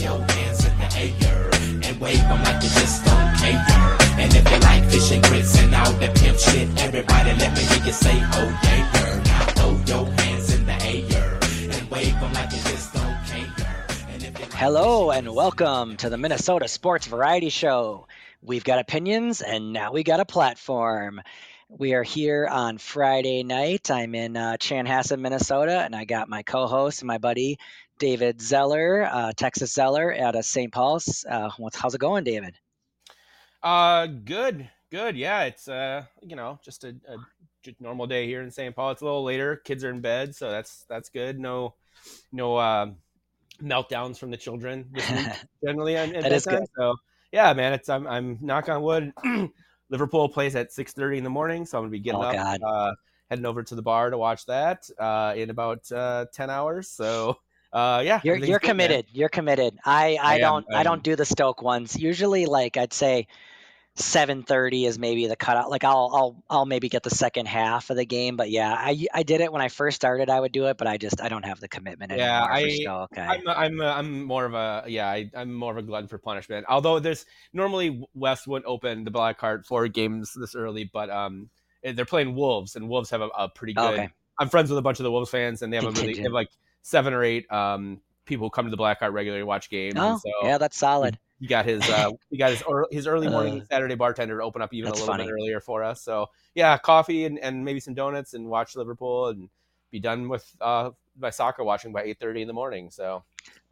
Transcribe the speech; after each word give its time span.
your 0.00 0.18
hands 0.18 0.64
in 0.64 0.78
the 0.78 1.26
air 1.26 1.50
and 1.84 2.00
wave 2.00 2.20
them 2.20 2.42
like 2.42 2.62
you 2.62 2.70
just 2.70 3.04
don't 3.04 3.36
care. 3.36 3.96
And 4.18 4.34
if 4.34 4.50
you 4.50 4.58
like 4.60 4.84
fish 4.90 5.12
and 5.12 5.22
grits 5.24 5.58
and 5.58 5.74
all 5.74 5.92
that 5.92 6.16
pimp 6.16 6.38
shit, 6.38 6.68
everybody 6.82 7.32
let 7.36 7.54
me 7.54 7.60
hear 7.60 7.84
you 7.84 7.92
say, 7.92 8.14
oh 8.14 8.60
yeah, 8.64 8.92
girl. 8.92 9.22
Now 9.24 9.44
throw 9.56 9.94
your 9.94 10.12
hands 10.12 10.54
in 10.54 10.64
the 10.64 10.72
air 10.72 11.38
and 11.76 11.90
wave 11.90 12.18
them 12.18 12.32
like 12.32 12.50
you 12.50 12.62
just 12.70 12.94
don't 12.94 13.18
care. 13.26 13.86
And 14.08 14.22
if 14.22 14.40
like 14.40 14.52
Hello 14.54 15.10
and 15.10 15.34
welcome 15.34 15.96
to 15.98 16.08
the 16.08 16.16
Minnesota 16.16 16.66
Sports 16.66 17.06
Variety 17.06 17.50
Show. 17.50 18.06
We've 18.42 18.64
got 18.64 18.78
opinions 18.78 19.42
and 19.42 19.74
now 19.74 19.92
we 19.92 20.02
got 20.02 20.20
a 20.20 20.24
platform. 20.24 21.20
We 21.68 21.92
are 21.94 22.02
here 22.02 22.48
on 22.50 22.78
Friday 22.78 23.44
night. 23.44 23.90
I'm 23.90 24.14
in 24.14 24.36
uh, 24.36 24.56
Chanhassen, 24.58 25.20
Minnesota, 25.20 25.78
and 25.80 25.94
I 25.94 26.04
got 26.04 26.28
my 26.28 26.42
co-host, 26.42 27.04
my 27.04 27.18
buddy 27.18 27.58
David 28.00 28.40
Zeller, 28.42 29.04
uh, 29.12 29.32
Texas 29.36 29.72
Zeller, 29.74 30.14
out 30.18 30.36
of 30.36 30.44
St. 30.46 30.72
Paul's. 30.72 31.24
Uh, 31.30 31.50
what's 31.58 31.78
how's 31.78 31.94
it 31.94 32.00
going, 32.00 32.24
David? 32.24 32.56
Uh, 33.62 34.06
good, 34.06 34.68
good. 34.90 35.16
Yeah, 35.16 35.42
it's 35.44 35.68
uh, 35.68 36.04
you 36.22 36.36
know, 36.36 36.58
just 36.64 36.84
a, 36.84 36.96
a 37.08 37.18
normal 37.78 38.06
day 38.06 38.26
here 38.26 38.42
in 38.42 38.50
St. 38.50 38.74
Paul. 38.74 38.92
It's 38.92 39.02
a 39.02 39.04
little 39.04 39.24
later. 39.24 39.56
Kids 39.56 39.84
are 39.84 39.90
in 39.90 40.00
bed, 40.00 40.34
so 40.34 40.50
that's 40.50 40.84
that's 40.88 41.10
good. 41.10 41.38
No, 41.38 41.74
no 42.32 42.58
um, 42.58 42.96
meltdowns 43.62 44.18
from 44.18 44.30
the 44.30 44.36
children. 44.36 44.90
Generally, 45.64 45.96
at, 45.96 46.14
at 46.14 46.28
That 46.28 46.32
is 46.32 46.46
bedtime. 46.46 46.66
So 46.78 46.96
yeah, 47.32 47.52
man, 47.54 47.72
it's 47.74 47.88
I'm 47.88 48.06
I'm 48.06 48.38
knock 48.40 48.68
on 48.68 48.82
wood. 48.82 49.12
Liverpool 49.90 50.28
plays 50.28 50.56
at 50.56 50.72
six 50.72 50.92
thirty 50.92 51.18
in 51.18 51.24
the 51.24 51.30
morning, 51.30 51.66
so 51.66 51.78
I'm 51.78 51.84
gonna 51.84 51.92
be 51.92 52.00
getting 52.00 52.22
Oh, 52.22 52.24
up, 52.24 52.40
uh, 52.64 52.92
heading 53.30 53.46
over 53.46 53.62
to 53.64 53.74
the 53.74 53.82
bar 53.82 54.10
to 54.10 54.18
watch 54.18 54.46
that 54.46 54.88
uh, 54.98 55.34
in 55.36 55.50
about 55.50 55.90
uh, 55.92 56.26
ten 56.32 56.50
hours. 56.50 56.88
So 56.90 57.36
uh, 57.72 58.02
yeah, 58.04 58.20
You're 58.24 58.36
you're 58.36 58.58
good, 58.58 58.66
man. 58.66 58.70
committed. 58.88 59.06
You're 59.12 59.28
committed. 59.28 59.78
I 59.84 60.16
I, 60.20 60.34
I 60.34 60.38
don't 60.38 60.66
I 60.70 60.76
I'm- 60.76 60.84
don't 60.84 61.02
do 61.02 61.16
the 61.16 61.24
Stoke 61.24 61.62
ones. 61.62 61.96
Usually, 61.98 62.46
like 62.46 62.76
I'd 62.76 62.92
say. 62.92 63.26
7:30 63.96 64.86
is 64.86 64.98
maybe 64.98 65.26
the 65.26 65.36
cutout. 65.36 65.68
Like 65.68 65.82
I'll 65.84 66.10
I'll 66.14 66.44
I'll 66.48 66.64
maybe 66.64 66.88
get 66.88 67.02
the 67.02 67.10
second 67.10 67.46
half 67.46 67.90
of 67.90 67.96
the 67.96 68.06
game, 68.06 68.36
but 68.36 68.48
yeah, 68.48 68.72
I 68.72 69.06
I 69.12 69.24
did 69.24 69.40
it 69.40 69.52
when 69.52 69.60
I 69.60 69.68
first 69.68 69.96
started. 69.96 70.30
I 70.30 70.40
would 70.40 70.52
do 70.52 70.66
it, 70.66 70.78
but 70.78 70.86
I 70.86 70.96
just 70.96 71.20
I 71.20 71.28
don't 71.28 71.44
have 71.44 71.60
the 71.60 71.68
commitment 71.68 72.12
anymore. 72.12 72.28
Yeah, 72.28 72.44
I. 72.44 72.86
Okay. 72.88 73.20
I'm 73.20 73.48
I'm 73.48 73.80
uh, 73.80 73.92
I'm 73.92 74.22
more 74.22 74.44
of 74.44 74.54
a 74.54 74.84
yeah 74.86 75.08
I, 75.08 75.28
I'm 75.34 75.52
more 75.52 75.72
of 75.72 75.78
a 75.78 75.82
glutton 75.82 76.08
for 76.08 76.18
punishment. 76.18 76.66
Although 76.68 77.00
there's 77.00 77.26
normally 77.52 78.02
West 78.14 78.46
wouldn't 78.46 78.66
open 78.66 79.04
the 79.04 79.10
Black 79.10 79.38
Cart 79.38 79.66
for 79.66 79.86
games 79.88 80.32
this 80.38 80.54
early, 80.54 80.84
but 80.90 81.10
um 81.10 81.50
eh, 81.82 81.92
they're 81.92 82.04
playing 82.06 82.34
Wolves 82.36 82.76
and 82.76 82.88
Wolves 82.88 83.10
have 83.10 83.20
a, 83.22 83.28
a 83.36 83.48
pretty 83.48 83.74
good. 83.74 83.94
Okay. 83.94 84.08
I'm 84.38 84.48
friends 84.48 84.70
with 84.70 84.78
a 84.78 84.82
bunch 84.82 85.00
of 85.00 85.04
the 85.04 85.10
Wolves 85.10 85.30
fans 85.30 85.62
and 85.62 85.72
they 85.72 85.76
have 85.76 85.84
a 85.84 85.90
really 85.90 86.14
they 86.14 86.22
have 86.22 86.32
like 86.32 86.48
seven 86.82 87.12
or 87.12 87.22
eight 87.22 87.50
um 87.52 88.00
people 88.24 88.46
who 88.46 88.50
come 88.50 88.64
to 88.66 88.70
the 88.70 88.76
Black 88.76 89.00
Cart 89.00 89.12
regularly 89.12 89.42
watch 89.42 89.70
games. 89.70 89.96
Oh, 89.98 90.18
so 90.22 90.30
yeah, 90.46 90.58
that's 90.58 90.78
solid. 90.78 91.18
he 91.40 91.46
got 91.46 91.64
his 91.66 91.88
uh 91.88 92.10
he 92.30 92.36
got 92.36 92.50
his 92.50 92.62
ear- 92.68 92.86
his 92.90 93.06
early 93.06 93.28
morning 93.28 93.60
Uh, 93.60 93.64
Saturday 93.70 93.94
bartender 93.96 94.38
to 94.38 94.44
open 94.44 94.62
up 94.62 94.72
even 94.72 94.90
a 94.90 94.92
little 94.94 95.06
funny. 95.06 95.24
bit 95.24 95.32
earlier 95.32 95.60
for 95.60 95.82
us. 95.82 96.02
So 96.02 96.26
yeah, 96.54 96.76
coffee 96.78 97.24
and, 97.24 97.38
and 97.38 97.64
maybe 97.64 97.80
some 97.80 97.94
donuts 97.94 98.34
and 98.34 98.46
watch 98.46 98.76
Liverpool 98.76 99.28
and 99.28 99.48
be 99.90 99.98
done 100.00 100.28
with 100.28 100.46
uh 100.60 100.90
my 101.18 101.30
soccer 101.30 101.64
watching 101.64 101.92
by 101.92 102.02
eight 102.02 102.18
thirty 102.20 102.40
in 102.42 102.46
the 102.48 102.54
morning. 102.54 102.90
So 102.90 103.24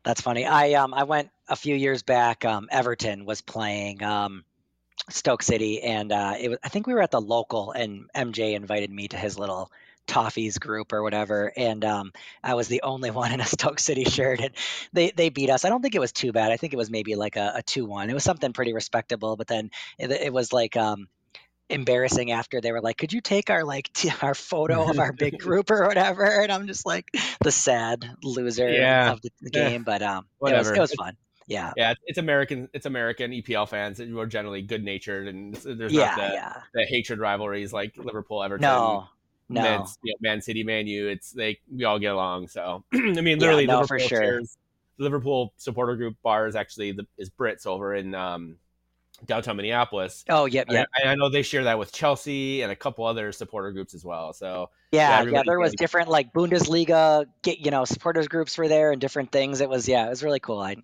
That's 0.02 0.20
funny. 0.20 0.44
I 0.46 0.72
um 0.74 0.92
I 0.94 1.04
went 1.04 1.30
a 1.48 1.56
few 1.56 1.74
years 1.74 2.02
back. 2.02 2.44
Um, 2.44 2.68
Everton 2.70 3.24
was 3.24 3.40
playing 3.40 4.02
um, 4.02 4.44
Stoke 5.08 5.42
City, 5.42 5.80
and 5.82 6.12
uh, 6.12 6.34
it 6.38 6.48
was, 6.50 6.58
I 6.64 6.68
think 6.68 6.86
we 6.86 6.92
were 6.94 7.00
at 7.02 7.10
the 7.10 7.20
local, 7.20 7.72
and 7.72 8.10
MJ 8.14 8.54
invited 8.54 8.90
me 8.90 9.08
to 9.08 9.16
his 9.16 9.38
little 9.38 9.70
Toffees 10.08 10.58
group 10.58 10.92
or 10.92 11.02
whatever, 11.02 11.52
and 11.56 11.84
um, 11.84 12.12
I 12.42 12.54
was 12.54 12.68
the 12.68 12.82
only 12.82 13.10
one 13.22 13.32
in 13.32 13.40
a 13.40 13.46
Stoke 13.46 13.78
City 13.80 14.04
shirt, 14.04 14.40
and 14.40 14.50
they 14.92 15.12
they 15.12 15.28
beat 15.28 15.50
us. 15.50 15.64
I 15.64 15.68
don't 15.68 15.82
think 15.82 15.94
it 15.94 16.00
was 16.00 16.12
too 16.12 16.32
bad. 16.32 16.50
I 16.52 16.56
think 16.56 16.72
it 16.72 16.76
was 16.78 16.90
maybe 16.90 17.14
like 17.14 17.36
a, 17.36 17.52
a 17.56 17.62
two 17.62 17.84
one. 17.86 18.10
It 18.10 18.14
was 18.14 18.24
something 18.24 18.52
pretty 18.52 18.72
respectable, 18.74 19.36
but 19.36 19.46
then 19.46 19.70
it, 19.98 20.10
it 20.10 20.32
was 20.32 20.52
like 20.52 20.76
um. 20.76 21.08
embarrassing 21.70 22.30
after 22.32 22.60
they 22.62 22.72
were 22.72 22.80
like 22.80 22.96
could 22.96 23.12
you 23.12 23.20
take 23.20 23.50
our 23.50 23.62
like 23.64 23.92
t- 23.92 24.10
our 24.22 24.34
photo 24.34 24.88
of 24.88 24.98
our 24.98 25.12
big 25.12 25.38
group 25.46 25.70
or 25.70 25.86
whatever 25.86 26.24
and 26.24 26.50
i'm 26.50 26.66
just 26.66 26.86
like 26.86 27.10
the 27.42 27.50
sad 27.52 28.08
loser 28.22 28.68
Yeah. 28.70 29.12
of 29.12 29.20
the, 29.20 29.30
the 29.42 29.50
Eh, 29.52 29.70
game 29.70 29.84
but 29.84 30.02
um 30.02 30.24
it 30.46 30.54
was, 30.56 30.70
whatever. 30.70 30.74
it 30.74 30.80
was 30.80 30.94
fun 30.94 31.14
yeah 31.46 31.74
Yeah, 31.76 31.90
it's- 31.92 32.04
it's 32.06 32.18
American. 32.18 32.68
It's 32.72 32.86
American 32.86 33.32
EPL 33.32 33.66
fans 33.66 33.98
who 33.98 34.18
are 34.18 34.26
generally 34.26 34.62
good 34.62 34.82
natured, 34.84 35.28
and 35.28 35.54
there's 35.54 35.92
yeah 35.92 36.06
not 36.06 36.16
the, 36.16 36.32
yeah 36.34 36.62
the 36.74 36.86
hatred 36.86 37.18
rivalries 37.20 37.72
like 37.72 37.94
Liverpool, 37.96 38.42
Everton, 38.42 38.62
no 38.62 39.08
no 39.48 39.62
Man, 39.62 39.86
you 40.02 40.12
know, 40.12 40.16
Man 40.20 40.40
City, 40.40 40.64
Man 40.64 40.86
U. 40.86 41.08
It's 41.08 41.34
like 41.34 41.60
we 41.72 41.84
all 41.84 41.98
get 41.98 42.12
along. 42.12 42.48
So 42.48 42.84
I 42.94 42.98
mean, 42.98 43.14
Yeah, 43.16 43.34
literally, 43.38 43.66
no, 43.66 43.80
Liverpool 43.80 43.86
for 43.86 43.98
sure. 43.98 44.08
shares- 44.08 44.56
the 44.98 45.04
Liverpool 45.04 45.52
supporter 45.56 45.94
group 45.96 46.16
bar 46.22 46.48
is 46.48 46.56
actually 46.56 46.92
the 46.92 47.06
is 47.18 47.30
Brits 47.30 47.66
over 47.66 47.94
in 47.94 48.14
um, 48.14 48.56
downtown 49.26 49.56
Minneapolis. 49.56 50.24
oh 50.28 50.46
yep 50.46 50.66
yep 50.70 50.88
I, 50.94 51.08
I 51.08 51.14
know 51.14 51.28
they 51.28 51.42
share 51.42 51.64
that 51.64 51.78
with 51.78 51.92
Chelsea 51.92 52.62
and 52.62 52.72
a 52.72 52.76
couple 52.76 53.04
other 53.06 53.30
supporter 53.32 53.70
groups 53.72 53.94
as 53.94 54.04
well. 54.04 54.32
So 54.32 54.70
yeah 54.90 55.10
yeah, 55.10 55.18
everybody 55.20 55.48
there 55.48 55.58
was 55.60 55.74
different 55.74 56.08
like 56.08 56.32
bundesliga 56.32 57.26
get 57.42 57.58
you 57.58 57.70
know 57.70 57.84
supporters 57.84 58.26
groups 58.26 58.56
were 58.56 58.68
there 58.68 58.90
and 58.90 59.00
different 59.00 59.30
things 59.30 59.60
it 59.60 59.68
was 59.68 59.86
yeah 59.86 60.06
it 60.06 60.08
was 60.08 60.22
really 60.22 60.40
cool 60.40 60.58
i 60.58 60.74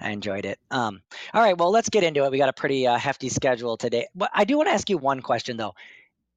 i 0.00 0.10
enjoyed 0.10 0.46
it 0.46 0.58
um 0.70 1.02
all 1.34 1.42
right 1.42 1.58
well 1.58 1.70
let's 1.70 1.90
get 1.90 2.02
into 2.02 2.24
it 2.24 2.30
we 2.30 2.38
got 2.38 2.48
a 2.48 2.54
pretty 2.54 2.86
uh, 2.86 2.96
hefty 2.96 3.28
schedule 3.28 3.76
today 3.76 4.06
but 4.14 4.30
i 4.32 4.44
do 4.44 4.56
want 4.56 4.66
to 4.68 4.72
ask 4.72 4.88
you 4.88 4.96
one 4.96 5.20
question 5.20 5.58
though 5.58 5.74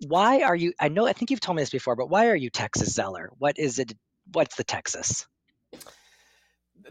why 0.02 0.42
are 0.42 0.56
you 0.56 0.74
i 0.80 0.88
know 0.88 1.08
i 1.08 1.14
think 1.14 1.32
you've 1.32 1.40
told 1.40 1.56
me 1.56 1.62
this 1.62 1.70
before 1.70 1.96
but 1.96 2.10
why 2.10 2.28
are 2.28 2.36
you 2.36 2.50
texas 2.50 2.94
zeller 2.94 3.30
what 3.40 3.58
is 3.58 3.80
it 3.80 3.94
what's 4.34 4.56
the 4.56 4.64
texas 4.64 5.26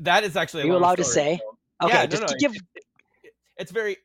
that 0.00 0.24
is 0.24 0.36
actually. 0.36 0.62
a 0.62 0.66
Are 0.66 0.68
you 0.68 0.76
allowed 0.76 0.96
to 0.96 1.04
story. 1.04 1.14
say? 1.14 1.40
okay 1.82 1.92
Yeah, 1.92 2.06
just 2.06 2.22
no, 2.22 2.28
to 2.28 2.36
give 2.38 2.54
it- 2.74 2.84
it's 3.56 3.70
very 3.70 3.96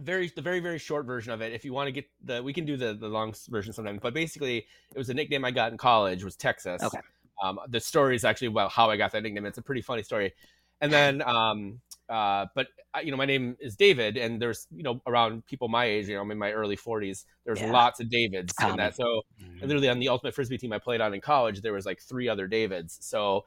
very 0.00 0.32
the 0.34 0.40
very 0.40 0.60
very 0.60 0.78
short 0.78 1.04
version 1.04 1.32
of 1.32 1.42
it 1.42 1.52
if 1.52 1.64
you 1.64 1.72
want 1.72 1.86
to 1.88 1.92
get 1.92 2.06
the 2.24 2.42
we 2.42 2.52
can 2.52 2.64
do 2.64 2.76
the 2.76 2.94
the 2.94 3.08
long 3.08 3.34
version 3.48 3.72
sometime 3.72 3.98
but 4.00 4.14
basically 4.14 4.58
it 4.94 4.98
was 4.98 5.10
a 5.10 5.14
nickname 5.14 5.44
i 5.44 5.50
got 5.50 5.72
in 5.72 5.76
college 5.76 6.24
was 6.24 6.36
texas 6.36 6.82
Okay. 6.82 7.00
um, 7.42 7.58
the 7.68 7.80
story 7.80 8.14
is 8.16 8.24
actually 8.24 8.46
about 8.46 8.70
how 8.70 8.88
i 8.88 8.96
got 8.96 9.12
that 9.12 9.22
nickname 9.22 9.44
it's 9.44 9.58
a 9.58 9.62
pretty 9.62 9.82
funny 9.82 10.02
story 10.02 10.32
and 10.80 10.90
then 10.92 11.20
um 11.22 11.80
uh 12.10 12.46
but 12.54 12.66
I- 12.92 13.02
you 13.02 13.10
know 13.12 13.16
my 13.16 13.24
name 13.24 13.56
is 13.60 13.76
david 13.76 14.16
and 14.16 14.42
there's 14.42 14.66
you 14.74 14.82
know 14.82 15.00
around 15.06 15.46
people 15.46 15.68
my 15.68 15.84
age 15.84 16.08
you 16.08 16.16
know 16.16 16.22
i'm 16.22 16.30
in 16.32 16.38
my 16.38 16.50
early 16.52 16.76
40s 16.76 17.24
there's 17.44 17.60
Yeah. 17.60 17.70
lots 17.70 18.00
of 18.00 18.10
davids 18.10 18.52
in 18.68 18.76
that. 18.76 18.96
So 18.96 19.22
literally 19.62 19.88
on 19.88 19.98
the 20.00 20.08
ultimate 20.08 20.34
frisbee 20.34 20.58
team 20.58 20.72
i 20.72 20.78
played 20.78 21.00
on 21.00 21.14
in 21.14 21.20
college 21.20 21.60
there 21.62 21.72
was 21.72 21.86
like 21.86 22.00
three 22.00 22.28
other 22.28 22.46
davids. 22.48 22.98
So 23.00 23.44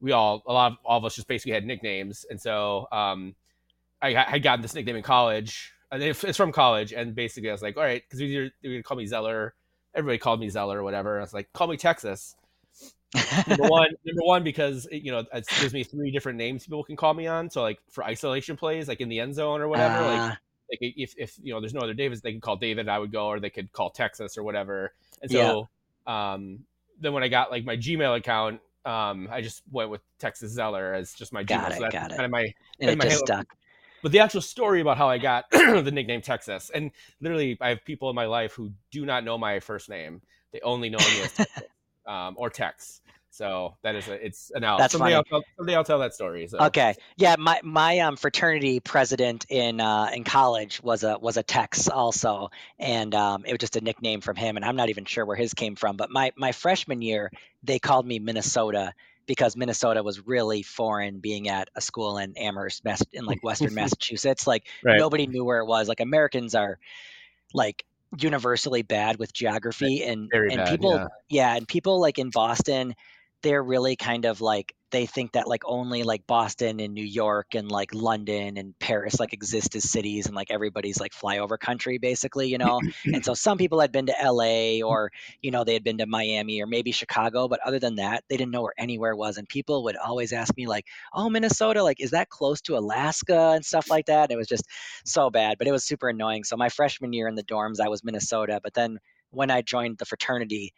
we 0.00 0.12
all 0.12 0.42
a 0.46 0.52
lot 0.52 0.72
of 0.72 0.78
all 0.84 0.98
of 0.98 1.04
us 1.04 1.14
just 1.16 1.26
basically 1.28 1.52
had 1.52 1.64
nicknames. 1.66 2.24
And 2.30 2.40
so 2.40 2.86
um 2.92 3.34
i 4.00 4.12
had 4.12 4.42
gotten 4.42 4.62
this 4.62 4.74
nickname 4.74 4.96
in 4.96 5.02
college 5.02 5.72
and 5.90 6.02
it's 6.02 6.36
from 6.36 6.52
college. 6.52 6.92
And 6.92 7.14
basically 7.14 7.48
i 7.50 7.52
was 7.52 7.62
like 7.62 7.76
all 7.76 7.82
right 7.82 8.02
because 8.06 8.20
you 8.20 8.28
either 8.28 8.50
they 8.62 8.68
would 8.68 8.84
call 8.84 8.96
me 8.96 9.06
zeller. 9.06 9.54
Everybody 9.94 10.18
called 10.18 10.40
me 10.40 10.48
zeller 10.48 10.80
or 10.80 10.82
whatever. 10.84 11.18
I 11.18 11.22
was 11.22 11.34
like 11.34 11.52
call 11.52 11.66
me 11.68 11.76
texas 11.76 12.36
number 13.46 13.64
one 13.64 13.88
number 14.04 14.22
one 14.24 14.42
because 14.44 14.86
it, 14.90 15.02
you 15.02 15.12
know 15.12 15.24
it 15.32 15.46
gives 15.60 15.72
me 15.72 15.84
three 15.84 16.10
different 16.10 16.38
names 16.38 16.64
people 16.64 16.82
can 16.84 16.96
call 16.96 17.14
me 17.14 17.26
on 17.26 17.48
so 17.50 17.62
like 17.62 17.78
for 17.90 18.04
isolation 18.04 18.56
plays 18.56 18.88
like 18.88 19.00
in 19.00 19.08
the 19.08 19.20
end 19.20 19.34
zone 19.34 19.60
or 19.60 19.68
whatever 19.68 20.04
like 20.04 20.24
Uh, 20.30 20.34
like 20.70 20.78
if 20.80 21.14
if 21.18 21.34
you 21.42 21.52
know 21.52 21.60
there's 21.60 21.74
no 21.74 21.80
other 21.82 21.92
Davids, 21.94 22.22
they 22.22 22.32
can 22.32 22.40
call 22.40 22.56
David. 22.56 22.88
I 22.88 22.98
would 22.98 23.12
go, 23.12 23.26
or 23.26 23.38
they 23.38 23.50
could 23.50 23.70
call 23.72 23.90
Texas 23.90 24.38
or 24.38 24.42
whatever. 24.42 24.94
And 25.20 25.30
Yeah. 25.30 25.56
so, 26.06 26.12
um, 26.12 26.60
then 26.98 27.12
when 27.12 27.22
I 27.22 27.28
got 27.28 27.50
like 27.50 27.64
my 27.66 27.76
Gmail 27.76 28.16
account, 28.16 28.60
um, 28.86 29.28
I 29.30 29.42
just 29.42 29.62
went 29.70 29.90
with 29.90 30.00
Texas 30.18 30.52
Zeller 30.52 30.94
as 30.94 31.12
just 31.12 31.34
my 31.34 31.44
Got 31.44 31.70
Gmail. 31.70 31.72
it, 31.72 31.76
so 31.76 31.82
that's 31.82 31.92
got 31.92 32.10
it. 32.12 32.16
kind 32.16 32.24
of 32.24 32.30
my. 32.30 32.46
and 32.80 32.90
it 32.90 32.96
my 32.96 33.04
just 33.04 33.16
halo- 33.16 33.26
stuck 33.26 33.46
But 34.02 34.12
the 34.12 34.20
actual 34.20 34.40
story 34.40 34.80
about 34.80 34.96
how 34.96 35.08
I 35.08 35.18
got 35.18 35.44
the 35.50 35.90
nickname 35.92 36.22
Texas, 36.22 36.70
and 36.74 36.90
literally, 37.20 37.58
I 37.60 37.68
have 37.68 37.84
people 37.84 38.08
in 38.08 38.16
my 38.16 38.26
life 38.26 38.54
who 38.54 38.72
do 38.90 39.04
not 39.04 39.22
know 39.24 39.36
my 39.36 39.60
first 39.60 39.90
name. 39.90 40.22
They 40.52 40.60
only 40.62 40.88
know 40.88 41.04
me 41.04 41.20
as 41.20 41.32
Texas, 41.34 41.68
um, 42.06 42.36
or 42.38 42.48
Tex. 42.48 43.02
So 43.34 43.76
that 43.82 43.96
is 43.96 44.06
a, 44.06 44.24
it's 44.24 44.52
an 44.54 44.62
out. 44.62 44.78
That's 44.78 44.92
someday 44.92 45.06
funny. 45.06 45.14
I'll 45.16 45.24
tell, 45.24 45.42
someday 45.56 45.74
I'll 45.74 45.82
tell 45.84 45.98
that 45.98 46.14
story. 46.14 46.46
So. 46.46 46.58
Okay. 46.58 46.94
Yeah, 47.16 47.34
my 47.36 47.60
my 47.64 47.98
um 47.98 48.16
fraternity 48.16 48.78
president 48.78 49.44
in 49.48 49.80
uh 49.80 50.10
in 50.14 50.22
college 50.22 50.80
was 50.84 51.02
a 51.02 51.18
was 51.18 51.36
a 51.36 51.42
Tex 51.42 51.88
also, 51.88 52.50
and 52.78 53.12
um 53.12 53.44
it 53.44 53.50
was 53.50 53.58
just 53.58 53.74
a 53.74 53.80
nickname 53.80 54.20
from 54.20 54.36
him, 54.36 54.56
and 54.56 54.64
I'm 54.64 54.76
not 54.76 54.88
even 54.88 55.04
sure 55.04 55.26
where 55.26 55.36
his 55.36 55.52
came 55.52 55.74
from. 55.74 55.96
But 55.96 56.10
my 56.10 56.30
my 56.36 56.52
freshman 56.52 57.02
year, 57.02 57.32
they 57.64 57.80
called 57.80 58.06
me 58.06 58.20
Minnesota 58.20 58.94
because 59.26 59.56
Minnesota 59.56 60.02
was 60.04 60.24
really 60.26 60.62
foreign, 60.62 61.18
being 61.18 61.48
at 61.48 61.68
a 61.74 61.80
school 61.80 62.18
in 62.18 62.36
Amherst, 62.36 62.84
Mass- 62.84 63.02
in 63.12 63.24
like 63.24 63.42
Western 63.42 63.74
Massachusetts. 63.80 64.46
Like 64.46 64.64
Right. 64.84 64.96
nobody 64.96 65.26
knew 65.26 65.44
where 65.44 65.58
it 65.58 65.66
was. 65.66 65.88
Like 65.88 65.98
Americans 66.00 66.54
are 66.54 66.78
like 67.52 67.84
universally 68.16 68.82
bad 68.82 69.18
with 69.18 69.32
geography, 69.32 70.04
and 70.04 70.28
Very 70.30 70.50
and 70.50 70.58
bad, 70.58 70.68
people 70.68 70.94
yeah. 70.94 71.06
yeah, 71.28 71.56
and 71.56 71.66
people 71.66 72.00
like 72.00 72.20
in 72.20 72.30
Boston, 72.30 72.94
they're 73.44 73.62
really 73.62 73.94
kind 73.94 74.24
of 74.24 74.40
like 74.40 74.74
they 74.90 75.04
think 75.04 75.32
that 75.32 75.46
like 75.46 75.62
only 75.66 76.02
like 76.02 76.26
Boston 76.26 76.80
and 76.80 76.94
New 76.94 77.04
York 77.04 77.54
and 77.54 77.70
like 77.70 77.92
London 77.92 78.56
and 78.56 78.78
Paris 78.78 79.20
like 79.20 79.34
exist 79.34 79.76
as 79.76 79.90
cities 79.90 80.26
and 80.26 80.34
like 80.34 80.50
everybody's 80.50 80.98
like 80.98 81.12
flyover 81.12 81.58
country 81.58 81.98
basically, 81.98 82.48
you 82.48 82.56
know. 82.56 82.80
and 83.04 83.22
so 83.22 83.34
some 83.34 83.58
people 83.58 83.80
had 83.80 83.92
been 83.92 84.06
to 84.06 84.14
LA 84.24 84.82
or 84.82 85.10
you 85.42 85.50
know 85.50 85.62
they 85.62 85.74
had 85.74 85.84
been 85.84 85.98
to 85.98 86.06
Miami 86.06 86.62
or 86.62 86.66
maybe 86.66 86.90
Chicago, 86.90 87.46
but 87.46 87.60
other 87.66 87.78
than 87.78 87.96
that, 87.96 88.24
they 88.30 88.36
didn't 88.38 88.50
know 88.50 88.62
where 88.62 88.74
anywhere 88.78 89.14
was. 89.14 89.36
And 89.36 89.46
people 89.46 89.84
would 89.84 89.96
always 89.96 90.32
ask 90.32 90.56
me 90.56 90.66
like, 90.66 90.86
"Oh, 91.12 91.28
Minnesota, 91.28 91.82
like 91.82 92.00
is 92.00 92.12
that 92.12 92.30
close 92.30 92.62
to 92.62 92.78
Alaska 92.78 93.52
and 93.54 93.64
stuff 93.64 93.90
like 93.90 94.06
that?" 94.06 94.24
And 94.24 94.32
it 94.32 94.36
was 94.38 94.48
just 94.48 94.64
so 95.04 95.28
bad, 95.28 95.58
but 95.58 95.66
it 95.66 95.72
was 95.72 95.84
super 95.84 96.08
annoying. 96.08 96.44
So 96.44 96.56
my 96.56 96.70
freshman 96.70 97.12
year 97.12 97.28
in 97.28 97.34
the 97.34 97.44
dorms, 97.44 97.78
I 97.78 97.88
was 97.88 98.02
Minnesota, 98.02 98.58
but 98.62 98.72
then 98.72 98.98
when 99.32 99.50
I 99.50 99.60
joined 99.60 99.98
the 99.98 100.06
fraternity, 100.06 100.72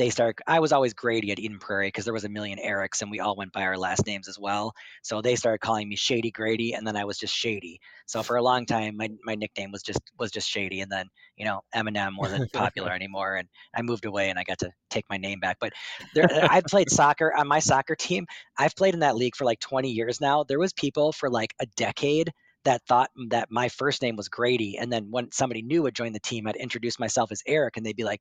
they 0.00 0.08
start 0.08 0.38
i 0.46 0.58
was 0.58 0.72
always 0.72 0.94
grady 0.94 1.30
at 1.30 1.38
eden 1.38 1.58
prairie 1.58 1.88
because 1.88 2.06
there 2.06 2.14
was 2.14 2.24
a 2.24 2.28
million 2.28 2.58
erics 2.58 3.02
and 3.02 3.10
we 3.10 3.20
all 3.20 3.36
went 3.36 3.52
by 3.52 3.62
our 3.62 3.76
last 3.76 4.06
names 4.06 4.28
as 4.28 4.38
well. 4.38 4.72
So 5.02 5.20
they 5.20 5.36
started 5.36 5.60
calling 5.60 5.90
me 5.90 5.96
shady 5.96 6.30
grady 6.30 6.72
and 6.72 6.86
then 6.86 6.96
i 6.96 7.04
was 7.04 7.18
just 7.18 7.34
shady. 7.36 7.78
So 8.06 8.22
for 8.22 8.36
a 8.36 8.42
long 8.42 8.64
time 8.64 8.96
my, 8.96 9.10
my 9.24 9.34
nickname 9.34 9.70
was 9.70 9.82
just 9.82 10.00
was 10.18 10.30
just 10.30 10.48
shady 10.48 10.80
and 10.80 10.90
then 10.90 11.04
you 11.36 11.44
know 11.44 11.60
eminem 11.76 12.16
wasn't 12.16 12.50
popular 12.54 12.92
anymore 13.00 13.36
and 13.36 13.46
i 13.76 13.82
moved 13.82 14.06
away 14.06 14.30
and 14.30 14.38
i 14.38 14.42
got 14.42 14.58
to 14.60 14.70
take 14.88 15.04
my 15.10 15.18
name 15.18 15.38
back. 15.38 15.58
But 15.60 15.74
there 16.14 16.32
uh, 16.32 16.48
i 16.50 16.62
played 16.62 16.90
soccer 16.90 17.34
on 17.36 17.46
my 17.46 17.58
soccer 17.58 17.94
team. 17.94 18.26
I've 18.58 18.74
played 18.74 18.94
in 18.94 19.00
that 19.00 19.16
league 19.16 19.36
for 19.36 19.44
like 19.44 19.60
20 19.60 19.90
years 19.90 20.18
now. 20.18 20.44
There 20.44 20.58
was 20.58 20.72
people 20.72 21.12
for 21.12 21.28
like 21.28 21.52
a 21.60 21.66
decade 21.76 22.32
that 22.64 22.82
thought 22.86 23.10
that 23.28 23.50
my 23.50 23.68
first 23.68 24.02
name 24.02 24.16
was 24.16 24.28
Grady. 24.28 24.76
And 24.78 24.92
then 24.92 25.10
when 25.10 25.32
somebody 25.32 25.62
new 25.62 25.82
would 25.82 25.94
join 25.94 26.12
the 26.12 26.20
team, 26.20 26.46
I'd 26.46 26.56
introduce 26.56 26.98
myself 26.98 27.32
as 27.32 27.42
Eric 27.46 27.76
and 27.76 27.86
they'd 27.86 27.96
be 27.96 28.04
like, 28.04 28.20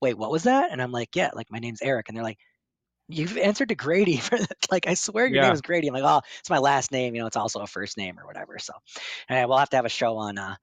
wait, 0.00 0.16
what 0.16 0.30
was 0.30 0.44
that? 0.44 0.72
And 0.72 0.80
I'm 0.80 0.92
like, 0.92 1.14
yeah, 1.14 1.30
like 1.34 1.50
my 1.50 1.58
name's 1.58 1.82
Eric. 1.82 2.08
And 2.08 2.16
they're 2.16 2.24
like, 2.24 2.38
you've 3.10 3.36
answered 3.36 3.68
to 3.68 3.74
Grady 3.74 4.16
for 4.18 4.38
like 4.70 4.86
I 4.86 4.94
swear 4.94 5.26
your 5.26 5.36
yeah. 5.36 5.42
name 5.42 5.52
is 5.52 5.60
Grady. 5.60 5.88
I'm 5.88 5.94
like, 5.94 6.04
oh, 6.04 6.22
it's 6.38 6.50
my 6.50 6.58
last 6.58 6.92
name. 6.92 7.14
You 7.14 7.20
know, 7.20 7.26
it's 7.26 7.36
also 7.36 7.60
a 7.60 7.66
first 7.66 7.96
name 7.96 8.18
or 8.18 8.26
whatever. 8.26 8.58
So, 8.58 8.72
and 9.28 9.48
we'll 9.48 9.58
have 9.58 9.70
to 9.70 9.76
have 9.76 9.84
a 9.84 9.90
show 9.90 10.16
on 10.16 10.38
uh 10.38 10.56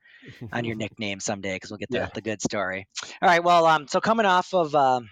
on 0.52 0.66
your 0.66 0.76
nickname 0.78 1.20
someday 1.20 1.56
because 1.56 1.70
we'll 1.70 1.78
get 1.78 1.90
the, 1.90 1.98
yeah. 1.98 2.10
the 2.14 2.22
good 2.22 2.42
story. 2.42 2.88
All 3.22 3.30
right. 3.30 3.44
Well, 3.44 3.66
um, 3.66 3.88
so 3.88 4.00
coming 4.00 4.26
off 4.26 4.54
of 4.54 4.74
um, 4.76 5.10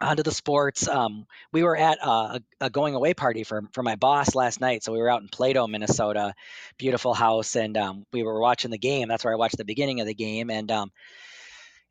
onto 0.00 0.22
the 0.22 0.32
sports, 0.32 0.86
um, 0.88 1.26
we 1.52 1.62
were 1.62 1.76
at 1.76 1.98
a, 2.02 2.40
a, 2.60 2.70
going 2.70 2.94
away 2.94 3.14
party 3.14 3.44
for 3.44 3.62
for 3.72 3.82
my 3.82 3.96
boss 3.96 4.34
last 4.34 4.60
night. 4.60 4.84
So 4.84 4.92
we 4.92 4.98
were 4.98 5.10
out 5.10 5.22
in 5.22 5.28
Plato, 5.28 5.66
Minnesota, 5.66 6.34
beautiful 6.78 7.14
house, 7.14 7.56
and 7.56 7.76
um, 7.76 8.04
we 8.12 8.22
were 8.22 8.40
watching 8.40 8.70
the 8.70 8.78
game. 8.78 9.08
That's 9.08 9.24
where 9.24 9.32
I 9.32 9.38
watched 9.38 9.56
the 9.56 9.64
beginning 9.64 10.00
of 10.00 10.06
the 10.06 10.14
game, 10.14 10.50
and 10.50 10.70
um, 10.70 10.90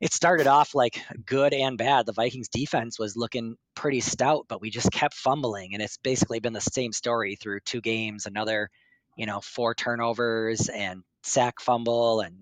it 0.00 0.12
started 0.12 0.46
off 0.46 0.74
like 0.74 1.02
good 1.24 1.54
and 1.54 1.78
bad. 1.78 2.06
The 2.06 2.12
Vikings 2.12 2.48
defense 2.48 2.98
was 2.98 3.16
looking 3.16 3.56
pretty 3.74 4.00
stout, 4.00 4.46
but 4.48 4.60
we 4.60 4.70
just 4.70 4.90
kept 4.92 5.14
fumbling. 5.14 5.72
And 5.72 5.82
it's 5.82 5.96
basically 5.98 6.40
been 6.40 6.52
the 6.52 6.60
same 6.60 6.92
story 6.92 7.36
through 7.36 7.60
two 7.60 7.80
games, 7.80 8.26
another, 8.26 8.68
you 9.16 9.26
know, 9.26 9.40
four 9.40 9.74
turnovers 9.74 10.68
and 10.68 11.02
sack 11.22 11.60
fumble 11.60 12.20
and 12.20 12.36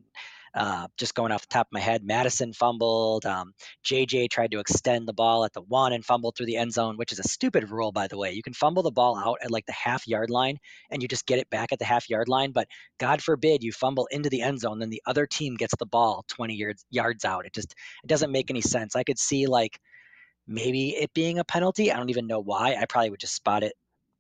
uh, 0.55 0.87
just 0.97 1.15
going 1.15 1.33
off 1.33 1.43
the 1.43 1.49
top 1.49 1.67
of 1.67 1.73
my 1.73 1.81
head, 1.81 2.05
Mattison 2.05 2.53
fumbled. 2.53 3.27
Um, 3.27 3.53
JJ 3.85 4.31
tried 4.31 4.53
to 4.53 4.61
extend 4.61 5.09
the 5.09 5.13
ball 5.13 5.45
at 5.45 5.53
the 5.53 5.63
one 5.63 5.93
and 5.93 6.05
fumbled 6.05 6.37
through 6.37 6.47
the 6.47 6.57
end 6.57 6.73
zone, 6.73 6.97
which 6.97 7.13
is 7.13 7.19
a 7.19 7.25
stupid 7.29 7.71
rule, 7.71 7.91
by 7.91 8.07
the 8.07 8.17
way. 8.17 8.33
You 8.33 8.43
can 8.43 8.55
fumble 8.55 8.83
the 8.83 8.93
ball 8.93 9.17
out 9.17 9.39
at 9.43 9.51
like 9.51 9.67
the 9.67 9.73
half 9.73 10.07
yard 10.07 10.31
line 10.31 10.59
and 10.91 11.03
you 11.03 11.09
just 11.09 11.27
get 11.27 11.39
it 11.39 11.51
back 11.51 11.73
at 11.73 11.79
the 11.79 11.85
half 11.85 12.09
yard 12.09 12.29
line. 12.29 12.53
But 12.53 12.69
God 12.99 13.23
forbid 13.23 13.63
you 13.65 13.73
fumble 13.73 14.07
into 14.13 14.31
the 14.31 14.43
end 14.43 14.61
zone, 14.61 14.79
then 14.79 14.91
the 14.91 15.03
other 15.07 15.27
team 15.27 15.57
gets 15.57 15.75
the 15.77 15.87
ball 15.87 16.25
20 16.29 16.55
yards 16.55 16.85
yards 16.91 17.25
out. 17.25 17.47
It 17.47 17.53
just 17.53 17.75
it 18.05 18.07
doesn't 18.07 18.33
make 18.33 18.51
any 18.51 18.61
sense. 18.61 18.95
I 18.95 19.03
could 19.03 19.19
see 19.19 19.47
like 19.47 19.79
maybe 20.47 20.91
it 20.91 21.13
being 21.15 21.39
a 21.39 21.45
penalty. 21.45 21.91
I 21.91 21.97
don't 21.97 22.11
even 22.11 22.27
know 22.27 22.41
why. 22.41 22.77
I 22.81 22.85
probably 22.89 23.11
would 23.11 23.21
just 23.21 23.35
spot 23.35 23.63
it 23.63 23.75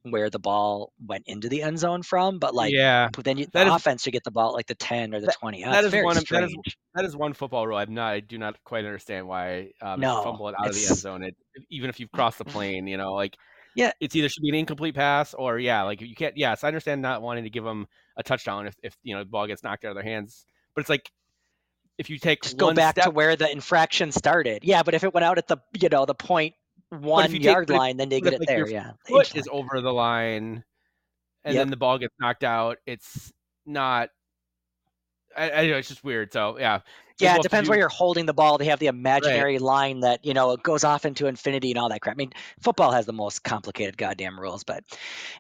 where 0.04 0.28
the 0.28 0.38
ball 0.38 0.92
went 1.04 1.24
into 1.26 1.48
the 1.48 1.62
end 1.62 1.78
zone 1.78 2.02
from, 2.02 2.38
but 2.38 2.54
like 2.54 2.72
yeah, 2.72 3.08
but 3.12 3.24
then 3.24 3.38
you, 3.38 3.46
the 3.52 3.66
is, 3.66 3.72
offense 3.72 4.02
should 4.02 4.12
get 4.12 4.24
the 4.24 4.30
ball 4.30 4.52
like 4.52 4.66
the 4.66 4.74
ten 4.74 5.14
or 5.14 5.20
the 5.20 5.32
twenty. 5.40 5.64
Oh, 5.64 5.70
that 5.70 5.84
is 5.84 5.92
one. 5.92 6.16
Strange. 6.16 6.28
That 6.30 6.44
is, 6.44 6.74
that 6.94 7.04
is 7.04 7.16
one 7.16 7.32
football 7.32 7.66
rule. 7.66 7.78
I'm 7.78 7.94
not. 7.94 8.12
I 8.12 8.20
do 8.20 8.38
not 8.38 8.62
quite 8.64 8.84
understand 8.84 9.26
why 9.26 9.70
um, 9.80 10.00
no, 10.00 10.22
fumble 10.22 10.48
it 10.48 10.54
out 10.58 10.68
of 10.68 10.74
the 10.74 10.86
end 10.86 10.96
zone. 10.96 11.22
It, 11.22 11.36
even 11.70 11.88
if 11.88 11.98
you've 11.98 12.12
crossed 12.12 12.38
the 12.38 12.44
plane, 12.44 12.86
you 12.86 12.96
know, 12.96 13.12
like 13.12 13.36
yeah, 13.74 13.92
it's 14.00 14.14
either 14.14 14.28
should 14.28 14.42
be 14.42 14.50
an 14.50 14.54
incomplete 14.54 14.94
pass 14.94 15.34
or 15.34 15.58
yeah, 15.58 15.82
like 15.82 16.00
you 16.00 16.14
can't. 16.14 16.36
Yes, 16.36 16.64
I 16.64 16.68
understand 16.68 17.02
not 17.02 17.22
wanting 17.22 17.44
to 17.44 17.50
give 17.50 17.64
them 17.64 17.86
a 18.16 18.22
touchdown 18.22 18.66
if 18.66 18.74
if 18.82 18.96
you 19.02 19.14
know 19.14 19.20
the 19.20 19.30
ball 19.30 19.46
gets 19.46 19.62
knocked 19.62 19.84
out 19.84 19.90
of 19.90 19.96
their 19.96 20.04
hands, 20.04 20.44
but 20.74 20.80
it's 20.80 20.90
like 20.90 21.10
if 21.98 22.10
you 22.10 22.18
take 22.18 22.42
just 22.42 22.56
go 22.56 22.72
back 22.74 22.96
step, 22.96 23.04
to 23.04 23.10
where 23.10 23.36
the 23.36 23.50
infraction 23.50 24.12
started. 24.12 24.64
Yeah, 24.64 24.82
but 24.82 24.94
if 24.94 25.02
it 25.02 25.14
went 25.14 25.24
out 25.24 25.38
at 25.38 25.48
the 25.48 25.58
you 25.80 25.88
know 25.88 26.04
the 26.04 26.14
point 26.14 26.54
one 27.00 27.34
yard 27.34 27.68
take, 27.68 27.76
line, 27.76 27.96
then 27.96 28.08
they 28.08 28.20
get 28.20 28.34
it 28.34 28.40
like 28.40 28.48
there. 28.48 28.68
Yeah, 28.68 28.92
foot 29.06 29.36
is 29.36 29.48
over 29.50 29.80
the 29.80 29.92
line 29.92 30.64
and 31.44 31.54
yep. 31.54 31.60
then 31.60 31.70
the 31.70 31.76
ball 31.76 31.98
gets 31.98 32.14
knocked 32.18 32.44
out. 32.44 32.78
It's 32.86 33.32
not. 33.66 34.08
I, 35.36 35.50
I 35.50 35.66
know 35.66 35.76
it's 35.76 35.88
just 35.88 36.04
weird. 36.04 36.32
So 36.32 36.58
yeah, 36.58 36.80
yeah, 37.20 37.36
it 37.36 37.42
depends 37.42 37.68
where 37.68 37.78
you're 37.78 37.88
holding 37.88 38.26
the 38.26 38.34
ball. 38.34 38.58
They 38.58 38.64
have 38.66 38.80
the 38.80 38.88
imaginary 38.88 39.54
right. 39.54 39.60
line 39.60 40.00
that 40.00 40.24
you 40.24 40.34
know 40.34 40.52
it 40.52 40.62
goes 40.62 40.82
off 40.84 41.04
into 41.04 41.26
infinity 41.26 41.70
and 41.70 41.78
all 41.78 41.88
that 41.88 42.00
crap. 42.00 42.16
I 42.16 42.18
mean, 42.18 42.32
football 42.60 42.90
has 42.90 43.06
the 43.06 43.12
most 43.12 43.44
complicated 43.44 43.96
goddamn 43.96 44.38
rules. 44.38 44.64
But 44.64 44.84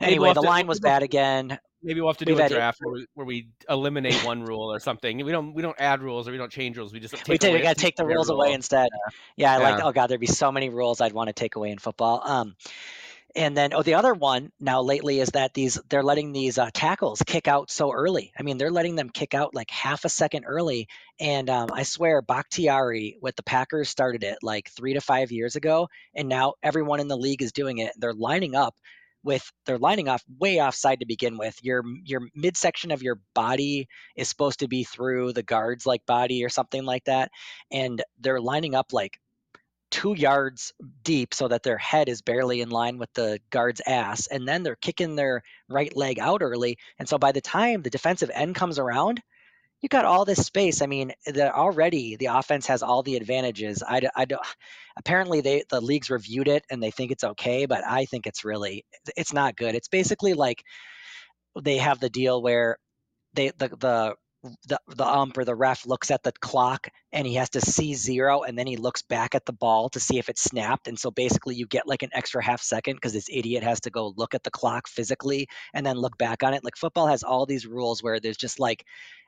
anyway, 0.00 0.26
we'll 0.26 0.34
the 0.34 0.42
to, 0.42 0.46
line 0.46 0.66
was 0.66 0.78
bad 0.78 1.02
again. 1.02 1.58
Maybe 1.82 2.00
we'll 2.00 2.10
have 2.10 2.18
to 2.18 2.24
do 2.24 2.34
We've 2.36 2.44
a 2.44 2.48
draft 2.48 2.78
where 2.80 2.94
we, 2.94 3.06
where 3.14 3.26
we, 3.26 3.48
eliminate 3.68 4.14
one 4.24 4.42
rule 4.42 4.72
or 4.72 4.78
something. 4.78 5.22
We 5.24 5.32
don't 5.32 5.52
we 5.52 5.62
don't 5.62 5.76
add 5.78 6.00
rules 6.00 6.28
or 6.28 6.32
we 6.32 6.38
don't 6.38 6.52
change 6.52 6.76
rules. 6.76 6.92
We 6.92 7.00
just 7.00 7.14
take 7.14 7.28
we, 7.28 7.38
take, 7.38 7.54
we 7.54 7.60
got 7.60 7.76
to 7.76 7.82
take 7.82 7.96
the 7.96 8.06
rules 8.06 8.30
away 8.30 8.52
instead. 8.52 8.88
Yeah, 9.36 9.56
yeah, 9.56 9.58
yeah. 9.58 9.70
like 9.70 9.84
oh 9.84 9.92
god, 9.92 10.06
there'd 10.06 10.20
be 10.20 10.26
so 10.26 10.52
many 10.52 10.68
rules 10.68 11.00
I'd 11.00 11.12
want 11.12 11.28
to 11.28 11.32
take 11.32 11.56
away 11.56 11.70
in 11.70 11.78
football. 11.78 12.22
Um, 12.24 12.54
and 13.36 13.56
then, 13.56 13.74
oh, 13.74 13.82
the 13.82 13.94
other 13.94 14.14
one 14.14 14.52
now 14.60 14.82
lately 14.82 15.18
is 15.20 15.30
that 15.30 15.54
these 15.54 15.80
they're 15.88 16.02
letting 16.04 16.32
these 16.32 16.58
uh, 16.58 16.70
tackles 16.72 17.22
kick 17.26 17.48
out 17.48 17.70
so 17.70 17.92
early. 17.92 18.32
I 18.38 18.42
mean, 18.42 18.58
they're 18.58 18.70
letting 18.70 18.94
them 18.94 19.10
kick 19.10 19.34
out 19.34 19.54
like 19.54 19.70
half 19.70 20.04
a 20.04 20.08
second 20.08 20.44
early. 20.44 20.88
And 21.18 21.50
um, 21.50 21.70
I 21.72 21.82
swear, 21.82 22.22
Bakhtiari 22.22 23.18
with 23.20 23.34
the 23.36 23.42
Packers 23.42 23.88
started 23.88 24.22
it 24.22 24.38
like 24.42 24.70
three 24.70 24.94
to 24.94 25.00
five 25.00 25.32
years 25.32 25.56
ago, 25.56 25.88
and 26.14 26.28
now 26.28 26.54
everyone 26.62 27.00
in 27.00 27.08
the 27.08 27.16
league 27.16 27.42
is 27.42 27.52
doing 27.52 27.78
it. 27.78 27.92
They're 27.96 28.14
lining 28.14 28.54
up 28.54 28.74
with 29.24 29.50
they're 29.66 29.78
lining 29.78 30.08
off 30.08 30.22
way 30.38 30.60
offside 30.60 31.00
to 31.00 31.06
begin 31.06 31.36
with. 31.38 31.58
Your 31.64 31.82
your 32.04 32.20
midsection 32.34 32.92
of 32.92 33.02
your 33.02 33.18
body 33.34 33.88
is 34.16 34.28
supposed 34.28 34.60
to 34.60 34.68
be 34.68 34.84
through 34.84 35.32
the 35.32 35.42
guards 35.42 35.86
like 35.86 36.06
body 36.06 36.44
or 36.44 36.48
something 36.48 36.84
like 36.84 37.04
that, 37.04 37.30
and 37.72 38.02
they're 38.20 38.40
lining 38.40 38.74
up 38.76 38.92
like 38.92 39.18
two 39.94 40.14
yards 40.14 40.72
deep 41.04 41.32
so 41.32 41.46
that 41.46 41.62
their 41.62 41.78
head 41.78 42.08
is 42.08 42.20
barely 42.20 42.60
in 42.60 42.68
line 42.68 42.98
with 42.98 43.12
the 43.14 43.38
guard's 43.50 43.80
ass. 43.86 44.26
And 44.26 44.46
then 44.46 44.64
they're 44.64 44.74
kicking 44.74 45.14
their 45.14 45.44
right 45.68 45.96
leg 45.96 46.18
out 46.18 46.42
early. 46.42 46.78
And 46.98 47.08
so 47.08 47.16
by 47.16 47.30
the 47.30 47.40
time 47.40 47.80
the 47.80 47.90
defensive 47.90 48.28
end 48.34 48.56
comes 48.56 48.80
around, 48.80 49.22
you 49.80 49.88
got 49.88 50.04
all 50.04 50.24
this 50.24 50.44
space. 50.44 50.82
I 50.82 50.86
mean, 50.86 51.12
the, 51.24 51.54
already 51.54 52.16
the 52.16 52.26
offense 52.26 52.66
has 52.66 52.82
all 52.82 53.04
the 53.04 53.14
advantages. 53.14 53.84
I, 53.86 54.00
I 54.16 54.24
don't. 54.24 54.42
Apparently, 54.96 55.42
they 55.42 55.62
the 55.70 55.80
leagues 55.80 56.10
reviewed 56.10 56.48
it 56.48 56.64
and 56.70 56.82
they 56.82 56.90
think 56.90 57.12
it's 57.12 57.22
okay, 57.22 57.66
but 57.66 57.86
I 57.86 58.04
think 58.06 58.26
it's 58.26 58.44
really 58.44 58.84
it's 59.16 59.32
not 59.32 59.54
good. 59.54 59.76
It's 59.76 59.88
basically 59.88 60.34
like 60.34 60.64
they 61.62 61.76
have 61.76 62.00
the 62.00 62.10
deal 62.10 62.42
where 62.42 62.78
they 63.34 63.52
the 63.58 63.68
the 63.68 64.14
the, 64.68 64.78
the 64.88 65.06
ump 65.06 65.38
or 65.38 65.44
the 65.44 65.54
ref 65.54 65.86
looks 65.86 66.10
at 66.10 66.22
the 66.22 66.32
clock 66.32 66.88
and 67.12 67.26
he 67.26 67.34
has 67.34 67.50
to 67.50 67.60
see 67.60 67.94
zero 67.94 68.42
and 68.42 68.58
then 68.58 68.66
he 68.66 68.76
looks 68.76 69.02
back 69.02 69.34
at 69.34 69.46
the 69.46 69.52
ball 69.52 69.88
to 69.90 70.00
see 70.00 70.18
if 70.18 70.28
it 70.28 70.38
snapped. 70.38 70.88
And 70.88 70.98
so 70.98 71.10
basically 71.10 71.54
you 71.54 71.66
get 71.66 71.86
like 71.86 72.02
an 72.02 72.10
extra 72.12 72.42
half 72.42 72.62
second 72.62 72.96
because 72.96 73.12
this 73.12 73.28
idiot 73.30 73.62
has 73.62 73.80
to 73.82 73.90
go 73.90 74.12
look 74.16 74.34
at 74.34 74.42
the 74.42 74.50
clock 74.50 74.88
physically 74.88 75.48
and 75.72 75.84
then 75.84 75.96
look 75.96 76.18
back 76.18 76.42
on 76.42 76.54
it. 76.54 76.64
Like 76.64 76.76
football 76.76 77.06
has 77.06 77.22
all 77.22 77.46
these 77.46 77.66
rules 77.66 78.02
where 78.02 78.20
there's 78.20 78.36
just 78.36 78.60
like 78.60 78.84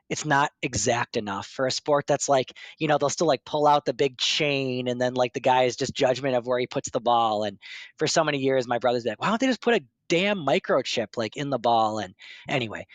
it's 0.08 0.25
not 0.25 0.50
exact 0.62 1.16
enough 1.16 1.46
for 1.46 1.66
a 1.66 1.70
sport 1.70 2.06
that's 2.06 2.28
like 2.28 2.52
you 2.78 2.87
know 2.87 2.96
they'll 2.96 3.11
still 3.11 3.26
like 3.26 3.44
pull 3.44 3.66
out 3.66 3.85
the 3.85 3.92
big 3.92 4.16
chain 4.18 4.87
and 4.87 5.00
then 5.00 5.14
like 5.14 5.32
the 5.32 5.40
guy 5.40 5.64
is 5.64 5.75
just 5.76 5.94
judgment 5.94 6.37
of 6.37 6.46
where 6.46 6.58
he 6.58 6.66
puts 6.66 6.90
the 6.90 7.00
ball. 7.00 7.42
And 7.44 7.58
for 7.99 8.06
so 8.06 8.23
many 8.23 8.38
years 8.38 8.68
my 8.68 8.78
brother's 8.78 9.04
like 9.04 9.20
why 9.20 9.28
don't 9.28 9.40
they 9.40 9.46
just 9.46 9.62
put 9.62 9.75
a 9.75 9.85
damn 10.09 10.39
microchip 10.39 11.17
like 11.17 11.37
in 11.37 11.51
the 11.51 11.59
ball 11.59 11.99
and 11.99 12.15
anyway 12.49 12.87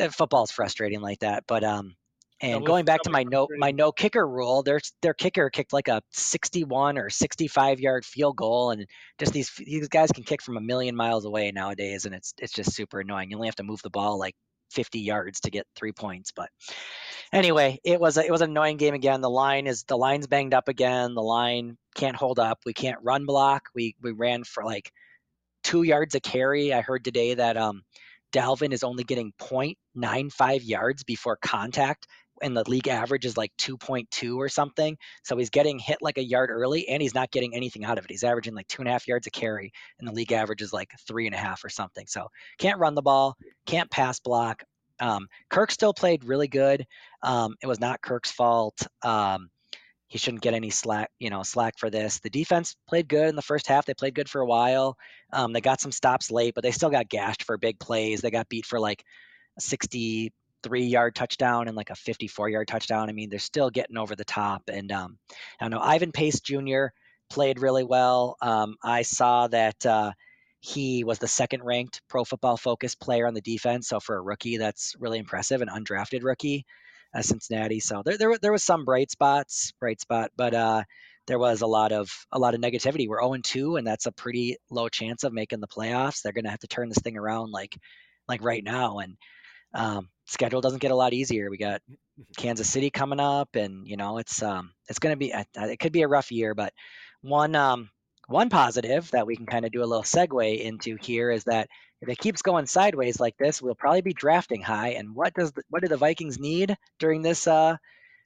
uh, 0.00 0.08
football's 0.08 0.50
frustrating 0.50 1.00
like 1.00 1.18
that 1.20 1.44
but 1.46 1.64
um 1.64 1.94
and 2.42 2.66
going 2.66 2.84
back 2.84 3.02
to 3.02 3.10
my 3.10 3.22
no 3.22 3.46
my 3.56 3.70
no 3.70 3.92
kicker 3.92 4.26
rule, 4.26 4.64
their 4.64 4.80
their 5.00 5.14
kicker 5.14 5.48
kicked 5.48 5.72
like 5.72 5.86
a 5.86 6.02
61 6.10 6.98
or 6.98 7.08
65 7.08 7.78
yard 7.78 8.04
field 8.04 8.36
goal, 8.36 8.72
and 8.72 8.84
just 9.18 9.32
these 9.32 9.52
these 9.58 9.88
guys 9.88 10.10
can 10.10 10.24
kick 10.24 10.42
from 10.42 10.56
a 10.56 10.60
million 10.60 10.96
miles 10.96 11.24
away 11.24 11.52
nowadays, 11.52 12.04
and 12.04 12.14
it's 12.14 12.34
it's 12.38 12.52
just 12.52 12.72
super 12.72 13.00
annoying. 13.00 13.30
You 13.30 13.36
only 13.36 13.46
have 13.46 13.54
to 13.56 13.62
move 13.62 13.80
the 13.82 13.90
ball 13.90 14.18
like 14.18 14.34
50 14.72 14.98
yards 14.98 15.40
to 15.40 15.50
get 15.50 15.66
three 15.76 15.92
points. 15.92 16.32
But 16.34 16.50
anyway, 17.32 17.78
it 17.84 18.00
was 18.00 18.16
a, 18.16 18.26
it 18.26 18.32
was 18.32 18.40
an 18.40 18.50
annoying 18.50 18.76
game 18.76 18.94
again. 18.94 19.20
The 19.20 19.30
line 19.30 19.68
is 19.68 19.84
the 19.84 19.96
line's 19.96 20.26
banged 20.26 20.54
up 20.54 20.68
again. 20.68 21.14
The 21.14 21.22
line 21.22 21.76
can't 21.94 22.16
hold 22.16 22.40
up. 22.40 22.58
We 22.66 22.74
can't 22.74 22.98
run 23.02 23.24
block. 23.24 23.68
We 23.74 23.94
we 24.02 24.10
ran 24.10 24.42
for 24.42 24.64
like 24.64 24.90
two 25.62 25.82
yards 25.82 26.14
a 26.14 26.20
carry. 26.20 26.72
I 26.72 26.82
heard 26.82 27.04
today 27.04 27.34
that 27.34 27.56
um, 27.56 27.82
Dalvin 28.32 28.72
is 28.72 28.82
only 28.82 29.04
getting 29.04 29.32
0.95 29.38 30.60
yards 30.66 31.04
before 31.04 31.38
contact 31.42 32.06
and 32.42 32.56
the 32.56 32.68
league 32.68 32.88
average 32.88 33.24
is 33.24 33.36
like 33.36 33.52
2.2 33.58 34.36
or 34.36 34.48
something. 34.48 34.98
So 35.22 35.36
he's 35.36 35.50
getting 35.50 35.78
hit 35.78 35.98
like 36.00 36.18
a 36.18 36.24
yard 36.24 36.50
early, 36.50 36.88
and 36.88 37.00
he's 37.00 37.14
not 37.14 37.30
getting 37.30 37.54
anything 37.54 37.84
out 37.84 37.98
of 37.98 38.04
it. 38.04 38.10
He's 38.10 38.24
averaging 38.24 38.54
like 38.54 38.68
two 38.68 38.82
and 38.82 38.88
a 38.88 38.92
half 38.92 39.06
yards 39.06 39.26
a 39.26 39.30
carry, 39.30 39.72
and 39.98 40.08
the 40.08 40.12
league 40.12 40.32
average 40.32 40.60
is 40.60 40.72
like 40.72 40.90
three 41.06 41.26
and 41.26 41.34
a 41.34 41.38
half 41.38 41.64
or 41.64 41.68
something. 41.68 42.06
So 42.06 42.28
can't 42.58 42.80
run 42.80 42.94
the 42.94 43.02
ball, 43.02 43.36
can't 43.66 43.90
pass 43.90 44.20
block. 44.20 44.64
Um, 45.00 45.28
Kirk 45.50 45.70
still 45.70 45.94
played 45.94 46.24
really 46.24 46.48
good. 46.48 46.84
Um, 47.22 47.54
it 47.62 47.66
was 47.66 47.80
not 47.80 48.02
Kirk's 48.02 48.30
fault. 48.30 48.86
Um, 49.02 49.48
he 50.12 50.18
shouldn't 50.18 50.42
get 50.42 50.52
any 50.52 50.68
slack, 50.68 51.10
you 51.18 51.30
know, 51.30 51.42
slack 51.42 51.78
for 51.78 51.88
this. 51.88 52.20
The 52.20 52.28
defense 52.28 52.76
played 52.86 53.08
good 53.08 53.30
in 53.30 53.34
the 53.34 53.40
first 53.40 53.66
half. 53.66 53.86
They 53.86 53.94
played 53.94 54.14
good 54.14 54.28
for 54.28 54.42
a 54.42 54.46
while. 54.46 54.98
Um, 55.32 55.54
they 55.54 55.62
got 55.62 55.80
some 55.80 55.90
stops 55.90 56.30
late, 56.30 56.54
but 56.54 56.62
they 56.62 56.70
still 56.70 56.90
got 56.90 57.08
gashed 57.08 57.44
for 57.44 57.56
big 57.56 57.80
plays. 57.80 58.20
They 58.20 58.30
got 58.30 58.50
beat 58.50 58.66
for 58.66 58.78
like 58.78 59.02
a 59.56 59.62
63 59.62 60.84
yard 60.84 61.14
touchdown 61.14 61.66
and 61.66 61.74
like 61.74 61.88
a 61.88 61.94
54 61.94 62.50
yard 62.50 62.68
touchdown. 62.68 63.08
I 63.08 63.12
mean, 63.12 63.30
they're 63.30 63.38
still 63.38 63.70
getting 63.70 63.96
over 63.96 64.14
the 64.14 64.26
top. 64.26 64.64
And 64.68 64.92
um, 64.92 65.16
I 65.58 65.64
don't 65.64 65.70
know, 65.70 65.80
Ivan 65.80 66.12
Pace 66.12 66.40
Jr. 66.40 66.88
played 67.30 67.62
really 67.62 67.84
well. 67.84 68.36
Um, 68.42 68.76
I 68.84 69.00
saw 69.00 69.48
that 69.48 69.86
uh, 69.86 70.12
he 70.60 71.04
was 71.04 71.20
the 71.20 71.26
second 71.26 71.62
ranked 71.64 72.02
pro 72.10 72.26
football 72.26 72.58
focus 72.58 72.94
player 72.94 73.26
on 73.26 73.32
the 73.32 73.40
defense. 73.40 73.88
So 73.88 73.98
for 73.98 74.16
a 74.16 74.22
rookie, 74.22 74.58
that's 74.58 74.94
really 74.98 75.18
impressive, 75.18 75.62
an 75.62 75.70
undrafted 75.70 76.22
rookie 76.22 76.66
uh, 77.14 77.22
Cincinnati. 77.22 77.80
So 77.80 78.02
there, 78.04 78.16
there, 78.16 78.38
there 78.38 78.52
was 78.52 78.64
some 78.64 78.84
bright 78.84 79.10
spots, 79.10 79.72
bright 79.80 80.00
spot, 80.00 80.30
but 80.36 80.54
uh, 80.54 80.82
there 81.26 81.38
was 81.38 81.62
a 81.62 81.66
lot 81.66 81.92
of 81.92 82.10
a 82.32 82.38
lot 82.38 82.54
of 82.54 82.60
negativity. 82.60 83.08
We're 83.08 83.22
0 83.22 83.36
2, 83.42 83.76
and 83.76 83.86
that's 83.86 84.06
a 84.06 84.12
pretty 84.12 84.56
low 84.70 84.88
chance 84.88 85.24
of 85.24 85.32
making 85.32 85.60
the 85.60 85.68
playoffs. 85.68 86.22
They're 86.22 86.32
going 86.32 86.44
to 86.44 86.50
have 86.50 86.60
to 86.60 86.68
turn 86.68 86.88
this 86.88 86.98
thing 86.98 87.16
around 87.16 87.50
like 87.50 87.76
like 88.28 88.42
right 88.42 88.64
now, 88.64 88.98
and 88.98 89.16
um, 89.74 90.08
schedule 90.26 90.60
doesn't 90.60 90.82
get 90.82 90.90
a 90.90 90.96
lot 90.96 91.12
easier. 91.12 91.50
We 91.50 91.58
got 91.58 91.80
Kansas 92.36 92.68
City 92.68 92.90
coming 92.90 93.20
up, 93.20 93.54
and 93.54 93.86
you 93.86 93.96
know 93.96 94.18
it's 94.18 94.42
um, 94.42 94.72
it's 94.88 94.98
going 94.98 95.12
to 95.12 95.18
be 95.18 95.32
it 95.32 95.78
could 95.78 95.92
be 95.92 96.02
a 96.02 96.08
rough 96.08 96.32
year, 96.32 96.54
but 96.54 96.72
one 97.22 97.54
um, 97.54 97.90
one 98.28 98.48
positive 98.48 99.10
that 99.12 99.26
we 99.26 99.36
can 99.36 99.46
kind 99.46 99.64
of 99.64 99.72
do 99.72 99.82
a 99.82 99.86
little 99.86 100.02
segue 100.02 100.60
into 100.60 100.96
here 101.00 101.30
is 101.30 101.44
that 101.44 101.68
if 102.02 102.08
it 102.08 102.18
keeps 102.18 102.42
going 102.42 102.66
sideways 102.66 103.20
like 103.20 103.36
this, 103.38 103.62
we'll 103.62 103.76
probably 103.76 104.02
be 104.02 104.12
drafting 104.12 104.60
high. 104.60 104.90
And 104.90 105.14
what 105.14 105.32
does 105.34 105.52
the, 105.52 105.62
what 105.70 105.82
do 105.82 105.88
the 105.88 105.96
Vikings 105.96 106.38
need 106.38 106.76
during 106.98 107.22
this 107.22 107.46
uh, 107.46 107.76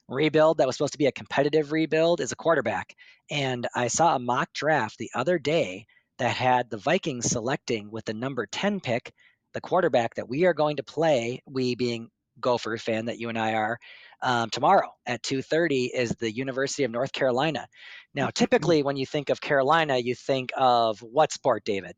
rebuild 0.09 0.57
that 0.57 0.65
was 0.65 0.75
supposed 0.75 0.93
to 0.93 0.99
be 0.99 1.05
a 1.05 1.11
competitive 1.11 1.71
rebuild? 1.71 2.19
Is 2.19 2.31
a 2.31 2.35
quarterback. 2.35 2.95
And 3.29 3.67
I 3.75 3.87
saw 3.87 4.15
a 4.15 4.19
mock 4.19 4.51
draft 4.53 4.97
the 4.97 5.11
other 5.13 5.37
day 5.37 5.85
that 6.17 6.35
had 6.35 6.71
the 6.71 6.77
Vikings 6.77 7.27
selecting 7.27 7.91
with 7.91 8.03
the 8.05 8.15
number 8.15 8.47
ten 8.47 8.79
pick 8.79 9.13
the 9.53 9.61
quarterback 9.61 10.15
that 10.15 10.27
we 10.27 10.45
are 10.45 10.53
going 10.53 10.77
to 10.77 10.83
play. 10.83 11.41
We 11.45 11.75
being 11.75 12.09
Gopher 12.39 12.77
fan 12.77 13.05
that 13.05 13.19
you 13.19 13.29
and 13.29 13.37
I 13.37 13.53
are. 13.53 13.77
Um, 14.21 14.49
tomorrow 14.49 14.89
at 15.05 15.21
2:30 15.23 15.91
is 15.93 16.11
the 16.11 16.31
University 16.31 16.83
of 16.83 16.91
North 16.91 17.11
Carolina. 17.11 17.67
Now, 18.15 18.29
typically, 18.33 18.81
when 18.81 18.97
you 18.97 19.05
think 19.05 19.29
of 19.29 19.39
Carolina, 19.39 19.97
you 19.97 20.15
think 20.15 20.51
of 20.57 20.99
what 21.01 21.31
sport, 21.31 21.63
David? 21.63 21.95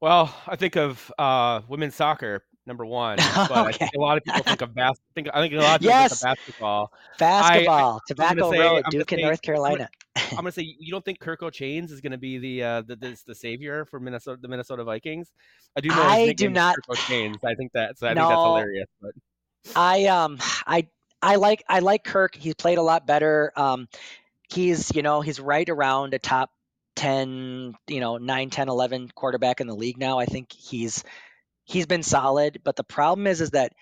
Well, 0.00 0.34
I 0.46 0.56
think 0.56 0.76
of 0.76 1.12
uh, 1.18 1.62
women's 1.68 1.94
soccer 1.94 2.44
number 2.66 2.84
one, 2.86 3.16
but 3.16 3.50
okay. 3.50 3.60
I 3.60 3.72
think 3.72 3.90
a 3.96 4.00
lot 4.00 4.16
of 4.16 4.24
people 4.24 4.42
think 4.42 4.60
of 4.60 4.74
bas- 4.74 5.00
think 5.14 5.28
I 5.32 5.40
think 5.40 5.54
a 5.54 5.56
lot 5.56 5.74
of 5.76 5.80
people 5.80 5.94
yes. 5.94 6.10
think 6.10 6.32
of 6.32 6.36
basketball. 6.36 6.92
Basketball, 7.18 7.96
I, 7.96 7.98
Tobacco 8.06 8.52
say, 8.52 8.58
Road, 8.60 8.84
Duke 8.90 9.12
in 9.12 9.20
North 9.22 9.42
Carolina. 9.42 9.88
I'm 10.16 10.36
gonna 10.36 10.52
say 10.52 10.62
you 10.78 10.92
don't 10.92 11.04
think 11.04 11.18
Kirko 11.18 11.50
Chainz 11.50 11.90
is 11.90 12.00
gonna 12.00 12.18
be 12.18 12.38
the 12.38 12.62
uh, 12.62 12.82
the, 12.82 12.96
the, 12.96 13.18
the 13.26 13.34
savior 13.34 13.84
for 13.86 13.98
Minnesota 13.98 14.38
the 14.40 14.48
Minnesota 14.48 14.84
Vikings. 14.84 15.32
I 15.76 15.80
do 15.80 15.88
know. 15.88 16.02
I 16.02 16.32
do 16.32 16.48
not. 16.50 16.76
Kirko 16.76 16.96
Chainz. 16.96 17.44
I 17.44 17.54
think 17.54 17.72
that. 17.72 17.98
So 17.98 18.06
I 18.06 18.14
no, 18.14 18.22
think 18.22 18.30
that's 18.30 18.46
hilarious. 18.46 18.88
But 19.00 19.12
I 19.74 20.06
um 20.06 20.38
I 20.66 20.86
I 21.22 21.36
like 21.36 21.64
I 21.68 21.80
like 21.80 22.04
Kirk. 22.04 22.36
He's 22.36 22.54
played 22.54 22.78
a 22.78 22.82
lot 22.82 23.06
better. 23.06 23.52
Um, 23.56 23.88
he's 24.52 24.94
you 24.94 25.02
know 25.02 25.20
he's 25.20 25.40
right 25.40 25.68
around 25.68 26.14
a 26.14 26.18
top 26.18 26.50
10, 26.98 27.74
you 27.86 28.00
know, 28.00 28.18
9, 28.18 28.50
10, 28.50 28.68
11 28.68 29.10
quarterback 29.14 29.60
in 29.60 29.68
the 29.68 29.74
league 29.74 29.98
now. 29.98 30.18
I 30.18 30.26
think 30.26 30.52
he's 30.52 31.04
he's 31.64 31.86
been 31.86 32.02
solid, 32.02 32.60
but 32.64 32.74
the 32.74 32.84
problem 32.84 33.28
is 33.28 33.40
is 33.40 33.50
that 33.50 33.72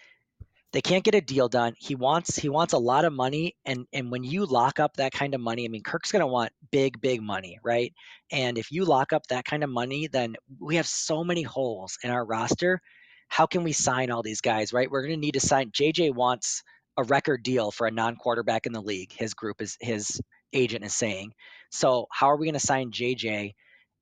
they 0.72 0.82
can't 0.82 1.02
get 1.02 1.14
a 1.14 1.22
deal 1.22 1.48
done. 1.48 1.72
He 1.78 1.94
wants 1.94 2.36
he 2.36 2.50
wants 2.50 2.74
a 2.74 2.78
lot 2.78 3.06
of 3.06 3.14
money 3.14 3.56
and 3.64 3.86
and 3.94 4.10
when 4.10 4.22
you 4.22 4.44
lock 4.44 4.78
up 4.78 4.98
that 4.98 5.12
kind 5.12 5.34
of 5.34 5.40
money, 5.40 5.64
I 5.64 5.68
mean 5.68 5.82
Kirk's 5.82 6.12
going 6.12 6.20
to 6.20 6.26
want 6.26 6.52
big 6.70 7.00
big 7.00 7.22
money, 7.22 7.58
right? 7.64 7.90
And 8.30 8.58
if 8.58 8.70
you 8.70 8.84
lock 8.84 9.14
up 9.14 9.26
that 9.28 9.46
kind 9.46 9.64
of 9.64 9.70
money, 9.70 10.08
then 10.08 10.36
we 10.60 10.76
have 10.76 10.86
so 10.86 11.24
many 11.24 11.42
holes 11.42 11.96
in 12.04 12.10
our 12.10 12.24
roster. 12.24 12.80
How 13.28 13.46
can 13.46 13.64
we 13.64 13.72
sign 13.72 14.10
all 14.10 14.22
these 14.22 14.42
guys, 14.42 14.74
right? 14.74 14.90
We're 14.90 15.02
going 15.02 15.14
to 15.14 15.26
need 15.26 15.34
to 15.34 15.40
sign 15.40 15.70
JJ 15.70 16.14
wants 16.14 16.62
a 16.98 17.04
record 17.04 17.42
deal 17.42 17.70
for 17.70 17.86
a 17.86 17.90
non-quarterback 17.90 18.66
in 18.66 18.72
the 18.72 18.80
league. 18.82 19.12
His 19.12 19.32
group 19.32 19.62
is 19.62 19.78
his 19.80 20.20
agent 20.52 20.84
is 20.84 20.94
saying. 20.94 21.32
So 21.70 22.06
how 22.10 22.30
are 22.30 22.36
we 22.36 22.46
going 22.46 22.54
to 22.54 22.60
sign 22.60 22.90
JJ 22.90 23.54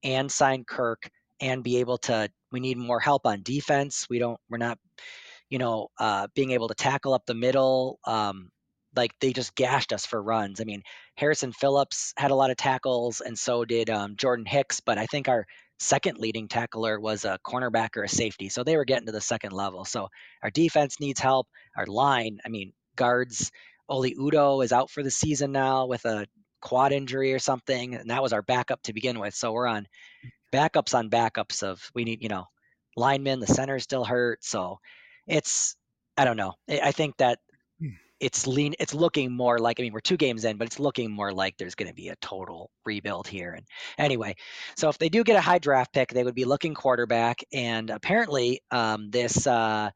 and 0.02 0.30
sign 0.30 0.64
Kirk 0.64 1.08
and 1.40 1.62
be 1.62 1.78
able 1.78 1.98
to? 1.98 2.28
We 2.52 2.60
need 2.60 2.78
more 2.78 3.00
help 3.00 3.26
on 3.26 3.42
defense. 3.42 4.06
We 4.08 4.18
don't. 4.18 4.38
We're 4.48 4.58
not, 4.58 4.78
you 5.50 5.58
know, 5.58 5.88
uh, 5.98 6.28
being 6.34 6.52
able 6.52 6.68
to 6.68 6.74
tackle 6.74 7.14
up 7.14 7.26
the 7.26 7.34
middle. 7.34 7.98
Um, 8.06 8.50
like 8.96 9.12
they 9.20 9.32
just 9.32 9.56
gashed 9.56 9.92
us 9.92 10.06
for 10.06 10.22
runs. 10.22 10.60
I 10.60 10.64
mean, 10.64 10.82
Harrison 11.16 11.52
Phillips 11.52 12.12
had 12.16 12.30
a 12.30 12.34
lot 12.34 12.50
of 12.50 12.56
tackles, 12.56 13.20
and 13.20 13.36
so 13.36 13.64
did 13.64 13.90
um, 13.90 14.14
Jordan 14.16 14.46
Hicks. 14.46 14.80
But 14.80 14.98
I 14.98 15.06
think 15.06 15.28
our 15.28 15.46
second 15.78 16.18
leading 16.18 16.48
tackler 16.48 17.00
was 17.00 17.24
a 17.24 17.38
cornerback 17.46 17.96
or 17.96 18.04
a 18.04 18.08
safety. 18.08 18.48
So 18.48 18.62
they 18.62 18.76
were 18.76 18.84
getting 18.84 19.06
to 19.06 19.12
the 19.12 19.20
second 19.20 19.52
level. 19.52 19.84
So 19.84 20.08
our 20.42 20.50
defense 20.50 21.00
needs 21.00 21.20
help. 21.20 21.48
Our 21.76 21.86
line, 21.86 22.38
I 22.44 22.48
mean, 22.48 22.72
guards 22.96 23.50
Oli 23.88 24.14
Udoh 24.14 24.64
is 24.64 24.72
out 24.72 24.90
for 24.90 25.02
the 25.02 25.10
season 25.10 25.52
now 25.52 25.86
with 25.86 26.04
a 26.04 26.26
quad 26.64 26.92
injury 26.92 27.32
or 27.32 27.38
something, 27.38 27.94
and 27.94 28.10
that 28.10 28.22
was 28.22 28.32
our 28.32 28.42
backup 28.42 28.82
to 28.82 28.92
begin 28.92 29.20
with. 29.20 29.34
So 29.34 29.52
we're 29.52 29.68
on 29.68 29.86
backups 30.52 30.94
on 30.94 31.10
backups 31.10 31.62
of 31.62 31.80
we 31.94 32.04
need, 32.04 32.22
you 32.22 32.28
know, 32.28 32.46
linemen. 32.96 33.38
The 33.38 33.46
center 33.46 33.78
still 33.78 34.04
hurt, 34.04 34.42
so 34.42 34.78
it's 35.28 35.76
I 36.16 36.24
don't 36.24 36.38
know. 36.38 36.54
I 36.68 36.90
think 36.90 37.16
that 37.18 37.38
hmm. 37.78 37.90
it's 38.18 38.46
lean. 38.46 38.74
It's 38.80 38.94
looking 38.94 39.30
more 39.30 39.58
like 39.58 39.78
I 39.78 39.82
mean 39.82 39.92
we're 39.92 40.00
two 40.00 40.16
games 40.16 40.44
in, 40.44 40.56
but 40.56 40.66
it's 40.66 40.80
looking 40.80 41.12
more 41.12 41.32
like 41.32 41.56
there's 41.58 41.74
going 41.74 41.88
to 41.88 41.94
be 41.94 42.08
a 42.08 42.16
total 42.16 42.70
rebuild 42.86 43.28
here. 43.28 43.52
And 43.52 43.66
anyway, 43.98 44.34
so 44.76 44.88
if 44.88 44.96
they 44.98 45.10
do 45.10 45.22
get 45.22 45.36
a 45.36 45.42
high 45.42 45.58
draft 45.58 45.92
pick, 45.92 46.08
they 46.08 46.24
would 46.24 46.34
be 46.34 46.46
looking 46.46 46.74
quarterback, 46.74 47.44
and 47.52 47.90
apparently 47.90 48.60
um, 48.72 49.10
this. 49.10 49.46
Uh, 49.46 49.90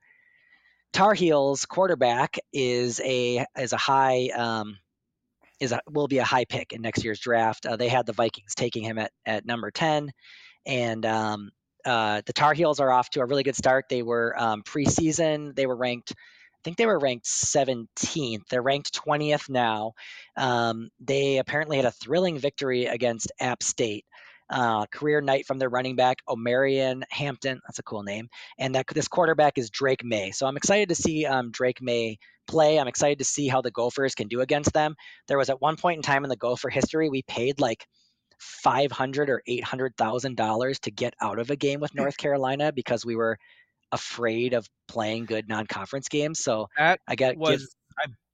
Tar 0.94 1.12
Heels 1.12 1.66
quarterback 1.66 2.38
is 2.50 2.98
a 3.04 3.44
is 3.58 3.74
a 3.74 3.76
high 3.76 4.28
um, 4.28 4.78
is 5.60 5.72
a, 5.72 5.80
will 5.90 6.08
be 6.08 6.18
a 6.18 6.24
high 6.24 6.44
pick 6.44 6.72
in 6.72 6.82
next 6.82 7.04
year's 7.04 7.20
draft. 7.20 7.66
Uh, 7.66 7.76
they 7.76 7.88
had 7.88 8.06
the 8.06 8.12
Vikings 8.12 8.54
taking 8.54 8.82
him 8.82 8.98
at 8.98 9.12
at 9.26 9.46
number 9.46 9.70
ten, 9.70 10.10
and 10.66 11.04
um, 11.06 11.50
uh, 11.84 12.22
the 12.26 12.32
Tar 12.32 12.54
Heels 12.54 12.80
are 12.80 12.90
off 12.90 13.10
to 13.10 13.20
a 13.20 13.26
really 13.26 13.42
good 13.42 13.56
start. 13.56 13.86
They 13.88 14.02
were 14.02 14.34
um, 14.38 14.62
preseason. 14.62 15.54
They 15.54 15.66
were 15.66 15.76
ranked. 15.76 16.12
I 16.12 16.60
think 16.64 16.76
they 16.76 16.86
were 16.86 16.98
ranked 16.98 17.26
17th. 17.26 18.42
They're 18.50 18.62
ranked 18.62 18.92
20th 18.92 19.48
now. 19.48 19.92
Um, 20.36 20.90
they 21.00 21.38
apparently 21.38 21.76
had 21.76 21.86
a 21.86 21.92
thrilling 21.92 22.36
victory 22.36 22.86
against 22.86 23.30
App 23.40 23.62
State 23.62 24.04
uh, 24.50 24.86
career 24.86 25.20
night 25.20 25.46
from 25.46 25.58
their 25.58 25.68
running 25.68 25.96
back, 25.96 26.18
Omarion 26.28 27.02
Hampton. 27.10 27.60
That's 27.66 27.78
a 27.78 27.82
cool 27.82 28.02
name. 28.02 28.28
And 28.58 28.74
that 28.74 28.86
this 28.88 29.08
quarterback 29.08 29.58
is 29.58 29.70
Drake 29.70 30.04
Maye. 30.04 30.30
So 30.30 30.46
I'm 30.46 30.56
excited 30.56 30.88
to 30.88 30.94
see 30.94 31.26
um, 31.26 31.50
Drake 31.50 31.80
Maye 31.80 32.18
play. 32.48 32.78
I'm 32.78 32.88
excited 32.88 33.18
to 33.18 33.24
see 33.24 33.48
how 33.48 33.60
the 33.60 33.70
Gophers 33.70 34.14
can 34.14 34.28
do 34.28 34.40
against 34.40 34.72
them. 34.72 34.96
There 35.28 35.38
was 35.38 35.50
at 35.50 35.60
one 35.60 35.76
point 35.76 35.96
in 35.96 36.02
time 36.02 36.24
in 36.24 36.30
the 36.30 36.36
Gopher 36.36 36.70
history, 36.70 37.08
we 37.08 37.22
paid 37.22 37.60
like 37.60 37.86
five 38.38 38.90
hundred 38.90 39.30
or 39.30 39.42
eight 39.46 39.64
hundred 39.64 39.96
thousand 39.96 40.36
dollars 40.36 40.78
to 40.80 40.90
get 40.90 41.14
out 41.20 41.38
of 41.38 41.50
a 41.50 41.56
game 41.56 41.80
with 41.80 41.90
hmm. 41.92 41.98
North 41.98 42.16
Carolina 42.16 42.72
because 42.72 43.04
we 43.04 43.16
were 43.16 43.38
afraid 43.92 44.52
of 44.52 44.68
playing 44.86 45.24
good 45.24 45.48
non-conference 45.48 46.08
games. 46.08 46.40
So 46.40 46.68
that 46.76 47.00
I 47.08 47.16
got 47.16 47.36
was 47.36 47.74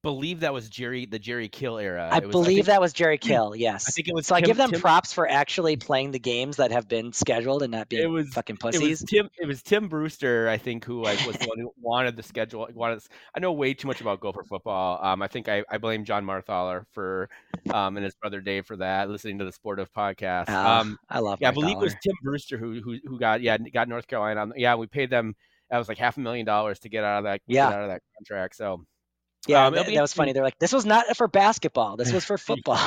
believe 0.05 0.41
that 0.41 0.53
was 0.53 0.69
Jerry, 0.69 1.07
the 1.07 1.19
Jerry 1.19 1.49
Kill 1.49 1.79
era. 1.79 2.09
I 2.13 2.21
was, 2.21 2.31
believe 2.31 2.47
I 2.47 2.55
think, 2.55 2.67
that 2.67 2.81
was 2.81 2.93
Jerry 2.93 3.19
Kill. 3.19 3.57
Yes, 3.57 3.89
I 3.89 3.91
think 3.91 4.07
it 4.07 4.15
was. 4.15 4.29
So 4.29 4.37
Tim, 4.37 4.45
I 4.45 4.47
give 4.47 4.57
them 4.57 4.71
Tim, 4.71 4.81
props 4.81 5.13
for 5.13 5.29
actually 5.29 5.77
playing 5.77 6.13
the 6.13 6.19
games 6.21 6.59
that 6.59 6.71
have 6.71 6.87
been 6.87 7.13
scheduled 7.13 7.63
and 7.63 7.73
not 7.73 7.89
being 7.89 8.03
it 8.03 8.07
was, 8.07 8.29
fucking 8.29 8.59
pussies. 8.59 8.83
It 8.83 8.89
was 8.89 9.03
Tim. 9.03 9.31
It 9.41 9.47
was 9.49 9.63
Tim 9.63 9.89
Brewster, 9.89 10.49
I 10.49 10.59
think, 10.59 10.85
who 10.85 11.03
like 11.03 11.27
was 11.27 11.37
the 11.39 11.49
one 11.49 11.59
who 11.59 11.73
wanted 11.81 12.15
the 12.15 12.23
schedule. 12.23 12.69
Wanted. 12.75 13.03
I 13.35 13.41
know 13.41 13.53
way 13.53 13.75
too 13.75 13.89
much 13.89 14.01
about 14.01 14.21
Gopher 14.21 14.45
football. 14.45 15.05
Um, 15.05 15.23
I 15.23 15.27
think 15.27 15.49
I, 15.49 15.65
I 15.69 15.79
blame 15.79 16.05
John 16.05 16.25
Marthaler 16.25 16.87
for, 16.93 17.29
um, 17.73 17.97
and 17.97 18.05
his 18.05 18.15
brother 18.15 18.41
Dave 18.41 18.67
for 18.67 18.77
that. 18.77 19.09
Listening 19.09 19.39
to 19.39 19.45
the 19.45 19.53
Sportive 19.53 19.93
podcast. 19.93 20.51
Uh, 20.51 20.81
um, 20.81 20.99
I 21.09 21.19
love. 21.19 21.39
Yeah, 21.41 21.49
I 21.49 21.53
believe 21.53 21.79
it 21.79 21.81
was 21.81 21.95
Tim 22.03 22.15
Brewster 22.23 22.59
who 22.59 22.81
who 22.81 22.99
who 23.05 23.19
got 23.19 23.41
yeah 23.41 23.57
got 23.59 23.89
North 23.89 24.07
Carolina. 24.07 24.53
Yeah, 24.55 24.77
we 24.77 24.87
paid 24.87 25.11
them. 25.11 25.35
That 25.71 25.79
was 25.79 25.89
like 25.89 25.99
half 25.99 26.19
a 26.19 26.21
million 26.21 26.45
dollars 26.45 26.79
to 26.81 26.91
get 26.91 27.05
out 27.05 27.19
of 27.19 27.25
that. 27.25 27.41
Yeah. 27.47 27.69
out 27.69 27.83
of 27.83 27.89
that 27.89 28.03
contract. 28.19 28.55
So 28.55 28.85
Yeah, 29.47 29.67
Um, 29.67 29.75
that, 29.75 30.01
was 30.01 30.13
funny. 30.13 30.33
They're 30.33 30.43
like, 30.43 30.59
this 30.59 30.73
was 30.73 30.87
not 30.87 31.17
for 31.17 31.29
basketball. 31.29 31.97
This 31.97 32.13
was 32.13 32.25
for 32.25 32.39
football. 32.49 32.79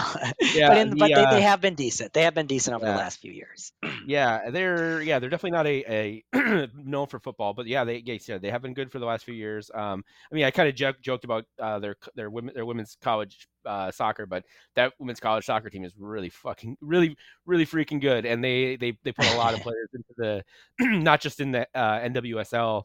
Yeah, 0.54 0.68
but 0.70 0.78
in, 0.78 0.90
but 0.98 1.08
the, 1.08 1.16
they, 1.16 1.24
uh, 1.24 1.32
they 1.32 1.42
have 1.42 1.62
been 1.62 1.76
decent. 1.76 2.14
They 2.14 2.24
have 2.24 2.34
been 2.34 2.48
decent 2.48 2.76
over 2.76 2.86
the 2.86 2.92
last 2.92 3.20
few 3.20 3.32
years. 3.32 3.72
Yeah, 4.08 4.50
they're 4.52 5.02
yeah 5.02 5.20
they're 5.20 5.30
definitely 5.30 5.52
not 5.52 5.68
a, 5.68 6.24
a 6.34 6.70
known 6.76 7.08
for 7.08 7.20
football, 7.20 7.54
but 7.54 7.68
yeah 7.68 7.84
they 7.84 7.98
yeah, 8.06 8.18
yeah, 8.26 8.38
they 8.38 8.50
have 8.50 8.62
been 8.62 8.74
good 8.74 8.90
for 8.90 9.00
the 9.00 9.06
last 9.06 9.26
few 9.26 9.34
years. 9.34 9.70
Um, 9.74 10.06
I 10.32 10.36
mean 10.36 10.46
I 10.46 10.52
kind 10.52 10.70
of 10.70 10.76
joke, 10.76 11.02
joked 11.02 11.26
about 11.26 11.44
uh, 11.60 11.80
their 11.80 11.98
their 12.16 12.30
women 12.30 12.54
their 12.56 12.66
women's 12.66 12.96
college 13.02 13.50
uh, 13.66 13.92
soccer, 13.92 14.26
but 14.26 14.46
that 14.76 14.94
women's 14.98 15.20
college 15.20 15.46
soccer 15.46 15.70
team 15.70 15.84
is 15.84 15.94
really 15.98 16.30
fucking 16.30 16.78
really 16.80 17.18
really 17.46 17.66
freaking 17.66 18.00
good, 18.00 18.26
and 18.26 18.42
they 18.42 18.78
they 18.78 18.98
they 19.04 19.12
put 19.12 19.30
a 19.34 19.38
lot 19.38 19.54
of 19.54 19.60
players 19.64 19.90
into 19.94 20.14
the 20.18 20.44
not 21.04 21.20
just 21.20 21.42
in 21.42 21.52
the 21.52 21.68
uh, 21.76 22.00
NWSL, 22.00 22.84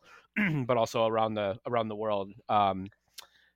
but 0.66 0.76
also 0.76 1.06
around 1.06 1.34
the 1.34 1.58
around 1.66 1.88
the 1.88 1.96
world. 1.96 2.32
Um, 2.48 2.88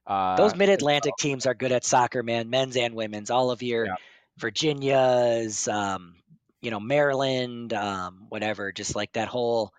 uh, 0.07 0.37
Those 0.37 0.55
Mid 0.55 0.69
Atlantic 0.69 1.13
teams 1.19 1.47
are 1.47 1.55
good 1.55 1.73
at 1.73 1.85
soccer, 1.85 2.23
man, 2.23 2.49
men's 2.51 2.77
and 2.77 2.95
women's. 2.95 3.31
All 3.31 3.51
of 3.51 3.63
your 3.63 3.87
Yeah. 3.87 3.95
Virginias, 4.39 5.69
um, 5.69 6.15
you 6.61 6.71
know, 6.71 6.81
Maryland, 6.81 7.73
um, 7.73 8.27
whatever. 8.29 8.73
Just 8.73 8.95
like 8.97 9.13
that 9.13 9.29
whole 9.29 9.73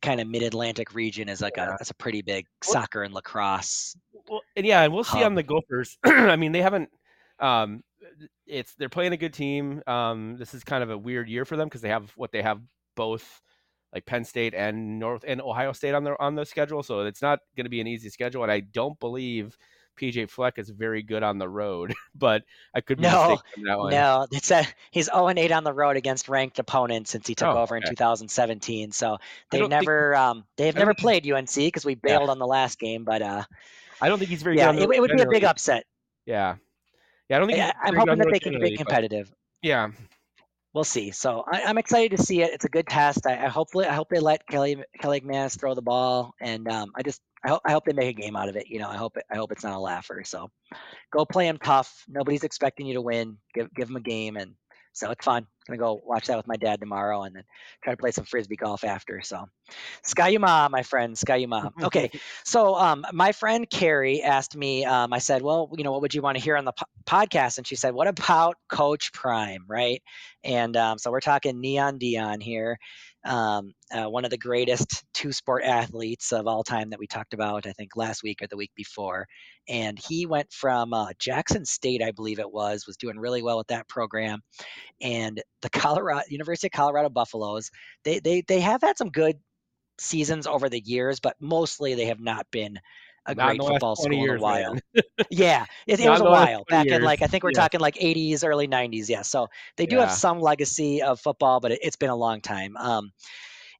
kind 0.00 0.20
of 0.20 0.26
Mid 0.28 0.42
Atlantic 0.42 0.94
region 0.94 1.28
is 1.28 1.40
like 1.40 1.56
Yeah. 1.56 1.74
a 1.74 1.78
that's 1.78 1.90
a 1.90 1.94
pretty 1.94 2.22
big 2.22 2.46
Well- 2.66 2.72
soccer 2.72 3.02
and 3.02 3.14
lacrosse. 3.14 3.96
Well, 4.28 4.42
and 4.56 4.64
yeah, 4.66 4.82
and 4.82 4.92
we'll 4.92 5.04
see 5.04 5.22
on 5.24 5.34
the 5.34 5.42
Gophers. 5.42 5.98
I 6.04 6.36
mean, 6.36 6.52
they 6.52 6.62
haven't. 6.62 6.90
Um, 7.40 7.82
it's 8.46 8.74
they're 8.74 8.88
playing 8.88 9.12
a 9.12 9.16
good 9.16 9.32
team. 9.32 9.82
Um, 9.86 10.36
this 10.38 10.54
is 10.54 10.62
kind 10.62 10.82
of 10.82 10.90
a 10.90 10.98
weird 10.98 11.28
year 11.28 11.44
for 11.44 11.56
them 11.56 11.66
because 11.68 11.80
they 11.80 11.88
have 11.88 12.10
what 12.16 12.30
they 12.30 12.42
have 12.42 12.60
both 12.94 13.40
like 13.92 14.06
Penn 14.06 14.24
State 14.24 14.54
and 14.54 14.98
North 14.98 15.24
and 15.26 15.40
Ohio 15.40 15.72
State 15.72 15.94
on 15.94 16.04
their 16.04 16.20
on 16.20 16.34
the 16.34 16.44
schedule, 16.46 16.82
so 16.82 17.00
it's 17.00 17.22
not 17.22 17.40
going 17.56 17.64
to 17.66 17.70
be 17.70 17.80
an 17.80 17.86
easy 17.86 18.08
schedule. 18.08 18.42
And 18.42 18.52
I 18.52 18.60
don't 18.60 18.98
believe 19.00 19.56
PJ 20.00 20.30
Fleck 20.30 20.58
is 20.58 20.70
very 20.70 21.02
good 21.02 21.22
on 21.22 21.36
the 21.38 21.48
road, 21.48 21.92
but 22.14 22.42
I 22.74 22.80
could 22.80 22.96
be 22.98 23.02
No, 23.02 23.38
that 23.66 23.78
one. 23.78 23.90
No, 23.90 24.26
it's 24.32 24.50
a 24.50 24.64
he's 24.90 25.06
0 25.06 25.28
and 25.28 25.38
8 25.38 25.52
on 25.52 25.64
the 25.64 25.72
road 25.72 25.96
against 25.96 26.28
ranked 26.28 26.58
opponents 26.58 27.10
since 27.10 27.26
he 27.26 27.34
took 27.34 27.48
Oh, 27.48 27.60
over 27.60 27.76
in 27.76 27.82
2017. 27.82 28.92
So 28.92 29.18
think- 29.50 29.68
never 29.68 30.16
um 30.16 30.44
they've 30.56 30.74
never 30.74 30.94
played 30.94 31.26
UNC 31.30 31.54
because 31.54 31.84
we 31.84 31.92
Yeah. 31.92 31.98
bailed 32.18 32.30
on 32.30 32.38
the 32.38 32.46
last 32.46 32.78
game. 32.78 33.04
But 33.04 33.20
uh 33.22 33.44
I 34.00 34.08
don't 34.08 34.18
think 34.18 34.30
he's 34.30 34.42
very 34.42 34.56
yeah, 34.56 34.72
it, 34.72 34.80
it 34.90 35.00
would 35.00 35.12
be 35.12 35.22
a 35.22 35.28
big 35.28 35.44
upset. 35.44 35.84
Yeah, 36.26 36.56
yeah. 37.28 37.36
I 37.36 37.38
don't 37.38 37.48
think 37.48 37.60
I, 37.60 37.66
he's 37.66 37.72
I'm 37.84 37.94
very 37.94 38.04
good 38.04 38.08
on 38.10 38.18
hoping 38.18 38.18
that 38.18 38.32
they 38.32 38.40
can 38.40 38.60
be 38.60 38.76
competitive. 38.76 39.34
Yeah, 39.60 39.90
We'll 40.74 40.84
see. 40.84 41.10
So 41.10 41.44
I, 41.50 41.62
I'm 41.62 41.76
excited 41.76 42.16
to 42.16 42.22
see 42.22 42.42
it. 42.42 42.52
It's 42.52 42.64
a 42.64 42.68
good 42.68 42.88
test. 42.88 43.26
I, 43.26 43.44
I 43.44 43.48
hopefully 43.48 43.86
I 43.86 43.92
hope 43.92 44.08
they 44.08 44.20
let 44.20 44.46
Kelly 44.46 44.82
Kaliakmanis 45.02 45.58
throw 45.58 45.74
the 45.74 45.82
ball, 45.82 46.34
and 46.40 46.66
um, 46.68 46.92
I 46.96 47.02
just 47.02 47.20
I 47.44 47.50
hope 47.50 47.62
I 47.66 47.72
hope 47.72 47.84
they 47.84 47.92
make 47.92 48.16
a 48.16 48.20
game 48.20 48.36
out 48.36 48.48
of 48.48 48.56
it. 48.56 48.68
You 48.68 48.78
know, 48.78 48.88
I 48.88 48.96
hope 48.96 49.16
I 49.30 49.36
hope 49.36 49.52
it's 49.52 49.64
not 49.64 49.74
a 49.76 49.78
laugher. 49.78 50.22
So 50.24 50.50
go 51.12 51.26
play 51.26 51.46
them 51.46 51.58
tough. 51.62 52.04
Nobody's 52.08 52.44
expecting 52.44 52.86
you 52.86 52.94
to 52.94 53.02
win. 53.02 53.36
Give 53.54 53.72
give 53.74 53.88
them 53.88 53.96
a 53.96 54.00
game, 54.00 54.36
and 54.36 54.54
so 54.92 55.10
it's 55.10 55.24
fun. 55.24 55.46
I'm 55.68 55.76
gonna 55.76 55.78
go 55.78 56.02
watch 56.04 56.26
that 56.26 56.36
with 56.36 56.46
my 56.46 56.56
dad 56.56 56.80
tomorrow, 56.80 57.22
and 57.22 57.36
then 57.36 57.44
try 57.82 57.92
to 57.92 57.96
play 57.96 58.10
some 58.10 58.24
frisbee 58.24 58.56
golf 58.56 58.84
after. 58.84 59.22
So 59.22 59.46
Ski-U-Mah, 60.02 60.68
my 60.70 60.82
friend, 60.82 61.16
Ski-U-Mah. 61.16 61.70
Okay, 61.84 62.10
so 62.44 62.74
um, 62.74 63.06
my 63.12 63.32
friend 63.32 63.68
Carrie 63.70 64.22
asked 64.22 64.56
me. 64.56 64.84
Um, 64.84 65.12
I 65.12 65.18
said, 65.18 65.42
"Well, 65.42 65.70
you 65.76 65.84
know, 65.84 65.92
what 65.92 66.02
would 66.02 66.14
you 66.14 66.22
want 66.22 66.36
to 66.36 66.42
hear 66.42 66.56
on 66.56 66.64
the 66.64 66.72
po- 66.72 66.86
podcast?" 67.06 67.58
And 67.58 67.66
she 67.66 67.76
said, 67.76 67.94
"What 67.94 68.08
about 68.08 68.56
Coach 68.68 69.12
Prime, 69.12 69.64
right?" 69.68 70.02
And 70.44 70.76
um, 70.76 70.98
so 70.98 71.10
we're 71.10 71.20
talking 71.20 71.60
Neon 71.60 71.98
Deion 71.98 72.42
here, 72.42 72.78
um, 73.24 73.72
uh, 73.92 74.08
one 74.08 74.24
of 74.24 74.30
the 74.30 74.38
greatest 74.38 75.04
two-sport 75.14 75.62
athletes 75.64 76.32
of 76.32 76.46
all 76.46 76.62
time 76.62 76.90
that 76.90 76.98
we 76.98 77.06
talked 77.06 77.34
about. 77.34 77.66
I 77.66 77.72
think 77.72 77.96
last 77.96 78.22
week 78.22 78.42
or 78.42 78.46
the 78.46 78.56
week 78.56 78.72
before, 78.74 79.26
and 79.68 79.98
he 79.98 80.26
went 80.26 80.52
from 80.52 80.92
uh, 80.92 81.08
Jackson 81.18 81.64
State, 81.64 82.02
I 82.02 82.10
believe 82.10 82.38
it 82.38 82.52
was, 82.52 82.86
was 82.86 82.96
doing 82.96 83.18
really 83.18 83.42
well 83.42 83.58
with 83.58 83.68
that 83.68 83.88
program, 83.88 84.40
and 85.00 85.42
the 85.60 85.70
Colorado 85.70 86.22
University 86.28 86.68
of 86.68 86.72
Colorado 86.72 87.08
Buffaloes. 87.08 87.70
They 88.04 88.18
they 88.20 88.42
they 88.42 88.60
have 88.60 88.82
had 88.82 88.98
some 88.98 89.10
good 89.10 89.38
seasons 89.98 90.46
over 90.46 90.68
the 90.68 90.82
years, 90.84 91.20
but 91.20 91.36
mostly 91.40 91.94
they 91.94 92.06
have 92.06 92.20
not 92.20 92.46
been 92.50 92.78
a 93.26 93.34
Not 93.34 93.58
great 93.58 93.64
football 93.64 93.96
20 94.00 94.18
school 94.18 94.24
in 94.24 94.30
years, 94.30 94.42
a 94.42 94.42
while. 94.42 94.82
yeah, 95.30 95.66
it, 95.86 96.00
it 96.00 96.10
was 96.10 96.20
a 96.20 96.26
while 96.26 96.64
20 96.66 96.68
back 96.68 96.90
in 96.92 97.02
like 97.02 97.22
I 97.22 97.26
think 97.26 97.44
we're 97.44 97.52
Yeah. 97.52 97.64
talking 97.64 97.80
like 97.80 97.96
80s, 98.00 98.44
early 98.44 98.66
90s. 98.66 99.08
Yeah, 99.10 99.22
so 99.22 99.48
they 99.76 99.86
do 99.86 99.98
Yeah. 99.98 100.00
have 100.00 100.12
some 100.12 100.40
legacy 100.40 101.02
of 101.02 101.20
football, 101.20 101.60
but 101.60 101.72
it, 101.72 101.80
it's 101.82 101.96
been 101.96 102.10
a 102.10 102.16
long 102.16 102.40
time. 102.40 102.76
Um, 102.76 103.12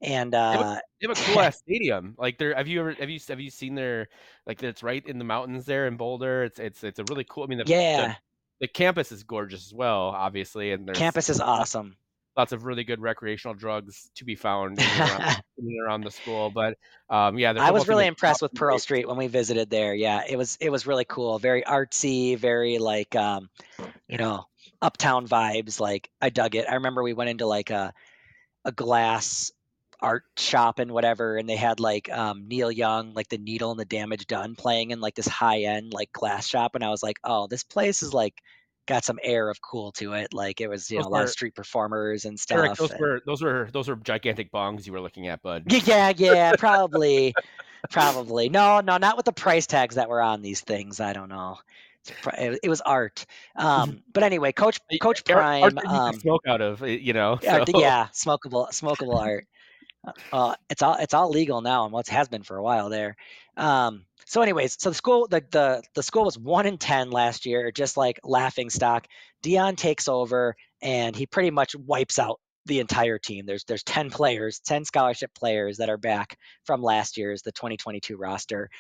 and 0.03 0.35
uh, 0.35 0.81
They 1.01 1.09
have 1.09 1.11
a 1.11 1.17
cool 1.17 1.41
ass 1.41 1.59
stadium. 1.59 2.15
Like 2.19 2.39
there, 2.39 2.55
have 2.55 2.69
you 2.69 2.81
ever 2.81 2.93
have 2.95 3.11
you 3.11 3.21
have 3.29 3.41
you 3.41 3.51
seen 3.51 3.75
their 3.75 4.09
like 4.47 4.63
it's 4.63 4.83
right 4.83 5.05
in 5.07 5.19
the 5.19 5.25
mountains 5.25 5.65
there 5.67 5.87
in 5.87 5.97
Boulder. 5.97 6.45
It's 6.45 6.59
it's 6.59 6.85
it's 6.85 6.99
a 6.99 7.05
really 7.05 7.25
cool. 7.25 7.45
I 7.45 7.47
mean, 7.47 7.59
the, 7.59 7.67
yeah, 7.67 7.97
the, 7.97 8.17
the 8.61 8.69
campus 8.69 9.13
is 9.13 9.23
gorgeous 9.25 9.67
as 9.67 9.75
well, 9.75 10.09
obviously, 10.09 10.73
and 10.73 10.89
campus 10.93 11.29
is 11.29 11.41
awesome. 11.41 11.97
Lots 12.37 12.53
of 12.53 12.65
really 12.65 12.85
good 12.85 13.01
recreational 13.01 13.55
drugs 13.55 14.11
to 14.17 14.25
be 14.25 14.35
found 14.35 14.79
around, 14.79 15.43
around 15.87 16.05
the 16.05 16.11
school. 16.11 16.51
But 16.51 16.77
um, 17.11 17.39
yeah, 17.39 17.53
I 17.59 17.71
was 17.71 17.89
really 17.89 18.07
impressed 18.07 18.43
with. 18.43 18.55
Pearl 18.55 18.79
Street 18.79 19.07
when 19.09 19.17
we 19.17 19.27
visited 19.27 19.71
there. 19.71 19.95
Yeah, 19.95 20.23
it 20.29 20.37
was 20.37 20.57
it 20.61 20.71
was 20.71 20.87
really 20.87 21.05
cool. 21.05 21.39
Very 21.39 21.63
artsy, 21.63 22.37
very 22.39 22.79
like 22.79 23.15
um, 23.17 23.51
you 24.09 24.19
know, 24.19 24.47
uptown 24.81 25.27
vibes. 25.27 25.81
Like 25.81 26.11
I 26.21 26.31
dug 26.31 26.55
it. 26.55 26.67
I 26.69 26.75
remember 26.75 27.03
we 27.03 27.15
went 27.15 27.31
into 27.31 27.47
like 27.47 27.71
a 27.71 27.93
a 28.65 28.73
glass 28.73 29.53
art 30.01 30.25
shop 30.37 30.79
and 30.79 30.93
whatever, 30.93 31.37
and 31.37 31.49
they 31.49 31.57
had 31.57 31.81
like 31.81 32.11
um 32.11 32.49
Neil 32.49 32.71
Young, 32.71 33.15
like 33.15 33.29
the 33.29 33.39
Needle 33.39 33.71
and 33.71 33.81
the 33.81 33.85
Damage 33.85 34.27
Done 34.27 34.55
playing 34.55 34.91
in 34.91 35.01
like 35.01 35.15
this 35.15 35.29
high 35.29 35.63
end 35.63 35.93
like 35.93 36.13
glass 36.13 36.47
shop, 36.47 36.75
and 36.75 36.85
I 36.85 36.91
was 36.91 37.03
like, 37.03 37.19
oh, 37.25 37.47
this 37.47 37.65
place 37.65 38.03
is 38.03 38.13
like 38.15 38.35
got 38.87 39.05
some 39.05 39.19
air 39.23 39.49
of 39.49 39.61
cool 39.61 39.93
to 39.93 40.13
it. 40.15 40.33
Like 40.35 40.61
it 40.61 40.69
was, 40.69 40.91
you 40.91 40.99
know, 40.99 41.05
Those 41.05 41.07
a 41.11 41.13
lot 41.15 41.23
of 41.25 41.31
street 41.31 41.55
performers 41.55 42.25
and 42.25 42.39
stuff. 42.39 42.59
Eric, 42.59 42.75
those 42.77 42.91
and- 42.91 43.01
were 43.01 43.21
those 43.27 43.43
were 43.43 43.69
those 43.73 43.89
were 43.89 43.97
gigantic 43.97 44.51
bongs 44.53 44.87
you 44.87 44.93
were 44.93 45.01
looking 45.01 45.29
at, 45.29 45.43
bud. 45.43 45.65
yeah, 45.69 46.13
yeah, 46.17 46.53
probably, 46.59 47.35
probably. 47.91 48.49
No, 48.49 48.81
no, 48.81 48.97
not 48.97 49.17
with 49.17 49.27
the 49.27 49.33
price 49.33 49.67
tags 49.67 49.95
that 49.95 50.09
were 50.09 50.21
on 50.23 50.43
these 50.43 50.61
things. 50.61 51.01
I 51.01 51.13
don't 51.13 51.29
know. 51.29 51.59
It, 52.37 52.69
was 52.69 52.81
art. 52.81 53.25
Um, 53.55 54.03
but 54.13 54.25
anyway, 54.25 54.51
Coach 54.51 54.81
Coach 55.01 55.25
Prime. 55.25 55.63
art 55.63 55.77
can 55.77 55.87
Um, 55.87 56.19
smoke 56.19 56.43
out 56.49 56.61
of, 56.61 56.83
you 56.83 57.13
know. 57.13 57.39
art- 57.49 57.69
so- 57.69 57.79
yeah, 57.81 58.09
smokable, 58.13 58.69
smokable 58.71 59.15
art. 59.21 59.47
Uh, 60.33 60.55
it's 60.69 60.83
all 60.83 60.97
it's 60.97 61.15
all 61.15 61.31
legal 61.31 61.61
now, 61.61 61.85
and 61.85 61.93
what 61.93 62.09
has 62.09 62.29
been 62.29 62.43
for 62.43 62.57
a 62.57 62.63
while 62.63 62.89
there. 62.89 63.17
Um, 63.57 64.05
so, 64.27 64.43
anyways, 64.43 64.77
so 64.81 64.91
the 64.91 64.95
school 64.95 65.29
the, 65.29 65.45
the 65.51 65.83
the 65.95 66.03
school 66.03 66.25
was 66.25 66.39
one 66.39 66.67
in 66.67 66.79
ten 66.79 67.11
last 67.11 67.47
year, 67.47 67.71
just 67.71 67.97
like 67.97 68.19
laughing 68.25 68.71
stock. 68.71 69.07
Deion 69.45 69.77
takes 69.77 70.09
over, 70.09 70.57
and 70.81 71.15
he 71.15 71.27
pretty 71.27 71.51
much 71.51 71.77
wipes 71.77 72.19
out 72.19 72.41
the 72.67 72.81
entire 72.81 73.19
team. 73.19 73.47
There's 73.47 73.65
there's 73.65 73.85
ten 73.85 74.11
players, 74.11 74.61
ten 74.61 74.85
scholarship 74.85 75.33
players 75.35 75.77
that 75.79 75.91
are 75.91 75.99
back 75.99 76.37
from 76.65 76.83
last 76.83 77.17
year's 77.17 77.43
the 77.43 77.53
2022 77.53 78.17
roster. 78.17 78.71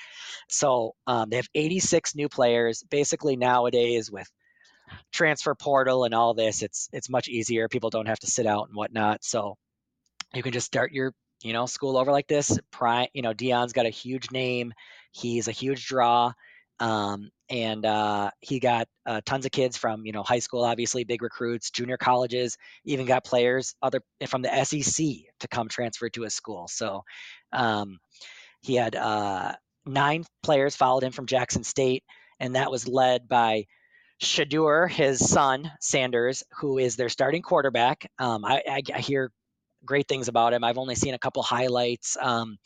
So 0.48 0.94
um, 1.06 1.30
they 1.30 1.36
have 1.36 1.48
86 1.54 2.14
new 2.14 2.28
players. 2.28 2.82
Basically 2.90 3.36
nowadays 3.36 4.10
with 4.10 4.30
transfer 5.12 5.54
portal 5.54 6.04
and 6.04 6.14
all 6.14 6.34
this, 6.34 6.62
it's 6.62 6.88
it's 6.92 7.10
much 7.10 7.28
easier. 7.28 7.68
People 7.68 7.90
don't 7.90 8.08
have 8.08 8.20
to 8.20 8.26
sit 8.26 8.46
out 8.46 8.68
and 8.68 8.76
whatnot. 8.76 9.24
So 9.24 9.56
you 10.34 10.42
can 10.42 10.52
just 10.52 10.66
start 10.66 10.92
your 10.92 11.12
you 11.42 11.52
know 11.52 11.66
school 11.66 11.96
over 11.96 12.12
like 12.12 12.28
this. 12.28 12.58
Prime, 12.70 13.08
you 13.14 13.22
know, 13.22 13.32
Deion's 13.32 13.72
got 13.72 13.86
a 13.86 13.90
huge 13.90 14.30
name. 14.30 14.72
He's 15.12 15.48
a 15.48 15.52
huge 15.52 15.86
draw. 15.86 16.32
Um, 16.80 17.30
and 17.48 17.84
uh, 17.84 18.30
he 18.40 18.58
got 18.58 18.88
uh, 19.06 19.20
tons 19.24 19.44
of 19.44 19.52
kids 19.52 19.76
from 19.76 20.04
you 20.06 20.12
know 20.12 20.22
high 20.22 20.38
school, 20.38 20.64
obviously 20.64 21.04
big 21.04 21.22
recruits, 21.22 21.70
junior 21.70 21.96
colleges, 21.96 22.56
even 22.84 23.06
got 23.06 23.24
players 23.24 23.74
other 23.82 24.00
from 24.26 24.42
the 24.42 24.64
SEC 24.64 25.06
to 25.40 25.48
come 25.48 25.68
transfer 25.68 26.08
to 26.08 26.22
his 26.22 26.34
school. 26.34 26.66
So 26.68 27.04
um, 27.52 27.98
he 28.62 28.74
had 28.74 28.96
uh, 28.96 29.52
nine 29.84 30.24
players 30.42 30.74
followed 30.76 31.04
him 31.04 31.12
from 31.12 31.26
Jackson 31.26 31.62
State, 31.62 32.04
and 32.40 32.56
that 32.56 32.70
was 32.70 32.88
led 32.88 33.28
by 33.28 33.66
Shedeur, 34.22 34.88
his 34.88 35.18
son 35.28 35.70
Sanders, 35.80 36.42
who 36.58 36.78
is 36.78 36.96
their 36.96 37.08
starting 37.08 37.42
quarterback. 37.42 38.10
Um, 38.18 38.44
I, 38.44 38.62
I, 38.68 38.82
I 38.94 39.00
hear 39.00 39.30
great 39.84 40.08
things 40.08 40.28
about 40.28 40.52
him. 40.52 40.64
I've 40.64 40.78
only 40.78 40.94
seen 40.94 41.14
a 41.14 41.18
couple 41.18 41.42
highlights. 41.42 42.16
Um, 42.20 42.58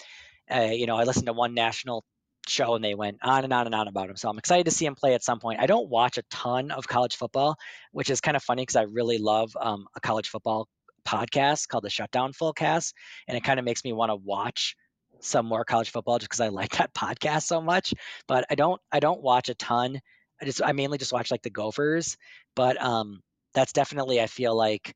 uh, 0.52 0.70
you 0.72 0.86
know, 0.86 0.96
I 0.96 1.04
listened 1.04 1.26
to 1.26 1.32
one 1.32 1.54
national 1.54 2.04
show 2.48 2.74
and 2.74 2.84
they 2.84 2.94
went 2.94 3.18
on 3.22 3.44
and 3.44 3.52
on 3.52 3.66
and 3.66 3.74
on 3.74 3.88
about 3.88 4.08
him. 4.08 4.16
So 4.16 4.28
I'm 4.28 4.38
excited 4.38 4.64
to 4.66 4.70
see 4.70 4.86
him 4.86 4.94
play 4.94 5.14
at 5.14 5.24
some 5.24 5.40
point. 5.40 5.60
I 5.60 5.66
don't 5.66 5.88
watch 5.88 6.18
a 6.18 6.22
ton 6.30 6.70
of 6.70 6.86
college 6.86 7.16
football, 7.16 7.56
which 7.92 8.10
is 8.10 8.20
kind 8.20 8.36
of 8.36 8.42
funny 8.42 8.62
because 8.62 8.76
I 8.76 8.82
really 8.82 9.18
love 9.18 9.56
um, 9.60 9.86
a 9.96 10.00
college 10.00 10.28
football 10.28 10.68
podcast 11.06 11.68
called 11.68 11.84
the 11.84 11.90
Shutdown 11.90 12.32
Fullcast, 12.32 12.92
and 13.28 13.36
it 13.36 13.44
kind 13.44 13.58
of 13.58 13.64
makes 13.64 13.84
me 13.84 13.92
want 13.92 14.10
to 14.10 14.16
watch 14.16 14.76
some 15.20 15.46
more 15.46 15.64
college 15.64 15.90
football 15.90 16.18
just 16.18 16.30
because 16.30 16.40
I 16.40 16.48
like 16.60 16.76
that 16.76 16.94
podcast 16.94 17.42
so 17.42 17.60
much. 17.60 17.94
But 18.28 18.44
I 18.50 18.54
don't 18.54 18.80
I 18.92 19.00
don't 19.00 19.22
watch 19.22 19.48
a 19.48 19.54
ton. 19.54 20.00
I 20.40 20.44
just 20.44 20.62
I 20.62 20.72
mainly 20.72 20.98
just 20.98 21.12
watch 21.12 21.30
like 21.30 21.42
the 21.42 21.50
Gophers. 21.50 22.16
But 22.54 22.80
um, 22.82 23.20
that's 23.54 23.72
definitely 23.72 24.20
I 24.20 24.26
feel 24.26 24.54
like 24.54 24.94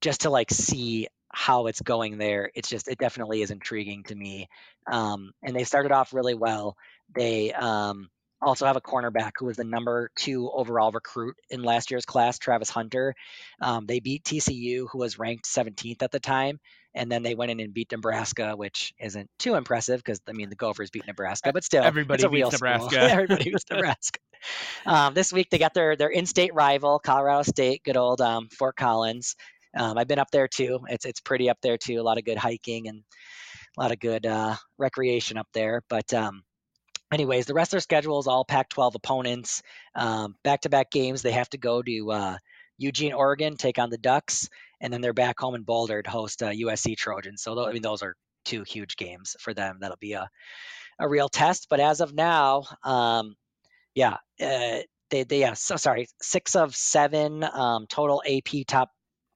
just 0.00 0.22
to 0.22 0.30
like 0.30 0.50
see 0.50 1.08
how 1.32 1.66
it's 1.66 1.80
going 1.80 2.18
there 2.18 2.50
it's 2.54 2.68
just 2.68 2.88
it 2.88 2.98
definitely 2.98 3.42
is 3.42 3.50
intriguing 3.50 4.02
to 4.02 4.14
me 4.14 4.48
um, 4.90 5.32
and 5.42 5.54
they 5.54 5.64
started 5.64 5.92
off 5.92 6.12
really 6.12 6.34
well 6.34 6.76
they 7.14 7.52
um, 7.52 8.08
also 8.42 8.66
have 8.66 8.76
a 8.76 8.80
cornerback 8.80 9.32
who 9.38 9.46
was 9.46 9.56
the 9.56 9.64
number 9.64 10.10
two 10.16 10.50
overall 10.50 10.90
recruit 10.90 11.36
in 11.50 11.62
last 11.62 11.90
year's 11.90 12.06
class, 12.06 12.38
Travis 12.38 12.70
Hunter. 12.70 13.14
Um, 13.60 13.86
they 13.86 14.00
beat 14.00 14.24
TCU, 14.24 14.86
who 14.90 14.98
was 14.98 15.18
ranked 15.18 15.44
17th 15.44 16.02
at 16.02 16.10
the 16.10 16.20
time, 16.20 16.58
and 16.94 17.10
then 17.10 17.22
they 17.22 17.34
went 17.34 17.50
in 17.50 17.60
and 17.60 17.74
beat 17.74 17.92
Nebraska, 17.92 18.56
which 18.56 18.94
isn't 18.98 19.28
too 19.38 19.54
impressive 19.54 19.98
because 20.02 20.20
I 20.28 20.32
mean 20.32 20.48
the 20.48 20.56
Gophers 20.56 20.90
beat 20.90 21.06
Nebraska, 21.06 21.52
but 21.52 21.64
still, 21.64 21.84
Everybody 21.84 22.22
it's 22.22 22.24
a 22.24 22.28
beats. 22.30 22.52
Nebraska. 22.52 23.00
Everybody 23.00 23.50
beats 23.50 23.64
Nebraska. 23.70 24.20
Um, 24.86 25.14
this 25.14 25.32
week 25.32 25.50
they 25.50 25.58
got 25.58 25.74
their 25.74 25.96
their 25.96 26.08
in-state 26.08 26.54
rival, 26.54 26.98
Colorado 26.98 27.42
State, 27.42 27.84
good 27.84 27.96
old 27.96 28.20
um, 28.20 28.48
Fort 28.48 28.76
Collins. 28.76 29.36
Um, 29.76 29.98
I've 29.98 30.08
been 30.08 30.18
up 30.18 30.30
there 30.32 30.48
too. 30.48 30.80
It's 30.88 31.04
it's 31.04 31.20
pretty 31.20 31.48
up 31.48 31.58
there 31.62 31.78
too. 31.78 32.00
A 32.00 32.02
lot 32.02 32.18
of 32.18 32.24
good 32.24 32.38
hiking 32.38 32.88
and 32.88 33.02
a 33.76 33.82
lot 33.82 33.92
of 33.92 34.00
good 34.00 34.26
uh, 34.26 34.56
recreation 34.78 35.38
up 35.38 35.48
there. 35.54 35.82
But 35.88 36.12
um, 36.12 36.42
anyways, 37.12 37.46
the 37.46 37.54
rest 37.54 37.68
of 37.68 37.72
their 37.72 37.80
schedule 37.80 38.18
is 38.18 38.26
all 38.26 38.44
Pac-12 38.44 38.94
opponents. 38.94 39.62
Um, 39.94 40.34
back-to-back 40.44 40.90
games. 40.90 41.22
They 41.22 41.32
have 41.32 41.50
to 41.50 41.58
go 41.58 41.82
to 41.82 42.10
uh, 42.12 42.36
Eugene, 42.78 43.12
Oregon, 43.12 43.56
take 43.56 43.78
on 43.78 43.90
the 43.90 43.98
Ducks, 43.98 44.48
and 44.80 44.92
then 44.92 45.00
they're 45.00 45.12
back 45.12 45.38
home 45.38 45.54
in 45.54 45.62
Boulder 45.62 46.02
to 46.02 46.10
host 46.10 46.42
uh, 46.42 46.50
USC 46.50 46.96
Trojans. 46.96 47.42
So 47.42 47.54
tho- 47.54 47.68
I 47.68 47.72
mean, 47.72 47.82
those 47.82 48.02
are 48.02 48.16
two 48.44 48.64
huge 48.66 48.96
games 48.96 49.36
for 49.38 49.54
them. 49.54 49.78
That'll 49.80 49.96
be 50.00 50.14
a 50.14 50.28
a 50.98 51.08
real 51.08 51.28
test. 51.28 51.66
But 51.70 51.80
as 51.80 52.00
of 52.00 52.14
now, 52.14 52.64
um, 52.84 53.34
yeah, 53.94 54.16
uh, 54.40 54.80
they 55.10 55.24
they 55.24 55.40
yeah. 55.40 55.54
So 55.54 55.76
sorry, 55.76 56.06
six 56.20 56.54
of 56.54 56.76
seven 56.76 57.44
um, 57.44 57.86
total 57.88 58.22
AP 58.26 58.66
top 58.66 58.90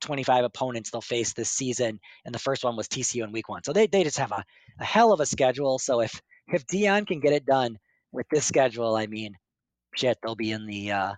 25 0.04 0.44
opponents 0.44 0.90
they'll 0.90 1.00
face 1.00 1.32
this 1.32 1.50
season, 1.50 1.98
and 2.24 2.34
the 2.34 2.38
first 2.38 2.62
one 2.64 2.76
was 2.76 2.88
TCU 2.88 3.24
in 3.24 3.32
Week 3.32 3.48
One. 3.48 3.64
So 3.64 3.72
they 3.72 3.86
they 3.86 4.04
just 4.04 4.18
have 4.18 4.32
a, 4.32 4.44
a 4.78 4.84
hell 4.84 5.12
of 5.12 5.20
a 5.20 5.26
schedule. 5.26 5.78
So 5.78 6.00
if 6.00 6.20
if 6.48 6.66
Deion 6.66 7.06
can 7.06 7.20
get 7.20 7.32
it 7.32 7.46
done 7.46 7.78
with 8.12 8.26
this 8.30 8.46
schedule, 8.46 8.96
I 8.96 9.06
mean, 9.06 9.34
shit, 9.96 10.18
they'll 10.22 10.36
be 10.36 10.52
in 10.52 10.66
the 10.66 10.92
uh, 10.92 11.12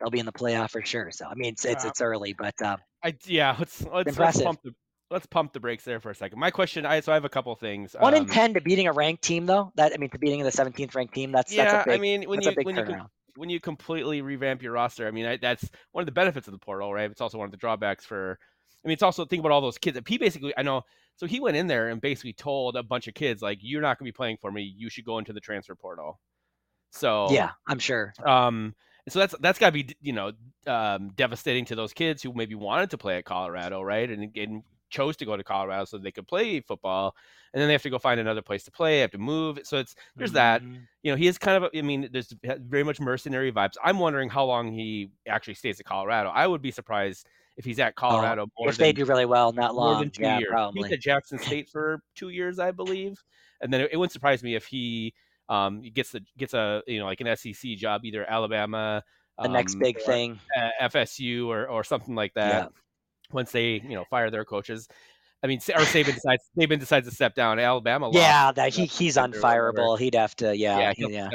they'll 0.00 0.10
be 0.10 0.20
in 0.20 0.26
the 0.26 0.32
playoff 0.32 0.70
for 0.70 0.84
sure. 0.84 1.10
So 1.10 1.26
I 1.26 1.34
mean, 1.34 1.52
it's 1.52 1.64
it's, 1.64 1.84
Uh, 1.84 1.88
it's 1.88 2.00
early, 2.00 2.32
but 2.32 2.54
uh, 2.62 2.76
I 3.02 3.14
yeah. 3.26 3.56
Let's 3.58 3.84
let's, 3.84 4.18
let's 4.18 4.42
pump 4.42 4.60
the 4.62 4.74
let's 5.10 5.26
pump 5.26 5.52
the 5.52 5.60
brakes 5.60 5.84
there 5.84 6.00
for 6.00 6.10
a 6.10 6.14
second. 6.14 6.38
My 6.38 6.50
question, 6.50 6.86
I 6.86 7.00
so 7.00 7.12
I 7.12 7.14
have 7.14 7.24
a 7.24 7.28
couple 7.28 7.54
things. 7.56 7.94
one 7.98 8.14
in 8.14 8.22
Um, 8.22 8.28
ten 8.28 8.54
to 8.54 8.60
beating 8.60 8.86
a 8.86 8.92
ranked 8.92 9.22
team, 9.22 9.46
though. 9.46 9.72
That 9.76 9.92
I 9.92 9.96
mean, 9.96 10.10
to 10.10 10.18
beating 10.18 10.42
the 10.42 10.50
17th 10.50 10.94
ranked 10.94 11.14
team, 11.14 11.32
that's 11.32 11.52
Yeah, 11.52 11.64
that's 11.64 11.86
a 11.86 11.90
big 11.90 11.98
I 11.98 12.02
mean 12.02 12.28
when 12.28 12.42
you 12.42 12.52
when 12.62 12.76
you 12.76 12.82
turnaround. 12.82 13.08
When 13.36 13.50
you 13.50 13.60
completely 13.60 14.22
revamp 14.22 14.62
your 14.62 14.72
roster, 14.72 15.06
I 15.06 15.10
mean 15.10 15.26
I, 15.26 15.36
that's 15.36 15.68
one 15.92 16.02
of 16.02 16.06
the 16.06 16.12
benefits 16.12 16.48
of 16.48 16.52
the 16.52 16.58
portal, 16.58 16.92
right? 16.92 17.10
It's 17.10 17.20
also 17.20 17.38
one 17.38 17.46
of 17.46 17.50
the 17.50 17.56
drawbacks 17.56 18.04
for. 18.04 18.38
I 18.84 18.88
mean, 18.88 18.92
it's 18.94 19.02
also 19.02 19.24
think 19.24 19.40
about 19.40 19.52
all 19.52 19.62
those 19.62 19.78
kids. 19.78 19.94
That 19.94 20.06
he 20.06 20.18
basically, 20.18 20.52
I 20.58 20.62
know. 20.62 20.82
So 21.16 21.26
he 21.26 21.40
went 21.40 21.56
in 21.56 21.68
there 21.68 21.88
and 21.88 22.00
basically 22.00 22.34
told 22.34 22.76
a 22.76 22.82
bunch 22.82 23.08
of 23.08 23.14
kids 23.14 23.40
like, 23.40 23.58
"You're 23.62 23.80
not 23.80 23.98
going 23.98 24.06
to 24.06 24.12
be 24.12 24.16
playing 24.16 24.38
for 24.42 24.50
me. 24.52 24.62
You 24.76 24.90
should 24.90 25.06
go 25.06 25.18
into 25.18 25.32
the 25.32 25.40
transfer 25.40 25.74
portal." 25.74 26.20
So 26.90 27.28
Yeah, 27.30 27.50
I'm 27.66 27.78
sure. 27.78 28.14
Um, 28.24 28.74
so 29.08 29.18
that's 29.18 29.34
that's 29.40 29.58
got 29.58 29.66
to 29.66 29.72
be 29.72 29.94
you 30.00 30.12
know 30.12 30.32
um, 30.66 31.10
devastating 31.14 31.66
to 31.66 31.74
those 31.74 31.92
kids 31.92 32.22
who 32.22 32.32
maybe 32.32 32.54
wanted 32.54 32.90
to 32.90 32.98
play 32.98 33.18
at 33.18 33.24
Colorado, 33.24 33.82
right, 33.82 34.08
and, 34.08 34.36
and 34.36 34.62
chose 34.94 35.16
to 35.18 35.24
go 35.24 35.36
to 35.36 35.44
Colorado 35.44 35.84
so 35.84 35.98
they 35.98 36.12
could 36.12 36.26
play 36.26 36.60
football, 36.60 37.14
and 37.52 37.60
then 37.60 37.68
they 37.68 37.72
have 37.74 37.82
to 37.82 37.90
go 37.90 37.98
find 37.98 38.20
another 38.20 38.42
place 38.42 38.64
to 38.64 38.70
play, 38.70 39.00
have 39.00 39.10
to 39.10 39.18
move. 39.18 39.58
So 39.64 39.78
it's 39.78 39.94
there's 40.16 40.32
that. 40.32 40.62
Mhm. 40.62 40.86
You 41.02 41.12
know, 41.12 41.16
he 41.16 41.26
is 41.26 41.38
kind 41.38 41.62
of. 41.62 41.70
I 41.76 41.82
mean, 41.82 42.08
there's 42.12 42.32
very 42.42 42.84
much 42.84 43.00
mercenary 43.00 43.52
vibes. 43.52 43.74
I'm 43.82 43.98
wondering 43.98 44.28
how 44.30 44.44
long 44.44 44.72
he 44.72 45.10
actually 45.28 45.54
stays 45.54 45.80
at 45.80 45.86
Colorado. 45.86 46.30
I 46.30 46.46
would 46.46 46.62
be 46.62 46.70
surprised 46.70 47.26
if 47.56 47.64
he's 47.64 47.78
at 47.78 47.94
Colorado 47.94 48.46
more 48.58 48.66
Oh, 48.66 48.70
If 48.70 48.76
than 48.78 48.84
they 48.86 48.92
do 48.92 49.04
really 49.04 49.26
well, 49.26 49.52
not 49.52 49.74
more 49.74 49.92
long. 49.92 50.00
than 50.00 50.10
two 50.10 50.22
yeah, 50.22 50.38
years. 50.38 50.48
He 50.48 50.52
probably. 50.52 50.82
was 50.82 50.92
at 50.92 51.00
Jackson 51.00 51.38
State 51.50 51.68
for 51.68 52.02
two 52.14 52.30
years, 52.30 52.58
I 52.58 52.70
believe, 52.72 53.22
and 53.60 53.72
then 53.72 53.80
it, 53.82 53.90
it 53.92 53.96
wouldn't 53.96 54.12
surprise 54.12 54.42
me 54.42 54.54
if 54.54 54.66
he 54.66 55.14
um, 55.48 55.82
gets 55.82 56.10
the 56.12 56.22
gets 56.38 56.54
a 56.54 56.82
you 56.86 56.98
know 56.98 57.06
like 57.06 57.20
an 57.20 57.36
SEC 57.36 57.76
job, 57.76 58.04
either 58.04 58.24
Alabama, 58.28 59.02
the 59.40 59.48
next 59.48 59.74
um, 59.74 59.80
big 59.80 60.00
thing. 60.00 60.38
FSU, 60.80 61.46
or 61.48 61.68
or 61.68 61.84
something 61.84 62.14
like 62.14 62.34
that. 62.34 62.72
Once 63.34 63.52
they 63.52 63.82
you 63.84 63.94
know 63.94 64.04
fire 64.08 64.30
their 64.30 64.44
coaches, 64.44 64.88
I 65.42 65.46
mean, 65.46 65.58
or 65.58 65.82
Saban 65.82 66.14
decides 66.14 66.42
Saban 66.58 66.80
decides 66.80 67.06
to 67.06 67.14
step 67.14 67.34
down. 67.34 67.58
Alabama, 67.58 68.08
Yeah, 68.12 68.50
that 68.52 68.72
he 68.72 68.86
he's 68.86 69.16
unfireable. 69.16 69.98
He'd 69.98 70.14
have 70.14 70.34
to. 70.36 70.56
Yeah, 70.56 70.94
yeah, 70.96 71.06
yeah. 71.08 71.28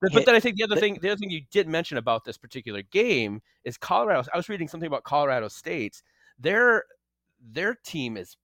But, 0.00 0.12
but 0.14 0.24
then 0.24 0.34
I 0.34 0.40
think 0.40 0.56
the 0.56 0.64
other 0.64 0.76
the- 0.76 0.80
thing, 0.80 0.98
the 1.02 1.10
other 1.10 1.18
thing 1.18 1.30
you 1.30 1.42
did 1.50 1.68
mention 1.68 1.98
about 1.98 2.24
this 2.24 2.38
particular 2.38 2.80
game 2.80 3.42
is 3.64 3.76
Colorado. 3.76 4.26
I 4.32 4.36
was 4.38 4.48
reading 4.48 4.68
something 4.68 4.86
about 4.86 5.04
Colorado 5.04 5.48
State. 5.48 6.02
Their 6.38 6.84
their 7.52 7.74
team 7.74 8.16
is 8.16 8.36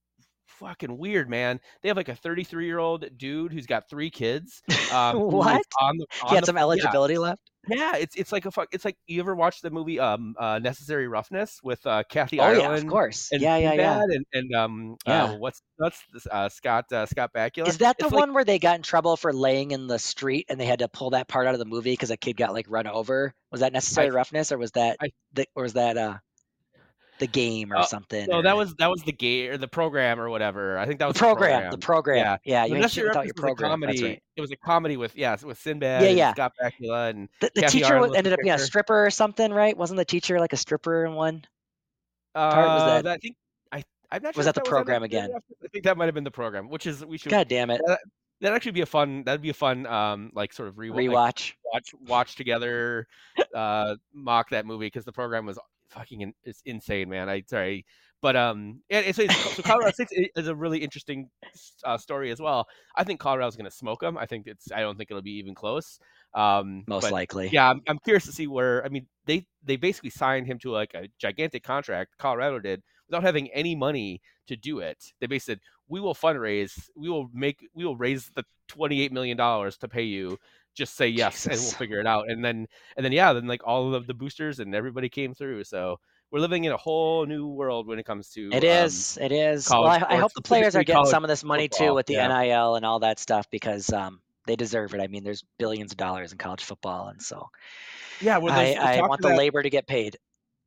fucking 0.46 0.96
weird, 0.96 1.28
man. 1.28 1.60
They 1.82 1.88
have 1.88 1.96
like 1.96 2.08
a 2.08 2.14
33 2.16 2.66
year 2.66 2.78
old 2.78 3.04
dude 3.16 3.52
who's 3.52 3.66
got 3.66 3.88
three 3.88 4.10
kids. 4.10 4.62
Um, 4.92 5.18
What? 5.32 5.62
On 5.82 5.96
the, 5.98 6.06
on 6.22 6.28
He 6.28 6.34
had 6.36 6.44
the- 6.44 6.46
some 6.46 6.56
yeah. 6.56 6.62
eligibility 6.62 7.18
left. 7.18 7.40
Yeah, 7.68 7.96
it's 7.96 8.14
it's 8.14 8.30
like 8.30 8.46
a 8.46 8.52
fuck. 8.52 8.68
It's 8.70 8.84
like 8.84 8.96
you 9.08 9.18
ever 9.18 9.34
watched 9.34 9.60
the 9.62 9.70
movie 9.70 9.98
um 9.98 10.36
uh, 10.38 10.60
Necessary 10.60 11.08
Roughness 11.08 11.58
with 11.64 11.84
uh, 11.84 12.04
Kathy 12.08 12.38
Oh 12.38 12.44
Ireland? 12.44 12.62
yeah, 12.62 12.74
of 12.76 12.86
course. 12.86 13.28
And 13.32 13.42
Yeah, 13.42 13.56
yeah, 13.56 13.72
yeah. 13.72 14.02
And, 14.04 14.24
and 14.32 14.54
um 14.54 14.96
Yeah. 15.04 15.24
uh, 15.24 15.36
what's 15.38 15.60
that's 15.76 16.00
this, 16.12 16.28
uh, 16.30 16.48
Scott 16.48 16.84
uh, 16.92 17.06
Scott 17.06 17.30
Bakula. 17.34 17.66
Is 17.66 17.78
that 17.78 17.98
the 17.98 18.04
It's 18.04 18.12
like- 18.14 18.20
one 18.20 18.34
where 18.34 18.44
they 18.44 18.60
got 18.60 18.76
in 18.76 18.82
trouble 18.82 19.16
for 19.16 19.32
laying 19.32 19.72
in 19.72 19.88
the 19.88 19.98
street 19.98 20.46
and 20.48 20.60
they 20.60 20.66
had 20.66 20.78
to 20.78 20.86
pull 20.88 21.10
that 21.10 21.26
part 21.26 21.48
out 21.48 21.54
of 21.54 21.58
the 21.58 21.64
movie 21.64 21.92
because 21.92 22.12
a 22.12 22.16
kid 22.16 22.36
got 22.36 22.52
like 22.52 22.66
run 22.68 22.86
over? 22.86 23.34
Was 23.50 23.62
that 23.62 23.72
necessary 23.72 24.10
roughness 24.10 24.52
or 24.52 24.58
was 24.58 24.70
that 24.72 24.98
I- 25.02 25.10
the, 25.32 25.46
or 25.56 25.64
was 25.64 25.72
that 25.72 25.96
uh 25.98 26.18
the 27.18 27.26
game 27.26 27.72
or 27.72 27.76
Uh, 27.76 27.84
something? 27.86 28.26
No, 28.28 28.38
or- 28.38 28.42
that 28.42 28.56
was 28.56 28.74
that 28.76 28.88
was 28.90 29.02
the 29.02 29.12
game 29.12 29.50
or 29.52 29.56
the 29.56 29.68
program 29.68 30.20
or 30.20 30.28
whatever. 30.30 30.78
I 30.78 30.86
think 30.86 30.98
that 31.00 31.06
was 31.08 31.16
the 31.16 31.24
was 31.26 31.32
program. 31.34 31.70
The 31.70 31.78
program. 31.78 32.16
Yeah. 32.18 32.36
Yeah, 32.44 32.64
you 32.64 32.70
Well, 32.72 32.76
made 32.78 32.82
Necessary 32.82 33.04
shit 33.04 33.08
without 33.10 33.18
Roughness 33.20 33.26
your 33.26 33.34
was 33.34 33.40
program. 33.56 33.70
Comedy. 33.70 34.02
right. 34.04 34.22
It 34.36 34.40
was 34.40 34.50
a 34.52 34.56
comedy 34.56 34.96
with 34.96 35.16
yes, 35.16 35.42
with 35.44 35.58
Sinbad 35.58 36.02
Yeah, 36.02 36.08
and 36.08 36.18
yeah. 36.18 36.32
Scott 36.32 36.52
Bakula 36.62 37.10
and 37.10 37.28
The, 37.40 37.50
the 37.54 37.62
teacher 37.62 37.98
was, 38.00 38.10
was 38.10 38.16
ended 38.18 38.32
up 38.32 38.40
being 38.40 38.54
a 38.54 38.58
stripper 38.58 39.06
or 39.06 39.10
something, 39.10 39.52
right? 39.52 39.76
Wasn't 39.76 39.96
the 39.96 40.04
teacher 40.04 40.38
like 40.40 40.52
a 40.52 40.56
stripper 40.56 41.04
in 41.06 41.14
one? 41.14 41.44
uh, 42.34 42.52
part 42.52 42.68
was 42.68 43.02
that? 43.02 43.06
I 43.06 43.16
think 43.16 43.36
I 43.72 43.82
I'm 44.10 44.22
not 44.22 44.34
sure 44.34 44.40
Was 44.40 44.46
that 44.46 44.54
the 44.54 44.60
on 44.60 44.66
program 44.66 45.02
Necessary 45.02 45.24
again? 45.26 45.40
I 45.64 45.68
think 45.68 45.84
that 45.84 45.96
might 45.96 46.04
have 46.06 46.14
been 46.14 46.24
the 46.24 46.30
program, 46.30 46.68
which 46.68 46.86
is 46.86 47.04
we 47.04 47.16
should 47.18 47.30
God 47.30 47.48
damn 47.48 47.70
it! 47.70 47.80
that'd 48.42 48.54
actually 48.54 48.72
be 48.72 48.82
a 48.82 48.86
fun 48.86 49.24
that'd 49.24 49.40
be 49.40 49.48
a 49.48 49.54
fun 49.54 49.86
um 49.86 50.30
like 50.34 50.52
sort 50.52 50.68
of 50.68 50.74
rewatch 50.74 51.54
like, 51.72 51.72
watch 51.72 51.94
watch 52.06 52.36
together 52.36 53.06
uh 53.54 53.94
mock 54.12 54.50
that 54.50 54.66
movie 54.66 54.84
because 54.86 55.06
the 55.06 55.12
program 55.12 55.46
was 55.46 55.58
fucking 55.90 56.20
in, 56.20 56.32
it's 56.44 56.62
insane 56.64 57.08
man 57.08 57.28
i 57.28 57.42
sorry 57.48 57.84
but 58.22 58.36
um 58.36 58.80
and 58.90 59.06
it's, 59.06 59.18
it's 59.18 59.36
so 59.54 59.62
colorado 59.62 59.92
State 59.92 60.30
is 60.36 60.48
a 60.48 60.54
really 60.54 60.78
interesting 60.78 61.28
uh, 61.84 61.98
story 61.98 62.30
as 62.30 62.40
well 62.40 62.66
i 62.96 63.04
think 63.04 63.20
colorado's 63.20 63.56
gonna 63.56 63.70
smoke 63.70 64.00
them 64.00 64.16
i 64.18 64.26
think 64.26 64.46
it's 64.46 64.70
i 64.72 64.80
don't 64.80 64.96
think 64.96 65.10
it'll 65.10 65.22
be 65.22 65.38
even 65.38 65.54
close 65.54 65.98
um 66.34 66.84
Most 66.86 67.02
but 67.02 67.12
likely. 67.12 67.48
yeah 67.52 67.70
I'm, 67.70 67.82
I'm 67.88 67.98
curious 67.98 68.24
to 68.26 68.32
see 68.32 68.46
where 68.46 68.84
i 68.84 68.88
mean 68.88 69.06
they 69.26 69.46
they 69.64 69.76
basically 69.76 70.10
signed 70.10 70.46
him 70.46 70.58
to 70.60 70.70
like 70.70 70.92
a 70.94 71.08
gigantic 71.18 71.62
contract 71.62 72.18
colorado 72.18 72.58
did 72.58 72.82
without 73.08 73.22
having 73.22 73.48
any 73.52 73.74
money 73.74 74.20
to 74.48 74.56
do 74.56 74.80
it 74.80 75.12
they 75.20 75.26
basically 75.26 75.54
said 75.54 75.60
we 75.88 76.00
will 76.00 76.14
fundraise 76.14 76.88
we 76.96 77.08
will 77.08 77.28
make 77.32 77.66
we 77.74 77.84
will 77.84 77.96
raise 77.96 78.30
the 78.34 78.44
28 78.68 79.12
million 79.12 79.36
dollars 79.36 79.76
to 79.78 79.88
pay 79.88 80.02
you 80.02 80.38
just 80.76 80.96
say 80.96 81.08
yes 81.22 81.46
and 81.46 81.56
we'll 81.56 81.70
figure 81.72 81.98
it 81.98 82.06
out 82.06 82.28
and 82.28 82.44
then 82.44 82.66
and 82.96 83.04
then 83.04 83.12
yeah 83.12 83.32
then 83.32 83.46
like 83.46 83.66
all 83.66 83.94
of 83.94 84.06
the 84.06 84.14
boosters 84.14 84.60
and 84.60 84.74
everybody 84.74 85.08
came 85.08 85.34
through 85.34 85.64
so 85.64 85.98
we're 86.30 86.40
living 86.40 86.64
in 86.64 86.72
a 86.72 86.76
whole 86.76 87.24
new 87.24 87.46
world 87.46 87.86
when 87.86 87.98
it 87.98 88.04
comes 88.04 88.30
to 88.30 88.50
It 88.52 88.64
um, 88.64 88.68
is. 88.84 89.16
It 89.20 89.30
is. 89.30 89.70
Well, 89.70 89.86
I, 89.86 90.02
I 90.08 90.16
hope 90.16 90.32
the 90.34 90.42
players 90.42 90.74
are 90.74 90.82
getting 90.82 91.06
some 91.06 91.22
of 91.22 91.28
this 91.28 91.44
money 91.44 91.68
too 91.68 91.94
with 91.94 92.06
the 92.06 92.14
yeah. 92.14 92.26
NIL 92.26 92.74
and 92.74 92.84
all 92.84 92.98
that 92.98 93.20
stuff 93.20 93.48
because 93.48 93.92
um, 93.92 94.20
they 94.44 94.56
deserve 94.56 94.92
it. 94.92 95.00
I 95.00 95.06
mean, 95.06 95.22
there's 95.22 95.44
billions 95.56 95.92
of 95.92 95.98
dollars 95.98 96.32
in 96.32 96.38
college 96.38 96.64
football, 96.64 97.08
and 97.08 97.22
so 97.22 97.46
yeah 98.20 98.38
well, 98.38 98.52
I, 98.52 98.72
I 98.72 99.00
want 99.06 99.22
the 99.22 99.28
that- 99.28 99.38
labor 99.38 99.62
to 99.62 99.70
get 99.70 99.86
paid. 99.86 100.16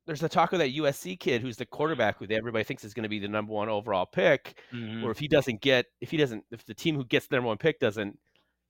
there's 0.06 0.22
the 0.22 0.30
talk 0.30 0.54
of 0.54 0.60
that 0.60 0.74
USC 0.76 1.20
kid 1.20 1.42
who's 1.42 1.58
the 1.58 1.66
quarterback 1.66 2.20
who 2.20 2.26
everybody 2.34 2.64
thinks 2.64 2.86
is 2.86 2.94
going 2.94 3.04
to 3.04 3.10
be 3.10 3.20
the 3.20 3.28
number 3.28 3.52
one 3.52 3.68
overall 3.68 4.06
pick 4.06 4.58
Mhm. 4.74 5.04
or 5.04 5.12
if 5.12 5.20
he 5.20 5.28
doesn't 5.28 5.60
get 5.60 5.88
if 6.00 6.10
he 6.10 6.16
doesn't 6.16 6.46
if 6.52 6.64
the 6.66 6.74
team 6.74 6.96
who 6.96 7.04
gets 7.04 7.28
the 7.28 7.36
number 7.36 7.48
one 7.48 7.58
pick 7.58 7.80
doesn't 7.82 8.18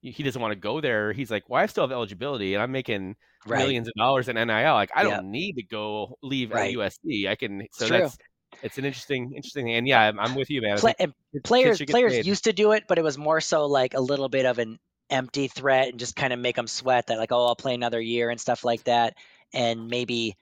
he 0.02 0.24
doesn't 0.24 0.42
want 0.42 0.52
to 0.54 0.60
go 0.60 0.80
there 0.82 1.12
he's 1.14 1.30
like 1.32 1.44
well 1.50 1.62
i 1.62 1.66
still 1.66 1.84
have 1.84 1.92
eligibility 1.92 2.54
and 2.54 2.64
i'm 2.64 2.72
making 2.72 3.16
Right. 3.48 3.60
millions 3.60 3.88
of 3.88 3.94
dollars 3.96 4.28
in 4.30 4.36
nil 4.36 4.48
like 4.74 4.92
i 4.96 5.04
don't 5.04 5.32
need 5.32 5.54
to 5.54 5.64
go 5.64 6.18
leave 6.22 6.52
Right. 6.52 6.74
at 6.78 6.80
usc 6.80 7.28
i 7.30 7.36
can 7.36 7.66
so 7.72 7.88
true. 7.88 8.00
that's 8.00 8.18
it's 8.64 8.78
an 8.78 8.86
interesting 8.86 9.32
interesting 9.36 9.66
thing 9.66 9.76
and 9.76 9.88
yeah 9.88 10.02
i'm, 10.02 10.20
I'm 10.20 10.36
with 10.36 10.50
you 10.50 10.62
man 10.62 10.74
I 10.78 10.80
Pla- 10.80 10.94
and 11.00 11.14
kids- 11.14 11.16
kids 11.34 11.44
players 11.48 11.82
players 11.88 12.12
paid. 12.14 12.26
used 12.26 12.44
to 12.46 12.54
do 12.54 12.72
it, 12.74 12.84
but 12.88 12.98
it 12.98 13.04
was 13.04 13.18
more 13.18 13.40
so 13.42 13.66
like 13.66 13.94
a 13.94 14.00
little 14.02 14.28
bit 14.30 14.46
of 14.46 14.60
an 14.60 14.80
empty 15.10 15.48
threat 15.48 15.88
and 15.90 16.00
just 16.00 16.16
kind 16.16 16.34
of 16.34 16.40
make 16.40 16.56
them 16.56 16.68
sweat 16.68 17.08
that 17.08 17.18
like 17.18 17.32
oh 17.32 17.46
I'll 17.48 17.56
play 17.56 17.74
another 17.74 18.02
year 18.02 18.30
and 18.30 18.40
stuff 18.40 18.64
like 18.66 18.84
that. 18.86 19.16
And 19.54 19.88
maybe 19.88 20.36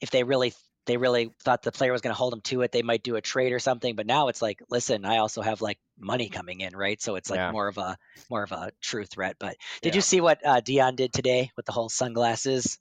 if 0.00 0.10
they 0.10 0.22
really 0.24 0.52
they 0.86 0.96
really 0.96 1.30
thought 1.42 1.62
the 1.62 1.72
player 1.72 1.92
was 1.92 2.00
going 2.00 2.12
to 2.12 2.18
hold 2.18 2.32
them 2.32 2.40
to 2.42 2.62
it, 2.62 2.72
they 2.72 2.82
might 2.82 3.02
do 3.02 3.16
a 3.16 3.20
trade 3.20 3.52
or 3.52 3.58
something. 3.58 3.94
But 3.94 4.06
now 4.06 4.28
it's 4.28 4.42
like, 4.42 4.62
listen, 4.70 5.04
I 5.04 5.18
also 5.18 5.42
have 5.42 5.60
like 5.60 5.78
money 5.98 6.28
coming 6.28 6.60
in, 6.60 6.76
right? 6.76 7.00
So 7.00 7.16
it's 7.16 7.30
like 7.30 7.40
Yeah. 7.40 7.52
more 7.52 7.68
of 7.68 7.78
a 7.78 7.96
more 8.30 8.42
of 8.42 8.52
a 8.52 8.72
true 8.80 9.04
threat. 9.04 9.36
But 9.38 9.56
did 9.82 9.94
Yeah. 9.94 9.98
you 9.98 10.02
see 10.02 10.20
what 10.20 10.44
uh, 10.44 10.60
Deion 10.60 10.96
did 10.96 11.12
today 11.12 11.50
with 11.56 11.66
the 11.66 11.72
whole 11.72 11.88
sunglasses 11.88 12.78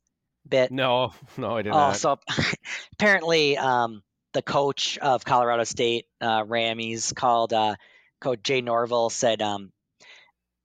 bit? 0.48 0.72
no 0.72 1.14
no 1.38 1.58
i 1.58 1.62
didn't. 1.62 1.76
Oh, 1.76 1.88
not 1.88 1.96
so 1.96 2.20
apparently, 2.94 3.58
um, 3.58 4.02
the 4.34 4.42
coach 4.42 4.98
of 5.00 5.26
Colorado 5.26 5.64
State, 5.64 6.06
uh, 6.22 6.44
Rammies, 6.44 7.14
called 7.16 7.54
uh, 7.54 7.76
Coach 8.22 8.44
Jay 8.44 8.62
Norvell, 8.62 9.10
said, 9.10 9.42
um, 9.42 9.72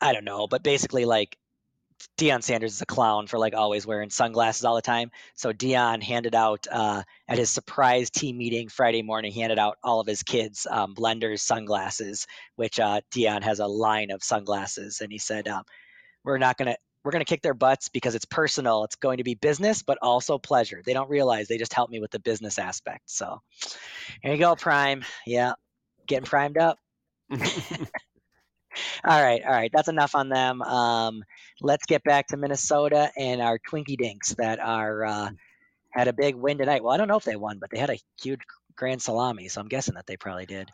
I 0.00 0.12
don't 0.12 0.24
know, 0.24 0.46
but 0.46 0.62
basically, 0.62 1.04
like, 1.04 1.36
Deion 2.16 2.42
Sanders 2.42 2.74
is 2.74 2.82
a 2.82 2.86
clown 2.86 3.26
for 3.26 3.38
like 3.38 3.54
always 3.54 3.86
wearing 3.86 4.10
sunglasses 4.10 4.64
all 4.64 4.76
the 4.76 4.82
time. 4.82 5.10
So 5.34 5.52
Deion 5.52 6.02
handed 6.02 6.34
out 6.34 6.66
uh, 6.70 7.02
at 7.28 7.38
his 7.38 7.50
surprise 7.50 8.08
team 8.10 8.38
meeting 8.38 8.68
Friday 8.68 9.02
morning. 9.02 9.32
He 9.32 9.40
handed 9.40 9.58
out 9.58 9.78
all 9.82 10.00
of 10.00 10.06
his 10.06 10.22
kids 10.22 10.66
um, 10.70 10.94
blenders 10.94 11.40
sunglasses, 11.40 12.26
which 12.54 12.78
uh, 12.78 13.00
Deion 13.12 13.42
has 13.42 13.58
a 13.58 13.66
line 13.66 14.10
of 14.10 14.22
sunglasses, 14.22 15.00
and 15.00 15.10
he 15.10 15.18
said, 15.18 15.48
um, 15.48 15.64
"We're 16.24 16.38
not 16.38 16.56
gonna." 16.56 16.76
We're 17.04 17.10
going 17.10 17.20
to 17.20 17.28
kick 17.28 17.42
their 17.42 17.52
butts 17.52 17.90
because 17.90 18.14
it's 18.14 18.24
personal. 18.24 18.82
It's 18.84 18.96
going 18.96 19.18
to 19.18 19.24
be 19.24 19.34
business, 19.34 19.82
but 19.82 19.98
also 20.00 20.38
pleasure. 20.38 20.80
They 20.86 20.94
don't 20.94 21.10
realize 21.10 21.48
they 21.48 21.58
just 21.58 21.74
help 21.74 21.90
me 21.90 22.00
with 22.00 22.10
the 22.10 22.18
business 22.18 22.58
aspect. 22.58 23.10
So, 23.10 23.42
here 24.22 24.32
you 24.32 24.38
go, 24.38 24.56
Prime. 24.56 25.04
Yeah, 25.26 25.52
getting 26.06 26.24
primed 26.24 26.56
up. 26.56 26.78
all 29.04 29.22
right, 29.22 29.42
all 29.44 29.52
right. 29.52 29.70
That's 29.72 29.88
enough 29.88 30.14
on 30.14 30.28
them. 30.28 30.62
Um, 30.62 31.22
let's 31.60 31.86
get 31.86 32.02
back 32.04 32.28
to 32.28 32.36
Minnesota 32.36 33.10
and 33.16 33.40
our 33.40 33.58
Twinkie 33.58 33.96
Dinks 33.96 34.34
that 34.34 34.58
are 34.60 35.04
uh, 35.04 35.30
had 35.90 36.08
a 36.08 36.12
big 36.12 36.34
win 36.34 36.58
tonight. 36.58 36.82
Well, 36.82 36.92
I 36.92 36.96
don't 36.96 37.08
know 37.08 37.16
if 37.16 37.24
they 37.24 37.36
won, 37.36 37.58
but 37.58 37.70
they 37.70 37.78
had 37.78 37.90
a 37.90 37.98
huge 38.22 38.40
grand 38.76 39.02
salami, 39.02 39.48
so 39.48 39.60
I'm 39.60 39.68
guessing 39.68 39.94
that 39.94 40.06
they 40.06 40.16
probably 40.16 40.46
did. 40.46 40.70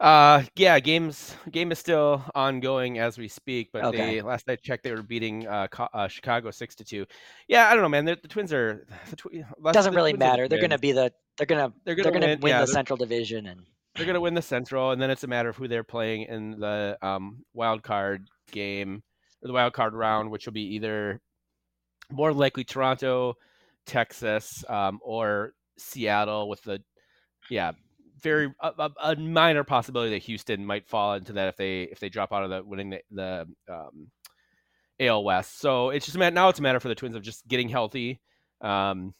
Uh, 0.00 0.42
yeah, 0.56 0.80
games 0.80 1.36
game 1.52 1.70
is 1.70 1.78
still 1.78 2.24
ongoing 2.34 2.98
as 2.98 3.18
we 3.18 3.28
speak, 3.28 3.70
but 3.72 3.84
Okay. 3.84 4.16
they 4.16 4.20
last 4.22 4.50
I 4.50 4.56
checked, 4.56 4.82
they 4.82 4.90
were 4.90 5.02
beating 5.02 5.46
uh, 5.46 5.68
Co- 5.68 5.88
uh 5.94 6.08
Chicago 6.08 6.50
six 6.50 6.74
to 6.76 6.84
two. 6.84 7.06
Yeah, 7.46 7.68
I 7.68 7.74
don't 7.74 7.82
know, 7.82 7.88
man. 7.88 8.04
The, 8.04 8.18
the 8.20 8.26
Twins 8.26 8.52
are 8.52 8.84
the 9.10 9.16
tw- 9.16 9.44
Doesn't 9.72 9.92
the 9.92 9.96
really 9.96 10.12
matter. 10.14 10.48
They're 10.48 10.58
going 10.58 10.70
to 10.70 10.78
be 10.78 10.90
the 10.90 11.12
they're 11.36 11.46
going 11.46 11.70
to 11.70 11.76
They're 11.84 11.94
they're 11.94 12.10
gonna 12.10 12.26
win. 12.26 12.40
win 12.40 12.50
yeah, 12.50 12.60
the 12.62 12.66
Central 12.66 12.96
Division 12.96 13.46
and 13.46 13.60
they're 13.94 14.06
gonna 14.06 14.20
win 14.20 14.34
the 14.34 14.42
Central, 14.42 14.90
and 14.90 15.00
then 15.00 15.10
it's 15.10 15.24
a 15.24 15.28
matter 15.28 15.48
of 15.48 15.56
who 15.56 15.68
they're 15.68 15.84
playing 15.84 16.22
in 16.22 16.58
the 16.58 16.96
um 17.02 17.44
wild 17.54 17.82
card 17.82 18.26
game 18.50 19.02
or 19.42 19.48
the 19.48 19.52
wild 19.52 19.72
card 19.72 19.94
round, 19.94 20.30
which 20.30 20.46
will 20.46 20.52
be 20.52 20.74
either 20.74 21.20
more 22.10 22.32
likely 22.32 22.64
Toronto, 22.64 23.34
Texas, 23.86 24.64
um, 24.68 25.00
or 25.02 25.54
Seattle 25.78 26.48
with 26.48 26.62
the 26.62 26.80
yeah 27.50 27.72
very 28.20 28.54
a, 28.60 28.90
a, 29.02 29.16
minor 29.16 29.64
possibility 29.64 30.12
that 30.12 30.22
Houston 30.22 30.64
might 30.64 30.86
fall 30.86 31.14
into 31.14 31.32
that 31.34 31.48
if 31.48 31.56
they 31.56 31.82
if 31.82 31.98
they 31.98 32.08
drop 32.08 32.32
out 32.32 32.44
of 32.44 32.50
the 32.50 32.62
winning 32.62 32.90
the, 32.90 33.00
the 33.10 33.46
um, 33.68 34.10
AL 35.00 35.24
West. 35.24 35.58
So 35.58 35.90
it's 35.90 36.06
just 36.06 36.16
now 36.16 36.48
it's 36.48 36.58
a 36.58 36.62
matter 36.62 36.80
for 36.80 36.88
the 36.88 36.94
Twins 36.94 37.16
of 37.16 37.22
just 37.22 37.46
getting 37.48 37.68
healthy, 37.68 38.20
um, 38.60 39.14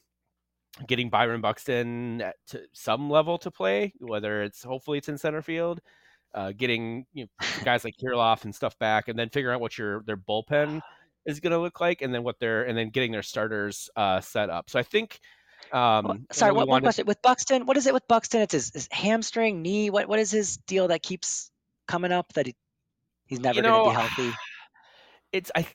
getting 0.87 1.11
Byron 1.11 1.40
Buxton 1.40 2.22
at 2.22 2.37
to 2.48 2.62
some 2.72 3.11
level 3.11 3.38
to 3.38 3.50
play, 3.50 3.92
whether 3.98 4.42
it's 4.42 4.62
hopefully 4.62 4.98
it's 4.98 5.08
in 5.08 5.18
center 5.18 5.42
field, 5.42 5.80
uh, 6.35 6.52
getting 6.56 7.06
you 7.12 7.24
know, 7.24 7.46
guys 7.64 7.85
like 7.85 7.94
Kirilloff 8.02 8.44
and 8.44 8.54
stuff 8.54 8.78
back, 8.78 9.08
and 9.08 9.18
then 9.18 9.28
figuring 9.28 9.54
out 9.54 9.61
what 9.61 9.76
your 9.76 10.02
their 10.04 10.16
bullpen 10.16 10.80
is 11.26 11.40
going 11.40 11.52
to 11.52 11.58
look 11.58 11.80
like, 11.80 12.02
and 12.02 12.14
then 12.14 12.22
what 12.22 12.38
their 12.38 12.64
and 12.64 12.76
then 12.76 12.90
getting 12.90 13.12
their 13.12 13.22
starters 13.22 13.90
uh, 13.96 14.20
set 14.20 14.50
up. 14.50 14.70
So 14.70 14.78
I 14.78 14.82
think. 14.82 15.20
Um, 15.72 16.04
Well, 16.04 16.18
sorry, 16.32 16.52
what, 16.52 16.66
one 16.66 16.82
question 16.82 17.06
with 17.06 17.22
Buxton? 17.22 17.66
What 17.66 17.76
is 17.76 17.87
it 17.87 17.94
with 17.94 18.06
Buxton? 18.08 18.40
It's 18.40 18.52
his, 18.52 18.70
his 18.74 18.88
hamstring, 18.90 19.62
knee. 19.62 19.90
What 19.90 20.08
what 20.08 20.18
is 20.18 20.30
his 20.30 20.56
deal 20.56 20.88
that 20.88 21.02
keeps 21.02 21.52
coming 21.87 22.11
up 22.11 22.32
that 22.32 22.46
he, 22.46 22.56
he's 23.26 23.38
never 23.38 23.56
You 23.56 23.62
going 23.62 23.85
to 23.85 23.90
be 23.90 23.96
healthy? 24.00 24.37
it's 25.32 25.50
I 25.54 25.66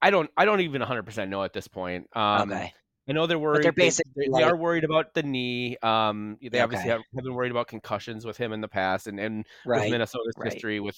I 0.00 0.10
don't 0.10 0.30
I 0.36 0.44
don't 0.44 0.60
even 0.60 0.82
100% 0.82 1.28
know 1.28 1.42
at 1.42 1.52
this 1.52 1.68
point. 1.68 2.08
Um, 2.14 2.50
okay, 2.50 2.72
I 3.08 3.12
know 3.12 3.26
they're 3.26 3.38
worried. 3.38 3.64
they're 3.64 3.72
basically 3.72 4.12
they, 4.32 4.38
they 4.38 4.42
are 4.44 4.56
worried 4.56 4.84
about 4.84 5.12
the 5.12 5.22
knee. 5.22 5.76
Um, 5.82 6.38
they 6.40 6.58
Yeah, 6.58 6.64
obviously 6.64 6.90
okay. 6.90 6.92
have, 6.92 7.02
have 7.14 7.24
been 7.24 7.34
worried 7.34 7.50
about 7.50 7.68
concussions 7.68 8.24
with 8.24 8.36
him 8.36 8.52
in 8.52 8.60
the 8.60 8.68
past, 8.68 9.06
and 9.06 9.20
and 9.20 9.46
with? 9.66 9.90
Minnesota's 9.90 10.34
right. 10.38 10.52
history 10.52 10.80
with 10.80 10.96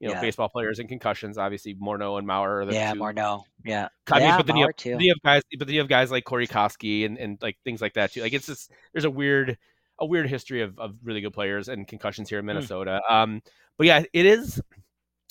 you 0.00 0.08
know 0.08 0.14
Yeah. 0.14 0.20
baseball 0.20 0.48
players 0.48 0.80
and 0.80 0.88
concussions. 0.88 1.38
Obviously, 1.38 1.74
Morneau 1.74 2.18
and 2.18 2.26
Mauer 2.26 2.62
are 2.62 2.66
the 2.66 2.74
Yeah, 2.74 2.92
two. 2.92 2.98
more 2.98 3.12
no. 3.12 3.44
Yeah, 3.64 3.88
I 4.10 4.18
mean, 4.18 4.28
yeah, 4.28 4.36
but 4.36 4.46
then 4.46 4.56
you 4.56 4.66
have, 4.66 4.76
too. 4.76 4.96
you 4.98 5.12
have 5.12 5.22
guys, 5.22 5.42
but 5.58 5.66
then 5.68 5.74
you 5.74 5.80
have 5.80 5.88
guys 5.88 6.10
like 6.10 6.24
Corey 6.24 6.48
Koskie 6.48 7.06
and, 7.06 7.16
and 7.18 7.38
like 7.40 7.56
things 7.64 7.80
like 7.80 7.94
that 7.94 8.12
too. 8.12 8.22
Like 8.22 8.32
it's 8.32 8.46
just 8.46 8.72
there's 8.92 9.04
a 9.04 9.10
weird 9.10 9.56
a 10.00 10.06
weird 10.06 10.28
history 10.28 10.62
of, 10.62 10.76
of 10.78 10.96
really 11.04 11.20
good 11.20 11.32
players 11.32 11.68
and 11.68 11.86
concussions 11.86 12.28
here 12.28 12.40
in 12.40 12.44
Hmm. 12.44 12.48
Minnesota. 12.48 13.00
Um, 13.08 13.42
but 13.78 13.86
yeah, 13.86 14.02
it 14.12 14.26
is 14.26 14.60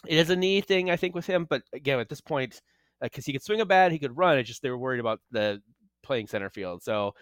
it 0.08 0.18
is 0.18 0.30
a 0.30 0.36
knee 0.38 0.62
thing 0.62 0.90
I 0.90 0.96
think 0.96 1.16
with 1.16 1.26
him. 1.26 1.46
But 1.50 1.64
again, 1.74 2.00
at 2.00 2.08
this 2.08 2.22
point, 2.22 2.62
because 3.02 3.26
he 3.26 3.34
could 3.34 3.44
swing 3.44 3.60
a 3.60 3.66
bat, 3.66 3.92
he 3.92 4.00
could 4.00 4.18
run. 4.18 4.38
It's 4.38 4.48
just 4.48 4.62
they 4.62 4.70
were 4.70 4.78
worried 4.78 5.02
about 5.02 5.20
the 5.32 5.62
playing 6.04 6.28
center 6.28 6.50
field. 6.50 6.84
So 6.84 7.16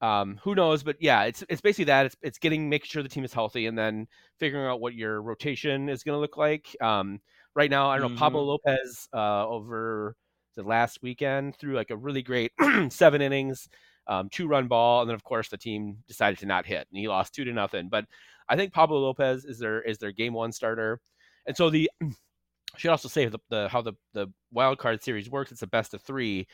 um, 0.00 0.38
who 0.42 0.54
knows? 0.54 0.82
But 0.82 0.96
yeah, 1.00 1.24
it's 1.24 1.42
it's 1.48 1.60
basically 1.60 1.86
that. 1.86 2.06
It's 2.06 2.16
it's 2.22 2.38
getting 2.38 2.68
making 2.68 2.88
sure 2.88 3.02
the 3.02 3.08
team 3.08 3.24
is 3.24 3.32
healthy 3.32 3.66
and 3.66 3.78
then 3.78 4.06
figuring 4.38 4.66
out 4.66 4.80
what 4.80 4.94
your 4.94 5.22
rotation 5.22 5.88
is 5.88 6.02
going 6.02 6.16
to 6.16 6.20
look 6.20 6.36
like. 6.36 6.76
Um, 6.80 7.20
right 7.54 7.70
now, 7.70 7.88
I 7.88 7.98
don't 7.98 8.12
know 8.12 8.18
Pablo 8.18 8.42
Lopez 8.42 9.08
uh, 9.14 9.46
over 9.46 10.14
the 10.54 10.62
last 10.62 11.02
weekend 11.02 11.56
threw 11.56 11.74
like 11.74 11.90
a 11.90 11.96
really 11.96 12.22
great 12.22 12.52
seven 12.90 13.22
innings, 13.22 13.68
um, 14.06 14.28
two 14.30 14.46
run 14.46 14.68
ball, 14.68 15.00
and 15.00 15.08
then 15.08 15.14
of 15.14 15.24
course 15.24 15.48
the 15.48 15.56
team 15.56 15.98
decided 16.08 16.38
to 16.40 16.46
not 16.46 16.66
hit 16.66 16.86
and 16.90 16.98
he 16.98 17.08
lost 17.08 17.34
two 17.34 17.44
to 17.44 17.52
nothing. 17.52 17.88
But 17.88 18.04
I 18.48 18.56
think 18.56 18.72
Pablo 18.72 18.98
Lopez 18.98 19.44
is 19.44 19.58
their 19.58 19.80
is 19.80 19.98
their 19.98 20.12
game 20.12 20.34
one 20.34 20.52
starter, 20.52 21.00
and 21.46 21.56
so 21.56 21.70
the 21.70 21.90
I 22.02 22.78
should 22.78 22.90
also 22.90 23.08
say 23.08 23.24
the, 23.26 23.38
the 23.48 23.68
how 23.68 23.80
the 23.80 23.94
the 24.12 24.26
wild 24.52 24.76
card 24.76 25.02
series 25.02 25.30
works. 25.30 25.52
It's 25.52 25.62
a 25.62 25.66
best 25.66 25.94
of 25.94 26.02
three. 26.02 26.46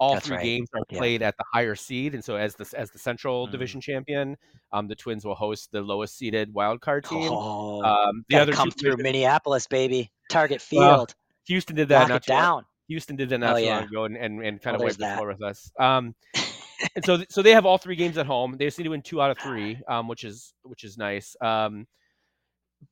All 0.00 0.14
That's 0.14 0.26
three 0.26 0.36
right. 0.36 0.44
games 0.44 0.68
are 0.74 0.82
Yeah. 0.90 0.98
played 0.98 1.22
at 1.22 1.36
the 1.36 1.44
higher 1.52 1.74
seed, 1.74 2.14
and 2.14 2.24
so 2.24 2.36
as 2.36 2.54
the 2.54 2.72
as 2.78 2.90
the 2.92 2.98
Central 2.98 3.48
Mm. 3.48 3.50
Division 3.52 3.80
champion, 3.80 4.36
um, 4.72 4.86
the 4.86 4.94
Twins 4.94 5.24
will 5.24 5.34
host 5.34 5.72
the 5.72 5.80
lowest 5.80 6.16
seeded 6.16 6.54
wild 6.54 6.80
card 6.80 7.04
team. 7.04 7.28
Oh, 7.32 7.82
Um, 7.82 8.24
the 8.28 8.36
other 8.38 8.52
come 8.52 8.70
through 8.70 8.96
Minneapolis, 8.98 9.66
baby. 9.66 10.12
Target 10.30 10.64
Well, 10.70 10.98
field. 10.98 11.14
Houston 11.46 11.74
did 11.74 11.88
that 11.88 12.00
Lock 12.02 12.08
not 12.10 12.22
too 12.22 12.32
long- 12.32 12.42
down. 12.42 12.64
Houston 12.86 13.16
did 13.16 13.28
that 13.30 13.38
not 13.38 13.56
Oh, 13.56 13.58
too 13.58 13.64
yeah. 13.64 13.74
long 13.78 13.84
ago 13.84 14.04
and, 14.04 14.16
and, 14.16 14.42
and 14.44 14.62
kind 14.62 14.74
Oh, 14.74 14.76
of 14.76 14.80
there's 14.82 14.98
wiped 14.98 15.10
the 15.12 15.16
floor 15.16 15.28
with 15.28 15.42
us. 15.42 15.70
Um, 15.78 16.14
and 16.94 17.04
so 17.04 17.22
so 17.28 17.42
they 17.42 17.52
have 17.52 17.66
all 17.66 17.76
three 17.78 17.96
games 17.96 18.16
at 18.18 18.26
home. 18.26 18.56
They 18.56 18.66
just 18.66 18.78
need 18.78 18.84
to 18.84 18.90
win 18.90 19.02
two 19.02 19.20
out 19.20 19.30
of 19.32 19.38
three, 19.38 19.80
um, 19.88 20.06
which 20.08 20.22
is 20.24 20.54
which 20.62 20.84
is 20.84 20.96
nice. 20.96 21.34
Um, 21.40 21.86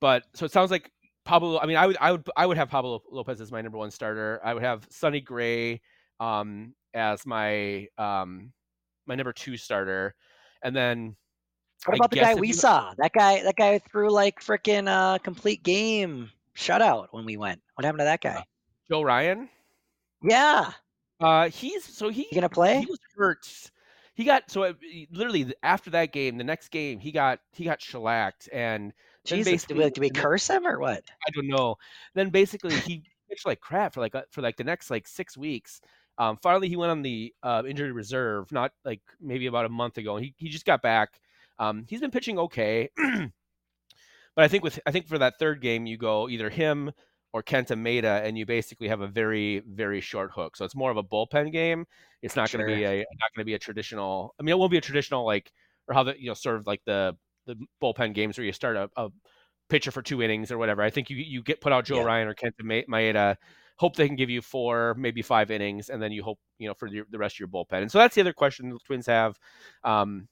but 0.01 0.23
so 0.35 0.45
it 0.45 0.51
sounds 0.51 0.71
like 0.71 0.91
Pablo. 1.23 1.57
I 1.59 1.65
mean, 1.65 1.77
I 1.77 1.87
would 1.87 1.97
I 2.01 2.11
would 2.11 2.29
I 2.35 2.45
would 2.45 2.57
have 2.57 2.69
Pablo 2.69 3.01
Lopez 3.09 3.39
as 3.41 3.51
my 3.51 3.61
number 3.61 3.77
one 3.77 3.91
starter. 3.91 4.41
I 4.43 4.53
would 4.53 4.63
have 4.63 4.85
Sonny 4.89 5.21
Gray 5.21 5.81
um, 6.19 6.73
as 6.93 7.25
my 7.25 7.87
um, 7.97 8.51
my 9.05 9.15
number 9.15 9.33
two 9.33 9.57
starter, 9.57 10.15
and 10.63 10.75
then 10.75 11.15
What 11.85 11.93
I 11.93 11.97
about 11.97 12.11
the 12.11 12.17
guy 12.19 12.35
we 12.35 12.47
you- 12.49 12.53
saw? 12.53 12.93
That 12.97 13.13
guy 13.13 13.43
that 13.43 13.55
guy 13.55 13.79
threw 13.79 14.09
like 14.09 14.39
freaking 14.41 14.87
uh 14.87 15.17
complete 15.19 15.63
game 15.63 16.29
shutout 16.55 17.07
when 17.11 17.25
we 17.25 17.37
went. 17.37 17.61
What 17.75 17.85
happened 17.85 17.99
to 18.01 18.05
that 18.05 18.21
guy? 18.21 18.43
Joe 18.89 19.01
Ryan. 19.01 19.49
Yeah. 20.23 20.71
Uh, 21.19 21.49
he's 21.49 21.83
so 21.83 22.09
he 22.09 22.27
You 22.31 22.35
gonna 22.35 22.49
play? 22.49 22.79
he 22.81 22.85
was 22.85 22.99
hurt. 23.15 23.71
He 24.15 24.23
got 24.23 24.49
so 24.49 24.63
it, 24.63 24.77
literally 25.11 25.53
after 25.63 25.89
that 25.91 26.11
game, 26.11 26.37
the 26.37 26.43
next 26.43 26.69
game 26.69 26.99
he 26.99 27.11
got 27.11 27.39
he 27.51 27.63
got 27.63 27.81
shellacked, 27.81 28.49
and 28.51 28.93
Jesus, 29.25 29.65
do 29.65 29.75
we, 29.75 29.91
we 29.99 30.09
curse 30.09 30.47
him 30.47 30.65
or 30.65 30.79
what? 30.79 31.03
I 31.27 31.29
don't 31.35 31.47
know. 31.47 31.75
Then 32.15 32.29
basically 32.29 32.75
he 32.75 33.03
pitched 33.29 33.45
like 33.45 33.59
crap 33.59 33.93
for 33.93 33.99
like 33.99 34.15
uh, 34.15 34.23
for 34.31 34.41
like 34.41 34.57
the 34.57 34.63
next 34.63 34.89
like 34.89 35.07
six 35.07 35.37
weeks. 35.37 35.81
Um, 36.17 36.37
finally 36.41 36.67
he 36.69 36.75
went 36.75 36.91
on 36.91 37.01
the 37.01 37.33
uh, 37.43 37.63
injury 37.67 37.91
reserve, 37.91 38.51
not 38.51 38.71
like 38.83 39.01
maybe 39.21 39.45
about 39.47 39.65
a 39.65 39.69
month 39.69 39.97
ago. 39.97 40.17
He 40.17 40.33
he 40.37 40.49
just 40.49 40.65
got 40.65 40.81
back. 40.81 41.19
Um, 41.59 41.85
he's 41.87 42.01
been 42.01 42.11
pitching 42.11 42.39
okay, 42.39 42.89
but 42.97 44.45
I 44.45 44.47
think 44.47 44.63
with 44.63 44.79
I 44.85 44.91
think 44.91 45.07
for 45.07 45.17
that 45.17 45.39
third 45.39 45.61
game 45.61 45.85
you 45.85 45.97
go 45.97 46.29
either 46.29 46.49
him 46.49 46.91
or 47.33 47.43
Kenta 47.43 47.77
Maeda, 47.77 48.23
and 48.23 48.37
you 48.37 48.45
basically 48.45 48.87
have 48.87 49.01
a 49.01 49.07
very 49.07 49.59
very 49.59 50.01
short 50.01 50.31
hook. 50.33 50.55
So 50.55 50.65
it's 50.65 50.75
more 50.75 50.91
of 50.91 50.97
a 50.97 51.03
bullpen 51.03 51.51
game. 51.51 51.85
It's 52.21 52.35
not 52.35 52.51
going 52.51 52.67
to 52.67 52.75
be 52.75 52.83
a 52.83 52.97
not 52.97 53.33
going 53.35 53.41
to 53.41 53.45
be 53.45 53.53
a 53.53 53.59
traditional. 53.59 54.33
I 54.39 54.43
mean, 54.43 54.53
it 54.53 54.57
won't 54.57 54.71
be 54.71 54.77
a 54.77 54.81
traditional 54.81 55.25
like 55.25 55.51
or 55.87 55.93
how 55.93 56.03
the 56.03 56.19
you 56.19 56.27
know 56.27 56.33
sort 56.33 56.55
of 56.57 56.67
like 56.67 56.81
the 56.85 57.15
the 57.45 57.55
bullpen 57.81 58.13
games 58.13 58.37
where 58.37 58.45
you 58.45 58.53
start 58.53 58.75
a, 58.75 58.89
a 58.97 59.09
pitcher 59.69 59.91
for 59.91 60.01
two 60.01 60.21
innings 60.21 60.51
or 60.51 60.57
whatever. 60.57 60.81
I 60.81 60.89
think 60.89 61.09
you 61.09 61.17
you 61.17 61.41
get 61.43 61.61
put 61.61 61.73
out 61.73 61.85
Joe 61.85 61.97
Yeah. 61.97 62.03
Ryan 62.05 62.27
or 62.27 62.35
Kenta 62.35 62.63
Ma- 62.63 62.97
Maeda, 62.97 63.35
hope 63.77 63.95
they 63.95 64.07
can 64.07 64.15
give 64.15 64.29
you 64.29 64.41
four, 64.41 64.95
maybe 64.97 65.21
five 65.21 65.49
innings, 65.51 65.89
and 65.89 66.01
then 66.01 66.11
you 66.11 66.23
hope 66.23 66.39
you 66.59 66.67
know 66.67 66.73
for 66.73 66.89
the, 66.89 67.03
the 67.09 67.17
rest 67.17 67.35
of 67.35 67.39
your 67.39 67.47
bullpen. 67.47 67.81
And 67.81 67.91
so 67.91 67.97
that's 67.97 68.15
the 68.15 68.21
other 68.21 68.33
question 68.33 68.69
the 68.69 68.79
Twins 68.85 69.05
have. 69.07 69.39
Um, 69.83 70.27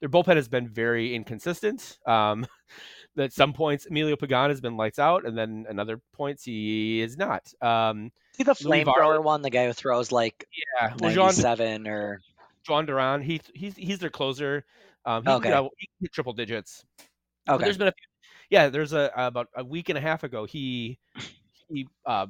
their 0.00 0.08
bullpen 0.08 0.36
has 0.36 0.48
been 0.48 0.68
very 0.68 1.14
inconsistent. 1.14 1.98
Um, 2.06 2.46
at 3.18 3.32
some 3.32 3.52
points, 3.52 3.86
Emilio 3.86 4.16
Pagan 4.16 4.50
has 4.50 4.60
been 4.60 4.76
lights 4.76 4.98
out, 4.98 5.24
and 5.24 5.36
then 5.36 5.66
another 5.68 6.00
points 6.12 6.44
he 6.44 7.00
is 7.00 7.16
not. 7.16 7.52
Um, 7.60 8.10
See 8.36 8.42
the 8.42 8.52
flamethrower 8.52 9.22
one, 9.22 9.42
the 9.42 9.50
guy 9.50 9.66
who 9.66 9.72
throws 9.72 10.10
like 10.10 10.46
yeah, 10.80 10.94
well, 11.00 11.14
97 11.14 11.86
or 11.86 12.20
Jhoan 12.68 12.86
Duran, 12.86 13.22
he 13.22 13.40
he's 13.54 13.76
he's 13.76 13.98
their 13.98 14.10
closer. 14.10 14.64
Um, 15.04 15.22
he, 15.24 15.30
Okay. 15.30 15.48
get 15.48 15.56
out- 15.56 15.70
he 15.78 15.88
hit 16.00 16.12
triple 16.12 16.32
digits. 16.32 16.84
But 17.46 17.56
okay. 17.56 17.64
There's 17.64 17.78
been 17.78 17.88
a 17.88 17.92
yeah. 18.50 18.68
There's 18.68 18.92
a 18.92 19.10
about 19.14 19.48
a 19.54 19.64
week 19.64 19.88
and 19.90 19.98
a 19.98 20.00
half 20.00 20.24
ago 20.24 20.44
he 20.46 20.98
he 21.68 21.86
uh, 22.06 22.26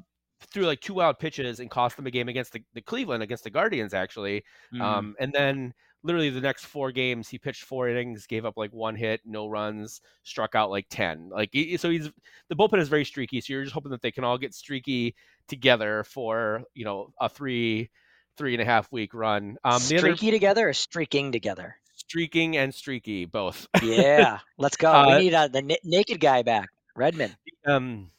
threw 0.53 0.67
like 0.67 0.81
two 0.81 0.95
wild 0.95 1.19
pitches 1.19 1.61
and 1.61 1.71
cost 1.71 1.97
them 1.97 2.07
a 2.07 2.11
game 2.11 2.29
against 2.29 2.53
the, 2.53 2.63
the 2.75 2.81
Cleveland 2.81 3.23
against 3.23 3.45
the 3.45 3.51
Guardians 3.51 3.95
actually. 3.95 4.45
Mm. 4.73 4.81
Um, 4.81 5.17
and 5.19 5.33
then 5.33 5.75
literally 6.03 6.31
the 6.31 6.41
next 6.41 6.67
four 6.67 6.93
games 6.93 7.29
he 7.29 7.39
pitched 7.39 7.65
four 7.65 7.89
innings, 7.89 8.27
gave 8.27 8.45
up 8.45 8.57
like 8.57 8.73
one 8.73 8.95
hit, 8.95 9.23
no 9.25 9.49
runs, 9.49 10.01
struck 10.23 10.55
out 10.55 10.71
like 10.71 10.87
ten. 10.91 11.31
Like 11.31 11.51
so 11.79 11.91
he's 11.91 12.11
the 12.49 12.57
bullpen 12.57 12.79
is 12.79 12.89
very 12.89 13.05
streaky. 13.05 13.41
So 13.41 13.53
you're 13.53 13.65
just 13.65 13.75
hoping 13.75 13.91
that 13.91 14.03
they 14.03 14.13
can 14.13 14.25
all 14.25 14.39
get 14.39 14.55
streaky 14.55 15.17
together 15.49 16.05
for 16.05 16.63
you 16.75 16.85
know 16.85 17.13
a 17.21 17.29
three 17.29 17.91
three 18.37 18.55
and 18.55 18.63
a 18.63 18.65
half 18.65 18.91
week 18.93 19.15
run. 19.15 19.57
Um, 19.65 19.81
streaky 19.81 20.29
other, 20.29 20.37
together 20.37 20.69
or 20.69 20.73
streaking 20.73 21.33
together? 21.33 21.77
Streaking 21.95 22.57
and 22.57 22.75
streaky 22.75 23.25
both. 23.25 23.67
yeah, 23.83 24.39
let's 24.59 24.77
go. 24.77 24.93
Uh, 24.95 25.17
we 25.17 25.25
need 25.25 25.35
uh, 25.35 25.49
the 25.49 25.59
n- 25.59 25.77
naked 25.85 26.21
guy 26.21 26.43
back, 26.43 26.69
Redmond. 26.95 27.37
Um, 27.67 28.11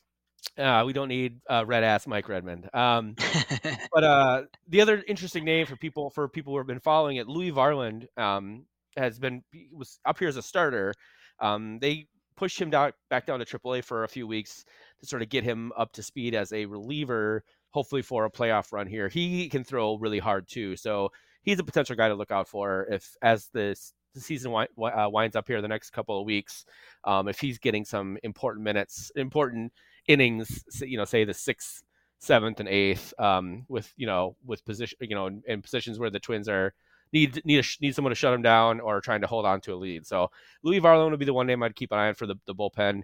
uh, 0.57 0.83
we 0.85 0.93
don't 0.93 1.07
need 1.07 1.39
uh, 1.49 1.65
red 1.65 1.83
ass 1.83 2.07
Mike 2.07 2.29
Redmond. 2.29 2.69
Um, 2.73 3.15
but 3.93 4.03
uh, 4.03 4.43
the 4.67 4.81
other 4.81 5.03
interesting 5.07 5.45
name 5.45 5.65
for 5.65 5.75
people 5.75 6.09
for 6.09 6.27
people 6.27 6.53
who 6.53 6.57
have 6.57 6.67
been 6.67 6.79
following 6.79 7.17
it, 7.17 7.27
Louis 7.27 7.51
Varland 7.51 8.05
um, 8.17 8.65
has 8.97 9.19
been 9.19 9.43
was 9.71 9.99
up 10.05 10.19
here 10.19 10.27
as 10.27 10.37
a 10.37 10.41
starter. 10.41 10.93
Um, 11.39 11.79
they 11.79 12.07
pushed 12.37 12.59
him 12.59 12.69
down 12.69 12.91
back 13.09 13.25
down 13.25 13.39
to 13.39 13.45
AAA 13.45 13.83
for 13.83 14.03
a 14.03 14.07
few 14.07 14.27
weeks 14.27 14.65
to 14.99 15.07
sort 15.07 15.21
of 15.21 15.29
get 15.29 15.43
him 15.43 15.71
up 15.77 15.91
to 15.93 16.03
speed 16.03 16.35
as 16.35 16.53
a 16.53 16.65
reliever, 16.65 17.43
hopefully 17.71 18.01
for 18.01 18.25
a 18.25 18.31
playoff 18.31 18.71
run 18.71 18.87
here. 18.87 19.09
He 19.09 19.49
can 19.49 19.63
throw 19.63 19.97
really 19.97 20.19
hard 20.19 20.47
too, 20.47 20.75
so 20.75 21.11
he's 21.41 21.59
a 21.59 21.63
potential 21.63 21.95
guy 21.95 22.07
to 22.07 22.15
look 22.15 22.31
out 22.31 22.47
for 22.47 22.87
if 22.89 23.15
as 23.21 23.49
this 23.53 23.93
the 24.13 24.21
season 24.21 24.53
uh, 24.53 25.09
winds 25.11 25.35
up 25.35 25.47
here 25.47 25.61
the 25.61 25.67
next 25.67 25.91
couple 25.91 26.19
of 26.19 26.25
weeks. 26.25 26.65
Um, 27.03 27.27
if 27.27 27.39
he's 27.39 27.59
getting 27.59 27.83
some 27.83 28.17
important 28.23 28.63
minutes, 28.63 29.11
important 29.17 29.73
innings, 30.07 30.63
you 30.81 30.97
know, 30.97 31.05
say 31.05 31.23
the 31.23 31.33
sixth, 31.33 31.83
seventh, 32.19 32.59
and 32.59 32.69
eighth, 32.69 33.13
um, 33.19 33.65
with 33.67 33.91
you 33.97 34.07
know, 34.07 34.35
with 34.45 34.63
position, 34.65 34.97
you 35.01 35.15
know, 35.15 35.27
in, 35.27 35.43
in, 35.47 35.61
positions 35.61 35.99
where 35.99 36.09
the 36.09 36.19
Twins 36.19 36.47
are 36.49 36.73
need 37.13 37.41
need 37.45 37.63
a, 37.63 37.67
need 37.81 37.95
someone 37.95 38.11
to 38.11 38.15
shut 38.15 38.33
them 38.33 38.41
down 38.41 38.79
or 38.79 39.01
trying 39.01 39.21
to 39.21 39.27
hold 39.27 39.45
on 39.45 39.61
to 39.61 39.73
a 39.73 39.75
lead. 39.75 40.05
So 40.05 40.29
Louis 40.63 40.81
Varland 40.81 41.11
would 41.11 41.19
be 41.19 41.25
the 41.25 41.33
one 41.33 41.47
name 41.47 41.63
I'd 41.63 41.75
keep 41.75 41.91
an 41.91 41.99
eye 41.99 42.07
on 42.09 42.15
for 42.15 42.27
the, 42.27 42.35
the 42.45 42.55
bullpen. 42.55 43.03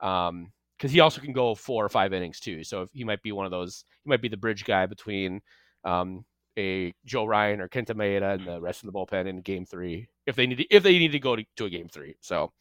Um, 0.00 0.52
because 0.82 0.90
he 0.90 0.98
also 0.98 1.20
can 1.20 1.32
go 1.32 1.54
four 1.54 1.84
or 1.84 1.88
five 1.88 2.12
innings 2.12 2.40
too. 2.40 2.64
So 2.64 2.88
he 2.92 3.04
might 3.04 3.22
be 3.22 3.30
one 3.30 3.44
of 3.44 3.52
those. 3.52 3.84
He 4.02 4.08
might 4.10 4.20
be 4.20 4.26
the 4.26 4.36
bridge 4.36 4.64
guy 4.64 4.86
between 4.86 5.40
um, 5.84 6.24
a 6.58 6.92
Joe 7.04 7.24
Ryan 7.24 7.60
or 7.60 7.68
Kenta 7.68 7.94
Maeda 7.94 8.34
and 8.34 8.46
the 8.48 8.60
rest 8.60 8.82
of 8.82 8.86
the 8.86 8.92
bullpen 8.92 9.28
in 9.28 9.42
Game 9.42 9.64
Three 9.64 10.08
if 10.26 10.34
they 10.34 10.46
need 10.46 10.58
to, 10.58 10.74
if 10.74 10.82
they 10.82 10.98
need 10.98 11.12
to 11.12 11.18
go 11.20 11.36
to, 11.36 11.44
to 11.56 11.66
a 11.66 11.70
Game 11.70 11.88
Three. 11.88 12.16
So 12.20 12.52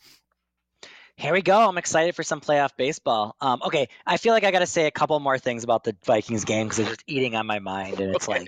here 1.22 1.34
we 1.34 1.44
go. 1.44 1.70
I'm 1.70 1.78
excited 1.78 2.16
for 2.16 2.24
some 2.24 2.42
playoff 2.42 2.72
baseball. 2.76 3.36
Um, 3.40 3.62
okay, 3.64 3.90
I 4.08 4.18
feel 4.18 4.34
like 4.34 4.44
I 4.44 4.50
got 4.50 4.60
to 4.60 4.66
say 4.66 4.88
a 4.88 4.92
couple 4.92 5.20
more 5.20 5.38
things 5.38 5.64
about 5.64 5.84
the 5.84 5.96
Vikings 6.04 6.46
game 6.46 6.66
because 6.66 6.80
it's 6.80 6.90
just 6.90 7.04
eating 7.06 7.36
on 7.36 7.46
my 7.46 7.60
mind, 7.60 8.00
and 8.00 8.16
it's 8.16 8.28
okay. 8.30 8.40
like, 8.40 8.48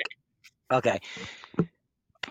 okay, 0.71 0.99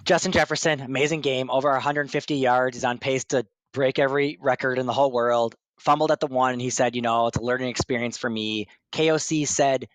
Justin 0.05 0.33
Jefferson, 0.33 0.81
amazing 0.81 1.21
game, 1.21 1.49
over 1.49 1.71
150 1.71 2.35
yards. 2.35 2.77
He's 2.77 2.85
on 2.85 2.99
pace 2.99 3.25
to 3.27 3.47
break 3.73 4.01
every 4.01 4.37
record 4.41 4.79
in 4.79 4.87
the 4.87 4.93
whole 4.93 5.13
world. 5.13 5.55
Fumbled 5.79 6.11
at 6.11 6.19
the 6.19 6.27
one, 6.27 6.53
and 6.53 6.61
he 6.61 6.71
said, 6.71 6.97
you 6.97 7.03
know, 7.03 7.29
it's 7.29 7.39
a 7.39 7.43
learning 7.43 7.69
experience 7.69 8.19
for 8.19 8.29
me. 8.29 8.67
KOC 8.93 9.47
said 9.47 9.87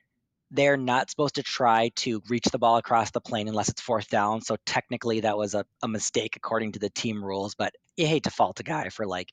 they're 0.50 0.78
not 0.78 1.10
supposed 1.10 1.36
to 1.36 1.44
try 1.44 1.90
to 1.96 2.22
reach 2.30 2.46
the 2.46 2.58
ball 2.58 2.78
across 2.78 3.12
the 3.12 3.20
plane 3.20 3.50
unless 3.50 3.68
it's 3.68 3.82
fourth 3.82 4.10
down. 4.10 4.42
So 4.42 4.56
technically, 4.66 5.22
that 5.22 5.38
was 5.38 5.56
a, 5.56 5.66
a 5.84 5.90
mistake 5.90 6.38
according 6.38 6.74
to 6.74 6.80
the 6.80 6.90
team 6.90 7.24
rules. 7.24 7.56
But 7.56 7.74
you 7.98 8.08
hate 8.08 8.24
to 8.24 8.32
fault 8.32 8.62
a 8.62 8.64
guy 8.64 8.90
for 8.90 9.06
like 9.06 9.32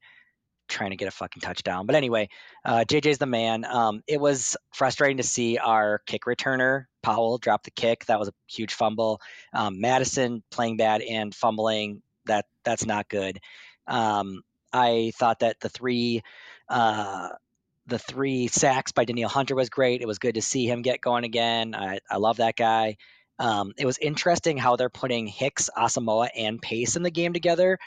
trying 0.69 0.91
to 0.91 0.97
get 0.97 1.09
a 1.09 1.11
fucking 1.11 1.41
touchdown. 1.41 1.87
But 1.87 1.97
anyway, 1.97 2.29
uh, 2.65 2.85
JJ's 2.87 3.19
the 3.19 3.27
man. 3.27 3.65
Um, 3.65 4.03
it 4.07 4.21
was 4.21 4.57
frustrating 4.73 5.19
to 5.19 5.23
see 5.23 5.59
our 5.59 6.01
kick 6.07 6.23
returner 6.23 6.87
Powell 7.03 7.39
drop 7.39 7.63
the 7.65 7.71
kick. 7.71 8.07
That 8.07 8.19
was 8.19 8.29
a 8.29 8.33
huge 8.49 8.75
fumble. 8.75 9.21
Um, 9.53 9.81
Mattison 9.81 10.43
playing 10.51 10.79
bad 10.79 11.03
and 11.03 11.35
fumbling. 11.35 12.03
That 12.27 12.47
that's 12.65 12.87
not 12.87 13.09
good. 13.09 13.39
Um, 13.87 14.43
I 14.73 15.13
thought 15.17 15.41
that 15.41 15.61
the 15.61 15.69
three. 15.69 16.23
Uh, 16.69 17.29
the 17.87 17.99
three 17.99 18.47
sacks 18.49 18.93
by 18.93 19.05
Danielle 19.05 19.29
Hunter 19.29 19.55
was 19.55 19.69
great. 19.69 20.01
It 20.01 20.07
was 20.07 20.19
good 20.19 20.37
to 20.37 20.41
see 20.41 20.67
him 20.67 20.81
get 20.81 21.03
going 21.03 21.25
again. 21.25 21.75
I, 21.75 21.99
I 22.11 22.17
love 22.17 22.39
that 22.39 22.57
guy. 22.57 22.97
Um, 23.39 23.73
it 23.77 23.87
was 23.87 23.99
interesting 23.99 24.57
how 24.57 24.77
they're 24.77 24.91
putting 24.91 25.27
Hicks, 25.27 25.69
Asamoah, 25.77 26.29
and 26.37 26.61
Pace 26.63 26.97
in 26.97 27.03
the 27.03 27.11
game 27.11 27.33
together. 27.33 27.79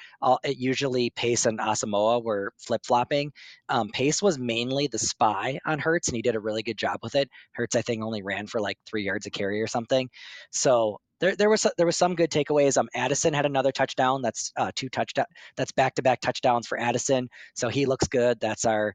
It 0.44 0.58
usually 0.58 1.10
Pace 1.12 1.46
and 1.46 1.60
Asamoah 1.60 2.24
were 2.24 2.54
flip 2.58 2.86
flopping. 2.86 3.32
Um, 3.70 3.90
Pace 3.90 4.22
was 4.22 4.38
mainly 4.38 4.88
the 4.88 5.00
spy 5.00 5.60
on 5.66 5.80
Hurts, 5.80 6.08
and 6.08 6.16
he 6.16 6.22
did 6.22 6.36
a 6.36 6.40
really 6.40 6.64
good 6.64 6.78
job 6.78 7.00
with 7.02 7.16
it. 7.16 7.30
Hurts, 7.54 7.76
I 7.76 7.82
think, 7.82 8.04
only 8.04 8.22
ran 8.22 8.48
for 8.48 8.60
like 8.60 8.78
three 8.86 9.04
yards 9.04 9.26
a 9.26 9.30
carry 9.30 9.62
or 9.62 9.68
something. 9.68 10.10
So 10.52 11.00
there, 11.20 11.36
there 11.36 11.50
was 11.50 11.66
there 11.78 11.86
was 11.86 11.98
some 11.98 12.16
good 12.16 12.30
takeaways. 12.30 12.78
Um, 12.78 12.90
Addison 12.94 13.34
had 13.34 13.46
another 13.46 13.72
touchdown. 13.72 14.22
That's 14.22 14.52
uh, 14.58 14.72
two 14.76 14.90
touchdown. 14.90 15.26
That's 15.56 15.72
back 15.72 15.96
to 15.96 16.04
back 16.04 16.22
touchdowns 16.22 16.68
for 16.68 16.80
Addison. 16.80 17.30
So 17.56 17.70
he 17.70 17.86
looks 17.86 18.08
good. 18.08 18.40
That's 18.40 18.66
our 18.66 18.94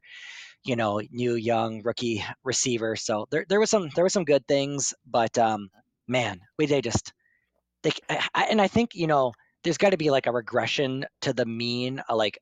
you 0.63 0.75
know 0.75 1.01
new 1.11 1.35
young 1.35 1.81
rookie 1.83 2.23
receiver. 2.43 2.95
So 2.95 3.27
there 3.31 3.45
there 3.49 3.59
was 3.59 3.69
some 3.69 3.89
there 3.95 4.05
were 4.05 4.09
some 4.09 4.23
good 4.23 4.47
things, 4.47 4.93
but 5.09 5.37
um, 5.37 5.69
man, 6.13 6.39
we 6.57 6.65
they 6.67 6.81
just 6.81 7.11
they 7.83 7.91
I, 8.09 8.47
and 8.49 8.61
I 8.61 8.67
think 8.69 8.95
you 8.95 9.07
know 9.07 9.33
there's 9.63 9.77
got 9.77 9.89
to 9.89 9.97
be 9.97 10.11
like 10.11 10.27
a 10.27 10.31
regression 10.31 11.05
to 11.21 11.33
the 11.33 11.45
mean, 11.45 12.01
uh, 12.09 12.15
like 12.15 12.39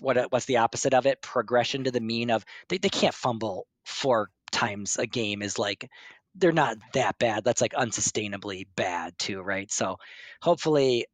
what 0.00 0.18
what's 0.30 0.46
the 0.46 0.58
opposite 0.58 0.92
of 0.92 1.06
it? 1.06 1.22
Progression 1.22 1.84
to 1.84 1.90
the 1.90 2.00
mean 2.00 2.30
of 2.30 2.44
they, 2.68 2.78
they 2.78 2.90
can't 2.90 3.14
fumble 3.14 3.66
four 3.86 4.28
times 4.50 4.98
a 4.98 5.06
game 5.06 5.40
is 5.42 5.58
like 5.58 5.88
they're 6.34 6.52
not 6.52 6.76
that 6.94 7.18
bad. 7.18 7.44
That's 7.44 7.60
like 7.60 7.72
unsustainably 7.72 8.66
bad 8.76 9.14
too, 9.18 9.40
right? 9.40 9.70
So 9.70 9.96
hopefully 10.40 11.06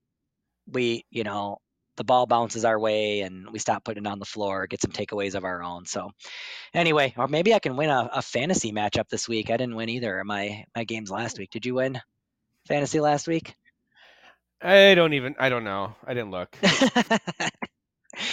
we, 0.70 1.04
you 1.10 1.24
know, 1.24 1.58
the 1.98 2.04
ball 2.04 2.26
bounces 2.26 2.64
our 2.64 2.78
way 2.78 3.20
and 3.20 3.50
we 3.50 3.58
stop 3.58 3.84
putting 3.84 4.06
it 4.06 4.08
on 4.08 4.18
the 4.18 4.24
floor, 4.24 4.66
get 4.66 4.80
some 4.80 4.92
takeaways 4.92 5.34
of 5.34 5.44
our 5.44 5.62
own. 5.62 5.84
So 5.84 6.10
anyway, 6.72 7.12
or 7.18 7.28
maybe 7.28 7.52
I 7.52 7.58
can 7.58 7.76
win 7.76 7.90
a, 7.90 8.08
a 8.14 8.22
fantasy 8.22 8.72
matchup 8.72 9.08
this 9.08 9.28
week. 9.28 9.50
I 9.50 9.56
didn't 9.58 9.76
win 9.76 9.90
either 9.90 10.24
my 10.24 10.64
my 10.74 10.84
games 10.84 11.10
last 11.10 11.38
week. 11.38 11.50
Did 11.50 11.66
you 11.66 11.74
win 11.74 12.00
fantasy 12.66 13.00
last 13.00 13.28
week? 13.28 13.54
I 14.62 14.94
don't 14.94 15.12
even. 15.12 15.36
I 15.38 15.50
don't 15.50 15.64
know. 15.64 15.94
I 16.04 16.14
didn't 16.14 16.30
look. 16.30 16.56
I 16.62 17.50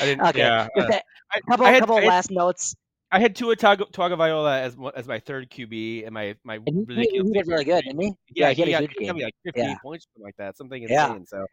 didn't. 0.01 0.28
Okay. 0.28 0.39
Yeah. 0.39 0.67
Uh, 0.75 0.99
a 1.36 1.41
couple, 1.49 1.65
I 1.65 1.71
had, 1.71 1.80
couple 1.82 1.97
I 1.97 2.01
had, 2.01 2.08
last 2.08 2.32
notes. 2.32 2.75
I 3.12 3.20
had 3.20 3.36
Tua 3.36 3.56
Tagovailoa 3.56 3.91
Tagovailoa 3.91 4.60
as 4.62 4.76
as 4.96 5.08
my 5.08 5.20
third 5.20 5.50
QB 5.50 6.06
and 6.06 6.13
my 6.13 6.36
my 6.44 6.56
and 6.56 6.88
ridiculous. 6.88 7.28
He 7.28 7.34
did 7.34 7.48
really 7.48 7.63
good, 7.63 7.84
didn't 7.84 8.02
he? 8.02 8.13
Yeah, 8.34 8.50
yeah 8.50 8.54
he, 8.54 8.63
he, 8.63 8.72
had 8.72 8.84
a 8.84 8.88
good 8.88 8.98
game. 8.98 9.18
like 9.18 9.36
15 9.46 9.63
yeah. 9.63 9.76
points, 9.84 10.06
something 10.06 10.24
like 10.24 10.36
that, 10.38 10.58
something 10.58 10.84
insane. 10.84 10.98
Yeah. 10.98 11.13
So, 11.26 11.38
so 11.38 11.46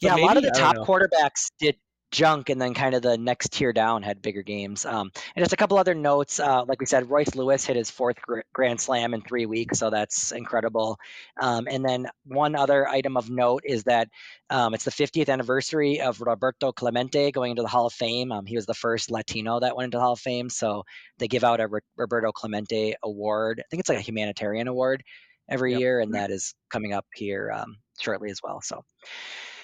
yeah, 0.00 0.14
maybe, 0.14 0.22
a 0.22 0.26
lot 0.26 0.36
of 0.36 0.42
the 0.42 0.50
top 0.50 0.76
quarterbacks 0.76 1.50
did 1.58 1.76
junk, 2.10 2.48
and 2.48 2.60
then 2.60 2.74
kind 2.74 2.94
of 2.94 3.02
the 3.02 3.18
next 3.18 3.52
tier 3.52 3.72
down 3.72 4.02
had 4.02 4.22
bigger 4.22 4.42
games. 4.42 4.84
Um, 4.84 5.10
and 5.34 5.42
just 5.42 5.52
a 5.52 5.56
couple 5.56 5.78
other 5.78 5.94
notes. 5.94 6.40
Uh, 6.40 6.64
like 6.64 6.80
we 6.80 6.86
said, 6.86 7.10
Royce 7.10 7.34
Lewis 7.34 7.64
hit 7.64 7.76
his 7.76 7.90
fourth 7.90 8.20
gr- 8.22 8.40
Grand 8.52 8.80
Slam 8.80 9.14
in 9.14 9.20
three 9.20 9.46
weeks, 9.46 9.78
so 9.78 9.90
that's 9.90 10.32
incredible. 10.32 10.98
Um, 11.40 11.68
and 11.70 11.84
then 11.84 12.08
one 12.24 12.54
other 12.54 12.88
item 12.88 13.16
of 13.16 13.30
note 13.30 13.62
is 13.64 13.84
that 13.84 14.08
um, 14.50 14.74
it's 14.74 14.84
the 14.84 14.90
50th 14.90 15.28
anniversary 15.28 16.00
of 16.00 16.20
Roberto 16.20 16.72
Clemente 16.72 17.30
going 17.30 17.50
into 17.50 17.62
the 17.62 17.68
Hall 17.68 17.86
of 17.86 17.92
Fame. 17.92 18.32
Um, 18.32 18.46
he 18.46 18.56
was 18.56 18.66
the 18.66 18.74
first 18.74 19.10
Latino 19.10 19.60
that 19.60 19.76
went 19.76 19.86
into 19.86 19.98
the 19.98 20.02
Hall 20.02 20.14
of 20.14 20.20
Fame, 20.20 20.48
so 20.48 20.84
they 21.18 21.28
give 21.28 21.44
out 21.44 21.60
a 21.60 21.68
R- 21.70 21.82
Roberto 21.96 22.32
Clemente 22.32 22.94
award. 23.02 23.60
I 23.60 23.68
think 23.70 23.80
it's 23.80 23.88
like 23.88 23.98
a 23.98 24.02
humanitarian 24.02 24.68
award 24.68 25.02
every 25.48 25.72
yep. 25.72 25.80
year, 25.80 26.00
and 26.00 26.14
that 26.14 26.30
is 26.30 26.54
coming 26.70 26.92
up 26.92 27.06
here 27.14 27.52
um, 27.54 27.76
shortly 28.00 28.30
as 28.30 28.40
well. 28.42 28.60
So. 28.62 28.84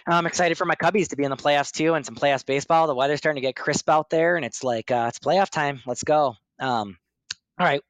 I'm 0.07 0.27
excited 0.27 0.59
for 0.59 0.67
my 0.67 0.75
Cubbies 0.75 1.09
to 1.09 1.17
be 1.17 1.25
in 1.25 1.31
the 1.31 1.37
playoffs 1.37 1.73
too, 1.73 1.95
and 1.95 2.05
some 2.05 2.15
playoffs 2.15 2.45
baseball. 2.45 2.87
The 2.87 2.95
weather's 2.95 3.19
starting 3.19 3.41
to 3.43 3.47
get 3.47 3.57
crisp 3.57 3.89
out 3.89 4.11
there, 4.11 4.37
and 4.37 4.45
it's 4.45 4.63
like 4.63 4.91
uh, 4.91 5.07
it's 5.09 5.19
playoff 5.19 5.49
time. 5.49 5.81
Let's 5.87 6.05
go. 6.05 6.37
Um, 6.61 6.99
all 7.59 7.67
right. 7.67 7.81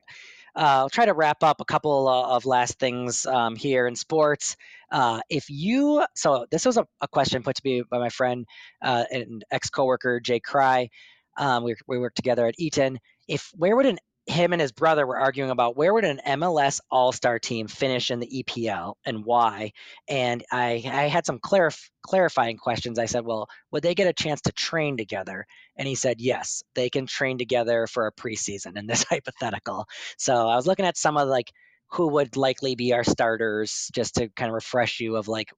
Uh, 0.57 0.87
I'll 0.87 0.91
try 0.91 1.07
to 1.07 1.15
wrap 1.15 1.43
up 1.43 1.61
a 1.61 1.65
couple 1.65 2.07
uh, 2.07 2.29
of 2.29 2.47
last 2.47 2.79
things 2.79 3.27
um, 3.27 3.57
here 3.57 3.89
in 3.89 3.97
sports. 3.97 4.57
Uh, 4.93 5.21
if 5.29 5.51
you, 5.51 6.05
so 6.15 6.47
this 6.53 6.65
was 6.65 6.77
a, 6.77 6.87
a, 7.01 7.09
question 7.09 7.43
put 7.43 7.57
to 7.57 7.63
me 7.65 7.83
by 7.91 7.99
my 7.99 8.09
friend 8.09 8.47
uh, 8.81 9.05
and 9.11 9.45
ex 9.51 9.69
coworker 9.69 10.21
Jay 10.21 10.39
Cry. 10.39 10.89
Um, 11.37 11.65
we, 11.65 11.75
we 11.89 11.99
worked 11.99 12.15
together 12.15 12.47
at 12.47 12.55
Eaton. 12.59 13.01
If 13.27 13.51
where 13.57 13.75
would 13.75 13.87
an 13.87 13.99
him 14.27 14.53
and 14.53 14.61
his 14.61 14.73
brother 14.73 15.07
were 15.07 15.19
arguing 15.19 15.51
about 15.51 15.77
where 15.77 15.93
would 15.93 16.05
an 16.05 16.21
MLS 16.27 16.81
All 16.91 17.13
Star 17.13 17.39
team 17.39 17.69
finish 17.69 18.11
in 18.11 18.21
the 18.21 18.45
EPL 18.45 18.95
and 19.05 19.25
why. 19.25 19.73
And 20.09 20.43
I, 20.51 20.83
I 20.87 21.09
had 21.09 21.27
some 21.27 21.39
clarif- 21.39 21.91
clarifying 22.03 22.57
questions. 22.57 22.99
I 22.99 23.05
said, 23.05 23.25
well, 23.25 23.49
would 23.71 23.83
they 23.83 23.95
get 23.95 24.09
a 24.09 24.13
chance 24.13 24.41
to 24.43 24.53
train 24.53 24.97
together? 24.97 25.47
And 25.77 25.87
he 25.87 25.95
said, 25.95 26.21
yes, 26.21 26.63
they 26.75 26.89
can 26.89 27.07
train 27.07 27.37
together 27.37 27.87
for 27.87 28.07
a 28.07 28.13
preseason 28.13 28.79
in 28.79 28.87
this 28.87 29.05
hypothetical. 29.11 29.87
So 30.17 30.49
I 30.49 30.57
was 30.57 30.67
looking 30.67 30.87
at 30.87 30.97
some 30.97 31.17
of 31.17 31.29
like 31.29 31.53
who 31.89 32.09
would 32.09 32.37
likely 32.37 32.75
be 32.75 32.93
our 32.93 33.05
starters 33.05 33.91
just 33.93 34.15
to 34.17 34.29
kind 34.31 34.49
of 34.49 34.55
refresh 34.55 35.01
you 35.01 35.17
of 35.17 35.29
like 35.29 35.53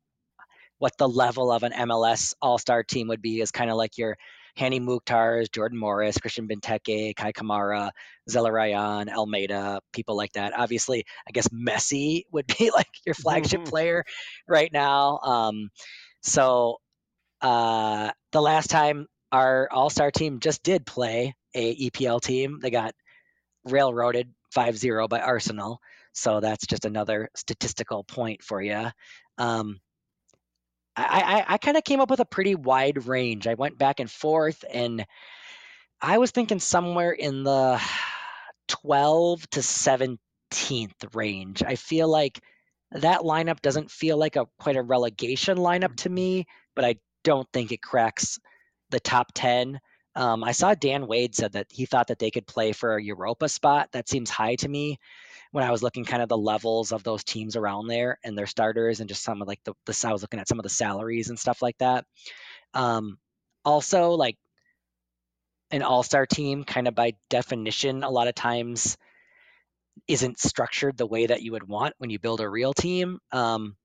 what 0.79 0.97
the 0.99 1.09
level 1.09 1.51
of 1.51 1.63
an 1.63 1.73
MLS 1.73 2.35
All 2.43 2.59
Star 2.59 2.83
team 2.83 3.09
would 3.09 3.23
be 3.23 3.41
is 3.41 3.51
kind 3.51 3.71
of 3.71 3.77
like 3.77 3.97
your 3.97 4.19
Hany 4.57 4.81
Mukhtar, 4.81 5.45
Jordan 5.53 5.79
Morris, 5.79 6.19
Christian 6.19 6.49
Benteke, 6.49 7.15
Kei 7.15 7.33
Kamara, 7.33 7.91
Zelarayán, 8.29 9.13
Almeida, 9.13 9.81
people 9.93 10.17
like 10.17 10.33
that. 10.33 10.59
Obviously, 10.59 11.05
I 11.29 11.33
guess 11.33 11.49
Messi 11.49 12.23
would 12.33 12.47
be 12.59 12.71
like 12.71 12.89
your 13.05 13.15
flagship 13.15 13.65
player 13.65 14.05
right 14.49 14.73
now. 14.73 15.19
Um, 15.19 15.71
so 16.23 16.79
uh, 17.43 18.11
the 18.33 18.41
last 18.41 18.71
time 18.71 19.07
our 19.31 19.69
All 19.71 19.91
Star 19.91 20.11
team 20.11 20.41
just 20.41 20.63
did 20.63 20.87
play 20.87 21.35
a 21.55 21.91
EPL 21.91 22.21
team, 22.21 22.59
they 22.63 22.71
got 22.71 22.95
railroaded 23.65 24.33
5-0 24.57 25.09
by 25.09 25.21
Arsenal. 25.21 25.79
So 26.13 26.41
that's 26.41 26.67
just 26.67 26.87
another 26.87 27.29
statistical 27.37 28.05
point 28.05 28.43
for 28.43 28.63
you. 28.63 28.87
Um, 29.37 29.81
I, 30.97 31.45
I, 31.49 31.55
I 31.55 31.59
kind 31.59 31.77
of 31.77 31.85
came 31.85 32.01
up 32.01 32.11
with 32.11 32.21
a 32.21 32.25
pretty 32.25 32.55
wide 32.55 33.07
range. 33.07 33.47
I 33.47 33.55
went 33.55 33.79
back 33.79 34.01
and 34.01 34.11
forth, 34.11 34.65
and 34.73 35.05
I 36.01 36.19
was 36.19 36.31
thinking 36.31 36.59
somewhere 36.59 37.13
in 37.13 37.45
the 37.45 37.81
12 38.69 39.49
to 39.51 39.61
17th 39.61 40.19
range. 41.15 41.63
I 41.63 41.77
feel 41.77 42.09
like 42.09 42.41
that 42.93 43.21
lineup 43.21 43.61
doesn't 43.61 43.91
feel 43.91 44.17
like 44.17 44.37
a 44.37 44.47
quite 44.59 44.77
a 44.77 44.83
relegation 44.83 45.59
lineup 45.59 45.97
to 45.97 46.09
me, 46.09 46.47
but 46.75 46.85
I 46.85 46.97
don't 47.25 47.49
think 47.53 47.73
it 47.73 47.83
cracks 47.83 48.39
the 48.91 49.01
top 49.01 49.33
10. 49.35 49.81
Um, 50.15 50.45
I 50.45 50.53
saw 50.53 50.75
Dan 50.75 51.07
Wade 51.07 51.35
said 51.35 51.53
that 51.53 51.67
he 51.71 51.85
thought 51.85 52.07
that 52.07 52.19
they 52.19 52.31
could 52.31 52.47
play 52.47 52.73
for 52.73 52.97
a 52.97 53.03
Europa 53.03 53.49
spot. 53.49 53.91
That 53.93 54.09
seems 54.09 54.31
high 54.31 54.55
to 54.57 54.69
me 54.69 54.99
when 55.53 55.65
I 55.65 55.71
was 55.71 55.83
looking 55.83 56.05
kind 56.05 56.23
of 56.23 56.29
the 56.29 56.39
levels 56.39 56.93
of 56.93 57.03
those 57.03 57.25
teams 57.25 57.57
around 57.57 57.87
there 57.87 58.19
and 58.25 58.37
their 58.37 58.47
starters 58.47 59.01
and 59.01 59.09
just 59.09 59.23
some 59.23 59.43
of 59.43 59.49
like 59.49 59.61
the, 59.65 59.75
the 59.87 60.05
I 60.07 60.13
was 60.13 60.23
looking 60.23 60.41
at 60.41 60.49
some 60.49 60.59
of 60.59 60.65
the 60.65 60.69
salaries 60.69 61.29
and 61.29 61.39
stuff 61.39 61.63
like 61.63 61.79
that. 61.79 62.05
Um, 62.75 63.19
also, 63.65 64.11
like 64.11 64.37
an 65.71 65.83
all 65.83 66.03
star 66.03 66.27
team, 66.27 66.65
kind 66.65 66.89
of 66.89 66.95
by 66.95 67.15
definition, 67.31 68.05
a 68.05 68.11
lot 68.11 68.29
of 68.29 68.35
times 68.35 68.97
isn't 70.09 70.39
structured 70.39 70.97
the 70.97 71.07
way 71.07 71.27
that 71.27 71.43
you 71.43 71.53
would 71.53 71.67
want 71.67 71.95
when 71.99 72.11
you 72.11 72.19
build 72.19 72.41
a 72.41 72.49
real 72.49 72.75
team. 72.75 73.19
Um, 73.33 73.77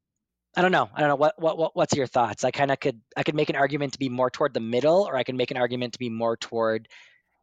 I 0.55 0.61
don't 0.61 0.73
know. 0.73 0.89
I 0.93 0.99
don't 0.99 1.09
know 1.09 1.15
what 1.15 1.41
what, 1.41 1.57
what 1.57 1.75
what's 1.75 1.95
your 1.95 2.07
thoughts. 2.07 2.43
I 2.43 2.51
kind 2.51 2.71
of 2.71 2.79
could 2.79 2.99
I 3.15 3.23
could 3.23 3.35
make 3.35 3.49
an 3.49 3.55
argument 3.55 3.93
to 3.93 3.99
be 3.99 4.09
more 4.09 4.29
toward 4.29 4.53
the 4.53 4.59
middle, 4.59 5.03
or 5.03 5.15
I 5.15 5.23
can 5.23 5.37
make 5.37 5.51
an 5.51 5.57
argument 5.57 5.93
to 5.93 5.99
be 5.99 6.09
more 6.09 6.35
toward 6.35 6.89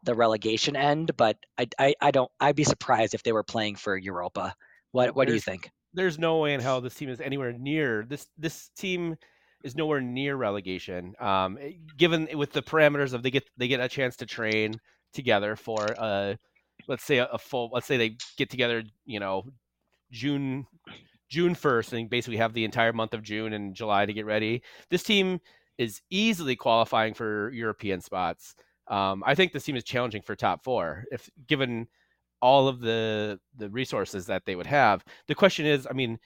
the 0.02 0.14
relegation 0.14 0.76
end, 0.76 1.16
but 1.16 1.36
I, 1.58 1.68
I, 1.78 1.94
I 2.00 2.10
don't. 2.10 2.30
I'd 2.40 2.56
be 2.56 2.64
surprised 2.64 3.14
if 3.14 3.22
they 3.22 3.32
were 3.32 3.42
playing 3.42 3.76
for 3.76 3.96
Europa. 3.96 4.54
What 4.92 5.14
What 5.14 5.26
there's, 5.26 5.32
do 5.32 5.34
you 5.34 5.40
think? 5.40 5.70
There's 5.94 6.18
no 6.18 6.38
way 6.38 6.54
in 6.54 6.60
hell 6.60 6.80
this 6.80 6.94
team 6.94 7.08
is 7.08 7.20
anywhere 7.20 7.52
near 7.52 8.04
this. 8.08 8.26
This 8.36 8.70
team 8.76 9.16
is 9.64 9.76
nowhere 9.76 10.00
near 10.00 10.36
relegation. 10.36 11.14
Um, 11.20 11.58
eh, 11.60 11.72
given 11.96 12.28
with 12.34 12.52
the 12.52 12.62
parameters 12.62 13.12
of 13.12 13.22
they 13.22 13.30
get 13.30 13.48
they 13.56 13.68
get 13.68 13.80
a 13.80 13.88
chance 13.88 14.16
to 14.16 14.26
train 14.26 14.80
together 15.12 15.56
for 15.56 15.86
uh, 15.98 16.34
let's 16.86 17.04
say 17.04 17.18
a, 17.18 17.26
a 17.26 17.38
full. 17.38 17.70
Let's 17.72 17.86
say 17.86 17.96
they 17.96 18.16
get 18.36 18.50
together. 18.50 18.84
You 19.04 19.20
know, 19.20 19.44
June 20.12 20.66
June 21.28 21.54
first, 21.54 21.92
and 21.92 22.08
basically 22.08 22.38
have 22.38 22.54
the 22.54 22.64
entire 22.64 22.92
month 22.92 23.14
of 23.14 23.22
June 23.22 23.52
and 23.52 23.74
July 23.74 24.06
to 24.06 24.12
get 24.12 24.26
ready. 24.26 24.62
This 24.90 25.02
team 25.02 25.40
is 25.76 26.00
easily 26.10 26.56
qualifying 26.56 27.14
for 27.14 27.50
European 27.52 28.00
spots. 28.00 28.54
Um, 28.88 29.22
I 29.26 29.34
think 29.34 29.52
this 29.52 29.64
team 29.64 29.76
is 29.76 29.84
challenging 29.84 30.22
for 30.22 30.34
top 30.34 30.64
four 30.64 31.04
if 31.10 31.28
given 31.46 31.88
all 32.40 32.68
of 32.68 32.80
the 32.80 33.38
the 33.56 33.68
resources 33.70 34.26
that 34.26 34.44
they 34.46 34.56
would 34.56 34.66
have. 34.66 35.04
The 35.26 35.34
question 35.34 35.66
is, 35.66 35.86
I 35.88 35.92
mean, 35.92 36.18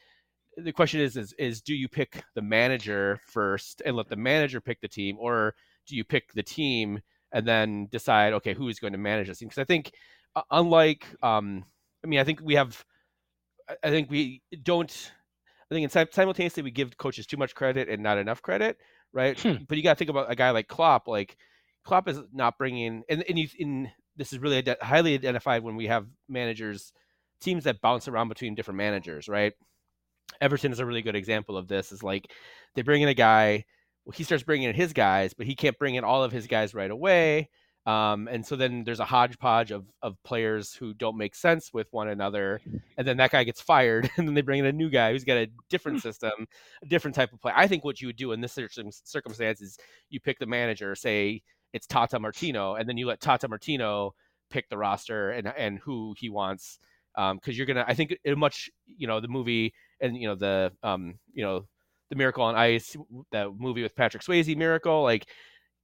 the 0.56 0.72
question 0.72 1.00
is, 1.00 1.16
is, 1.16 1.32
is 1.38 1.62
do 1.62 1.74
you 1.74 1.88
pick 1.88 2.22
the 2.34 2.42
manager 2.42 3.20
first 3.26 3.82
and 3.84 3.96
let 3.96 4.08
the 4.08 4.16
manager 4.16 4.60
pick 4.60 4.80
the 4.80 4.88
team, 4.88 5.16
or 5.18 5.54
do 5.86 5.96
you 5.96 6.04
pick 6.04 6.32
the 6.32 6.42
team 6.42 7.00
and 7.32 7.46
then 7.46 7.88
decide, 7.90 8.32
okay, 8.34 8.54
who 8.54 8.68
is 8.68 8.78
going 8.78 8.92
to 8.92 8.98
manage 8.98 9.28
this 9.28 9.38
team? 9.38 9.48
Because 9.48 9.62
I 9.62 9.64
think, 9.64 9.92
uh, 10.36 10.42
unlike, 10.50 11.06
um, 11.22 11.64
I 12.04 12.06
mean, 12.06 12.20
I 12.20 12.24
think 12.24 12.40
we 12.42 12.54
have, 12.54 12.84
I 13.82 13.90
think 13.90 14.10
we 14.10 14.42
don't. 14.62 15.12
I 15.70 15.74
think 15.74 15.90
in 15.90 16.12
simultaneously 16.12 16.62
we 16.62 16.70
give 16.70 16.98
coaches 16.98 17.26
too 17.26 17.38
much 17.38 17.54
credit 17.54 17.88
and 17.88 18.02
not 18.02 18.18
enough 18.18 18.42
credit, 18.42 18.76
right? 19.14 19.40
Hmm. 19.40 19.64
But 19.66 19.78
you 19.78 19.82
got 19.82 19.94
to 19.94 19.98
think 19.98 20.10
about 20.10 20.30
a 20.30 20.36
guy 20.36 20.50
like 20.50 20.68
Klopp, 20.68 21.08
like 21.08 21.38
Klopp 21.84 22.08
is 22.08 22.20
not 22.32 22.58
bringing, 22.58 23.02
and 23.08 23.24
and 23.28 23.38
you, 23.38 23.48
in 23.58 23.90
this 24.16 24.32
is 24.32 24.38
really 24.38 24.64
highly 24.80 25.14
identified 25.14 25.62
when 25.62 25.76
we 25.76 25.86
have 25.86 26.06
managers, 26.28 26.92
teams 27.40 27.64
that 27.64 27.80
bounce 27.80 28.08
around 28.08 28.28
between 28.28 28.54
different 28.54 28.78
managers, 28.78 29.28
right? 29.28 29.52
Everton 30.40 30.72
is 30.72 30.78
a 30.78 30.86
really 30.86 31.02
good 31.02 31.16
example 31.16 31.56
of 31.56 31.68
this. 31.68 31.92
Is 31.92 32.02
like 32.02 32.30
they 32.74 32.82
bring 32.82 33.02
in 33.02 33.08
a 33.08 33.14
guy, 33.14 33.64
well, 34.04 34.14
he 34.16 34.24
starts 34.24 34.44
bringing 34.44 34.68
in 34.68 34.74
his 34.74 34.92
guys, 34.92 35.34
but 35.34 35.46
he 35.46 35.54
can't 35.54 35.78
bring 35.78 35.94
in 35.94 36.04
all 36.04 36.24
of 36.24 36.32
his 36.32 36.46
guys 36.46 36.74
right 36.74 36.90
away. 36.90 37.48
Um, 37.84 38.28
and 38.28 38.46
so 38.46 38.54
then 38.54 38.84
there's 38.84 39.00
a 39.00 39.04
hodgepodge 39.04 39.72
of, 39.72 39.86
of 40.02 40.22
players 40.22 40.72
who 40.72 40.94
don't 40.94 41.16
make 41.16 41.34
sense 41.34 41.72
with 41.72 41.88
one 41.90 42.08
another. 42.08 42.60
And 42.96 43.06
then 43.06 43.16
that 43.16 43.32
guy 43.32 43.42
gets 43.44 43.60
fired. 43.60 44.08
And 44.16 44.28
then 44.28 44.34
they 44.34 44.42
bring 44.42 44.60
in 44.60 44.66
a 44.66 44.72
new 44.72 44.88
guy 44.88 45.12
who's 45.12 45.24
got 45.24 45.36
a 45.36 45.50
different 45.68 46.00
system, 46.02 46.46
a 46.82 46.86
different 46.86 47.16
type 47.16 47.32
of 47.32 47.40
play. 47.40 47.52
I 47.54 47.66
think 47.66 47.84
what 47.84 48.00
you 48.00 48.06
would 48.06 48.16
do 48.16 48.32
in 48.32 48.40
this 48.40 48.56
circumstance 49.04 49.60
is 49.60 49.78
you 50.10 50.20
pick 50.20 50.38
the 50.38 50.46
manager, 50.46 50.94
say, 50.94 51.42
it's 51.72 51.86
Tata 51.86 52.18
Martino, 52.18 52.74
and 52.74 52.88
then 52.88 52.96
you 52.96 53.06
let 53.06 53.20
Tata 53.20 53.48
Martino 53.48 54.14
pick 54.50 54.68
the 54.68 54.78
roster 54.78 55.30
and 55.30 55.52
and 55.56 55.78
who 55.78 56.14
he 56.18 56.28
wants. 56.28 56.78
Because 57.14 57.32
um, 57.32 57.40
you're 57.52 57.66
gonna, 57.66 57.84
I 57.86 57.94
think, 57.94 58.16
it 58.24 58.38
much, 58.38 58.70
you 58.86 59.06
know, 59.06 59.20
the 59.20 59.28
movie 59.28 59.74
and 60.00 60.16
you 60.16 60.26
know 60.28 60.34
the, 60.34 60.72
um, 60.82 61.18
you 61.32 61.44
know, 61.44 61.66
the 62.08 62.16
Miracle 62.16 62.42
on 62.42 62.54
Ice, 62.54 62.96
that 63.32 63.48
movie 63.58 63.82
with 63.82 63.94
Patrick 63.94 64.22
Swayze, 64.22 64.56
Miracle, 64.56 65.02
like, 65.02 65.26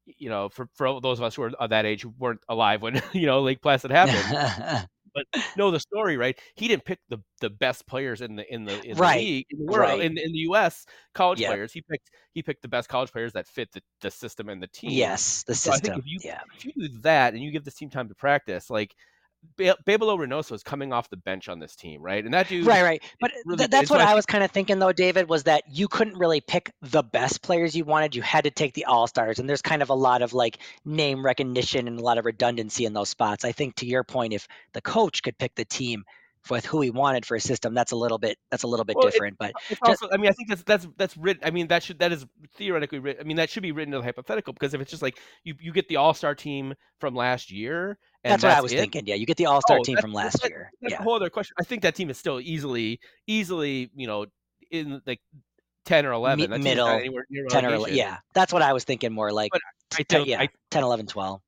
you 0.07 0.31
know, 0.31 0.49
for 0.49 0.69
for 0.75 1.01
those 1.01 1.19
of 1.19 1.25
us 1.25 1.35
who 1.35 1.43
are 1.43 1.53
of 1.59 1.71
that 1.71 1.85
age 1.85 2.03
who 2.03 2.15
weren't 2.19 2.41
alive 2.49 2.83
when 2.83 3.01
you 3.13 3.27
know 3.27 3.41
Lake 3.43 3.61
Placid 3.61 3.91
happened, 3.91 4.89
but 5.15 5.25
know 5.57 5.71
the 5.71 5.81
story, 5.81 6.17
right? 6.17 6.39
He 6.55 6.69
didn't 6.69 6.85
pick 6.85 6.99
the 7.09 7.19
the 7.41 7.51
best 7.51 7.87
players 7.87 8.21
in 8.21 8.37
the 8.37 8.53
in 8.53 8.65
the 8.65 8.83
in 8.85 8.97
right. 8.97 9.19
the 9.19 9.25
league 9.25 9.47
in 9.51 9.59
the 9.59 9.73
world 9.73 9.99
right. 9.99 10.01
in, 10.01 10.19
in 10.19 10.33
the 10.33 10.39
U.S. 10.51 10.87
college 11.15 11.41
yep. 11.41 11.51
players. 11.51 11.73
He 11.73 11.83
picked 11.83 12.11
he 12.33 12.43
picked 12.43 12.63
the 12.63 12.69
best 12.69 12.89
college 12.89 13.13
players 13.13 13.33
that 13.33 13.47
fit 13.47 13.71
the, 13.73 13.83
the 14.01 14.11
system 14.11 14.49
and 14.49 14.63
the 14.63 14.69
team. 14.69 14.91
Yes, 14.91 15.45
the 15.45 15.55
so 15.55 15.73
system. 15.73 15.99
if 15.99 16.07
you 16.07 16.19
yeah. 16.23 16.41
if 16.57 16.65
you 16.65 16.73
do 16.77 16.89
that 17.01 17.35
and 17.35 17.43
you 17.43 17.51
give 17.51 17.65
this 17.65 17.75
team 17.75 17.91
time 17.91 18.09
to 18.09 18.15
practice, 18.15 18.71
like 18.71 18.95
Bebelo 19.59 20.17
Reynoso 20.17 20.53
is 20.53 20.63
coming 20.63 20.93
off 20.93 21.11
the 21.11 21.17
bench 21.17 21.49
on 21.49 21.59
this 21.59 21.75
team, 21.75 22.01
right? 22.01 22.25
And 22.25 22.33
that 22.33 22.49
dude, 22.49 22.67
right, 22.67 22.83
right. 22.83 23.03
But 23.21 23.33
really, 23.45 23.59
th- 23.59 23.71
that's 23.71 23.91
what 23.91 24.01
I 24.01 24.15
was 24.15 24.25
kind 24.25 24.45
of 24.45 24.51
thinking, 24.51 24.79
though, 24.79 24.93
David, 24.93 25.29
was 25.29 25.45
that 25.45 25.65
you 25.69 25.89
couldn't 25.89 26.17
really 26.17 26.41
pick 26.41 26.73
the 26.83 27.03
best 27.03 27.43
players 27.43 27.75
you 27.75 27.85
wanted. 27.85 28.15
You 28.15 28.23
had 28.23 28.45
to 28.45 28.51
take 28.51 28.75
the 28.75 28.85
all 28.85 29.07
stars, 29.07 29.39
and 29.39 29.49
there's 29.49 29.63
kind 29.63 29.83
of 29.83 29.91
a 29.91 29.95
lot 29.95 30.23
of 30.23 30.33
like 30.33 30.59
name 30.85 31.25
recognition 31.25 31.89
and 31.89 31.99
a 31.99 32.03
lot 32.03 32.19
of 32.19 32.25
redundancy 32.25 32.85
in 32.85 32.93
those 32.93 33.09
spots. 33.09 33.45
I 33.45 33.53
think, 33.53 33.75
to 33.77 33.87
your 33.87 34.05
point, 34.05 34.33
if 34.33 34.47
the 34.73 34.81
coach 34.81 35.23
could 35.23 35.39
pick 35.39 35.55
the 35.55 35.65
team 35.65 36.05
with 36.51 36.67
who 36.67 36.81
he 36.81 36.91
wanted 36.91 37.27
for 37.27 37.35
a 37.35 37.41
system, 37.41 37.75
that's 37.75 37.93
a 37.93 37.97
little 37.97 38.19
bit 38.19 38.39
that's 38.51 38.63
a 38.63 38.67
little 38.67 38.85
bit 38.85 38.97
well, 38.97 39.09
different. 39.09 39.37
but 39.39 39.53
it's 39.71 39.81
just, 39.81 40.03
also, 40.03 40.09
I 40.13 40.17
mean, 40.17 40.31
I 40.31 40.33
think 40.33 40.49
that's 40.49 40.63
that's 40.63 40.87
that's 40.97 41.17
written. 41.17 41.43
I 41.45 41.51
mean, 41.51 41.69
that 41.69 41.83
should 41.83 41.99
that 42.01 42.13
is 42.13 42.27
theoretically 42.57 42.99
written. 42.99 43.23
I 43.23 43.27
mean, 43.27 43.37
that 43.37 43.51
should 43.51 43.63
be 43.63 43.73
written 43.73 43.93
in 43.95 44.01
the 44.01 44.05
hypothetical 44.05 44.53
because 44.53 44.75
if 44.75 44.81
it's 44.81 44.91
just 44.91 45.03
like 45.03 45.19
you 45.45 45.55
you 45.61 45.73
get 45.73 45.89
the 45.89 45.97
all 45.97 46.15
star 46.15 46.35
team 46.35 46.75
from 46.99 47.15
last 47.15 47.51
year 47.51 47.99
that's, 48.25 48.43
what 48.43 48.53
I 48.53 48.61
was 48.61 48.73
it. 48.73 48.79
thinking. 48.79 49.07
Yeah, 49.07 49.15
you 49.15 49.27
get 49.27 49.37
the 49.37 49.47
All 49.47 49.61
Star 49.61 49.79
oh, 49.79 49.83
team 49.83 49.97
from 49.99 50.13
last 50.13 50.43
that, 50.43 50.51
year. 50.51 50.71
That's 50.81 50.93
yeah. 50.93 51.01
a 51.01 51.03
whole 51.03 51.15
other 51.15 51.31
question. 51.31 51.55
I 51.59 51.65
think 51.65 51.83
that 51.83 51.95
team 51.95 52.11
is 52.11 52.19
still 52.19 52.41
easily, 52.41 53.01
easily, 53.27 53.91
you 53.95 54.07
know, 54.07 54.27
in 54.71 55.01
like 55.07 55.21
ten 55.85 56.05
or 56.05 56.13
eleven. 56.13 56.53
M- 56.53 56.63
middle, 56.63 56.87
ten 57.49 57.65
or 57.65 57.75
11, 57.75 57.97
yeah. 57.97 58.19
That's 58.35 58.53
what 58.53 58.63
I 58.63 58.73
was 58.73 58.85
thinking. 58.85 59.13
More 59.13 59.33
like, 59.33 59.51
but 59.53 59.61
I 59.99 60.03
10, 60.03 60.27
yeah, 60.27 60.41
I, 60.41 60.49
10, 60.71 60.83
11, 60.83 61.07
12. 61.07 61.41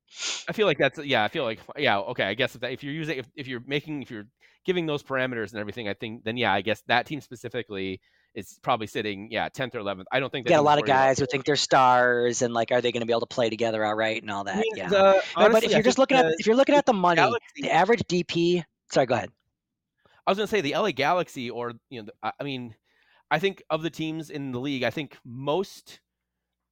I 0.49 0.53
feel 0.53 0.67
like 0.67 0.79
that's 0.79 0.99
yeah. 0.99 1.25
I 1.25 1.29
feel 1.29 1.45
like 1.45 1.61
yeah. 1.77 1.99
Okay, 1.99 2.25
I 2.25 2.35
guess 2.35 2.55
if, 2.55 2.61
that, 2.63 2.73
if 2.73 2.83
you're 2.83 2.95
using 2.95 3.19
if, 3.19 3.27
if 3.37 3.47
you're 3.47 3.63
making 3.67 4.03
if 4.03 4.11
you're 4.11 4.27
giving 4.65 4.87
those 4.87 5.03
parameters 5.03 5.51
and 5.51 5.61
everything, 5.61 5.89
I 5.89 5.95
think 5.95 6.25
then 6.25 6.37
yeah, 6.37 6.53
I 6.53 6.61
guess 6.61 6.83
that 6.87 7.07
team 7.07 7.21
specifically 7.21 8.01
is 8.35 8.59
probably 8.63 8.87
sitting, 8.87 9.29
yeah, 9.31 9.49
tenth 9.49 9.75
or 9.75 9.79
eleventh. 9.79 10.09
I 10.13 10.21
don't 10.21 10.31
think 10.31 10.47
they 10.47 10.51
got 10.51 10.61
a 10.61 10.63
lot 10.63 10.79
of 10.79 10.87
guys 10.87 11.19
who 11.19 11.27
think 11.27 11.45
they're 11.45 11.57
stars 11.57 12.43
and 12.43 12.55
like, 12.55 12.71
are 12.71 12.81
they 12.81 12.93
going 12.93 13.01
to 13.01 13.07
be 13.07 13.13
able 13.13 13.21
to 13.21 13.27
play 13.27 13.51
together 13.51 13.85
all 13.85 13.95
right 13.95 14.21
and 14.21 14.31
all 14.31 14.45
that? 14.45 14.57
I 14.57 14.61
mean, 14.61 14.73
yeah. 14.77 14.89
The, 14.89 15.23
honestly, 15.37 15.53
but 15.53 15.65
if 15.65 15.73
you're 15.73 15.83
just 15.83 15.99
looking 15.99 16.17
the, 16.17 16.27
at 16.27 16.35
if 16.39 16.47
you're 16.47 16.57
looking 16.57 16.75
at 16.75 16.87
the 16.87 16.93
money, 16.93 17.17
Galaxy, 17.17 17.63
the 17.63 17.71
average 17.71 18.03
DP. 18.03 18.65
Sorry, 18.93 19.07
go 19.07 19.15
ahead. 19.15 19.31
I 20.27 20.31
was 20.31 20.39
going 20.39 20.47
to 20.47 20.51
say 20.51 20.61
the 20.61 20.75
LA 20.75 20.93
Galaxy, 20.93 21.51
or 21.51 21.73
you 21.89 22.03
know, 22.03 22.09
I 22.23 22.45
mean, 22.45 22.75
I 23.31 23.39
think 23.39 23.63
of 23.71 23.83
the 23.83 23.91
teams 23.91 24.31
in 24.31 24.53
the 24.53 24.61
league, 24.61 24.83
I 24.83 24.91
think 24.91 25.17
most 25.25 26.01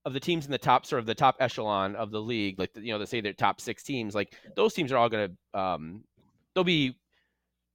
of 0.05 0.13
the 0.13 0.21
teams 0.21 0.45
in 0.45 0.53
the 0.53 0.59
top 0.59 0.87
sort 0.87 1.01
of 1.01 1.07
the 1.07 1.15
top 1.15 1.37
echelon 1.41 1.97
of 1.97 2.11
the 2.11 2.21
league, 2.21 2.59
like 2.59 2.71
you 2.77 2.93
know, 2.93 2.99
they 2.99 3.07
say 3.07 3.21
they're 3.21 3.33
top 3.33 3.61
six 3.61 3.83
teams, 3.83 4.15
like 4.15 4.35
those 4.57 4.75
teams 4.75 4.93
are 4.93 4.97
all 4.97 5.09
going 5.09 5.37
to 5.53 5.59
um, 5.59 6.05
they'll 6.55 6.65
be 6.65 6.97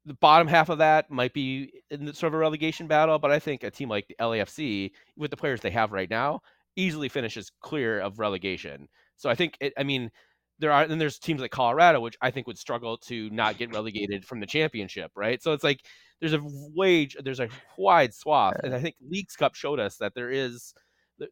the 0.06 0.14
bottom 0.16 0.48
half 0.48 0.70
of 0.70 0.80
that 0.80 1.10
might 1.10 1.34
be 1.34 1.72
in 1.90 2.14
sort 2.14 2.32
of 2.32 2.36
a 2.36 2.38
relegation 2.38 2.88
battle, 2.88 3.20
but 3.20 3.32
I 3.32 3.40
think 3.40 3.64
a 3.64 3.72
team 3.72 3.90
like 3.90 4.08
the 4.08 4.16
LAFC, 4.20 4.92
with 5.18 5.32
the 5.32 5.38
players 5.38 5.62
they 5.62 5.72
have 5.72 5.92
right 5.92 6.10
now, 6.10 6.42
easily 6.76 7.10
finishes 7.10 7.52
clear 7.62 8.00
of 8.00 8.20
relegation. 8.20 8.88
So 9.16 9.30
I 9.30 9.36
think 9.36 9.58
it, 9.62 9.74
I 9.78 9.84
mean 9.84 10.12
there 10.60 10.72
are 10.72 10.84
and 10.84 11.00
there's 11.00 11.20
teams 11.20 11.42
like 11.42 11.52
Colorado 11.52 12.00
which 12.00 12.18
I 12.22 12.32
think 12.32 12.48
would 12.48 12.58
struggle 12.58 12.98
to 12.98 13.30
not 13.30 13.58
get 13.58 13.74
relegated 13.74 14.26
from 14.26 14.40
the 14.40 14.46
championship, 14.46 15.12
right? 15.16 15.42
So 15.42 15.54
it's 15.54 15.64
like 15.64 15.82
there's 16.20 16.34
a 16.34 16.42
wage 16.44 17.16
there's 17.24 17.40
a 17.40 17.50
wide 17.78 18.14
swath, 18.14 18.56
and 18.64 18.74
I 18.74 18.80
think 18.80 18.96
Leagues 19.02 19.36
Cup 19.36 19.56
showed 19.56 19.80
us 19.80 19.98
that 19.98 20.14
there 20.16 20.30
is 20.30 20.74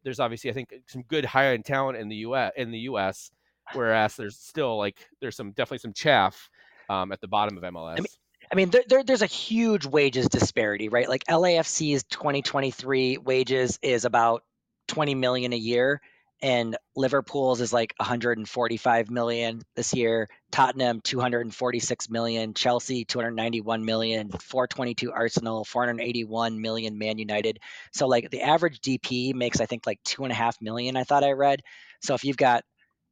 there's 0.04 0.20
obviously 0.20 0.50
I 0.50 0.54
think 0.54 0.74
some 0.86 1.02
good 1.02 1.24
high 1.24 1.52
end 1.52 1.64
talent 1.64 1.98
in 1.98 2.08
the 2.08 2.16
U.S. 2.16 2.52
in 2.56 2.70
the 2.70 2.78
U.S. 2.80 3.30
whereas 3.74 4.16
there's 4.16 4.38
still 4.38 4.78
like 4.78 5.08
there's 5.20 5.36
some 5.36 5.52
definitely 5.52 5.78
some 5.78 5.92
chaff 5.92 6.48
um, 6.88 7.12
at 7.12 7.20
the 7.20 7.28
bottom 7.28 7.56
of 7.56 7.62
MLS. 7.64 7.92
mean, 7.96 8.06
I 8.52 8.54
mean, 8.54 8.68
there, 8.68 8.82
there, 8.86 9.02
there's 9.02 9.22
a 9.22 9.26
huge 9.26 9.86
wages 9.86 10.28
disparity, 10.28 10.90
right? 10.90 11.08
Like 11.08 11.24
LAFC's 11.24 12.02
2023 12.04 13.16
wages 13.16 13.78
is 13.80 14.04
about 14.04 14.44
20 14.88 15.14
million 15.14 15.54
a 15.54 15.56
year, 15.56 16.02
and 16.42 16.76
Liverpool's 16.94 17.62
is 17.62 17.72
like 17.72 17.94
145 17.96 19.10
million 19.10 19.62
this 19.74 19.94
year. 19.94 20.28
Tottenham 20.50 21.00
246 21.00 22.10
million, 22.10 22.52
Chelsea 22.52 23.06
291 23.06 23.86
million, 23.86 24.28
422 24.28 25.12
Arsenal, 25.12 25.64
481 25.64 26.60
million 26.60 26.98
Man 26.98 27.16
United. 27.16 27.58
So 27.94 28.06
like 28.06 28.28
the 28.30 28.42
average 28.42 28.80
DP 28.80 29.34
makes 29.34 29.62
I 29.62 29.66
think 29.66 29.86
like 29.86 30.00
two 30.04 30.24
and 30.24 30.32
a 30.32 30.36
half 30.36 30.60
million. 30.60 30.98
I 30.98 31.04
thought 31.04 31.24
I 31.24 31.32
read. 31.32 31.62
So 32.02 32.12
if 32.12 32.22
you've 32.22 32.36
got 32.36 32.64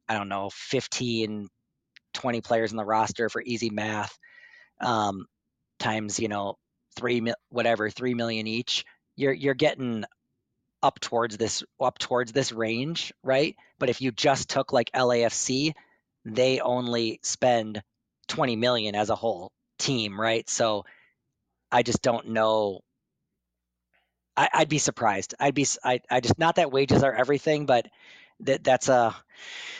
I 0.07 0.17
don't 0.17 0.29
know 0.29 0.51
15, 0.53 1.47
20 2.13 2.41
players 2.41 2.71
in 2.71 2.77
the 2.77 2.85
roster 2.85 3.27
for 3.29 3.41
easy 3.41 3.71
math, 3.71 4.15
um, 4.81 5.25
times 5.79 6.19
you 6.19 6.27
know 6.27 6.57
three 6.95 7.33
whatever 7.49 7.89
three 7.89 8.13
million 8.13 8.47
each, 8.47 8.85
you're 9.15 9.33
you're 9.33 9.53
getting 9.53 10.05
up 10.83 10.99
towards 10.99 11.37
this 11.37 11.63
up 11.79 11.99
towards 11.99 12.31
this 12.31 12.51
range, 12.51 13.13
right? 13.23 13.55
But 13.79 13.89
if 13.89 14.01
you 14.01 14.11
just 14.11 14.49
took 14.49 14.73
like 14.73 14.91
LAFC, 14.93 15.73
they 16.25 16.59
only 16.59 17.19
spend 17.23 17.81
20 18.27 18.55
million 18.55 18.95
as 18.95 19.09
a 19.09 19.15
whole 19.15 19.51
team, 19.79 20.19
right? 20.19 20.49
So 20.49 20.85
I 21.71 21.83
just 21.83 22.01
don't 22.01 22.29
know. 22.29 22.81
I, 24.37 24.49
would 24.59 24.69
be 24.69 24.77
surprised. 24.77 25.35
I'd 25.39 25.53
be 25.53 25.67
I, 25.83 25.99
I 26.09 26.19
just 26.19 26.39
not 26.39 26.55
that 26.55 26.71
wages 26.71 27.03
are 27.03 27.13
everything, 27.13 27.65
but 27.65 27.87
that 28.41 28.63
that's 28.63 28.89
a 28.89 29.15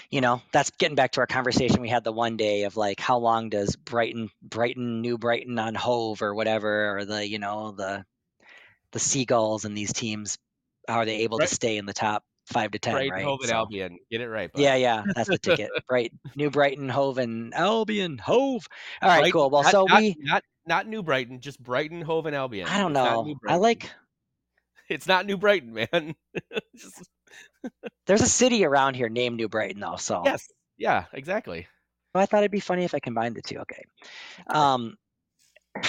you 0.09 0.21
know 0.21 0.41
that's 0.51 0.71
getting 0.71 0.95
back 0.95 1.11
to 1.13 1.21
our 1.21 1.27
conversation 1.27 1.81
we 1.81 1.89
had 1.89 2.03
the 2.03 2.11
one 2.11 2.37
day 2.37 2.63
of 2.63 2.77
like 2.77 2.99
how 2.99 3.17
long 3.17 3.49
does 3.49 3.75
Brighton 3.75 4.29
Brighton 4.41 5.01
New 5.01 5.17
Brighton 5.17 5.57
on 5.59 5.75
Hove 5.75 6.21
or 6.21 6.33
whatever 6.33 6.97
or 6.97 7.05
the 7.05 7.27
you 7.27 7.39
know 7.39 7.71
the 7.71 8.05
the 8.91 8.99
Seagulls 8.99 9.65
and 9.65 9.77
these 9.77 9.93
teams 9.93 10.37
how 10.87 10.97
are 10.97 11.05
they 11.05 11.19
able 11.19 11.37
right. 11.37 11.47
to 11.47 11.55
stay 11.55 11.77
in 11.77 11.85
the 11.85 11.93
top 11.93 12.23
five 12.51 12.71
to 12.71 12.79
ten? 12.79 12.93
Brighton, 12.93 13.11
right, 13.11 13.23
Hove, 13.23 13.39
and 13.41 13.49
so, 13.49 13.55
Albion. 13.55 13.97
Get 14.11 14.21
it 14.21 14.29
right. 14.29 14.51
Yeah, 14.55 14.75
yeah, 14.75 15.03
that's 15.15 15.29
the 15.29 15.37
ticket. 15.37 15.69
right, 15.89 16.11
New 16.35 16.49
Brighton, 16.49 16.89
Hove, 16.89 17.17
and 17.17 17.53
Albion, 17.53 18.17
Hove. 18.17 18.65
All 19.01 19.09
right, 19.09 19.19
Brighton, 19.19 19.31
cool. 19.31 19.49
Well, 19.49 19.63
not, 19.63 19.71
so 19.71 19.85
not, 19.85 20.01
we 20.01 20.15
not 20.19 20.43
not 20.65 20.87
New 20.87 21.03
Brighton, 21.03 21.39
just 21.39 21.61
Brighton, 21.61 22.01
Hove, 22.01 22.25
and 22.25 22.35
Albion. 22.35 22.67
I 22.67 22.77
don't 22.79 22.93
know. 22.93 23.35
I 23.47 23.55
like. 23.55 23.89
It's 24.89 25.07
not 25.07 25.25
New 25.25 25.37
Brighton, 25.37 25.73
man. 25.73 26.15
just... 26.75 27.09
There's 28.07 28.21
a 28.21 28.27
city 28.27 28.65
around 28.65 28.95
here 28.95 29.09
named 29.09 29.37
New 29.37 29.49
Brighton, 29.49 29.81
though. 29.81 29.97
So 29.97 30.23
yes, 30.25 30.47
yeah, 30.77 31.05
exactly. 31.13 31.67
Well, 32.13 32.23
I 32.23 32.25
thought 32.25 32.39
it'd 32.39 32.51
be 32.51 32.59
funny 32.59 32.83
if 32.83 32.93
I 32.93 32.99
combined 32.99 33.35
the 33.35 33.41
two. 33.41 33.59
Okay. 33.59 33.83
Um, 34.47 34.97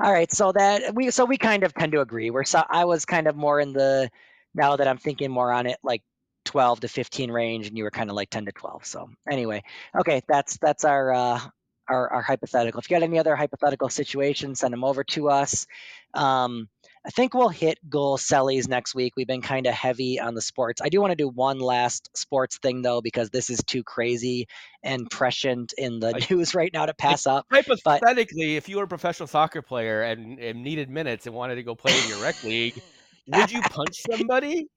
all 0.00 0.12
right, 0.12 0.30
so 0.30 0.52
that 0.52 0.94
we 0.94 1.10
so 1.10 1.24
we 1.24 1.38
kind 1.38 1.64
of 1.64 1.74
tend 1.74 1.92
to 1.92 2.00
agree. 2.00 2.30
We're 2.30 2.44
so 2.44 2.62
I 2.68 2.84
was 2.84 3.04
kind 3.04 3.26
of 3.26 3.36
more 3.36 3.60
in 3.60 3.72
the 3.72 4.10
now 4.54 4.76
that 4.76 4.86
I'm 4.86 4.98
thinking 4.98 5.30
more 5.30 5.50
on 5.50 5.66
it, 5.66 5.78
like 5.82 6.02
12 6.44 6.80
to 6.80 6.88
15 6.88 7.30
range, 7.30 7.68
and 7.68 7.78
you 7.78 7.84
were 7.84 7.90
kind 7.90 8.10
of 8.10 8.16
like 8.16 8.30
10 8.30 8.46
to 8.46 8.52
12. 8.52 8.84
So 8.84 9.08
anyway, 9.30 9.62
okay, 9.98 10.22
that's 10.28 10.58
that's 10.58 10.84
our 10.84 11.12
uh, 11.12 11.40
our, 11.88 12.12
our 12.12 12.22
hypothetical. 12.22 12.80
If 12.80 12.90
you 12.90 12.96
got 12.96 13.02
any 13.02 13.18
other 13.18 13.36
hypothetical 13.36 13.88
situations, 13.88 14.60
send 14.60 14.72
them 14.72 14.84
over 14.84 15.04
to 15.04 15.30
us. 15.30 15.66
Um, 16.14 16.68
I 17.04 17.10
think 17.10 17.34
we'll 17.34 17.48
hit 17.48 17.78
goal 17.88 18.16
sellies 18.16 18.68
next 18.68 18.94
week. 18.94 19.14
We've 19.16 19.26
been 19.26 19.42
kind 19.42 19.66
of 19.66 19.74
heavy 19.74 20.20
on 20.20 20.34
the 20.34 20.40
sports. 20.40 20.80
I 20.80 20.88
do 20.88 21.00
want 21.00 21.10
to 21.10 21.16
do 21.16 21.28
one 21.28 21.58
last 21.58 22.16
sports 22.16 22.58
thing 22.58 22.82
though, 22.82 23.00
because 23.00 23.30
this 23.30 23.50
is 23.50 23.60
too 23.66 23.82
crazy 23.82 24.46
and 24.84 25.10
prescient 25.10 25.74
in 25.76 25.98
the 25.98 26.12
like, 26.12 26.30
news 26.30 26.54
right 26.54 26.72
now 26.72 26.86
to 26.86 26.94
pass 26.94 27.26
up. 27.26 27.46
Hypothetically, 27.50 28.54
but, 28.54 28.56
if 28.56 28.68
you 28.68 28.76
were 28.76 28.84
a 28.84 28.88
professional 28.88 29.26
soccer 29.26 29.62
player 29.62 30.02
and, 30.02 30.38
and 30.38 30.62
needed 30.62 30.88
minutes 30.88 31.26
and 31.26 31.34
wanted 31.34 31.56
to 31.56 31.64
go 31.64 31.74
play 31.74 31.92
in 32.02 32.08
your 32.08 32.22
rec 32.22 32.42
league, 32.44 32.80
would 33.26 33.50
you 33.50 33.62
punch 33.62 34.02
somebody? 34.10 34.68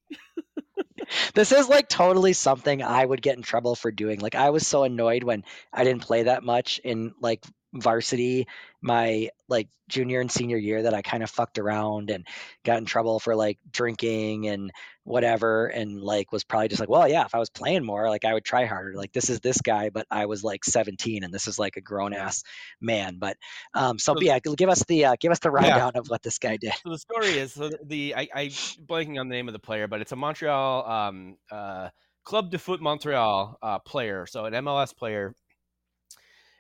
this 1.36 1.52
is 1.52 1.70
like 1.70 1.88
totally 1.90 2.34
something 2.34 2.82
I 2.82 3.06
would 3.06 3.22
get 3.22 3.38
in 3.38 3.44
trouble 3.44 3.76
for 3.76 3.92
doing. 3.92 4.20
Like 4.20 4.34
I 4.34 4.50
was 4.50 4.66
so 4.66 4.84
annoyed 4.84 5.24
when 5.24 5.44
I 5.72 5.84
didn't 5.84 6.02
play 6.02 6.24
that 6.24 6.44
much 6.44 6.80
in 6.84 7.14
like 7.22 7.44
varsity 7.76 8.48
my 8.82 9.30
like 9.50 9.68
junior 9.90 10.22
and 10.22 10.32
senior 10.32 10.58
year 10.58 10.84
that 10.84 10.94
I 10.94 11.02
kind 11.02 11.24
of 11.24 11.30
fucked 11.30 11.60
around 11.60 12.10
and 12.10 12.26
got 12.64 12.78
in 12.78 12.86
trouble 12.86 13.20
for 13.20 13.36
like 13.36 13.58
drinking 13.72 14.48
and 14.48 14.72
whatever 15.04 15.68
and 15.68 16.02
like 16.02 16.32
was 16.32 16.44
probably 16.44 16.68
just 16.68 16.80
like 16.80 16.90
well 16.90 17.08
yeah 17.08 17.26
if 17.26 17.36
I 17.36 17.40
was 17.40 17.50
playing 17.50 17.84
more 17.84 18.10
like 18.10 18.26
I 18.26 18.34
would 18.34 18.46
try 18.46 18.66
harder 18.66 18.94
like 18.96 19.12
this 19.12 19.30
is 19.30 19.40
this 19.40 19.60
guy 19.62 19.90
but 19.90 20.08
I 20.10 20.26
was 20.26 20.44
like 20.44 20.64
17 20.64 21.24
and 21.24 21.34
this 21.34 21.48
is 21.48 21.60
like 21.60 21.78
a 21.78 21.82
grown 21.82 22.14
ass 22.14 22.44
man. 22.80 23.18
But 23.20 23.38
um 23.74 24.00
so, 24.00 24.14
so 24.16 24.22
yeah 24.22 24.40
give 24.40 24.70
us 24.70 24.84
the 24.88 25.06
uh, 25.06 25.16
give 25.20 25.32
us 25.32 25.40
the 25.40 25.52
rundown 25.52 25.92
yeah. 25.94 26.00
of 26.00 26.08
what 26.08 26.24
this 26.24 26.40
guy 26.40 26.58
did. 26.58 26.74
So 26.84 26.92
the 26.92 27.00
story 27.00 27.38
is 27.38 27.54
so 27.54 27.72
the 27.84 28.16
I, 28.16 28.28
I 28.34 28.46
blanking 28.48 29.20
on 29.20 29.28
the 29.30 29.36
name 29.36 29.48
of 29.48 29.54
the 29.54 29.60
player 29.60 29.88
but 29.88 30.02
it's 30.02 30.12
a 30.12 30.16
Montreal 30.16 30.90
um 30.90 31.38
uh 31.52 31.90
Club 32.24 32.50
de 32.50 32.58
Foot 32.58 32.82
Montreal 32.82 33.58
uh, 33.62 33.80
player 33.80 34.26
so 34.26 34.46
an 34.46 34.54
MLS 34.54 34.96
player 34.96 35.36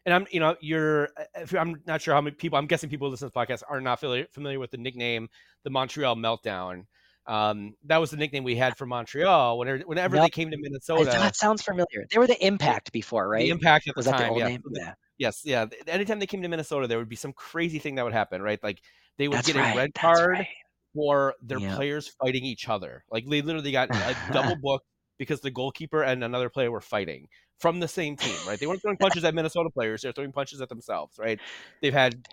and 0.05 0.13
I'm, 0.13 0.27
you 0.31 0.39
know, 0.39 0.55
you're, 0.61 1.09
uh, 1.17 1.57
I'm 1.57 1.81
not 1.85 2.01
sure 2.01 2.13
how 2.13 2.21
many 2.21 2.35
people, 2.35 2.57
I'm 2.57 2.67
guessing 2.67 2.89
people 2.89 3.09
listening 3.09 3.31
to 3.31 3.33
this 3.33 3.63
podcast 3.63 3.63
are 3.69 3.81
not 3.81 3.99
familiar, 3.99 4.27
familiar 4.31 4.59
with 4.59 4.71
the 4.71 4.77
nickname, 4.77 5.29
the 5.63 5.69
Montreal 5.69 6.15
Meltdown. 6.15 6.85
Um, 7.27 7.73
that 7.85 7.97
was 7.97 8.11
the 8.11 8.17
nickname 8.17 8.43
we 8.43 8.55
had 8.55 8.77
for 8.77 8.85
Montreal 8.85 9.57
whenever, 9.57 9.79
whenever 9.85 10.17
they 10.17 10.29
came 10.29 10.51
to 10.51 10.57
Minnesota. 10.57 11.05
That 11.05 11.35
sounds 11.35 11.63
familiar. 11.63 12.05
They 12.11 12.19
were 12.19 12.27
the 12.27 12.45
Impact 12.45 12.91
before, 12.91 13.27
right? 13.27 13.39
The 13.39 13.49
Impact 13.49 13.87
at 13.87 13.95
was 13.95 14.05
the 14.05 14.11
that 14.11 14.17
time, 14.19 14.27
the 14.27 14.31
old 14.33 14.39
yeah. 14.41 14.47
name? 14.47 14.63
Yeah. 14.71 14.93
Yes, 15.17 15.41
yeah. 15.43 15.65
Anytime 15.87 16.19
they 16.19 16.27
came 16.27 16.41
to 16.43 16.47
Minnesota, 16.47 16.87
there 16.87 16.99
would 16.99 17.09
be 17.09 17.15
some 17.15 17.33
crazy 17.33 17.79
thing 17.79 17.95
that 17.95 18.03
would 18.03 18.13
happen, 18.13 18.41
right? 18.41 18.61
Like 18.61 18.81
they 19.17 19.27
would 19.27 19.37
That's 19.37 19.47
get 19.47 19.55
right. 19.55 19.73
a 19.73 19.77
red 19.77 19.91
That's 19.95 20.01
card 20.01 20.29
right. 20.29 20.47
for 20.93 21.33
their 21.41 21.59
Yeah. 21.59 21.75
players 21.75 22.13
fighting 22.21 22.43
each 22.43 22.69
other. 22.69 23.03
Like 23.09 23.25
they 23.27 23.41
literally 23.41 23.71
got 23.71 23.89
a 23.89 24.15
double 24.33 24.57
book 24.57 24.83
because 25.17 25.41
the 25.41 25.51
goalkeeper 25.51 26.03
and 26.03 26.23
another 26.23 26.49
player 26.49 26.71
were 26.71 26.81
fighting 26.81 27.27
from 27.59 27.79
the 27.79 27.87
same 27.87 28.15
team, 28.15 28.35
right? 28.47 28.59
They 28.59 28.67
weren't 28.67 28.81
throwing 28.81 28.97
punches 29.01 29.23
at 29.23 29.33
Minnesota 29.33 29.69
players; 29.69 30.01
they're 30.01 30.11
throwing 30.11 30.31
punches 30.31 30.61
at 30.61 30.69
themselves, 30.69 31.17
right? 31.17 31.39
They've 31.81 31.93
had 31.93 32.27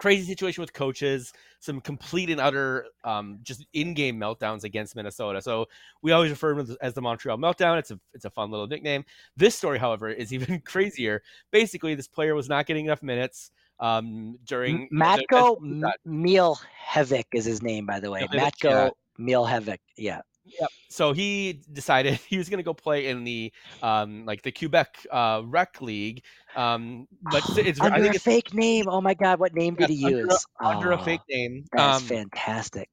crazy 0.00 0.26
situation 0.26 0.62
with 0.62 0.72
coaches, 0.72 1.32
some 1.60 1.78
complete 1.80 2.30
and 2.30 2.40
utter 2.40 2.86
um, 3.04 3.38
just 3.42 3.66
in-game 3.74 4.18
meltdowns 4.18 4.64
against 4.64 4.96
Minnesota. 4.96 5.42
So 5.42 5.66
we 6.00 6.12
always 6.12 6.30
refer 6.30 6.54
to 6.54 6.62
them 6.62 6.76
as 6.80 6.94
the 6.94 7.02
Montreal 7.02 7.36
Meltdown. 7.36 7.78
It's 7.78 7.90
a 7.90 8.00
it's 8.14 8.24
a 8.24 8.30
fun 8.30 8.50
little 8.50 8.66
nickname. 8.66 9.04
This 9.36 9.56
story, 9.56 9.78
however, 9.78 10.08
is 10.08 10.32
even 10.34 10.60
crazier. 10.60 11.22
Basically, 11.50 11.94
this 11.94 12.08
player 12.08 12.34
was 12.34 12.48
not 12.48 12.66
getting 12.66 12.86
enough 12.86 13.02
minutes 13.02 13.50
um, 13.78 14.38
during 14.44 14.88
Matko 14.92 15.58
Miljevic 16.06 17.24
is 17.32 17.44
his 17.44 17.62
name, 17.62 17.86
by 17.86 18.00
the 18.00 18.10
way. 18.10 18.22
Miljevic, 18.22 18.40
Matko 18.40 18.62
yeah. 18.62 18.90
Miljevic. 19.18 19.78
Yeah. 19.96 20.20
Yep. 20.58 20.70
So 20.88 21.12
he 21.12 21.60
decided 21.72 22.14
he 22.28 22.38
was 22.38 22.48
going 22.48 22.58
to 22.58 22.64
go 22.64 22.74
play 22.74 23.06
in 23.06 23.24
the 23.24 23.52
um 23.82 24.24
like 24.26 24.42
the 24.42 24.52
Quebec 24.52 25.06
uh 25.10 25.42
rec 25.44 25.80
league. 25.80 26.22
Um, 26.54 27.06
but 27.22 27.44
it's 27.56 27.80
I 27.80 27.90
under 27.90 28.02
think 28.02 28.14
a 28.14 28.14
it's 28.14 28.24
fake 28.24 28.52
name. 28.54 28.86
Oh 28.88 29.00
my 29.00 29.14
God, 29.14 29.40
what 29.40 29.54
name 29.54 29.74
did 29.76 29.88
he 29.88 30.04
under, 30.04 30.26
use? 30.26 30.46
a, 30.60 30.66
under 30.66 30.92
a 30.92 30.98
Oh, 30.98 31.04
fake 31.04 31.20
name. 31.28 31.64
That's 31.72 32.00
Um, 32.00 32.06
fantastic. 32.06 32.88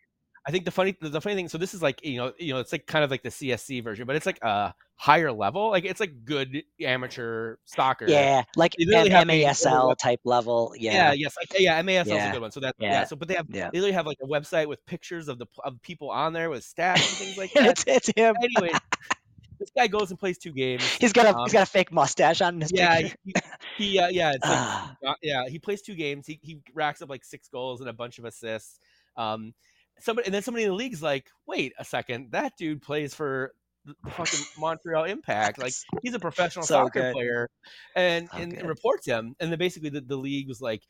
I 0.48 0.52
think 0.52 0.64
the 0.64 0.72
funny 0.72 0.96
the 1.02 1.20
funny 1.20 1.36
thing. 1.36 1.50
So 1.50 1.58
this 1.58 1.74
is 1.74 1.82
like 1.82 2.06
you 2.06 2.16
know 2.18 2.32
you 2.40 2.54
know 2.54 2.60
it's 2.62 2.72
like 2.72 2.88
kind 2.88 3.04
of 3.04 3.12
like 3.12 3.22
the 3.22 3.30
CSC 3.30 3.84
version, 3.84 4.08
but 4.08 4.16
it's 4.16 4.26
like 4.26 4.42
a 4.42 4.74
higher 4.96 5.30
level. 5.30 5.70
Like 5.72 5.84
it's 5.84 6.00
like 6.00 6.24
good 6.24 6.64
amateur 6.80 7.58
soccer. 7.66 8.06
Yeah, 8.08 8.44
like 8.56 8.74
M- 8.80 8.88
MASL 9.28 9.98
type 9.98 10.22
level. 10.24 10.74
Yeah. 10.78 10.94
Yeah. 10.94 11.12
Yes. 11.14 11.36
Like, 11.38 11.60
yeah. 11.60 11.82
MASL 11.82 12.18
is 12.18 12.30
a 12.30 12.32
good 12.32 12.42
one. 12.42 12.52
So 12.52 12.62
that's 12.62 12.78
yeah. 12.80 12.92
Yeah. 12.92 13.04
So 13.06 13.18
but 13.18 13.28
they 13.28 13.34
have 13.36 13.48
Yeah. 13.50 13.70
they 13.74 13.80
literally 13.80 13.92
have 13.92 14.06
like 14.06 14.20
a 14.24 14.26
website 14.28 14.68
with 14.68 14.86
pictures 14.86 15.28
of 15.28 15.38
the 15.38 15.48
of 15.66 15.82
people 15.82 16.10
on 16.10 16.32
there 16.32 16.50
with 16.50 16.64
stats 16.64 16.96
and 16.96 17.02
things 17.04 17.38
like 17.38 17.52
that. 17.56 17.66
it's 17.68 17.84
it's 17.86 18.08
him. 18.16 18.34
anyway, 18.42 18.72
this 19.60 19.70
guy 19.76 19.88
goes 19.88 20.12
and 20.12 20.18
plays 20.20 20.38
two 20.38 20.54
games. 20.54 20.84
He's 20.94 21.12
got 21.12 21.26
a 21.26 21.36
Um, 21.36 21.44
he's 21.44 21.52
got 21.54 21.64
a 21.64 21.70
fake 21.70 21.92
mustache 21.92 22.40
on 22.40 22.62
his 22.62 22.72
yeah, 22.74 23.02
picture. 23.02 23.18
he, 23.26 23.34
he 23.78 24.00
uh, 24.00 24.08
yeah, 24.08 24.32
it's 24.34 24.46
like, 24.46 24.90
uh, 25.12 25.14
yeah, 25.22 25.50
he 25.50 25.60
plays 25.60 25.82
two 25.82 25.96
games. 25.96 26.26
He 26.26 26.40
he 26.42 26.60
racks 26.74 27.02
up 27.02 27.10
like 27.10 27.26
six 27.26 27.50
goals 27.50 27.82
and 27.82 27.90
a 27.90 27.94
bunch 27.94 28.18
of 28.18 28.24
assists. 28.24 28.80
Um, 29.18 29.54
somebody 30.00 30.26
and 30.28 30.34
then 30.34 30.42
somebody 30.42 30.64
in 30.64 30.70
the 30.70 30.76
league's 30.76 31.02
like, 31.02 31.28
wait 31.48 31.74
a 31.80 31.86
second, 31.86 32.32
that 32.32 32.54
dude 32.58 32.82
plays 32.82 33.14
for 33.14 33.54
the 33.86 33.96
fucking 34.12 34.40
Montreal 34.58 35.06
Impact. 35.06 35.58
Like 35.60 35.74
he's 36.02 36.14
a 36.14 36.20
professional 36.20 36.66
So 36.66 36.86
soccer 36.86 37.02
good. 37.02 37.14
player, 37.14 37.50
and 37.96 38.30
So 38.32 38.38
and 38.38 38.52
good. 38.52 38.66
reports 38.68 39.06
him. 39.06 39.36
And 39.40 39.52
then 39.52 39.60
basically 39.60 39.90
the, 39.90 40.02
the 40.02 40.18
league 40.18 40.48
was 40.48 40.62
like 40.62 40.84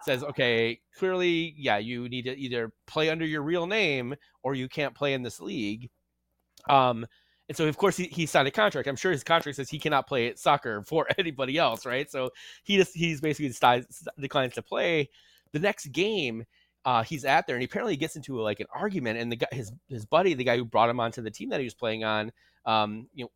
says, 0.00 0.22
okay, 0.22 0.80
clearly, 0.96 1.54
yeah, 1.56 1.78
you 1.78 2.08
need 2.08 2.22
to 2.22 2.36
either 2.36 2.72
play 2.86 3.08
under 3.10 3.24
your 3.24 3.42
real 3.42 3.66
name 3.66 4.14
or 4.42 4.54
you 4.54 4.68
can't 4.68 4.94
play 4.94 5.14
in 5.14 5.22
this 5.22 5.40
league. 5.40 5.90
Um, 6.68 7.06
and 7.48 7.56
so 7.56 7.66
of 7.66 7.76
course 7.76 7.96
he, 7.96 8.04
he 8.04 8.26
signed 8.26 8.48
a 8.48 8.50
contract. 8.50 8.88
I'm 8.88 8.96
sure 8.96 9.12
his 9.12 9.24
contract 9.24 9.56
says 9.56 9.68
he 9.70 9.78
cannot 9.78 10.06
play 10.06 10.34
soccer 10.36 10.82
for 10.86 11.06
anybody 11.18 11.58
else, 11.58 11.84
right? 11.86 12.10
So 12.10 12.30
he 12.64 12.76
just 12.76 12.94
he's 12.94 13.20
basically 13.20 13.48
decides, 13.48 14.06
declines 14.18 14.54
to 14.54 14.62
play. 14.62 15.10
The 15.52 15.58
next 15.58 15.86
game, 15.92 16.44
uh, 16.84 17.02
he's 17.02 17.24
at 17.24 17.46
there 17.46 17.56
and 17.56 17.62
he 17.62 17.66
apparently 17.66 17.96
gets 17.96 18.16
into 18.16 18.40
like 18.40 18.60
an 18.60 18.66
argument, 18.74 19.18
and 19.18 19.32
the 19.32 19.36
guy 19.36 19.46
his 19.52 19.72
his 19.88 20.04
buddy, 20.04 20.34
the 20.34 20.44
guy 20.44 20.56
who 20.56 20.64
brought 20.64 20.90
him 20.90 21.00
onto 21.00 21.22
the 21.22 21.30
team 21.30 21.50
that 21.50 21.60
he 21.60 21.64
was 21.64 21.74
playing 21.74 22.04
on, 22.04 22.32
um, 22.66 23.08
you 23.14 23.24
know, 23.24 23.30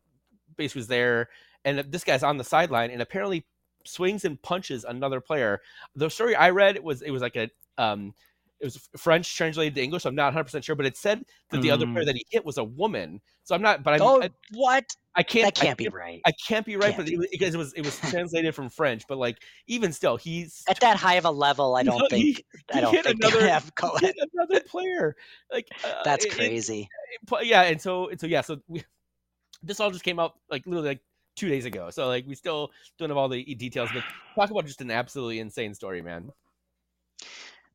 basically 0.55 0.79
was 0.79 0.87
there, 0.87 1.29
and 1.65 1.79
this 1.79 2.03
guy's 2.03 2.23
on 2.23 2.37
the 2.37 2.43
sideline, 2.43 2.91
and 2.91 3.01
apparently 3.01 3.45
swings 3.85 4.25
and 4.25 4.41
punches 4.41 4.83
another 4.83 5.21
player. 5.21 5.61
The 5.95 6.09
story 6.09 6.35
I 6.35 6.51
read 6.51 6.83
was 6.83 7.01
it 7.01 7.11
was 7.11 7.21
like 7.21 7.35
a 7.35 7.49
um, 7.77 8.13
it 8.59 8.65
was 8.65 8.89
French 8.97 9.35
translated 9.35 9.75
to 9.75 9.81
English. 9.81 10.03
So 10.03 10.09
I'm 10.09 10.15
not 10.15 10.25
100 10.27 10.43
percent 10.45 10.65
sure, 10.65 10.75
but 10.75 10.85
it 10.85 10.97
said 10.97 11.23
that 11.51 11.61
the 11.61 11.71
other 11.71 11.85
player 11.85 12.03
Mm. 12.03 12.05
that 12.07 12.15
he 12.15 12.25
hit 12.29 12.43
was 12.45 12.57
a 12.57 12.63
woman. 12.63 13.21
So 13.43 13.55
I'm 13.55 13.61
not, 13.61 13.83
but 13.83 13.93
I'm, 13.95 14.01
oh, 14.01 14.21
I, 14.21 14.29
what? 14.53 14.85
I 15.15 15.23
can't. 15.23 15.45
That 15.45 15.55
can't 15.55 15.71
I, 15.71 15.83
be 15.83 15.87
right. 15.89 16.21
I 16.25 16.31
can't 16.47 16.65
be 16.65 16.75
right, 16.75 16.93
Can't 16.93 16.97
but 16.97 17.05
be. 17.07 17.13
it, 17.15 17.29
because 17.31 17.53
it 17.55 17.57
was 17.57 17.73
it 17.73 17.83
was 17.85 17.97
translated 18.09 18.53
from 18.55 18.69
French. 18.69 19.03
But 19.07 19.17
like 19.17 19.37
even 19.67 19.91
still, 19.91 20.17
he's 20.17 20.63
At 20.67 20.79
that 20.81 20.97
high 20.97 21.15
of 21.15 21.25
a 21.25 21.31
level, 21.31 21.75
I 21.75 21.83
don't 21.89 22.01
he- 22.13 22.33
think 22.33 22.45
he 22.73 22.77
I 22.77 22.81
don't 22.81 22.93
hit 22.93 23.05
think 23.05 23.19
another- 23.23 23.39
they 23.41 23.49
have 23.49 23.73
go 23.75 23.89
he 23.97 24.05
ahead. 24.05 24.15
hit 24.17 24.29
another 24.33 24.59
player. 24.61 25.15
Like 25.51 25.67
uh, 25.83 26.03
That's 26.03 26.25
it- 26.25 26.31
it- 26.33 26.35
crazy. 26.35 26.89
but 27.27 27.45
yeah, 27.47 27.63
and 27.63 27.81
so 27.81 28.09
and 28.09 28.19
so 28.19 28.27
yeah, 28.27 28.41
so 28.41 28.59
we, 28.67 28.83
this 29.63 29.79
all 29.79 29.91
just 29.91 30.03
came 30.03 30.19
out 30.19 30.35
like 30.51 30.65
literally 30.65 30.89
like 30.89 31.01
two 31.35 31.49
days 31.49 31.65
ago. 31.65 31.89
So 31.89 32.07
like 32.07 32.25
we 32.27 32.35
still 32.35 32.71
don't 32.97 33.09
have 33.09 33.17
all 33.17 33.29
the 33.29 33.43
details, 33.55 33.89
but 33.93 34.03
talk 34.35 34.51
about 34.51 34.65
just 34.65 34.81
an 34.81 34.91
absolutely 34.91 35.39
insane 35.39 35.73
story, 35.73 36.01
man. 36.01 36.31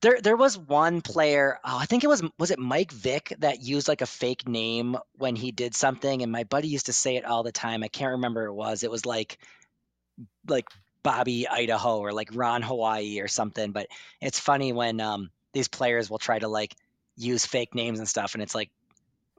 There, 0.05 0.21
there 0.21 0.37
was 0.37 0.59
one 0.59 1.01
player. 1.01 1.59
Oh, 1.65 1.79
I 1.79 1.87
think 1.87 2.05
it 2.05 2.09
was 2.09 2.23
was 2.39 2.51
it 2.51 2.59
Mike 2.59 2.93
Vick 2.93 3.35
that 3.39 3.63
used 3.63 3.89
like 3.89 4.03
a 4.03 4.07
fake 4.07 4.47
name 4.47 4.99
when 5.17 5.35
he 5.35 5.51
did 5.51 5.75
something, 5.75 6.23
and 6.23 6.31
my 6.31 6.45
buddy 6.45 6.69
used 6.69 6.87
to 6.87 6.93
say 6.93 7.17
it 7.17 7.25
all 7.25 7.43
the 7.43 7.53
time. 7.53 7.83
I 7.83 7.89
can't 7.89 8.13
remember 8.13 8.45
it 8.45 8.53
was. 8.53 8.83
It 8.85 8.91
was 8.91 9.07
like, 9.07 9.39
like 10.49 10.67
Bobby 11.03 11.49
Idaho 11.49 11.99
or 11.99 12.13
like 12.13 12.31
Ron 12.35 12.63
Hawaii 12.63 13.21
or 13.21 13.29
something. 13.29 13.73
But 13.73 13.89
it's 14.21 14.39
funny 14.39 14.73
when 14.75 15.01
um 15.01 15.31
these 15.55 15.69
players 15.69 16.11
will 16.11 16.19
try 16.19 16.39
to 16.39 16.49
like 16.49 16.75
use 17.17 17.47
fake 17.47 17.75
names 17.75 17.99
and 17.99 18.09
stuff, 18.09 18.35
and 18.35 18.43
it's 18.43 18.55
like, 18.55 18.71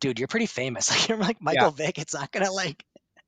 dude, 0.01 0.20
you're 0.20 0.28
pretty 0.28 0.47
famous. 0.47 0.89
Like 0.91 1.09
you're 1.09 1.18
like 1.20 1.41
Michael 1.41 1.72
Vick. 1.72 1.99
It's 1.99 2.16
not 2.16 2.32
gonna 2.32 2.51
like 2.51 2.84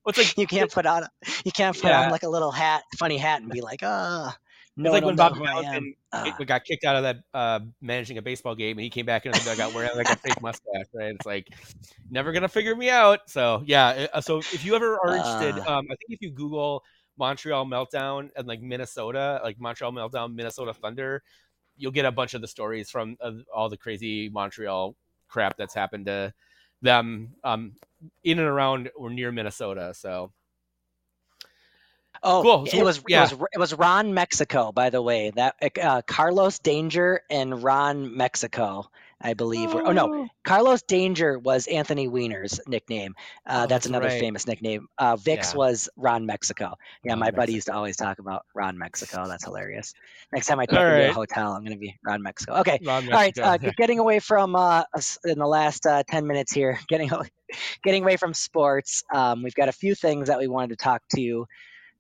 Well, 0.06 0.12
it's 0.12 0.18
like 0.18 0.34
you 0.38 0.48
can't 0.48 0.72
put 0.72 0.86
on 0.86 1.04
a, 1.04 1.10
you 1.46 1.52
can't 1.52 1.80
put 1.80 1.92
Yeah. 1.92 2.02
on 2.02 2.10
like 2.10 2.24
a 2.24 2.30
little 2.30 2.52
hat, 2.52 2.84
funny 2.98 3.18
hat, 3.18 3.42
and 3.42 3.52
be 3.52 3.62
like, 3.62 3.82
ah, 3.84 4.36
no 4.78 4.92
it's 4.92 4.94
like 4.94 5.04
when 5.04 5.16
will 5.16 5.16
know 5.16 5.30
Bobby 5.30 5.40
who 5.40 5.46
I 5.46 5.52
am. 5.76 5.84
Valentine 5.84 5.96
Ah. 6.14 6.36
we 6.40 6.46
got 6.46 6.64
kicked 6.64 6.86
out 6.86 6.96
of 6.96 7.04
that 7.04 7.18
uh, 7.34 7.60
managing 7.82 8.18
a 8.18 8.22
baseball 8.22 8.56
game, 8.56 8.78
and 8.78 8.84
he 8.84 8.90
came 8.90 9.06
back 9.06 9.26
into 9.26 9.38
the 9.40 9.46
dugout 9.46 9.74
wearing 9.74 9.92
like 9.96 10.10
a 10.10 10.16
fake 10.16 10.42
mustache. 10.42 10.86
Right? 10.94 11.14
It's 11.16 11.26
like 11.26 11.50
never 12.10 12.32
gonna 12.32 12.48
figure 12.48 12.76
me 12.76 12.90
out. 12.90 13.30
So 13.30 13.64
yeah. 13.66 14.08
uh, 14.14 14.22
So 14.22 14.40
if 14.40 14.64
you 14.66 14.76
ever 14.76 14.98
are 15.04 15.16
interested, 15.16 15.60
Uh. 15.68 15.78
um, 15.80 15.86
I 15.92 15.96
think 15.96 16.10
if 16.10 16.22
you 16.22 16.32
Google 16.32 16.84
Montreal 17.18 17.66
meltdown 17.66 18.30
and 18.36 18.48
like 18.48 18.62
Minnesota, 18.62 19.42
like 19.44 19.60
Montreal 19.60 19.92
meltdown, 19.92 20.34
Minnesota 20.36 20.74
Thunder, 20.74 21.24
you'll 21.78 21.92
get 21.92 22.06
a 22.06 22.12
bunch 22.12 22.34
of 22.34 22.42
the 22.42 22.48
stories 22.48 22.90
from 22.90 23.18
uh, 23.22 23.32
all 23.54 23.70
the 23.70 23.78
crazy 23.78 24.30
Montreal 24.30 24.96
crap 25.28 25.58
that's 25.58 25.74
happened 25.74 26.06
to 26.06 26.34
them 26.82 27.34
um, 27.44 27.74
in 28.24 28.40
and 28.40 28.48
around 28.48 28.90
or 28.96 29.10
near 29.10 29.32
Minnesota. 29.32 29.94
So 29.94 30.32
Oh, 32.24 32.42
Cool. 32.44 32.66
So 32.68 32.78
it 32.78 32.84
was 32.84 33.04
yeah. 33.08 33.26
it 33.26 33.34
was 33.40 33.48
it 33.54 33.60
was 33.60 33.74
Ron 33.74 34.14
Mexico, 34.14 34.72
by 34.72 34.90
the 34.90 35.02
way. 35.02 35.32
That 35.36 35.56
uh, 35.82 36.02
Carlos 36.08 36.60
Danger 36.60 37.22
and 37.30 37.64
Ron 37.64 38.16
Mexico, 38.16 38.90
I 39.22 39.34
believe. 39.34 39.74
Were, 39.74 39.84
oh 39.86 39.92
no, 39.92 40.28
Carlos 40.44 40.82
Danger 40.84 41.38
was 41.40 41.68
Anthony 41.68 42.08
Weiner's 42.08 42.60
nickname. 42.68 43.16
Uh, 43.46 43.66
Oh, 43.66 43.68
that's, 43.68 43.86
that's 43.86 43.86
another 43.88 44.08
right. 44.08 44.20
famous 44.20 44.46
nickname. 44.48 44.88
Uh, 44.98 45.16
Vick's 45.16 45.54
Yeah. 45.54 45.58
was 45.58 45.90
Ron 45.96 46.26
Mexico. 46.26 46.76
Yeah, 47.04 47.14
Ron 47.14 47.20
my 47.20 47.32
buddy 47.32 47.54
used 47.54 47.68
to 47.68 47.74
always 47.74 47.96
talk 47.98 48.20
about 48.20 48.46
Ron 48.54 48.78
Mexico. 48.78 49.28
That's 49.28 49.44
hilarious. 49.46 49.94
Next 50.32 50.48
time 50.48 50.60
I 50.60 50.66
take 50.66 50.86
him 50.86 50.96
to 50.96 51.10
a 51.10 51.12
hotel, 51.12 51.54
I'm 51.54 51.62
going 51.64 51.74
to 51.74 51.80
be 51.80 51.98
Ron 52.06 52.22
Mexico. 52.22 52.54
Okay. 52.56 52.80
Ron 52.82 53.08
All 53.12 53.18
right, 53.20 53.36
Mexico. 53.36 53.48
uh, 53.48 53.58
getting 53.78 54.00
away 54.00 54.20
from 54.20 54.56
uh, 54.56 54.84
us 54.96 55.18
in 55.26 55.38
the 55.40 55.48
last 55.48 55.86
uh, 55.86 56.04
ten 56.10 56.28
minutes 56.28 56.52
here, 56.52 56.80
getting 56.88 57.12
away, 57.12 57.30
getting 57.84 58.04
away 58.04 58.18
from 58.18 58.34
sports. 58.34 59.04
Um, 59.14 59.44
we've 59.44 59.56
got 59.56 59.70
a 59.70 59.74
few 59.74 59.96
things 59.96 60.28
that 60.28 60.40
we 60.40 60.48
wanted 60.48 60.78
to 60.78 60.84
talk 60.84 61.02
to 61.12 61.22
you, 61.22 61.46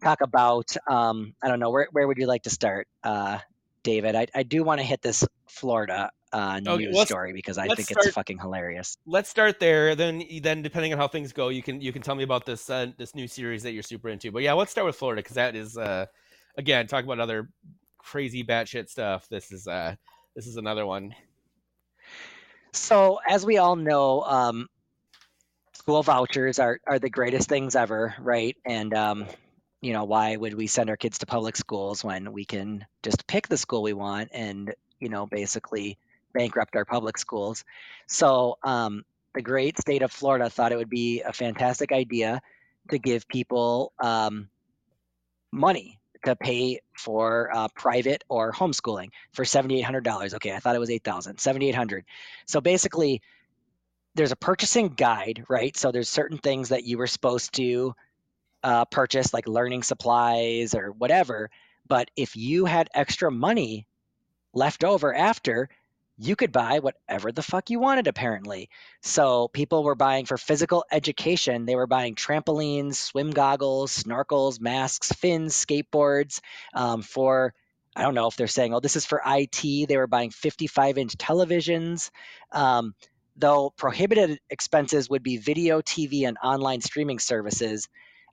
talk 0.03 0.21
about. 0.21 0.75
Um, 0.87 1.33
I 1.43 1.47
don't 1.47 1.59
know 1.59 1.69
where 1.69 1.87
where 1.91 2.07
would 2.07 2.17
you 2.17 2.27
like 2.27 2.43
to 2.43 2.49
start, 2.49 2.87
uh, 3.03 3.39
David? 3.83 4.15
I, 4.15 4.27
I 4.35 4.43
do 4.43 4.63
want 4.63 4.79
to 4.79 4.85
hit 4.85 5.01
this 5.01 5.25
Florida 5.47 6.11
uh, 6.33 6.59
news 6.59 7.01
story 7.01 7.33
because 7.33 7.57
I 7.57 7.67
think 7.67 7.91
it's 7.91 8.09
fucking 8.09 8.39
hilarious. 8.39 8.97
let's 9.05 9.29
start 9.29 9.59
there. 9.59 9.95
Then, 9.95 10.23
then 10.41 10.61
depending 10.61 10.91
on 10.93 10.99
how 10.99 11.07
things 11.07 11.31
go, 11.31 11.49
you 11.49 11.63
can 11.63 11.81
you 11.81 11.93
can 11.93 12.01
tell 12.01 12.15
me 12.15 12.23
about 12.23 12.45
this 12.45 12.69
uh, 12.69 12.87
this 12.97 13.15
new 13.15 13.27
series 13.27 13.63
that 13.63 13.71
you're 13.71 13.83
super 13.83 14.09
into. 14.09 14.31
But 14.31 14.43
yeah, 14.43 14.53
let's 14.53 14.71
start 14.71 14.85
with 14.85 14.95
Florida 14.95 15.21
because 15.21 15.35
that 15.35 15.55
is 15.55 15.77
uh, 15.77 16.05
again 16.57 16.87
talk 16.87 17.03
about 17.03 17.19
other 17.19 17.49
crazy 17.97 18.43
batshit 18.43 18.89
stuff. 18.89 19.27
This 19.29 19.51
is 19.51 19.67
uh, 19.67 19.95
this 20.35 20.47
is 20.47 20.57
another 20.57 20.85
one. 20.85 21.15
So, 22.73 23.19
as 23.27 23.45
we 23.45 23.57
all 23.57 23.75
know, 23.75 24.21
um, 24.21 24.67
school 25.73 26.03
vouchers 26.03 26.59
are, 26.59 26.79
are 26.85 26.99
the 26.99 27.09
greatest 27.09 27.49
things 27.49 27.75
ever, 27.75 28.13
right? 28.19 28.55
And, 28.65 28.93
um, 28.93 29.25
you 29.81 29.93
know, 29.93 30.03
why 30.03 30.35
would 30.35 30.53
we 30.53 30.67
send 30.67 30.89
our 30.89 30.97
kids 30.97 31.19
to 31.19 31.25
public 31.25 31.55
schools 31.55 32.03
when 32.03 32.31
we 32.33 32.45
can 32.45 32.85
just 33.03 33.27
pick 33.27 33.47
the 33.47 33.57
school 33.57 33.83
we 33.83 33.93
want 33.93 34.29
and, 34.33 34.73
you 34.99 35.09
know, 35.09 35.27
basically 35.27 35.97
bankrupt 36.33 36.75
our 36.75 36.85
public 36.85 37.17
schools? 37.17 37.63
So, 38.07 38.57
um, 38.63 39.03
the 39.35 39.41
great 39.41 39.77
state 39.77 40.01
of 40.01 40.11
Florida 40.11 40.49
thought 40.49 40.71
it 40.71 40.77
would 40.77 40.89
be 40.89 41.21
a 41.21 41.31
fantastic 41.31 41.91
idea 41.91 42.41
to 42.89 42.97
give 42.97 43.27
people 43.27 43.93
um, 43.99 44.49
money 45.51 45.99
to 46.25 46.35
pay 46.35 46.79
for 46.97 47.55
uh, 47.55 47.67
private 47.75 48.23
or 48.29 48.51
homeschooling 48.51 49.09
for 49.33 49.45
$7,800. 49.45 50.33
Okay, 50.33 50.53
I 50.53 50.59
thought 50.59 50.75
it 50.75 50.79
was 50.79 50.89
8,000, 50.89 51.37
7,800. 51.37 52.05
So 52.47 52.59
basically, 52.59 53.21
there's 54.15 54.31
a 54.31 54.35
purchasing 54.35 54.89
guide, 54.89 55.43
right? 55.47 55.77
So 55.77 55.91
there's 55.91 56.09
certain 56.09 56.39
things 56.39 56.69
that 56.69 56.85
you 56.85 56.97
were 56.97 57.07
supposed 57.07 57.53
to 57.53 57.93
uh, 58.63 58.85
purchase, 58.85 59.33
like 59.33 59.47
learning 59.47 59.83
supplies 59.83 60.75
or 60.75 60.91
whatever. 60.91 61.49
But 61.87 62.11
if 62.15 62.35
you 62.35 62.65
had 62.65 62.89
extra 62.93 63.31
money 63.31 63.87
left 64.53 64.83
over 64.83 65.13
after, 65.13 65.69
you 66.17 66.35
could 66.35 66.51
buy 66.51 66.79
whatever 66.79 67.31
the 67.31 67.43
fuck 67.43 67.69
you 67.69 67.79
wanted, 67.79 68.07
apparently. 68.07 68.69
So 69.01 69.47
people 69.49 69.83
were 69.83 69.95
buying 69.95 70.25
for 70.25 70.37
physical 70.37 70.83
education. 70.91 71.65
They 71.65 71.75
were 71.75 71.87
buying 71.87 72.15
trampolines, 72.15 72.95
swim 72.95 73.31
goggles, 73.31 74.03
snorkels, 74.03 74.59
masks, 74.59 75.11
fins, 75.11 75.53
skateboards. 75.53 76.41
Um, 76.73 77.03
for 77.03 77.53
I 77.95 78.01
don't 78.01 78.15
know 78.15 78.27
if 78.27 78.35
they're 78.35 78.47
saying, 78.47 78.73
oh, 78.73 78.79
this 78.79 78.95
is 78.95 79.05
for 79.05 79.21
IT. 79.25 79.87
They 79.87 79.97
were 79.97 80.07
buying 80.07 80.31
55 80.31 80.97
inch 80.97 81.17
televisions. 81.17 82.09
Um, 82.51 82.93
though 83.35 83.71
prohibited 83.75 84.39
expenses 84.49 85.09
would 85.09 85.23
be 85.23 85.37
video, 85.37 85.81
TV, 85.81 86.27
and 86.27 86.37
online 86.43 86.81
streaming 86.81 87.19
services. 87.19 87.87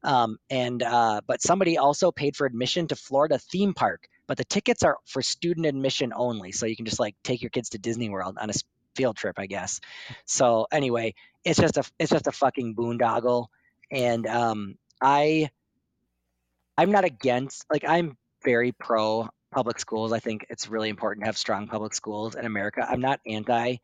Um, 0.04 0.38
and 0.50 0.82
uh, 0.82 1.22
but 1.26 1.42
somebody 1.42 1.78
also 1.78 2.12
paid 2.12 2.36
for 2.36 2.46
admission 2.46 2.86
to 2.88 2.96
Florida 2.96 3.38
theme 3.38 3.72
park, 3.72 4.06
but 4.26 4.36
the 4.36 4.44
tickets 4.44 4.82
are 4.82 4.98
for 5.06 5.22
student 5.22 5.66
admission 5.66 6.12
only, 6.14 6.52
so 6.52 6.66
you 6.66 6.76
can 6.76 6.84
just 6.84 7.00
like 7.00 7.16
take 7.24 7.42
your 7.42 7.50
kids 7.50 7.70
to 7.70 7.78
Disney 7.78 8.10
World 8.10 8.36
on 8.38 8.50
a 8.50 8.52
field 8.94 9.16
trip, 9.16 9.38
I 9.38 9.46
guess. 9.46 9.80
So 10.26 10.66
anyway, 10.70 11.14
it's 11.42 11.58
just 11.58 11.78
a 11.78 11.84
it's 11.98 12.12
just 12.12 12.26
a 12.26 12.32
fucking 12.32 12.74
boondoggle, 12.74 13.46
and 13.90 14.26
um, 14.26 14.76
I 15.00 15.50
I'm 16.76 16.90
not 16.90 17.04
against 17.04 17.64
like 17.72 17.84
I'm 17.88 18.16
very 18.44 18.72
pro 18.72 19.28
public 19.50 19.78
schools. 19.78 20.12
I 20.12 20.18
think 20.18 20.46
it's 20.50 20.68
really 20.68 20.90
important 20.90 21.22
to 21.22 21.26
have 21.26 21.38
strong 21.38 21.66
public 21.66 21.94
schools 21.94 22.34
in 22.34 22.44
America. 22.44 22.86
I'm 22.86 23.00
not 23.00 23.20
anti 23.26 23.76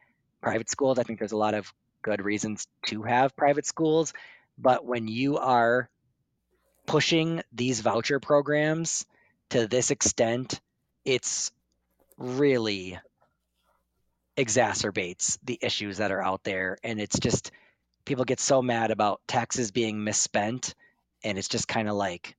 private 0.43 0.68
schools. 0.68 0.99
I 0.99 1.03
think 1.03 1.18
there's 1.18 1.33
a 1.33 1.37
lot 1.39 1.55
of 1.55 1.73
good 2.03 2.23
reasons 2.23 2.66
to 2.87 3.03
have 3.03 3.35
private 3.37 3.64
schools, 3.64 4.12
but 4.59 4.85
when 4.85 5.09
you 5.09 5.39
are 5.39 5.89
pushing 6.87 7.43
these 7.53 7.81
voucher 7.81 8.20
programs 8.20 9.07
to 9.51 9.66
this 9.66 9.91
extent, 9.91 10.61
it's 11.05 11.53
really 12.18 12.99
exacerbates 14.37 15.39
the 15.45 15.59
issues 15.61 15.99
that 15.99 16.12
are 16.12 16.22
out 16.22 16.45
there. 16.45 16.78
And 16.85 17.01
it's 17.01 17.18
just 17.18 17.51
people 18.05 18.24
get 18.24 18.41
so 18.41 18.62
mad 18.62 18.91
about 18.91 19.20
taxes 19.26 19.70
being 19.70 20.03
misspent 20.03 20.74
and 21.22 21.37
it's 21.37 21.49
just 21.49 21.68
kind 21.68 21.89
of 21.89 21.97
like 21.97 22.37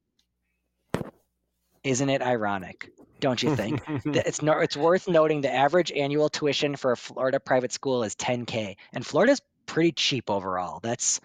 isn't 1.84 2.10
it 2.10 2.22
ironic 2.22 2.92
don't 3.22 3.42
you 3.42 3.56
think? 3.56 3.86
Th- 4.04 4.26
it's 4.26 4.42
no, 4.42 4.58
it's 4.60 4.76
worth 4.76 5.08
noting 5.08 5.42
the 5.42 5.54
average 5.54 5.92
annual 5.92 6.28
tuition 6.28 6.76
for 6.76 6.92
a 6.92 6.98
Florida 6.98 7.40
private 7.40 7.72
school 7.72 8.04
is 8.04 8.16
10k 8.16 8.76
and 8.92 9.06
Florida's 9.06 9.42
pretty 9.68 9.94
cheap 9.94 10.30
overall. 10.30 10.80
That's 10.82 11.22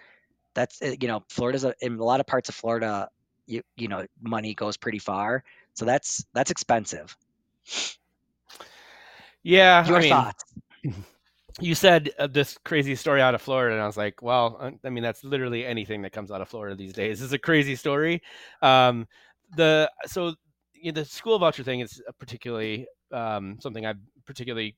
that's 0.57 0.81
uh, 0.81 0.95
you 0.99 1.07
know 1.07 1.23
Florida's 1.29 1.63
a, 1.63 1.73
in 1.81 1.99
a 1.99 2.03
lot 2.03 2.19
of 2.19 2.25
parts 2.25 2.49
of 2.49 2.55
Florida 2.55 3.07
you 3.45 3.61
you 3.77 3.87
know 3.87 4.05
money 4.21 4.53
goes 4.53 4.75
pretty 4.75 4.99
far 4.99 5.43
so 5.73 5.85
that's 5.85 6.25
that's 6.33 6.51
expensive 6.51 7.15
yeah, 9.43 9.87
your 9.87 9.97
I 9.97 10.01
mean, 10.01 10.09
thoughts 10.09 10.43
you 11.59 11.75
said 11.75 12.09
uh, 12.19 12.27
this 12.27 12.57
crazy 12.65 12.95
story 12.95 13.21
out 13.21 13.35
of 13.35 13.41
Florida, 13.41 13.75
and 13.75 13.83
I 13.83 13.87
was 13.87 13.97
like, 13.97 14.21
well, 14.21 14.73
I 14.83 14.89
mean, 14.89 15.03
that's 15.03 15.23
literally 15.23 15.65
anything 15.65 16.01
that 16.03 16.11
comes 16.11 16.31
out 16.31 16.41
of 16.41 16.49
Florida 16.49 16.75
these 16.75 16.93
days. 16.93 17.21
is 17.21 17.33
a 17.33 17.39
crazy 17.39 17.75
story. 17.75 18.21
Um, 18.61 19.07
the 19.55 19.89
so 20.05 20.33
you 20.73 20.91
know, 20.91 21.01
the 21.01 21.05
school 21.05 21.39
voucher 21.39 21.63
thing 21.63 21.79
is 21.79 22.01
particularly 22.19 22.87
um, 23.11 23.57
something 23.61 23.85
I'm 23.85 24.01
particularly 24.25 24.75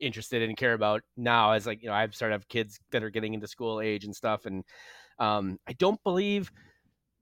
interested 0.00 0.42
in 0.42 0.50
and 0.50 0.58
care 0.58 0.74
about 0.74 1.02
now. 1.16 1.52
As 1.52 1.66
like 1.66 1.82
you 1.82 1.88
know, 1.88 1.94
I've 1.94 2.14
started 2.14 2.34
to 2.34 2.38
have 2.38 2.48
kids 2.48 2.78
that 2.92 3.02
are 3.02 3.10
getting 3.10 3.34
into 3.34 3.46
school 3.46 3.80
age 3.80 4.04
and 4.04 4.14
stuff, 4.14 4.46
and 4.46 4.64
um, 5.18 5.58
I 5.66 5.72
don't 5.74 6.02
believe 6.02 6.50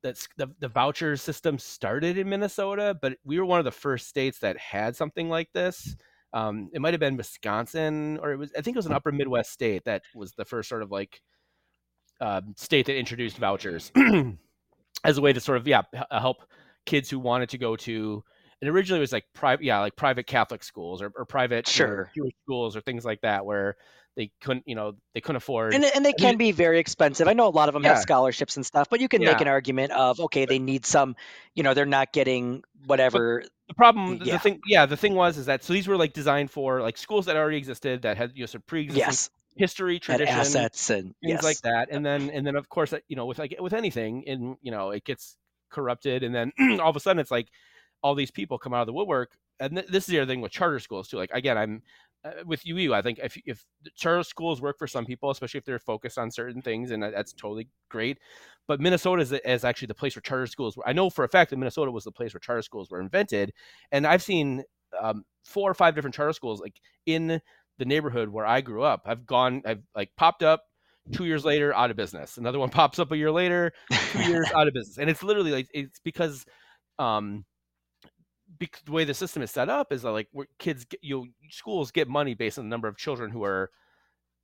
that 0.03 0.17
the, 0.37 0.51
the 0.61 0.69
voucher 0.69 1.17
system 1.17 1.59
started 1.59 2.17
in 2.17 2.29
Minnesota, 2.29 2.97
but 3.01 3.19
we 3.25 3.39
were 3.39 3.45
one 3.45 3.59
of 3.59 3.65
the 3.65 3.71
first 3.71 4.09
states 4.09 4.39
that 4.41 4.57
had 4.57 4.97
something 4.97 5.29
like 5.29 5.53
this. 5.53 5.97
Um, 6.33 6.71
it 6.73 6.81
might 6.81 6.95
have 6.95 7.01
been 7.01 7.17
Wisconsin, 7.17 8.19
or 8.23 8.33
it 8.33 8.37
was 8.37 8.53
I 8.57 8.61
think 8.61 8.77
it 8.77 8.79
was 8.79 8.87
an 8.87 8.93
Upper 8.93 9.13
Midwest 9.13 9.53
state 9.53 9.85
that 9.85 10.03
was 10.15 10.33
the 10.33 10.45
first 10.45 10.69
sort 10.69 10.83
of 10.83 10.91
like 10.91 11.21
uh, 12.21 12.43
state 12.57 12.87
that 12.87 12.97
introduced 12.97 13.39
vouchers 13.39 13.91
as 15.05 15.19
a 15.19 15.21
way 15.21 15.33
to 15.33 15.41
sort 15.41 15.59
of 15.59 15.67
yeah 15.67 15.83
help 16.11 16.45
kids 16.87 17.11
who 17.11 17.19
wanted 17.19 17.49
to 17.51 17.59
go 17.59 17.77
to. 17.77 18.23
And 18.61 18.71
originally 18.71 18.99
it 18.99 19.01
was 19.01 19.13
like 19.13 19.25
private, 19.35 19.65
yeah, 19.65 19.81
like 19.81 19.97
private 19.97 20.27
Catholic 20.27 20.63
schools 20.63 21.01
or, 21.03 21.11
or 21.17 21.25
private 21.25 21.67
sure. 21.67 22.11
you 22.15 22.23
know, 22.23 22.27
Jewish 22.27 22.35
schools 22.45 22.77
or 22.77 22.83
things 22.83 23.05
like 23.05 23.23
that, 23.23 23.45
where 23.45 23.77
they 24.17 24.31
couldn't, 24.41 24.65
you 24.67 24.75
know, 24.75 24.93
they 25.15 25.21
couldn't 25.21 25.37
afford. 25.37 25.75
And, 25.75 25.85
and 25.95 26.05
they 26.05 26.13
can 26.13 26.37
be 26.37 26.53
very 26.53 26.79
expensive. 26.79 27.29
I 27.29 27.33
know 27.33 27.47
a 27.47 27.51
lot 27.51 27.69
of 27.69 27.75
them 27.75 27.85
Yeah. 27.85 27.91
have 27.91 27.99
scholarships 27.99 28.57
and 28.57 28.67
stuff, 28.67 28.89
but 28.91 29.01
you 29.01 29.09
can 29.09 29.23
Yeah. 29.23 29.31
make 29.31 29.41
an 29.41 29.49
argument 29.49 29.93
of 29.93 30.21
okay, 30.21 30.45
they 30.47 30.59
need 30.59 30.85
some, 30.85 31.17
you 31.55 31.63
know, 31.63 31.75
they're 31.75 31.87
not 31.87 32.13
getting 32.13 32.63
whatever. 32.87 33.45
the 33.69 33.75
problem 33.75 34.19
the 34.19 34.27
Yeah. 34.27 34.39
thing 34.39 34.61
yeah 34.67 34.85
the 34.85 34.97
thing 34.97 35.15
was 35.15 35.39
is 35.39 35.47
that 35.47 35.63
so 35.63 35.73
these 35.73 35.87
were 35.87 35.97
like 35.97 36.13
designed 36.13 36.51
for 36.51 36.81
like 36.81 36.99
schools 36.99 37.27
that 37.27 37.37
already 37.37 37.57
existed 37.57 38.03
that 38.03 38.17
had 38.17 38.33
you 38.35 38.43
know 38.43 38.47
some 38.47 38.63
pre-existing 38.67 39.05
Yes, 39.13 39.31
history 39.57 39.95
and 39.95 40.03
tradition 40.03 40.57
assets 40.57 40.91
and 40.91 41.15
things 41.25 41.41
yes, 41.41 41.45
like 41.45 41.61
that 41.63 41.89
and 41.91 42.05
then 42.05 42.31
and 42.31 42.45
then 42.47 42.57
of 42.57 42.69
course 42.69 42.93
you 43.09 43.15
know 43.17 43.27
with 43.27 43.39
like 43.39 43.55
with 43.61 43.73
anything 43.73 44.25
and 44.27 44.57
you 44.63 44.71
know 44.73 44.91
it 44.91 45.05
gets 45.05 45.37
corrupted 45.71 46.25
and 46.25 46.35
then 46.35 46.51
all 46.81 46.91
of 46.91 46.97
a 46.97 47.01
sudden 47.01 47.21
it's 47.21 47.31
like 47.31 47.49
all 48.03 48.15
these 48.17 48.31
people 48.31 48.59
come 48.59 48.75
out 48.75 48.81
of 48.81 48.87
the 48.87 48.93
woodwork 48.93 49.37
and 49.61 49.77
th- 49.77 49.87
this 49.87 50.05
is 50.05 50.09
the 50.09 50.19
other 50.19 50.31
thing 50.33 50.41
with 50.41 50.51
charter 50.51 50.81
schools 50.81 51.07
too 51.07 51.17
like 51.17 51.31
again 51.33 51.57
i'm 51.57 51.81
uh, 52.25 52.31
with 52.45 52.67
UU, 52.67 52.93
I 52.95 53.03
think 53.03 53.19
if 53.23 53.37
if 53.47 53.65
charter 53.97 54.23
schools 54.23 54.61
work 54.61 54.79
for 54.79 54.87
some 54.87 55.07
people, 55.07 55.31
especially 55.31 55.59
if 55.59 55.65
they're 55.65 55.79
focused 55.79 56.19
on 56.19 56.31
certain 56.31 56.63
things, 56.63 56.91
and 56.91 57.03
that- 57.03 57.13
that's 57.15 57.33
totally 57.33 57.69
great. 57.89 58.19
But 58.69 58.81
Minnesota 58.81 59.23
is, 59.23 59.33
is 59.33 59.65
actually 59.65 59.87
the 59.87 59.95
place 59.95 60.15
where 60.17 60.23
charter 60.23 60.47
schools. 60.47 60.77
Were, 60.77 60.87
I 60.89 60.93
know 60.93 61.11
for 61.11 61.25
a 61.25 61.29
fact 61.29 61.51
that 61.51 61.57
Minnesota 61.57 61.91
was 61.91 62.05
the 62.05 62.13
place 62.13 62.35
where 62.35 62.41
charter 62.41 62.63
schools 62.63 62.91
were 62.91 63.01
invented, 63.01 63.53
and 63.93 64.07
I've 64.07 64.23
seen 64.23 64.65
um, 65.01 65.25
four 65.45 65.71
or 65.71 65.75
five 65.75 65.95
different 65.95 66.15
charter 66.15 66.33
schools 66.33 66.61
like 66.61 66.81
in 67.07 67.41
the 67.79 67.85
neighborhood 67.85 68.29
where 68.29 68.47
I 68.47 68.61
grew 68.61 68.83
up. 68.83 69.03
I've 69.07 69.25
gone, 69.27 69.63
I've 69.65 69.83
like 69.95 70.11
popped 70.17 70.43
up 70.43 70.65
two 71.13 71.25
years 71.25 71.45
later 71.45 71.75
out 71.75 71.91
of 71.91 71.97
business. 71.97 72.37
Another 72.37 72.59
one 72.59 72.69
pops 72.81 72.99
up 72.99 73.13
a 73.13 73.17
year 73.17 73.31
later, 73.31 73.73
two 74.13 74.23
years 74.25 74.51
out 74.55 74.69
of 74.69 74.75
business, 74.75 74.99
and 74.99 75.09
it's 75.09 75.23
literally 75.23 75.53
like 75.53 75.69
it's 75.73 76.01
because 76.01 76.45
um, 76.99 77.45
bec- 78.61 78.83
the 78.85 78.93
way 78.93 79.05
the 79.05 79.15
system 79.15 79.43
is 79.43 79.51
set 79.51 79.69
up 79.69 79.93
is 79.93 80.03
that 80.03 80.13
like 80.13 80.29
where 80.31 80.47
kids 80.59 80.85
get, 80.85 81.01
you 81.03 81.17
know, 81.17 81.27
schools 81.51 81.91
get 81.91 82.07
money 82.07 82.35
based 82.35 82.59
on 82.59 82.65
the 82.67 82.69
number 82.69 82.87
of 82.87 82.97
children 82.97 83.31
who 83.31 83.43
are 83.43 83.71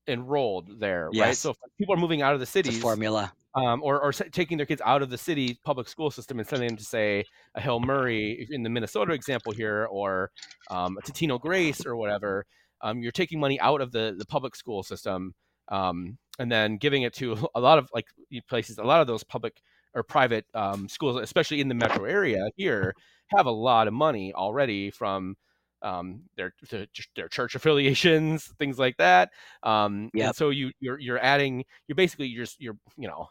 enrolled 0.08 0.80
there, 0.80 1.10
right? 1.26 1.36
So 1.36 1.50
if 1.50 1.56
people 1.78 1.94
are 1.94 1.98
moving 1.98 2.22
out 2.22 2.34
of 2.34 2.40
the 2.40 2.46
cities, 2.46 2.80
formula. 2.80 3.32
um, 3.54 3.82
or 3.82 4.00
or 4.00 4.12
taking 4.12 4.56
their 4.56 4.66
kids 4.66 4.82
out 4.84 5.02
of 5.02 5.10
the 5.10 5.18
city 5.18 5.58
public 5.64 5.88
school 5.88 6.10
system 6.10 6.38
and 6.38 6.48
sending 6.48 6.68
them 6.68 6.76
to 6.76 6.84
say 6.84 7.24
a 7.54 7.60
Hill 7.60 7.80
Murray 7.80 8.48
in 8.50 8.62
the 8.62 8.70
Minnesota 8.70 9.12
example 9.12 9.52
here, 9.52 9.86
or 9.90 10.30
um, 10.70 10.96
a 10.98 11.02
Totino 11.02 11.40
Grace 11.40 11.86
or 11.86 11.96
whatever. 11.96 12.46
Um, 12.82 13.00
you're 13.00 13.12
taking 13.12 13.38
money 13.38 13.60
out 13.60 13.80
of 13.80 13.92
the 13.92 14.14
the 14.18 14.26
public 14.26 14.56
school 14.56 14.82
system 14.82 15.34
um, 15.68 16.18
and 16.38 16.50
then 16.50 16.76
giving 16.76 17.02
it 17.02 17.14
to 17.14 17.48
a 17.54 17.60
lot 17.60 17.78
of 17.78 17.88
like 17.94 18.06
places. 18.48 18.78
A 18.78 18.84
lot 18.84 19.00
of 19.00 19.06
those 19.06 19.24
public 19.24 19.60
or 19.96 20.04
private 20.04 20.46
um, 20.54 20.88
schools, 20.88 21.16
especially 21.22 21.60
in 21.62 21.68
the 21.68 21.74
metro 21.74 22.04
area 22.04 22.48
here, 22.56 22.94
have 23.36 23.46
a 23.46 23.52
lot 23.52 23.88
of 23.88 23.94
money 23.94 24.34
already 24.34 24.90
from 24.92 25.36
um, 25.82 26.22
their 26.36 26.54
their 26.70 26.86
their 27.16 27.28
church 27.28 27.54
affiliations, 27.56 28.46
things 28.58 28.78
like 28.78 28.96
that. 28.98 29.30
Um, 29.64 30.10
Yep. 30.14 30.26
And 30.26 30.36
so 30.36 30.50
you 30.50 30.72
you're 30.80 31.00
you're 31.00 31.18
adding 31.22 31.64
you're 31.88 31.96
basically 31.96 32.28
you're 32.28 32.44
just- 32.44 32.60
you're 32.60 32.78
you 32.98 33.08
know 33.08 33.28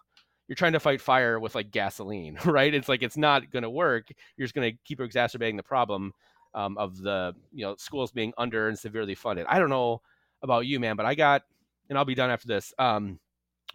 you're 0.48 0.56
trying 0.56 0.74
to 0.74 0.80
fight 0.80 1.02
fire 1.02 1.40
with 1.40 1.56
like 1.56 1.72
gasoline, 1.72 2.38
right? 2.46 2.74
It's 2.74 2.90
like 2.90 3.04
it's 3.04 3.18
not 3.18 3.50
going 3.52 3.64
to 3.64 3.70
work. 3.70 4.10
You're 4.38 4.46
just 4.46 4.56
going 4.56 4.72
to 4.72 4.78
keep 4.86 5.00
exacerbating 5.02 5.58
the 5.58 5.64
problem 5.64 6.14
um, 6.54 6.78
of 6.78 6.98
the 7.02 7.34
you 7.54 7.66
know 7.66 7.76
schools 7.78 8.12
being 8.12 8.34
under 8.38 8.68
and 8.68 8.78
severely 8.78 9.16
funded. 9.16 9.46
I 9.50 9.60
don't 9.60 9.70
know 9.70 10.02
about 10.44 10.68
you, 10.68 10.80
man, 10.80 10.96
but 10.96 11.06
I 11.06 11.16
got 11.16 11.44
and 11.90 11.98
I'll 11.98 12.06
be 12.06 12.16
done 12.16 12.30
after 12.30 12.48
this. 12.48 12.74
Um, 12.80 13.20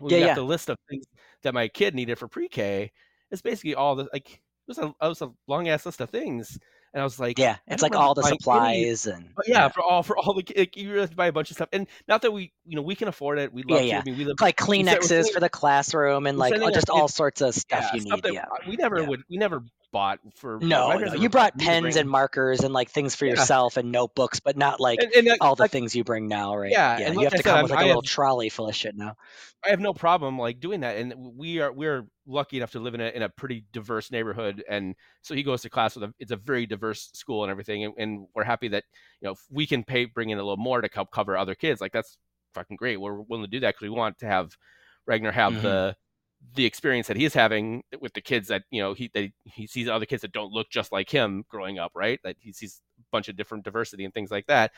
we 0.00 0.12
Yeah, 0.12 0.20
got 0.20 0.26
yeah. 0.26 0.34
the 0.34 0.42
list 0.42 0.68
of 0.70 0.76
things 0.88 1.04
that 1.42 1.54
my 1.54 1.68
kid 1.68 1.94
needed 1.94 2.18
for 2.18 2.28
pre-K. 2.28 2.92
It's 3.30 3.42
basically 3.42 3.74
all 3.74 3.94
the 3.96 4.08
like 4.12 4.30
it 4.32 4.38
was 4.66 4.78
a 4.78 4.86
it 4.86 5.08
was 5.08 5.22
a 5.22 5.30
long 5.46 5.68
ass 5.68 5.86
list 5.86 6.00
of 6.00 6.10
things, 6.10 6.58
and 6.92 7.00
I 7.00 7.04
was 7.04 7.18
like, 7.20 7.38
Yeah, 7.38 7.56
it's 7.66 7.82
like 7.82 7.94
all 7.94 8.14
the 8.14 8.22
buying 8.22 8.32
any- 8.32 8.38
supplies 8.38 9.06
and 9.06 9.28
but 9.36 9.46
yeah, 9.48 9.68
for 9.68 9.82
all 9.82 10.02
for 10.02 10.16
all 10.18 10.34
the 10.34 10.44
like, 10.56 10.76
you 10.76 10.92
have 10.98 11.10
to 11.10 11.16
buy 11.16 11.26
a 11.28 11.32
bunch 11.32 11.50
of 11.50 11.56
stuff, 11.56 11.68
and 11.72 11.86
not 12.08 12.22
that 12.22 12.32
we 12.32 12.52
you 12.66 12.76
know 12.76 12.82
we 12.82 12.94
can 12.94 13.08
afford 13.08 13.38
it. 13.38 13.52
We 13.52 13.62
Yeah, 13.66 13.74
love 13.76 13.84
yeah. 13.84 13.94
to. 13.94 14.00
I 14.00 14.04
mean, 14.10 14.18
we 14.18 14.24
live 14.24 14.36
like 14.40 14.56
Kleenexes 14.56 15.30
for 15.32 15.40
the 15.40 15.48
classroom 15.48 16.26
and 16.26 16.38
like 16.38 16.52
uh, 16.54 16.70
just 16.72 16.90
all 16.90 17.02
kids- 17.02 17.14
sorts 17.14 17.40
of 17.40 17.54
stuff 17.54 17.84
yeah, 17.92 17.94
you 17.94 18.00
stuff 18.02 18.24
need. 18.24 18.34
Yeah. 18.34 18.44
we 18.68 18.76
never 18.76 19.00
Yeah. 19.00 19.08
would 19.08 19.22
we 19.30 19.36
never 19.36 19.62
bought 19.92 20.20
for 20.34 20.58
No, 20.60 20.96
no, 20.98 21.14
you 21.14 21.28
brought 21.28 21.56
pens 21.58 21.96
and 21.96 22.08
markers 22.08 22.60
and 22.60 22.72
like 22.72 22.90
things 22.90 23.14
for 23.14 23.24
Yeah. 23.24 23.32
yourself 23.32 23.76
and 23.76 23.90
notebooks, 23.90 24.40
but 24.40 24.56
not 24.56 24.80
like 24.80 25.02
and, 25.02 25.12
and 25.14 25.26
like, 25.26 25.38
all 25.40 25.54
the 25.54 25.62
like, 25.64 25.70
things 25.70 25.94
you 25.94 26.04
bring 26.04 26.28
now, 26.28 26.56
right? 26.56 26.70
Yeah, 26.70 26.98
yeah. 26.98 27.06
and 27.06 27.14
You 27.16 27.24
have 27.24 27.34
I 27.34 27.36
to 27.38 27.42
come 27.42 27.62
with 27.62 27.70
like 27.70 27.80
I 27.80 27.84
a 27.84 27.86
little 27.86 28.02
trolley 28.02 28.48
full 28.48 28.68
of 28.68 28.74
shit 28.76 28.96
now. 28.96 29.16
I 29.64 29.68
have 29.70 29.80
no 29.80 29.92
problem 29.92 30.38
like 30.38 30.60
doing 30.60 30.80
that, 30.80 30.96
and 30.96 31.14
we 31.36 31.60
are 31.60 31.72
we're 31.72 32.06
lucky 32.26 32.56
enough 32.56 32.72
to 32.72 32.80
live 32.80 32.94
in 32.94 33.00
a 33.00 33.08
in 33.08 33.22
a 33.22 33.28
pretty 33.28 33.64
diverse 33.72 34.10
neighborhood, 34.10 34.64
and 34.68 34.94
so 35.22 35.34
he 35.34 35.42
goes 35.42 35.62
to 35.62 35.70
class 35.70 35.94
with 35.96 36.04
a 36.04 36.14
it's 36.18 36.30
a 36.32 36.36
very 36.36 36.66
diverse 36.66 37.10
school 37.12 37.44
and 37.44 37.50
everything, 37.50 37.84
and, 37.84 37.94
and 37.98 38.26
we're 38.34 38.44
happy 38.44 38.68
that 38.68 38.84
you 39.20 39.26
know 39.26 39.32
if 39.32 39.40
we 39.50 39.66
can 39.66 39.84
pay 39.84 40.06
bring 40.06 40.30
in 40.30 40.38
a 40.38 40.42
little 40.42 40.56
more 40.56 40.80
to 40.80 40.88
help 40.92 41.10
cover 41.10 41.36
other 41.36 41.54
kids. 41.54 41.80
Like 41.80 41.92
that's 41.92 42.16
fucking 42.54 42.76
great. 42.76 42.98
We're 43.00 43.20
willing 43.20 43.44
to 43.44 43.50
do 43.50 43.60
that 43.60 43.74
because 43.74 43.82
we 43.82 43.90
want 43.90 44.18
to 44.18 44.26
have 44.26 44.56
Ragnar 45.06 45.32
have 45.32 45.54
Mhm. 45.54 45.62
the 45.62 45.96
the 46.54 46.64
experience 46.64 47.06
that 47.06 47.16
he's 47.16 47.34
having 47.34 47.82
with 48.00 48.14
the 48.14 48.20
kids 48.20 48.48
that 48.48 48.62
you 48.70 48.80
know 48.80 48.94
he 48.94 49.10
that 49.14 49.30
he 49.44 49.66
sees 49.66 49.88
other 49.88 50.06
kids 50.06 50.22
that 50.22 50.32
don't 50.32 50.52
look 50.52 50.70
just 50.70 50.92
like 50.92 51.10
him 51.10 51.44
growing 51.48 51.78
up, 51.78 51.92
right? 51.94 52.18
That 52.24 52.36
he 52.40 52.52
sees 52.52 52.80
a 52.98 53.02
bunch 53.12 53.28
of 53.28 53.36
different 53.36 53.64
diversity 53.64 54.04
and 54.04 54.14
things 54.14 54.30
like 54.30 54.46
that. 54.46 54.72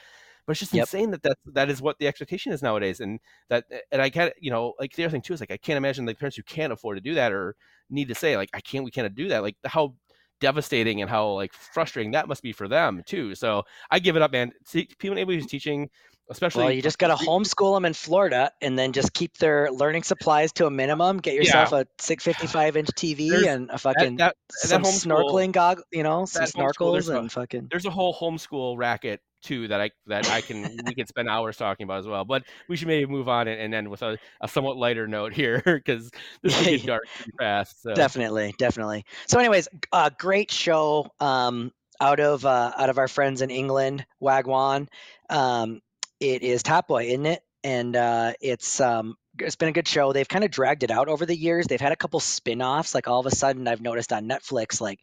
But 0.46 0.52
it's 0.52 0.60
just 0.60 0.74
Yep. 0.74 0.90
insane 0.90 1.10
that 1.12 1.22
that 1.22 1.38
that 1.54 1.70
is 1.70 1.80
what 1.80 1.98
the 1.98 2.08
expectation 2.08 2.52
is 2.52 2.62
nowadays, 2.62 3.00
and 3.00 3.20
that 3.48 3.64
and 3.92 4.02
I 4.02 4.10
can't 4.10 4.32
you 4.40 4.50
know 4.50 4.74
like 4.80 4.94
the 4.94 5.04
other 5.04 5.12
thing 5.12 5.22
too 5.22 5.34
is 5.34 5.40
like 5.40 5.52
I 5.52 5.56
can't 5.56 5.76
imagine 5.76 6.04
the 6.04 6.14
parents 6.14 6.36
who 6.36 6.42
can't 6.42 6.72
afford 6.72 6.96
to 6.96 7.00
do 7.00 7.14
that 7.14 7.32
or 7.32 7.54
need 7.90 8.08
to 8.08 8.14
say 8.14 8.36
like 8.36 8.50
I 8.54 8.60
can't 8.60 8.84
we 8.84 8.90
can't 8.90 9.14
do 9.14 9.28
that 9.28 9.42
like 9.42 9.56
how 9.64 9.94
devastating 10.40 11.00
and 11.00 11.08
how 11.08 11.28
like 11.28 11.52
frustrating 11.52 12.10
that 12.12 12.26
must 12.28 12.42
be 12.42 12.52
for 12.52 12.66
them 12.66 13.02
too. 13.06 13.34
So 13.36 13.62
I 13.90 14.00
give 14.00 14.16
it 14.16 14.22
up, 14.22 14.32
man. 14.32 14.52
See, 14.64 14.88
people 14.98 15.16
able 15.18 15.32
who's 15.32 15.46
teaching, 15.46 15.88
especially 16.30 16.64
Well, 16.64 16.72
you 16.72 16.82
just 16.82 16.98
got 16.98 17.08
to 17.16 17.24
homeschool 17.24 17.76
them 17.76 17.84
in 17.84 17.92
Florida 17.94 18.50
and 18.60 18.78
then 18.78 18.92
just 18.92 19.12
keep 19.12 19.36
their 19.38 19.70
learning 19.70 20.02
supplies 20.02 20.52
to 20.54 20.66
a 20.66 20.70
minimum. 20.70 21.18
Get 21.18 21.34
yourself 21.34 21.72
a 21.72 21.86
655 22.00 22.76
inch 22.76 22.88
TV 22.96 23.30
There's- 23.30 23.46
and 23.46 23.70
a 23.70 23.78
fucking 23.78 24.16
that, 24.16 24.36
some 24.50 24.82
homeschool- 24.82 25.06
snorkeling 25.30 25.52
gog, 25.52 25.80
you 25.90 26.02
know, 26.02 26.24
some 26.24 26.44
that 26.44 26.52
snorkels 26.54 27.12
a- 27.12 27.18
and 27.18 27.30
fucking. 27.32 27.68
there's 27.70 27.86
a 27.86 27.90
whole 27.90 28.14
homeschool 28.14 28.76
racket 28.78 29.20
too 29.42 29.66
that 29.66 29.80
I 29.80 29.90
that 30.06 30.30
I 30.30 30.40
can 30.40 30.78
we 30.86 30.94
can 30.94 31.04
spend 31.08 31.28
hours 31.28 31.56
talking 31.56 31.82
about 31.82 31.98
as 31.98 32.06
well. 32.06 32.24
But 32.24 32.44
we 32.68 32.76
should 32.76 32.86
maybe 32.86 33.06
move 33.10 33.28
on 33.28 33.48
and, 33.48 33.60
and 33.60 33.74
end 33.74 33.90
with 33.90 34.02
a, 34.02 34.16
a 34.40 34.46
somewhat 34.46 34.76
lighter 34.76 35.08
note 35.08 35.32
here 35.32 35.60
because 35.64 36.10
this 36.44 36.64
get 36.64 36.82
dark 36.86 37.02
pretty 37.16 37.32
fast. 37.40 37.82
So 37.82 37.92
Definitely, 37.92 38.54
definitely. 38.58 39.04
So, 39.26 39.40
anyways, 39.40 39.66
uh, 39.90 40.10
great 40.16 40.52
show 40.52 41.08
um, 41.18 41.72
out 42.00 42.20
of 42.20 42.46
uh, 42.46 42.70
out 42.78 42.88
of 42.88 42.98
our 42.98 43.08
friends 43.08 43.42
in 43.42 43.50
England, 43.50 44.06
Wagwan. 44.22 44.86
Um, 45.28 45.80
it 46.22 46.42
is 46.42 46.62
Top 46.62 46.86
Boy, 46.86 47.06
isn't 47.06 47.26
it? 47.26 47.42
And 47.64 47.96
uh, 47.96 48.32
it's 48.40 48.80
um, 48.80 49.16
it's 49.38 49.56
been 49.56 49.68
a 49.68 49.72
good 49.72 49.88
show. 49.88 50.12
They've 50.12 50.28
kind 50.28 50.44
of 50.44 50.50
dragged 50.50 50.84
it 50.84 50.90
out 50.90 51.08
over 51.08 51.26
the 51.26 51.36
years. 51.36 51.66
They've 51.66 51.80
had 51.80 51.92
a 51.92 51.96
couple 51.96 52.20
spin-offs. 52.20 52.94
Like 52.94 53.08
all 53.08 53.20
of 53.20 53.26
a 53.26 53.34
sudden, 53.34 53.66
I've 53.66 53.80
noticed 53.80 54.12
on 54.12 54.28
Netflix, 54.28 54.80
like, 54.80 55.00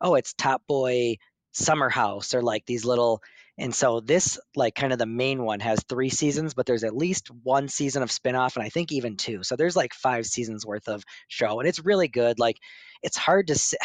oh, 0.00 0.14
it's 0.14 0.32
Top 0.34 0.62
Boy 0.66 1.16
Summer 1.52 1.88
House 1.88 2.34
or 2.34 2.42
like 2.42 2.66
these 2.66 2.84
little. 2.84 3.20
And 3.58 3.74
so 3.74 4.00
this, 4.00 4.38
like, 4.56 4.74
kind 4.74 4.92
of 4.92 4.98
the 4.98 5.06
main 5.06 5.42
one 5.42 5.60
has 5.60 5.84
three 5.86 6.08
seasons, 6.08 6.54
but 6.54 6.64
there's 6.64 6.84
at 6.84 6.96
least 6.96 7.30
one 7.42 7.68
season 7.68 8.02
of 8.02 8.10
spin-off, 8.10 8.56
and 8.56 8.64
I 8.64 8.70
think 8.70 8.90
even 8.90 9.16
two. 9.18 9.42
So 9.42 9.54
there's 9.54 9.76
like 9.76 9.92
five 9.92 10.24
seasons 10.24 10.64
worth 10.64 10.88
of 10.88 11.04
show, 11.28 11.60
and 11.60 11.68
it's 11.68 11.84
really 11.84 12.08
good. 12.08 12.38
Like, 12.38 12.56
it's 13.02 13.18
hard 13.18 13.48
to 13.48 13.56
say. 13.56 13.76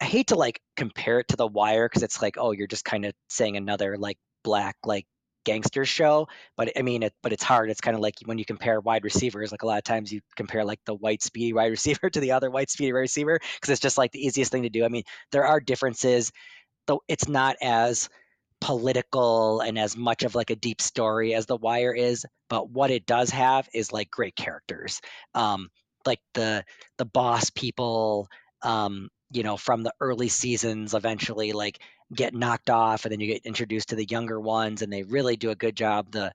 I 0.00 0.04
hate 0.04 0.28
to 0.28 0.36
like 0.36 0.60
compare 0.76 1.20
it 1.20 1.28
to 1.28 1.36
The 1.36 1.46
Wire 1.46 1.88
because 1.88 2.02
it's 2.02 2.22
like, 2.22 2.36
oh, 2.38 2.52
you're 2.52 2.66
just 2.66 2.84
kind 2.84 3.04
of 3.04 3.12
saying 3.28 3.56
another 3.56 3.96
like 3.98 4.18
black 4.42 4.76
like 4.84 5.06
gangster 5.44 5.84
show. 5.84 6.28
But 6.56 6.72
I 6.78 6.82
mean, 6.82 7.02
it, 7.04 7.14
but 7.22 7.32
it's 7.32 7.42
hard. 7.42 7.70
It's 7.70 7.80
kind 7.80 7.94
of 7.94 8.00
like 8.00 8.14
when 8.24 8.38
you 8.38 8.44
compare 8.44 8.80
wide 8.80 9.04
receivers. 9.04 9.50
Like 9.52 9.62
a 9.62 9.66
lot 9.66 9.78
of 9.78 9.84
times 9.84 10.12
you 10.12 10.20
compare 10.36 10.64
like 10.64 10.80
the 10.86 10.94
white 10.94 11.22
speedy 11.22 11.52
wide 11.52 11.70
receiver 11.70 12.10
to 12.10 12.20
the 12.20 12.32
other 12.32 12.50
white 12.50 12.70
speedy 12.70 12.92
wide 12.92 13.00
receiver 13.00 13.38
because 13.56 13.70
it's 13.70 13.80
just 13.80 13.98
like 13.98 14.12
the 14.12 14.24
easiest 14.24 14.52
thing 14.52 14.62
to 14.62 14.68
do. 14.70 14.84
I 14.84 14.88
mean, 14.88 15.04
there 15.30 15.46
are 15.46 15.60
differences, 15.60 16.32
though. 16.86 17.02
It's 17.08 17.28
not 17.28 17.56
as 17.62 18.08
political 18.60 19.60
and 19.60 19.78
as 19.78 19.96
much 19.96 20.22
of 20.22 20.34
like 20.34 20.50
a 20.50 20.56
deep 20.56 20.80
story 20.80 21.34
as 21.34 21.46
The 21.46 21.56
Wire 21.56 21.92
is. 21.92 22.24
But 22.48 22.70
what 22.70 22.90
it 22.90 23.06
does 23.06 23.30
have 23.30 23.68
is 23.74 23.92
like 23.92 24.10
great 24.10 24.36
characters. 24.36 25.00
Um, 25.34 25.68
like 26.06 26.20
the 26.34 26.64
the 26.98 27.04
boss 27.04 27.50
people 27.50 28.28
um, 28.62 29.08
you 29.32 29.42
know, 29.42 29.56
from 29.56 29.82
the 29.82 29.92
early 30.00 30.28
seasons 30.28 30.94
eventually 30.94 31.52
like 31.52 31.80
get 32.14 32.34
knocked 32.34 32.70
off 32.70 33.04
and 33.04 33.12
then 33.12 33.20
you 33.20 33.26
get 33.26 33.46
introduced 33.46 33.90
to 33.90 33.96
the 33.96 34.06
younger 34.06 34.40
ones 34.40 34.82
and 34.82 34.92
they 34.92 35.02
really 35.02 35.36
do 35.36 35.50
a 35.50 35.56
good 35.56 35.76
job. 35.76 36.10
The 36.10 36.32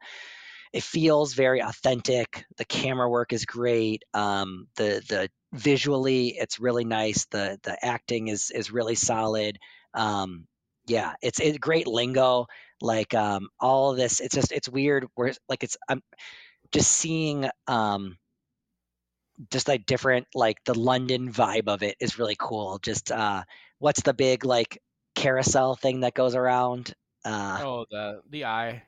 it 0.73 0.83
feels 0.83 1.33
very 1.33 1.61
authentic. 1.61 2.45
The 2.57 2.65
camera 2.65 3.09
work 3.09 3.33
is 3.33 3.45
great. 3.45 4.03
Um, 4.13 4.67
the 4.75 5.01
the 5.07 5.29
visually, 5.53 6.29
it's 6.37 6.59
really 6.59 6.85
nice. 6.85 7.25
The 7.31 7.59
the 7.63 7.83
acting 7.85 8.27
is 8.27 8.51
is 8.51 8.71
really 8.71 8.95
solid. 8.95 9.57
Um, 9.93 10.45
yeah, 10.87 11.13
it's 11.21 11.39
it's 11.39 11.57
great 11.57 11.87
lingo. 11.87 12.47
Like 12.81 13.13
um, 13.13 13.49
all 13.59 13.93
this, 13.93 14.19
it's 14.19 14.35
just 14.35 14.51
it's 14.51 14.69
weird. 14.69 15.07
Where 15.15 15.33
like 15.49 15.63
it's 15.63 15.77
I'm 15.89 16.01
just 16.71 16.91
seeing 16.91 17.49
um, 17.67 18.17
just 19.51 19.67
like 19.67 19.85
different 19.85 20.27
like 20.35 20.57
the 20.65 20.77
London 20.77 21.31
vibe 21.31 21.67
of 21.67 21.83
it 21.83 21.95
is 21.99 22.19
really 22.19 22.35
cool. 22.37 22.79
Just 22.79 23.11
uh, 23.11 23.43
what's 23.79 24.01
the 24.01 24.13
big 24.13 24.45
like 24.45 24.81
carousel 25.17 25.75
thing 25.75 26.01
that 26.01 26.13
goes 26.13 26.35
around? 26.35 26.93
Uh, 27.25 27.63
Oh, 27.63 27.85
the 27.89 28.21
the 28.29 28.45
eye. 28.45 28.83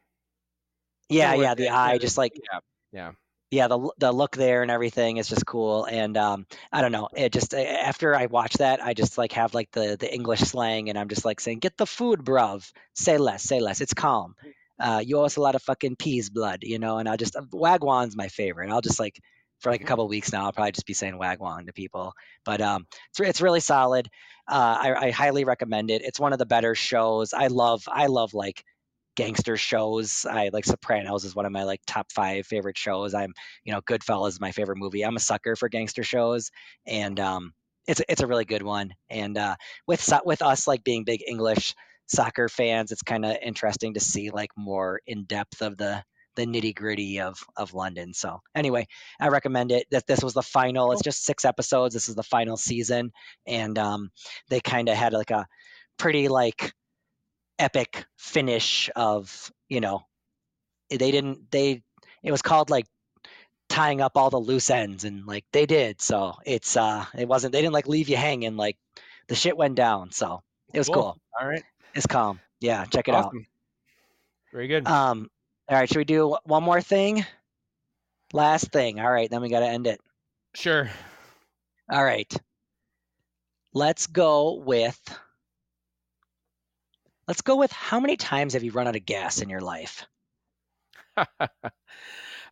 yeah, 1.09 1.33
yeah, 1.33 1.55
the- 1.55 1.69
eye, 1.69 1.97
just 1.97 2.17
like 2.17 2.33
Yeah, 2.51 2.59
yeah. 2.91 3.11
yeah 3.51 3.67
the 3.67 3.91
the 3.97 4.11
look 4.11 4.35
there 4.35 4.61
and 4.61 4.71
everything 4.71 5.17
is 5.17 5.27
just 5.27 5.45
cool 5.45 5.85
and 5.85 6.17
um 6.17 6.45
i 6.71 6.81
don't 6.81 6.91
know 6.91 7.09
it 7.15 7.31
just 7.31 7.53
after 7.53 8.15
i 8.15 8.25
watch 8.27 8.53
that 8.53 8.83
i 8.83 8.93
just 8.93 9.17
like 9.17 9.31
have 9.33 9.53
like 9.53 9.71
the 9.71 9.97
the 9.99 10.13
english 10.13 10.39
slang 10.41 10.89
and 10.89 10.97
i'm 10.97 11.09
just 11.09 11.25
like 11.25 11.39
saying 11.39 11.59
get 11.59 11.77
the 11.77 11.85
food 11.85 12.19
bruv 12.21 12.71
say 12.93 13.17
less 13.17 13.43
say 13.43 13.59
less 13.59 13.81
it's 13.81 13.93
calm 13.93 14.35
uh 14.79 15.01
you 15.05 15.17
owe 15.17 15.23
us 15.25 15.37
a 15.37 15.41
lot 15.41 15.55
of 15.55 15.63
fucking 15.63 15.95
peas 15.95 16.29
blood 16.29 16.59
you 16.63 16.79
know 16.79 16.97
and 16.99 17.09
i'll 17.09 17.17
just 17.17 17.35
wagwan's 17.51 18.15
my 18.15 18.27
favorite 18.27 18.69
i'll 18.71 18.81
just 18.81 18.99
like 18.99 19.19
for 19.59 19.71
like 19.71 19.81
a 19.81 19.83
Mhm. 19.83 19.87
couple 19.87 20.07
weeks 20.07 20.31
now 20.31 20.45
i'll 20.45 20.51
probably 20.53 20.71
just 20.71 20.85
be 20.87 20.93
saying 20.93 21.15
wagwan 21.19 21.65
to 21.67 21.73
people 21.73 22.13
but 22.45 22.61
um 22.61 22.85
it's, 23.11 23.19
it's 23.19 23.41
really 23.41 23.59
solid 23.59 24.07
uh 24.49 24.77
I, 24.81 25.07
I 25.07 25.11
highly 25.11 25.43
recommend 25.45 25.91
it 25.91 26.01
it's 26.03 26.19
one 26.19 26.33
of 26.33 26.39
the 26.39 26.45
better 26.45 26.75
shows 26.75 27.33
i 27.33 27.47
love 27.47 27.83
i 27.87 28.07
love 28.07 28.33
like 28.33 28.63
gangster 29.15 29.57
shows. 29.57 30.25
I 30.29 30.49
like 30.53 30.65
Sopranos 30.65 31.25
is 31.25 31.35
one 31.35 31.45
of 31.45 31.51
my 31.51 31.63
like 31.63 31.81
top 31.85 32.11
five 32.11 32.45
favorite 32.45 32.77
shows. 32.77 33.13
I'm, 33.13 33.33
you 33.65 33.73
know, 33.73 33.81
Goodfellas 33.81 34.29
is 34.29 34.39
my 34.39 34.51
favorite 34.51 34.77
movie. 34.77 35.03
I'm 35.03 35.17
a 35.17 35.19
sucker 35.19 35.55
for 35.55 35.67
gangster 35.67 36.03
shows, 36.03 36.49
and 36.87 37.19
um, 37.19 37.53
it's 37.87 37.99
a- 37.99 38.11
it's 38.11 38.21
a 38.21 38.27
really 38.27 38.45
good 38.45 38.63
one. 38.63 38.93
And 39.09 39.37
uh, 39.37 39.55
with 39.87 40.01
so- 40.01 40.21
with 40.25 40.41
us 40.41 40.67
like 40.67 40.83
being 40.83 41.03
big 41.03 41.21
English 41.27 41.75
soccer 42.07 42.47
fans, 42.47 42.91
it's 42.91 43.01
kind 43.01 43.25
of 43.25 43.35
interesting 43.43 43.93
to 43.95 43.99
see 43.99 44.29
like 44.29 44.51
more 44.57 45.01
in 45.05 45.25
depth 45.25 45.61
of 45.61 45.77
the 45.77 46.03
the 46.39 46.45
nitty 46.45 46.73
gritty 46.75 47.19
of 47.19 47.37
of 47.57 47.73
London. 47.73 48.13
So 48.13 48.39
anyway, 48.55 48.87
I 49.19 49.27
recommend 49.27 49.71
it. 49.71 49.85
That 49.91 50.07
this 50.07 50.23
was 50.23 50.33
the 50.33 50.41
final. 50.41 50.91
It's 50.91 51.01
just 51.03 51.25
six 51.25 51.45
episodes. 51.45 51.93
This 51.93 52.09
is 52.09 52.15
the 52.15 52.23
final 52.23 52.57
season, 52.57 53.11
and 53.45 53.77
um, 53.77 54.09
they 54.49 54.59
kind 54.59 54.89
of 54.89 54.95
had 54.95 55.13
like 55.13 55.31
a 55.31 55.45
pretty 55.97 56.27
like 56.27 56.73
epic 57.59 58.05
finish 58.17 58.89
of 58.95 59.51
you 59.67 59.81
know 59.81 60.01
they 60.89 61.11
didn't 61.11 61.51
they 61.51 61.83
it 62.23 62.31
was 62.31 62.41
called 62.41 62.69
like 62.69 62.85
tying 63.67 63.99
up 64.01 64.13
all 64.15 64.29
the 64.29 64.39
loose 64.39 64.69
ends 64.69 65.03
and 65.03 65.25
like 65.27 65.43
they 65.51 65.65
did 65.65 65.99
so 66.01 66.33
it's 66.45 66.77
uh 66.77 67.05
it 67.17 67.27
wasn't 67.27 67.51
they 67.51 67.61
didn't 67.61 67.73
like 67.73 67.85
leave 67.87 68.07
you 68.07 68.15
hanging 68.15 68.55
like 68.55 68.77
the 69.27 69.35
shit 69.35 69.57
went 69.57 69.75
down 69.75 70.09
so 70.09 70.41
it 70.73 70.77
was 70.79 70.87
cool, 70.87 71.17
All 71.39 71.47
right. 71.47 71.61
it's 71.93 72.07
calm 72.07 72.39
yeah 72.61 72.85
check 72.85 73.09
it 73.09 73.13
Awesome. 73.13 73.45
Very 74.53 74.67
good. 74.67 74.87
um 74.87 75.29
all 75.69 75.77
right 75.77 75.89
should 75.89 75.97
we 75.97 76.05
do 76.05 76.35
one 76.45 76.63
more 76.63 76.81
thing 76.81 77.25
last 78.33 78.71
thing 78.71 78.99
all 78.99 79.11
right 79.11 79.29
then 79.29 79.41
we 79.41 79.49
got 79.49 79.59
to 79.59 79.67
end 79.67 79.87
it 79.87 79.99
sure. 80.55 80.89
all 81.91 82.03
right 82.03 82.33
let's 83.73 84.07
go 84.07 84.53
with 84.55 84.99
let's 87.27 87.41
go 87.41 87.55
with 87.57 87.71
how 87.71 87.99
many 87.99 88.17
times 88.17 88.53
have 88.53 88.63
you 88.63 88.71
run 88.71 88.87
out 88.87 88.95
of 88.95 89.05
gas 89.05 89.41
in 89.41 89.49
your 89.49 89.61
life 89.61 90.05
uh, 91.17 91.37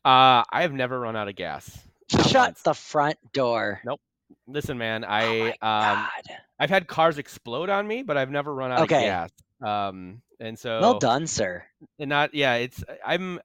I 0.06 0.46
have 0.62 0.74
never 0.74 1.00
run 1.00 1.16
out 1.16 1.28
of 1.28 1.36
gas. 1.36 1.88
Shut 2.10 2.54
once. 2.54 2.64
the 2.64 2.74
front 2.74 3.18
door 3.34 3.82
Nope. 3.84 4.00
Listen, 4.48 4.78
man. 4.78 5.04
oh 5.22 5.34
I 5.34 5.40
my 5.40 5.56
um 5.62 6.10
God. 6.28 6.38
I've 6.60 6.70
had 6.70 6.88
cars 6.88 7.18
explode 7.18 7.70
on 7.70 7.88
me, 7.88 8.04
but 8.04 8.18
I've 8.18 8.32
never 8.32 8.54
run 8.54 8.72
out 8.72 8.84
Okay. 8.84 8.86
of 8.86 8.98
gas. 8.98 9.30
Um, 9.62 10.22
and 10.40 10.58
so 10.58 10.80
well 10.80 11.00
done 11.00 11.26
sir 11.28 11.64
and 12.00 12.10
not 12.10 12.34
yeah. 12.34 12.56
It's 12.56 12.84
I'm 13.06 13.40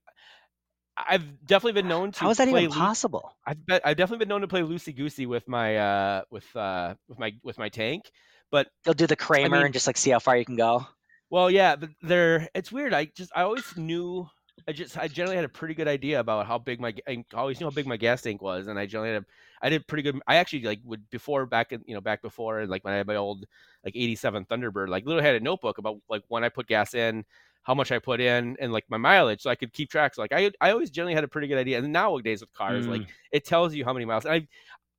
I've 0.97 1.47
definitely 1.47 1.81
been 1.81 1.89
known 1.89 2.13
to 2.13 2.21
How 2.21 2.31
is 2.31 2.37
that 2.37 2.49
play 2.49 2.65
even 2.65 2.73
possible? 2.77 3.35
I've 3.47 3.57
I've 3.85 3.97
definitely 3.97 4.19
been 4.19 4.29
known 4.29 4.43
to 4.43 4.49
play 4.49 4.61
loosey 4.61 4.95
goosey 4.95 5.27
with 5.27 5.49
my 5.49 5.77
uh 5.77 6.23
with 6.31 6.45
uh 6.55 6.95
with 7.09 7.19
my 7.19 7.33
with 7.43 7.59
my 7.59 7.69
tank. 7.71 8.11
But 8.51 8.69
You'll 8.85 8.95
do 8.95 9.07
the 9.07 9.17
Kramer 9.17 9.57
mean- 9.57 9.65
and 9.67 9.73
just 9.75 9.87
like 9.87 9.97
see 9.97 10.11
how 10.11 10.19
far 10.19 10.37
you 10.37 10.45
can 10.45 10.57
go. 10.57 10.87
well, 11.31 11.51
yeah, 11.51 11.77
but 11.77 11.89
they're 12.03 12.49
it's 12.55 12.71
weird. 12.71 12.93
I 12.93 13.07
just 13.07 13.31
I 13.35 13.43
always 13.43 13.65
knew 13.77 14.29
I 14.69 14.73
just 14.73 14.97
I 14.99 15.09
generally 15.09 15.37
had 15.37 15.45
a 15.45 15.49
pretty 15.49 15.75
good 15.75 15.89
idea 15.89 16.21
about 16.21 16.47
how 16.47 16.59
big 16.59 16.81
my 16.81 16.95
I 17.07 17.25
always 17.35 17.59
knew 17.59 17.67
how 17.67 17.71
big 17.71 17.87
my 17.87 17.97
gas 17.97 18.23
tank 18.23 18.43
was, 18.43 18.67
and 18.67 18.79
I 18.79 18.87
generally 18.87 19.13
had 19.15 19.23
a, 19.23 19.27
I 19.63 19.69
did 19.69 19.87
pretty 19.87 20.03
good. 20.03 20.21
I 20.27 20.37
actually 20.37 20.63
like 20.63 20.81
would 20.85 21.09
before 21.11 21.47
back 21.47 21.73
in 21.73 21.83
you 21.87 21.95
know 21.95 22.01
back 22.01 22.23
before 22.23 22.67
like 22.67 22.85
when 22.85 22.95
I 22.95 22.99
had 22.99 23.07
my 23.07 23.17
old 23.17 23.47
like 23.85 23.97
'87 23.97 24.45
Thunderbird, 24.47 24.89
like 24.89 25.05
literally 25.05 25.27
had 25.27 25.37
a 25.37 25.41
notebook 25.41 25.79
about 25.79 25.99
like 26.09 26.23
when 26.29 26.45
I 26.45 26.49
put 26.49 26.67
gas 26.69 26.95
in, 26.95 27.25
how 27.63 27.75
much 27.75 27.91
I 27.93 27.99
put 27.99 28.21
in, 28.21 28.57
and 28.61 28.73
like 28.73 28.85
my 28.89 28.99
mileage, 28.99 29.43
so 29.43 29.51
I 29.51 29.57
could 29.57 29.73
keep 29.73 29.91
track. 29.91 30.15
So 30.15 30.23
like 30.23 30.33
I 30.33 30.51
I 30.61 30.71
always 30.71 30.91
generally 30.91 31.15
had 31.15 31.25
a 31.25 31.29
pretty 31.29 31.49
good 31.49 31.59
idea. 31.59 31.79
And 31.79 31.93
nowadays 31.93 32.41
with 32.41 32.53
cars, 32.53 32.87
like 32.87 33.03
mm. 33.03 33.09
it 33.33 33.45
tells 33.45 33.75
you 33.75 33.85
how 33.85 33.93
many 33.93 34.05
miles. 34.05 34.25
And 34.25 34.35
I 34.35 34.49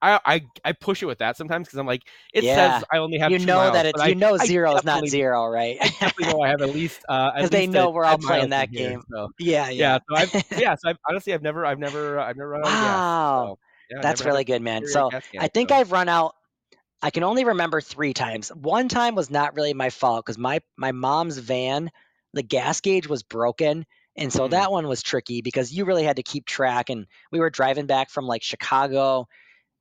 I 0.04 0.20
I, 0.26 0.42
I 0.66 0.74
push 0.74 1.04
it 1.04 1.08
with 1.08 1.20
that 1.20 1.38
sometimes 1.38 1.68
because 1.68 1.80
I'm 1.80 1.88
like 1.88 2.04
it 2.34 2.46
Yeah. 2.46 2.48
says 2.48 2.84
I 2.94 2.98
only 3.00 3.20
have 3.20 3.32
You 3.32 3.40
know 3.40 3.70
miles, 3.70 3.72
that 3.72 3.86
it's 3.86 4.02
but 4.02 4.04
I- 4.04 4.14
you 4.14 4.16
know 4.16 4.38
zero 4.38 4.76
is 4.76 4.84
not 4.84 5.08
zero, 5.08 5.46
right? 5.48 5.78
I 5.82 5.88
definitely 5.90 6.26
know 6.26 6.42
I 6.44 6.50
have 6.50 6.62
at 6.62 6.70
least 6.70 7.04
uh, 7.10 7.32
they 7.52 7.68
know 7.68 7.92
we're 7.92 8.06
all 8.08 8.18
playing 8.20 8.50
that 8.50 8.70
in 8.70 8.72
here, 8.72 8.94
game. 8.94 9.04
so. 9.12 9.30
yeah, 9.40 9.70
Yeah, 9.78 9.98
yeah. 9.98 9.98
so 10.10 10.16
I've 10.16 10.32
yeah, 10.56 10.76
so 10.76 10.90
I've 10.90 10.98
honestly 11.10 11.34
I've 11.34 11.42
never 11.44 11.66
I've 11.66 11.80
never 11.80 12.20
uh, 12.20 12.26
I've 12.26 12.38
never 12.38 12.50
run 12.50 12.64
out 12.66 12.74
of 12.74 12.80
gas. 12.80 13.04
Wow. 13.04 13.36
So, 13.36 13.58
yeah, 13.90 14.04
That's 14.04 14.24
never 14.24 14.26
had 14.26 14.36
a 14.36 14.40
really 14.40 14.44
good, 14.46 14.62
man. 14.62 14.86
So 14.86 15.12
gas 15.12 15.24
I 15.38 15.48
think. 15.48 15.72
I've 15.72 15.92
run 15.92 16.10
out. 16.10 16.36
I 17.02 17.12
can 17.12 17.24
only 17.24 17.46
remember 17.46 17.82
three 17.82 18.14
times. 18.14 18.50
One 18.50 18.88
time 18.90 19.16
was 19.16 19.30
not 19.30 19.56
really 19.56 19.74
my 19.74 19.90
fault 19.90 20.26
because 20.26 20.38
my 20.38 20.62
my 20.78 20.92
mom's 20.92 21.38
van, 21.38 21.92
the 22.34 22.44
gas 22.44 22.82
gauge 22.82 23.08
was 23.08 23.24
broken, 23.24 23.86
and 24.18 24.32
so 24.32 24.48
Mm. 24.48 24.50
that 24.50 24.72
one 24.72 24.88
was 24.88 25.02
tricky 25.04 25.42
because 25.42 25.72
you 25.74 25.86
really 25.86 26.04
had 26.04 26.18
to 26.18 26.24
keep 26.24 26.46
track. 26.46 26.90
And 26.90 27.08
we 27.32 27.40
were 27.40 27.50
driving 27.50 27.88
back 27.88 28.10
from 28.10 28.26
like 28.28 28.44
Chicago. 28.44 29.28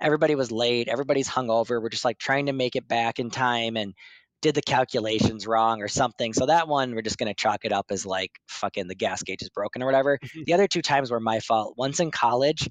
Everybody 0.03 0.34
was 0.34 0.50
late. 0.50 0.88
Everybody's 0.88 1.28
hungover. 1.28 1.80
We're 1.80 1.88
just 1.88 2.05
like 2.05 2.18
trying 2.18 2.46
to 2.46 2.53
make 2.53 2.76
it 2.76 2.88
back 2.88 3.18
in 3.18 3.30
time 3.30 3.76
and 3.76 3.94
did 4.42 4.57
the 4.57 4.62
calculations 4.62 5.46
wrong 5.46 5.80
or 5.80 5.88
something. 5.88 6.32
So 6.32 6.46
that 6.46 6.66
one 6.66 6.94
we're 6.94 7.03
just 7.03 7.16
gonna 7.16 7.32
chalk 7.34 7.64
it 7.64 7.72
up 7.72 7.86
as 7.90 8.05
like 8.05 8.32
fucking 8.48 8.88
the 8.88 8.96
gas 8.96 9.22
gauge 9.22 9.40
is 9.40 9.48
broken 9.48 9.82
or 9.82 9.86
whatever. 9.86 10.18
Mm-hmm. 10.18 10.42
the 10.44 10.55
other 10.55 10.66
two 10.66 10.82
times 10.82 11.11
were 11.11 11.20
my 11.20 11.38
fault. 11.38 11.74
Once 11.78 12.00
in 12.00 12.11
college, 12.11 12.68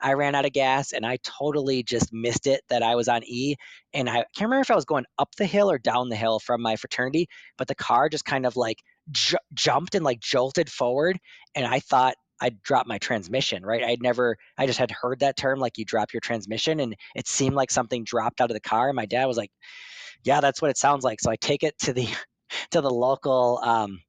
I 0.00 0.14
ran 0.14 0.34
out 0.34 0.46
of 0.46 0.52
gas 0.52 0.92
and 0.92 1.06
I 1.06 1.18
totally 1.22 1.82
just 1.82 2.12
missed 2.12 2.46
it 2.46 2.62
that 2.70 2.82
I 2.82 2.96
was 2.96 3.08
on 3.08 3.22
E. 3.24 3.54
And 3.94 4.08
I 4.08 4.24
can't 4.34 4.48
remember 4.48 4.62
if 4.62 4.70
I 4.70 4.74
was 4.74 4.84
going 4.84 5.04
up 5.18 5.34
the 5.36 5.46
hill 5.46 5.70
or 5.70 5.78
down 5.78 6.08
the 6.08 6.16
hill 6.16 6.40
from 6.40 6.60
my 6.60 6.76
fraternity, 6.76 7.28
but 7.56 7.68
the 7.68 7.74
car 7.74 8.08
just 8.08 8.24
kind 8.24 8.44
of 8.44 8.56
like 8.56 8.78
ju- 9.10 9.36
jumped 9.54 9.94
and 9.94 10.04
like 10.04 10.20
jolted 10.20 10.70
forward. 10.70 11.18
And 11.54 11.66
I 11.66 11.78
thought 11.80 12.14
I 12.42 12.50
dropped 12.64 12.88
my 12.88 12.98
transmission, 12.98 13.64
right? 13.64 13.84
I'd 13.84 14.02
never, 14.02 14.36
I 14.58 14.66
just 14.66 14.78
had 14.78 14.90
heard 14.90 15.20
that 15.20 15.36
term 15.36 15.60
like 15.60 15.78
you 15.78 15.84
drop 15.84 16.12
your 16.12 16.20
transmission 16.20 16.80
and 16.80 16.96
it 17.14 17.28
seemed 17.28 17.54
like 17.54 17.70
something 17.70 18.02
dropped 18.02 18.40
out 18.40 18.50
of 18.50 18.54
the 18.54 18.60
car. 18.60 18.88
And 18.88 18.96
my 18.96 19.06
dad 19.06 19.26
was 19.26 19.36
like, 19.36 19.52
yeah, 20.24 20.40
that's 20.40 20.60
what 20.60 20.70
it 20.70 20.76
sounds 20.76 21.04
like. 21.04 21.20
So 21.20 21.30
I 21.30 21.36
take 21.36 21.62
it 21.62 21.78
to 21.80 21.92
the, 21.92 22.08
to 22.72 22.80
the 22.80 22.90
local, 22.90 23.60
um, 23.62 24.00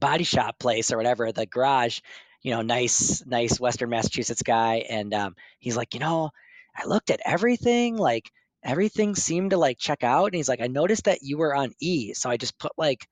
body 0.00 0.24
shop 0.24 0.58
place 0.58 0.90
or 0.90 0.96
whatever, 0.96 1.30
the 1.32 1.44
garage, 1.44 2.00
you 2.42 2.52
know, 2.52 2.62
nice, 2.62 3.22
nice 3.26 3.60
Western 3.60 3.90
Massachusetts 3.90 4.42
guy. 4.42 4.86
And 4.88 5.12
um, 5.12 5.34
he's 5.58 5.76
like, 5.76 5.92
you 5.92 6.00
know, 6.00 6.30
I 6.74 6.86
looked 6.86 7.10
at 7.10 7.20
everything, 7.26 7.98
like 7.98 8.30
everything 8.64 9.14
seemed 9.14 9.50
to 9.50 9.58
like 9.58 9.78
check 9.78 10.02
out. 10.02 10.26
And 10.26 10.34
he's 10.34 10.48
like, 10.48 10.62
I 10.62 10.66
noticed 10.66 11.04
that 11.04 11.20
you 11.20 11.36
were 11.36 11.54
on 11.54 11.74
E. 11.80 12.14
So 12.14 12.30
I 12.30 12.38
just 12.38 12.58
put 12.58 12.72
like, 12.78 13.06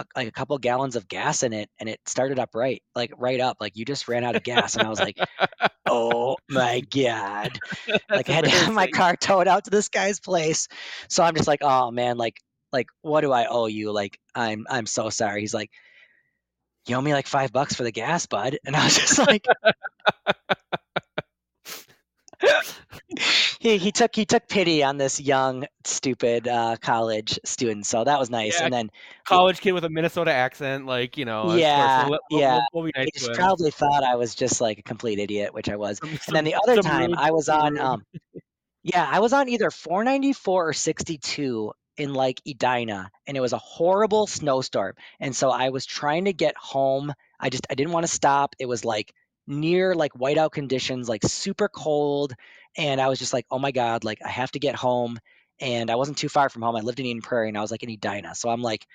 a, 0.00 0.06
like 0.20 0.28
a 0.28 0.32
couple 0.32 0.58
gallons 0.58 0.96
of 0.96 1.08
gas 1.08 1.42
in 1.42 1.52
it 1.52 1.70
and 1.80 1.88
it 1.88 2.00
started 2.06 2.38
up 2.38 2.50
right, 2.54 2.82
like 2.94 3.12
right 3.18 3.40
up, 3.40 3.58
like 3.60 3.76
you 3.76 3.84
just 3.84 4.08
ran 4.08 4.24
out 4.24 4.36
of 4.36 4.42
gas. 4.42 4.76
And 4.76 4.86
I 4.86 4.90
was 4.90 5.00
like, 5.00 5.18
oh 5.86 6.36
my 6.48 6.80
God. 6.94 7.58
like 8.14 8.28
I 8.28 8.32
had 8.32 8.44
to 8.44 8.50
have 8.50 8.72
my 8.74 8.88
car 8.88 9.16
towed 9.16 9.48
out 9.48 9.64
to 9.64 9.70
this 9.70 9.88
guy's 9.88 10.20
place. 10.20 10.68
So 11.08 11.22
I'm 11.22 11.34
just 11.36 11.48
like, 11.48 11.60
oh 11.62 11.90
man, 11.90 12.18
like 12.18 12.36
like 12.72 12.86
what 13.02 13.22
do 13.22 13.32
I 13.32 13.46
owe 13.46 13.66
you? 13.66 13.92
Like 13.92 14.18
I'm 14.34 14.66
I'm 14.70 14.86
so 14.86 15.10
sorry. 15.10 15.40
He's 15.40 15.54
like, 15.54 15.70
you 16.86 16.96
owe 16.96 17.00
me 17.00 17.12
like 17.14 17.26
five 17.26 17.52
bucks 17.52 17.74
for 17.74 17.84
the 17.84 17.92
gas, 17.92 18.26
bud. 18.26 18.58
And 18.64 18.76
I 18.76 18.84
was 18.84 18.96
just 18.96 19.18
like 19.18 19.46
he, 23.60 23.76
he 23.76 23.92
took 23.92 24.16
he 24.16 24.24
took 24.24 24.48
pity 24.48 24.82
on 24.82 24.96
this 24.96 25.20
young 25.20 25.66
stupid 25.84 26.48
uh, 26.48 26.76
college 26.80 27.38
student 27.44 27.86
so 27.86 28.02
that 28.02 28.18
was 28.18 28.30
nice 28.30 28.58
Yeah, 28.58 28.64
and 28.64 28.72
then 28.72 28.90
college 29.24 29.60
kid 29.60 29.72
with 29.72 29.84
a 29.84 29.90
Minnesota 29.90 30.32
accent, 30.32 30.86
like 30.86 31.16
you 31.16 31.24
know. 31.24 31.42
course, 31.44 31.60
Yeah, 31.60 32.08
we'll, 32.08 32.18
yeah. 32.30 32.60
We'll, 32.72 32.84
we'll 32.84 32.92
nice 32.96 33.08
he 33.14 33.28
probably 33.34 33.70
thought 33.70 34.02
i 34.02 34.16
was 34.16 34.34
just 34.34 34.60
like 34.60 34.78
a 34.78 34.82
complete 34.82 35.18
idiot 35.18 35.54
which 35.54 35.68
i 35.68 35.76
was 35.76 35.98
Some- 35.98 36.18
and 36.26 36.36
then 36.36 36.44
the 36.44 36.56
other 36.56 36.82
time 36.82 37.14
i 37.16 37.30
was 37.30 37.48
on 37.48 37.78
um 37.78 38.04
yeah 38.82 39.08
i 39.10 39.20
was 39.20 39.32
on 39.32 39.48
either 39.48 39.70
494 39.70 40.68
or 40.68 40.72
62 40.72 41.72
in 42.00 42.14
like 42.14 42.40
Edina 42.48 43.10
and 43.26 43.36
it 43.36 43.40
was 43.40 43.52
a 43.52 43.58
horrible 43.58 44.26
snowstorm. 44.26 44.94
And 45.20 45.36
so 45.36 45.50
I 45.50 45.68
was 45.68 45.84
trying 45.84 46.24
to 46.24 46.32
get 46.32 46.56
home. 46.56 47.12
I 47.38 47.50
just 47.50 47.66
I 47.68 47.74
didn't 47.74 47.92
want 47.92 48.04
to 48.06 48.12
stop. 48.12 48.56
It 48.58 48.64
was 48.66 48.86
like 48.86 49.12
near 49.50 49.94
like 49.94 50.12
whiteout 50.14 50.52
conditions, 50.52 51.08
like 51.08 51.22
super 51.24 51.68
cold. 51.68 52.34
And 52.76 53.00
I 53.00 53.08
was 53.08 53.18
just 53.18 53.32
like, 53.32 53.46
oh 53.50 53.58
my 53.58 53.72
God, 53.72 54.04
like 54.04 54.20
I 54.24 54.28
have 54.28 54.52
to 54.52 54.58
get 54.58 54.76
home. 54.76 55.18
And 55.60 55.90
I 55.90 55.96
wasn't 55.96 56.16
too 56.16 56.28
far 56.28 56.48
from 56.48 56.62
home. 56.62 56.76
I 56.76 56.80
lived 56.80 57.00
in 57.00 57.06
Eden 57.06 57.20
Prairie 57.20 57.48
and 57.48 57.58
I 57.58 57.60
was 57.60 57.70
like 57.70 57.82
in 57.82 57.90
Edina. 57.90 58.34
So 58.34 58.48
I'm 58.48 58.62
like 58.62 58.86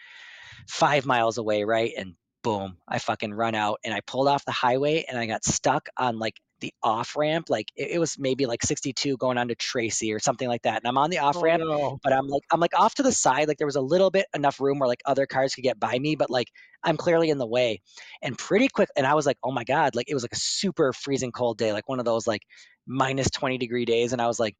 five 0.67 1.05
miles 1.05 1.37
away, 1.37 1.63
right? 1.63 1.91
And 1.95 2.15
boom, 2.43 2.77
I 2.87 2.99
fucking 2.99 3.33
run 3.33 3.55
out 3.55 3.79
and 3.83 3.93
I 3.93 4.01
pulled 4.01 4.27
off 4.27 4.45
the 4.45 4.51
highway 4.51 5.05
and 5.07 5.17
I 5.17 5.25
got 5.25 5.43
stuck 5.43 5.89
on 5.97 6.17
like 6.17 6.39
the 6.65 6.73
off 6.83 7.15
ramp. 7.15 7.47
Like 7.49 7.67
it, 7.75 7.91
it 7.91 7.99
was 7.99 8.17
maybe 8.19 8.45
like 8.45 8.63
62 8.63 9.17
going 9.17 9.37
on 9.37 9.47
to 9.49 9.55
Tracy 9.55 10.13
or 10.13 10.19
something 10.19 10.47
like 10.47 10.63
that. 10.63 10.77
And 10.77 10.87
I'm 10.87 10.97
on 10.97 11.09
the 11.09 11.19
off 11.19 11.37
oh, 11.37 11.41
ramp, 11.41 11.63
Oh, 11.65 11.67
no. 11.67 11.99
but 12.03 12.13
I'm 12.13 12.27
like 12.27 12.43
I'm 12.51 12.59
like 12.59 12.77
off 12.77 12.95
to 12.95 13.03
the 13.03 13.11
side. 13.11 13.47
Like 13.47 13.57
there 13.57 13.67
was 13.67 13.75
a 13.75 13.81
little 13.81 14.11
bit 14.11 14.25
enough 14.35 14.59
room 14.59 14.79
where 14.79 14.87
like 14.87 15.01
other 15.05 15.25
cars 15.25 15.55
could 15.55 15.63
get 15.63 15.79
by 15.79 15.97
me, 15.99 16.15
but 16.15 16.29
like 16.29 16.47
I'm 16.83 16.97
clearly 16.97 17.29
in 17.29 17.37
the 17.37 17.47
way. 17.47 17.81
And 18.21 18.37
pretty 18.37 18.67
quick, 18.67 18.89
and 18.95 19.05
I 19.07 19.13
was 19.13 19.25
like, 19.25 19.37
oh 19.43 19.51
my 19.51 19.63
god, 19.63 19.95
like 19.95 20.09
it 20.09 20.13
was 20.13 20.23
like 20.23 20.33
a 20.33 20.39
super 20.39 20.93
freezing 20.93 21.31
cold 21.31 21.57
day, 21.57 21.73
like 21.73 21.87
one 21.89 21.99
of 21.99 22.05
those 22.05 22.27
like 22.27 22.41
minus 22.87 23.29
20 23.31 23.57
degree 23.57 23.85
days. 23.85 24.13
And 24.13 24.21
I 24.21 24.27
was 24.27 24.39
like, 24.39 24.55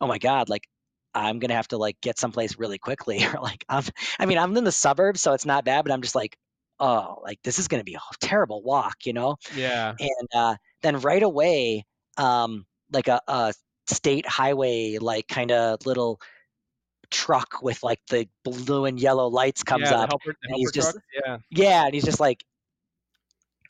oh 0.00 0.06
my 0.06 0.18
god, 0.18 0.48
like 0.48 0.64
I'm 1.14 1.38
gonna 1.38 1.54
have 1.54 1.68
to 1.68 1.78
like 1.78 2.00
get 2.00 2.18
someplace 2.18 2.58
really 2.58 2.78
quickly, 2.78 3.24
or 3.34 3.40
like 3.40 3.64
I'm. 3.68 3.84
I 4.18 4.26
mean, 4.26 4.38
I'm 4.38 4.56
in 4.56 4.64
the 4.64 4.72
suburbs, 4.72 5.20
so 5.22 5.32
it's 5.32 5.46
not 5.46 5.64
bad, 5.64 5.84
but 5.84 5.92
I'm 5.92 6.02
just 6.02 6.14
like, 6.16 6.36
oh, 6.80 7.20
like 7.22 7.38
this 7.44 7.58
is 7.58 7.68
gonna 7.68 7.84
be 7.84 7.94
a 7.94 8.00
terrible 8.20 8.62
walk, 8.62 9.06
you 9.06 9.12
know 9.12 9.36
Yeah. 9.56 9.94
and 9.98 10.28
uh, 10.34 10.56
then 10.82 11.00
right 11.00 11.22
away 11.22 11.84
um, 12.16 12.66
like 12.92 13.08
a, 13.08 13.20
a 13.28 13.52
state 13.86 14.26
highway 14.26 14.98
like 15.00 15.28
kind 15.28 15.50
of 15.52 15.84
little 15.86 16.20
truck 17.10 17.62
with 17.62 17.82
like 17.82 18.00
the 18.10 18.26
blue 18.44 18.86
and 18.86 18.98
yellow 18.98 19.28
lights 19.28 19.62
comes 19.62 19.90
yeah, 19.90 20.00
up 20.00 20.08
helper, 20.10 20.34
and 20.42 20.56
he's 20.56 20.72
just- 20.72 20.92
trucks, 20.92 21.06
yeah. 21.24 21.38
yeah 21.50 21.84
and 21.84 21.94
he's 21.94 22.04
just 22.04 22.18
like 22.20 22.42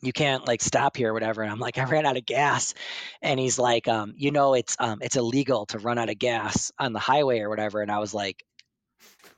you 0.03 0.13
can't 0.13 0.47
like 0.47 0.61
stop 0.61 0.97
here 0.97 1.11
or 1.11 1.13
whatever 1.15 1.43
and 1.43 1.51
i'm 1.51 1.59
like 1.59 1.79
i 1.79 1.85
ran 1.85 2.05
out 2.07 2.17
of 2.17 2.27
gas 2.27 2.75
and 3.23 3.41
he's 3.41 3.59
like 3.59 3.89
um 3.89 4.13
you 4.17 4.31
know 4.31 4.55
it's 4.55 4.77
um 4.79 4.99
it's 5.01 5.17
illegal 5.17 5.65
to 5.67 5.79
run 5.79 5.99
out 5.99 6.11
of 6.11 6.19
gas 6.19 6.71
on 6.79 6.93
the 6.93 6.99
highway 6.99 7.41
or 7.41 7.49
whatever 7.49 7.81
and 7.83 7.91
i 7.91 7.99
was 7.99 8.13
like 8.15 8.45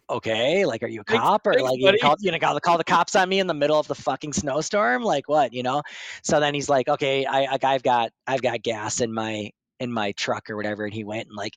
okay 0.08 0.64
like 0.64 0.82
are 0.82 0.88
you 0.88 1.00
a 1.00 1.04
Thanks- 1.04 1.22
cop 1.22 1.46
or 1.46 1.54
thanks, 1.54 1.68
like 1.68 1.78
you 1.78 1.86
gonna 1.86 1.98
call, 1.98 2.16
you 2.20 2.30
gonna 2.30 2.38
call, 2.38 2.58
call 2.60 2.78
the 2.78 2.84
cops 2.84 3.16
on 3.16 3.28
me 3.28 3.40
in 3.40 3.46
the 3.46 3.54
middle 3.54 3.78
of 3.78 3.88
the 3.88 3.94
fucking 3.94 4.32
snowstorm 4.32 5.02
like 5.02 5.28
what 5.28 5.52
you 5.52 5.62
know 5.62 5.82
so 6.22 6.38
then 6.38 6.54
he's 6.54 6.68
like 6.68 6.88
okay 6.88 7.24
i 7.26 7.46
like, 7.50 7.64
i've 7.64 7.82
got 7.82 8.10
i've 8.26 8.42
got 8.42 8.62
gas 8.62 9.00
in 9.00 9.12
my 9.12 9.50
in 9.80 9.92
my 9.92 10.12
truck 10.12 10.48
or 10.48 10.56
whatever 10.56 10.84
and 10.84 10.94
he 10.94 11.04
went 11.04 11.26
and 11.26 11.36
like 11.36 11.54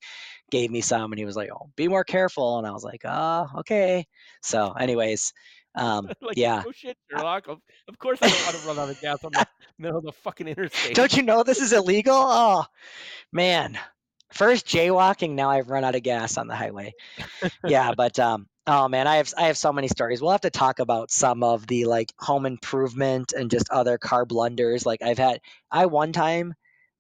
gave 0.52 0.72
me 0.72 0.82
some 0.82 1.12
and 1.12 1.20
he 1.20 1.26
was 1.26 1.36
like 1.36 1.50
oh 1.54 1.70
be 1.76 1.88
more 1.88 2.04
careful 2.04 2.58
and 2.58 2.68
i 2.68 2.72
was 2.72 2.84
like 2.84 3.02
oh 3.06 3.48
okay 3.58 4.06
so 4.42 4.72
anyways 4.74 5.32
um 5.76 6.10
like, 6.22 6.36
yeah 6.36 6.64
Oh 6.66 6.72
shit, 6.72 6.98
Sherlock. 7.10 7.48
Of, 7.48 7.60
of 7.88 7.98
course, 8.00 8.20
I 8.22 8.30
don't 8.30 8.44
want 8.44 8.56
to 8.56 8.68
run 8.68 8.80
out 8.80 8.90
of 8.90 9.00
gas 9.02 9.24
on 9.24 9.32
the 9.34 9.48
middle 9.78 10.00
of 10.00 10.04
the 10.04 10.12
fucking 10.12 10.48
interstate. 10.48 10.96
Don't 10.96 11.16
you 11.16 11.24
know 11.24 11.44
this 11.44 11.62
is 11.62 11.74
illegal? 11.74 12.16
Oh, 12.16 12.66
man. 13.32 13.78
First 14.32 14.68
jaywalking, 14.68 15.32
now 15.32 15.50
I've 15.50 15.70
run 15.70 15.84
out 15.84 15.96
of 15.96 16.04
gas 16.04 16.38
on 16.38 16.48
the 16.48 16.56
highway. 16.56 16.94
Yeah, 17.66 17.94
but 17.98 18.20
um 18.20 18.48
oh 18.68 18.88
man, 18.88 19.08
I 19.08 19.18
have 19.18 19.34
I 19.38 19.48
have 19.48 19.58
so 19.58 19.74
many 19.74 19.88
stories. 19.88 20.22
We'll 20.22 20.32
have 20.32 20.42
to 20.42 20.50
talk 20.50 20.80
about 20.80 21.12
some 21.12 21.44
of 21.44 21.66
the 21.66 21.86
like 21.86 22.14
home 22.20 22.46
improvement 22.46 23.34
and 23.34 23.50
just 23.50 23.70
other 23.70 23.98
car 23.98 24.26
blunders. 24.26 24.86
Like 24.86 25.02
I've 25.02 25.18
had 25.18 25.40
I 25.72 25.88
one 25.88 26.14
time 26.14 26.54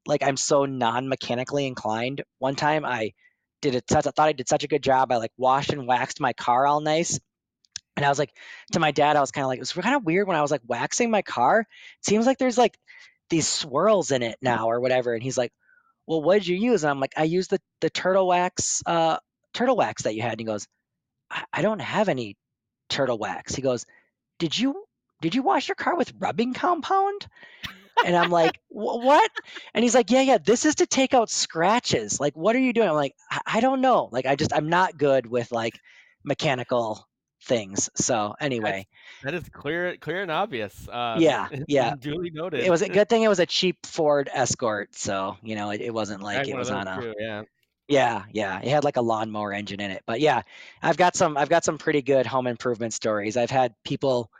like 0.06 0.24
I'm 0.24 0.38
so 0.38 0.66
non-mechanically 0.66 1.68
inclined. 1.68 2.24
One 2.40 2.56
time 2.56 2.86
I 2.86 3.14
did 3.62 3.76
it 3.76 3.90
such 3.90 4.08
I 4.08 4.12
thought 4.12 4.30
I 4.30 4.34
did 4.34 4.50
such 4.50 4.64
a 4.64 4.68
good 4.68 4.84
job. 4.84 5.12
I 5.12 5.18
like 5.18 5.32
washed 5.38 5.72
and 5.72 5.88
waxed 5.88 6.20
my 6.20 6.34
car 6.34 6.66
all 6.66 6.82
nice. 6.82 7.20
And 7.96 8.06
I 8.06 8.10
was 8.10 8.18
like 8.18 8.34
to 8.72 8.80
my 8.80 8.92
dad, 8.92 9.18
I 9.18 9.22
was 9.22 9.32
kind 9.32 9.44
of 9.44 9.50
like, 9.50 9.58
it 9.58 9.62
was 9.62 9.74
kind 9.74 9.96
of 9.96 10.06
weird 10.06 10.28
when 10.28 10.38
I 10.38 10.42
was 10.42 10.52
like 10.52 10.62
waxing 10.66 11.12
my 11.12 11.22
car. 11.22 11.62
It 11.62 12.06
seems 12.06 12.26
like 12.26 12.38
there's 12.40 12.58
like 12.58 12.78
these 13.30 13.48
swirls 13.48 14.12
in 14.12 14.24
it 14.24 14.38
now 14.42 14.70
or 14.70 14.80
whatever. 14.80 15.14
And 15.14 15.22
he's 15.22 15.38
like, 15.38 15.52
Well, 16.10 16.24
what 16.24 16.36
did 16.40 16.48
you 16.48 16.58
use? 16.58 16.84
And 16.84 16.92
I'm 16.92 17.00
like, 17.00 17.14
I 17.18 17.26
used 17.26 17.52
the 17.52 17.62
the 17.82 17.92
turtle 17.92 18.28
wax, 18.28 18.84
uh, 18.88 19.20
turtle 19.54 19.78
wax 19.78 20.04
that 20.04 20.16
you 20.16 20.24
had. 20.24 20.34
And 20.34 20.42
he 20.42 20.46
goes, 20.48 20.68
I, 21.32 21.46
I 21.54 21.64
don't 21.64 21.82
have 21.82 22.10
any 22.10 22.38
turtle 22.90 23.20
wax. 23.20 23.56
He 23.56 23.62
goes, 23.62 23.86
Did 24.40 24.58
you 24.58 24.86
did 25.22 25.36
you 25.36 25.44
wash 25.44 25.70
your 25.70 25.76
car 25.76 25.98
with 25.98 26.14
rubbing 26.20 26.54
compound? 26.56 27.28
And 28.06 28.16
I'm 28.16 28.32
like, 28.32 28.60
what? 28.70 29.32
And 29.74 29.84
he's 29.84 29.96
like, 29.96 30.12
yeah, 30.12 30.22
yeah, 30.22 30.38
this 30.40 30.66
is 30.66 30.76
to 30.76 30.88
take 30.88 31.14
out 31.14 31.30
scratches. 31.30 32.20
Like, 32.20 32.36
what 32.38 32.56
are 32.56 32.60
you 32.60 32.74
doing? 32.74 32.90
I'm 32.90 32.96
like, 32.96 33.16
I, 33.32 33.42
I 33.46 33.62
don't 33.62 33.82
know. 33.82 34.10
Like, 34.14 34.26
I 34.26 34.38
just, 34.38 34.54
I'm 34.54 34.70
not 34.70 34.98
good 34.98 35.28
with 35.28 35.52
like 35.52 35.80
mechanical 36.24 37.09
things. 37.42 37.90
So 37.96 38.36
anyway, 38.40 38.88
That 39.24 39.34
is 39.34 39.48
clear, 39.50 39.98
clear 39.98 40.22
and 40.22 40.32
obvious. 40.32 40.88
Uh, 40.88 41.18
Yeah, 41.20 41.48
yeah. 41.68 41.96
Duly 41.96 42.30
noted. 42.32 42.62
it 42.62 42.70
was 42.70 42.82
a 42.82 42.90
good 42.98 43.10
thing 43.10 43.24
it 43.24 43.28
was 43.28 43.40
a 43.40 43.46
cheap 43.46 43.86
Ford 43.86 44.30
Escort. 44.34 44.96
So, 44.96 45.38
you 45.42 45.56
know, 45.56 45.72
it, 45.72 45.82
it 45.82 45.94
wasn't 45.94 46.22
like 46.22 46.38
had 46.38 46.48
it 46.48 46.56
was 46.56 46.70
on 46.70 46.88
a, 46.88 47.02
too, 47.02 47.14
yeah. 47.20 47.44
yeah, 47.88 48.24
yeah. 48.32 48.60
It 48.60 48.70
had 48.70 48.84
like 48.84 48.98
a 48.98 49.02
lawnmower 49.02 49.54
engine 49.54 49.80
in 49.80 49.92
it. 49.92 50.04
But 50.06 50.20
yeah, 50.20 50.42
I've 50.82 50.98
got 50.98 51.16
some 51.16 51.38
I've 51.38 51.50
got 51.50 51.64
some 51.64 51.78
pretty 51.78 52.02
good 52.02 52.26
home 52.26 52.48
improvement 52.48 52.94
stories. 52.94 53.38
I've 53.38 53.52
had 53.52 53.74
people 53.84 54.32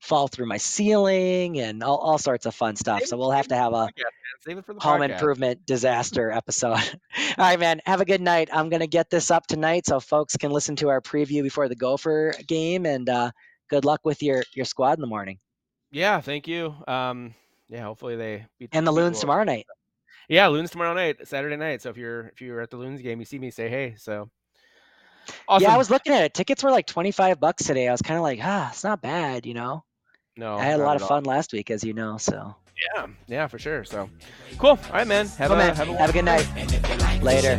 fall 0.00 0.28
through 0.28 0.46
my 0.46 0.56
ceiling 0.56 1.60
and 1.60 1.82
all, 1.82 1.98
all 1.98 2.18
sorts 2.18 2.46
of 2.46 2.54
fun 2.54 2.76
stuff. 2.76 3.00
Save 3.00 3.08
So 3.08 3.16
we'll 3.16 3.30
have 3.30 3.48
to 3.48 3.56
have 3.56 3.72
a 3.72 3.86
podcast. 3.86 3.92
Save 4.40 4.58
it 4.58 4.64
for 4.64 4.74
the 4.74 4.80
home 4.80 5.00
podcast. 5.00 5.10
improvement 5.10 5.66
disaster 5.66 6.30
episode. 6.30 6.78
all 6.78 7.34
right, 7.38 7.58
man. 7.58 7.80
Have 7.86 8.00
a 8.00 8.04
good 8.04 8.20
night. 8.20 8.48
I'm 8.52 8.68
gonna 8.68 8.86
get 8.86 9.10
this 9.10 9.30
up 9.30 9.46
tonight 9.46 9.86
so 9.86 9.98
folks 10.00 10.36
can 10.36 10.50
listen 10.50 10.76
to 10.76 10.88
our 10.88 11.00
preview 11.00 11.42
before 11.42 11.68
the 11.68 11.76
Gopher 11.76 12.34
game 12.46 12.86
and 12.86 13.08
uh 13.08 13.30
good 13.68 13.84
luck 13.84 14.00
with 14.04 14.22
your 14.22 14.42
your 14.54 14.64
squad 14.64 14.98
in 14.98 15.00
the 15.00 15.06
morning. 15.06 15.38
Yeah, 15.90 16.20
thank 16.20 16.46
you. 16.46 16.74
Um, 16.86 17.34
yeah, 17.68 17.82
hopefully 17.82 18.16
they 18.16 18.46
beat 18.58 18.70
And 18.72 18.86
the 18.86 18.92
beat 18.92 18.96
loons 18.96 19.20
tomorrow 19.20 19.44
night. 19.44 19.66
Yeah, 20.28 20.48
loons 20.48 20.70
tomorrow 20.70 20.94
night, 20.94 21.26
Saturday 21.26 21.56
night. 21.56 21.82
So 21.82 21.90
if 21.90 21.96
you're 21.96 22.28
if 22.28 22.40
you're 22.40 22.60
at 22.60 22.70
the 22.70 22.76
loons 22.76 23.00
game, 23.00 23.18
you 23.18 23.24
see 23.24 23.38
me, 23.38 23.50
say 23.50 23.68
hey. 23.68 23.94
So 23.96 24.30
Awesome. 25.48 25.64
Yeah, 25.64 25.74
I 25.74 25.78
was 25.78 25.90
looking 25.90 26.12
at 26.12 26.24
it. 26.24 26.34
Tickets 26.34 26.62
were 26.62 26.70
like 26.70 26.86
25 26.86 27.40
bucks 27.40 27.64
today. 27.64 27.88
I 27.88 27.92
was 27.92 28.02
kind 28.02 28.16
of 28.16 28.22
like, 28.22 28.40
ah, 28.42 28.70
it's 28.70 28.84
not 28.84 29.00
bad, 29.00 29.46
you 29.46 29.54
know? 29.54 29.84
No. 30.36 30.56
I 30.56 30.64
had 30.64 30.80
a 30.80 30.82
lot 30.82 30.96
of 30.96 31.08
fun 31.08 31.24
last 31.24 31.52
week, 31.52 31.70
as 31.70 31.82
you 31.82 31.94
know, 31.94 32.18
so. 32.18 32.54
Yeah, 32.94 33.06
yeah, 33.26 33.46
for 33.46 33.58
sure. 33.58 33.84
So 33.84 34.10
cool. 34.58 34.70
All 34.70 34.78
right, 34.92 35.06
man. 35.06 35.26
Have, 35.28 35.50
oh, 35.50 35.54
a, 35.54 35.56
man. 35.56 35.74
have, 35.74 35.88
a, 35.88 35.96
have 35.96 36.10
a 36.10 36.12
good 36.12 36.26
night. 36.26 36.46
Later. 37.22 37.58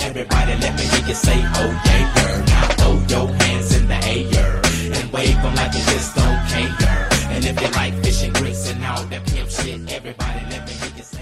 Everybody 0.00 0.54
let 0.60 0.74
me 0.76 0.84
you 1.06 1.14
say, 1.14 1.36
oh, 1.36 1.82
yeah, 1.84 2.14
girl. 2.14 2.44
Now 2.46 2.68
throw 2.68 2.94
your 3.08 3.34
hands 3.42 3.76
in 3.76 3.86
the 3.86 4.00
air 4.06 4.62
and 4.96 5.12
wave 5.12 5.36
them 5.42 5.54
like 5.56 5.74
you 5.74 5.80
just 5.92 6.16
don't 6.16 6.46
care. 6.48 7.08
And 7.28 7.44
if 7.44 7.60
you 7.60 7.68
like 7.68 7.94
fishing 8.02 8.32
grits 8.32 8.70
and 8.70 8.82
all 8.84 9.04
that 9.04 9.26
pimp 9.26 9.50
shit, 9.50 9.92
everybody 9.92 10.40
let 10.50 10.66
me 10.66 10.72
you 10.96 11.02
say, 11.02 11.19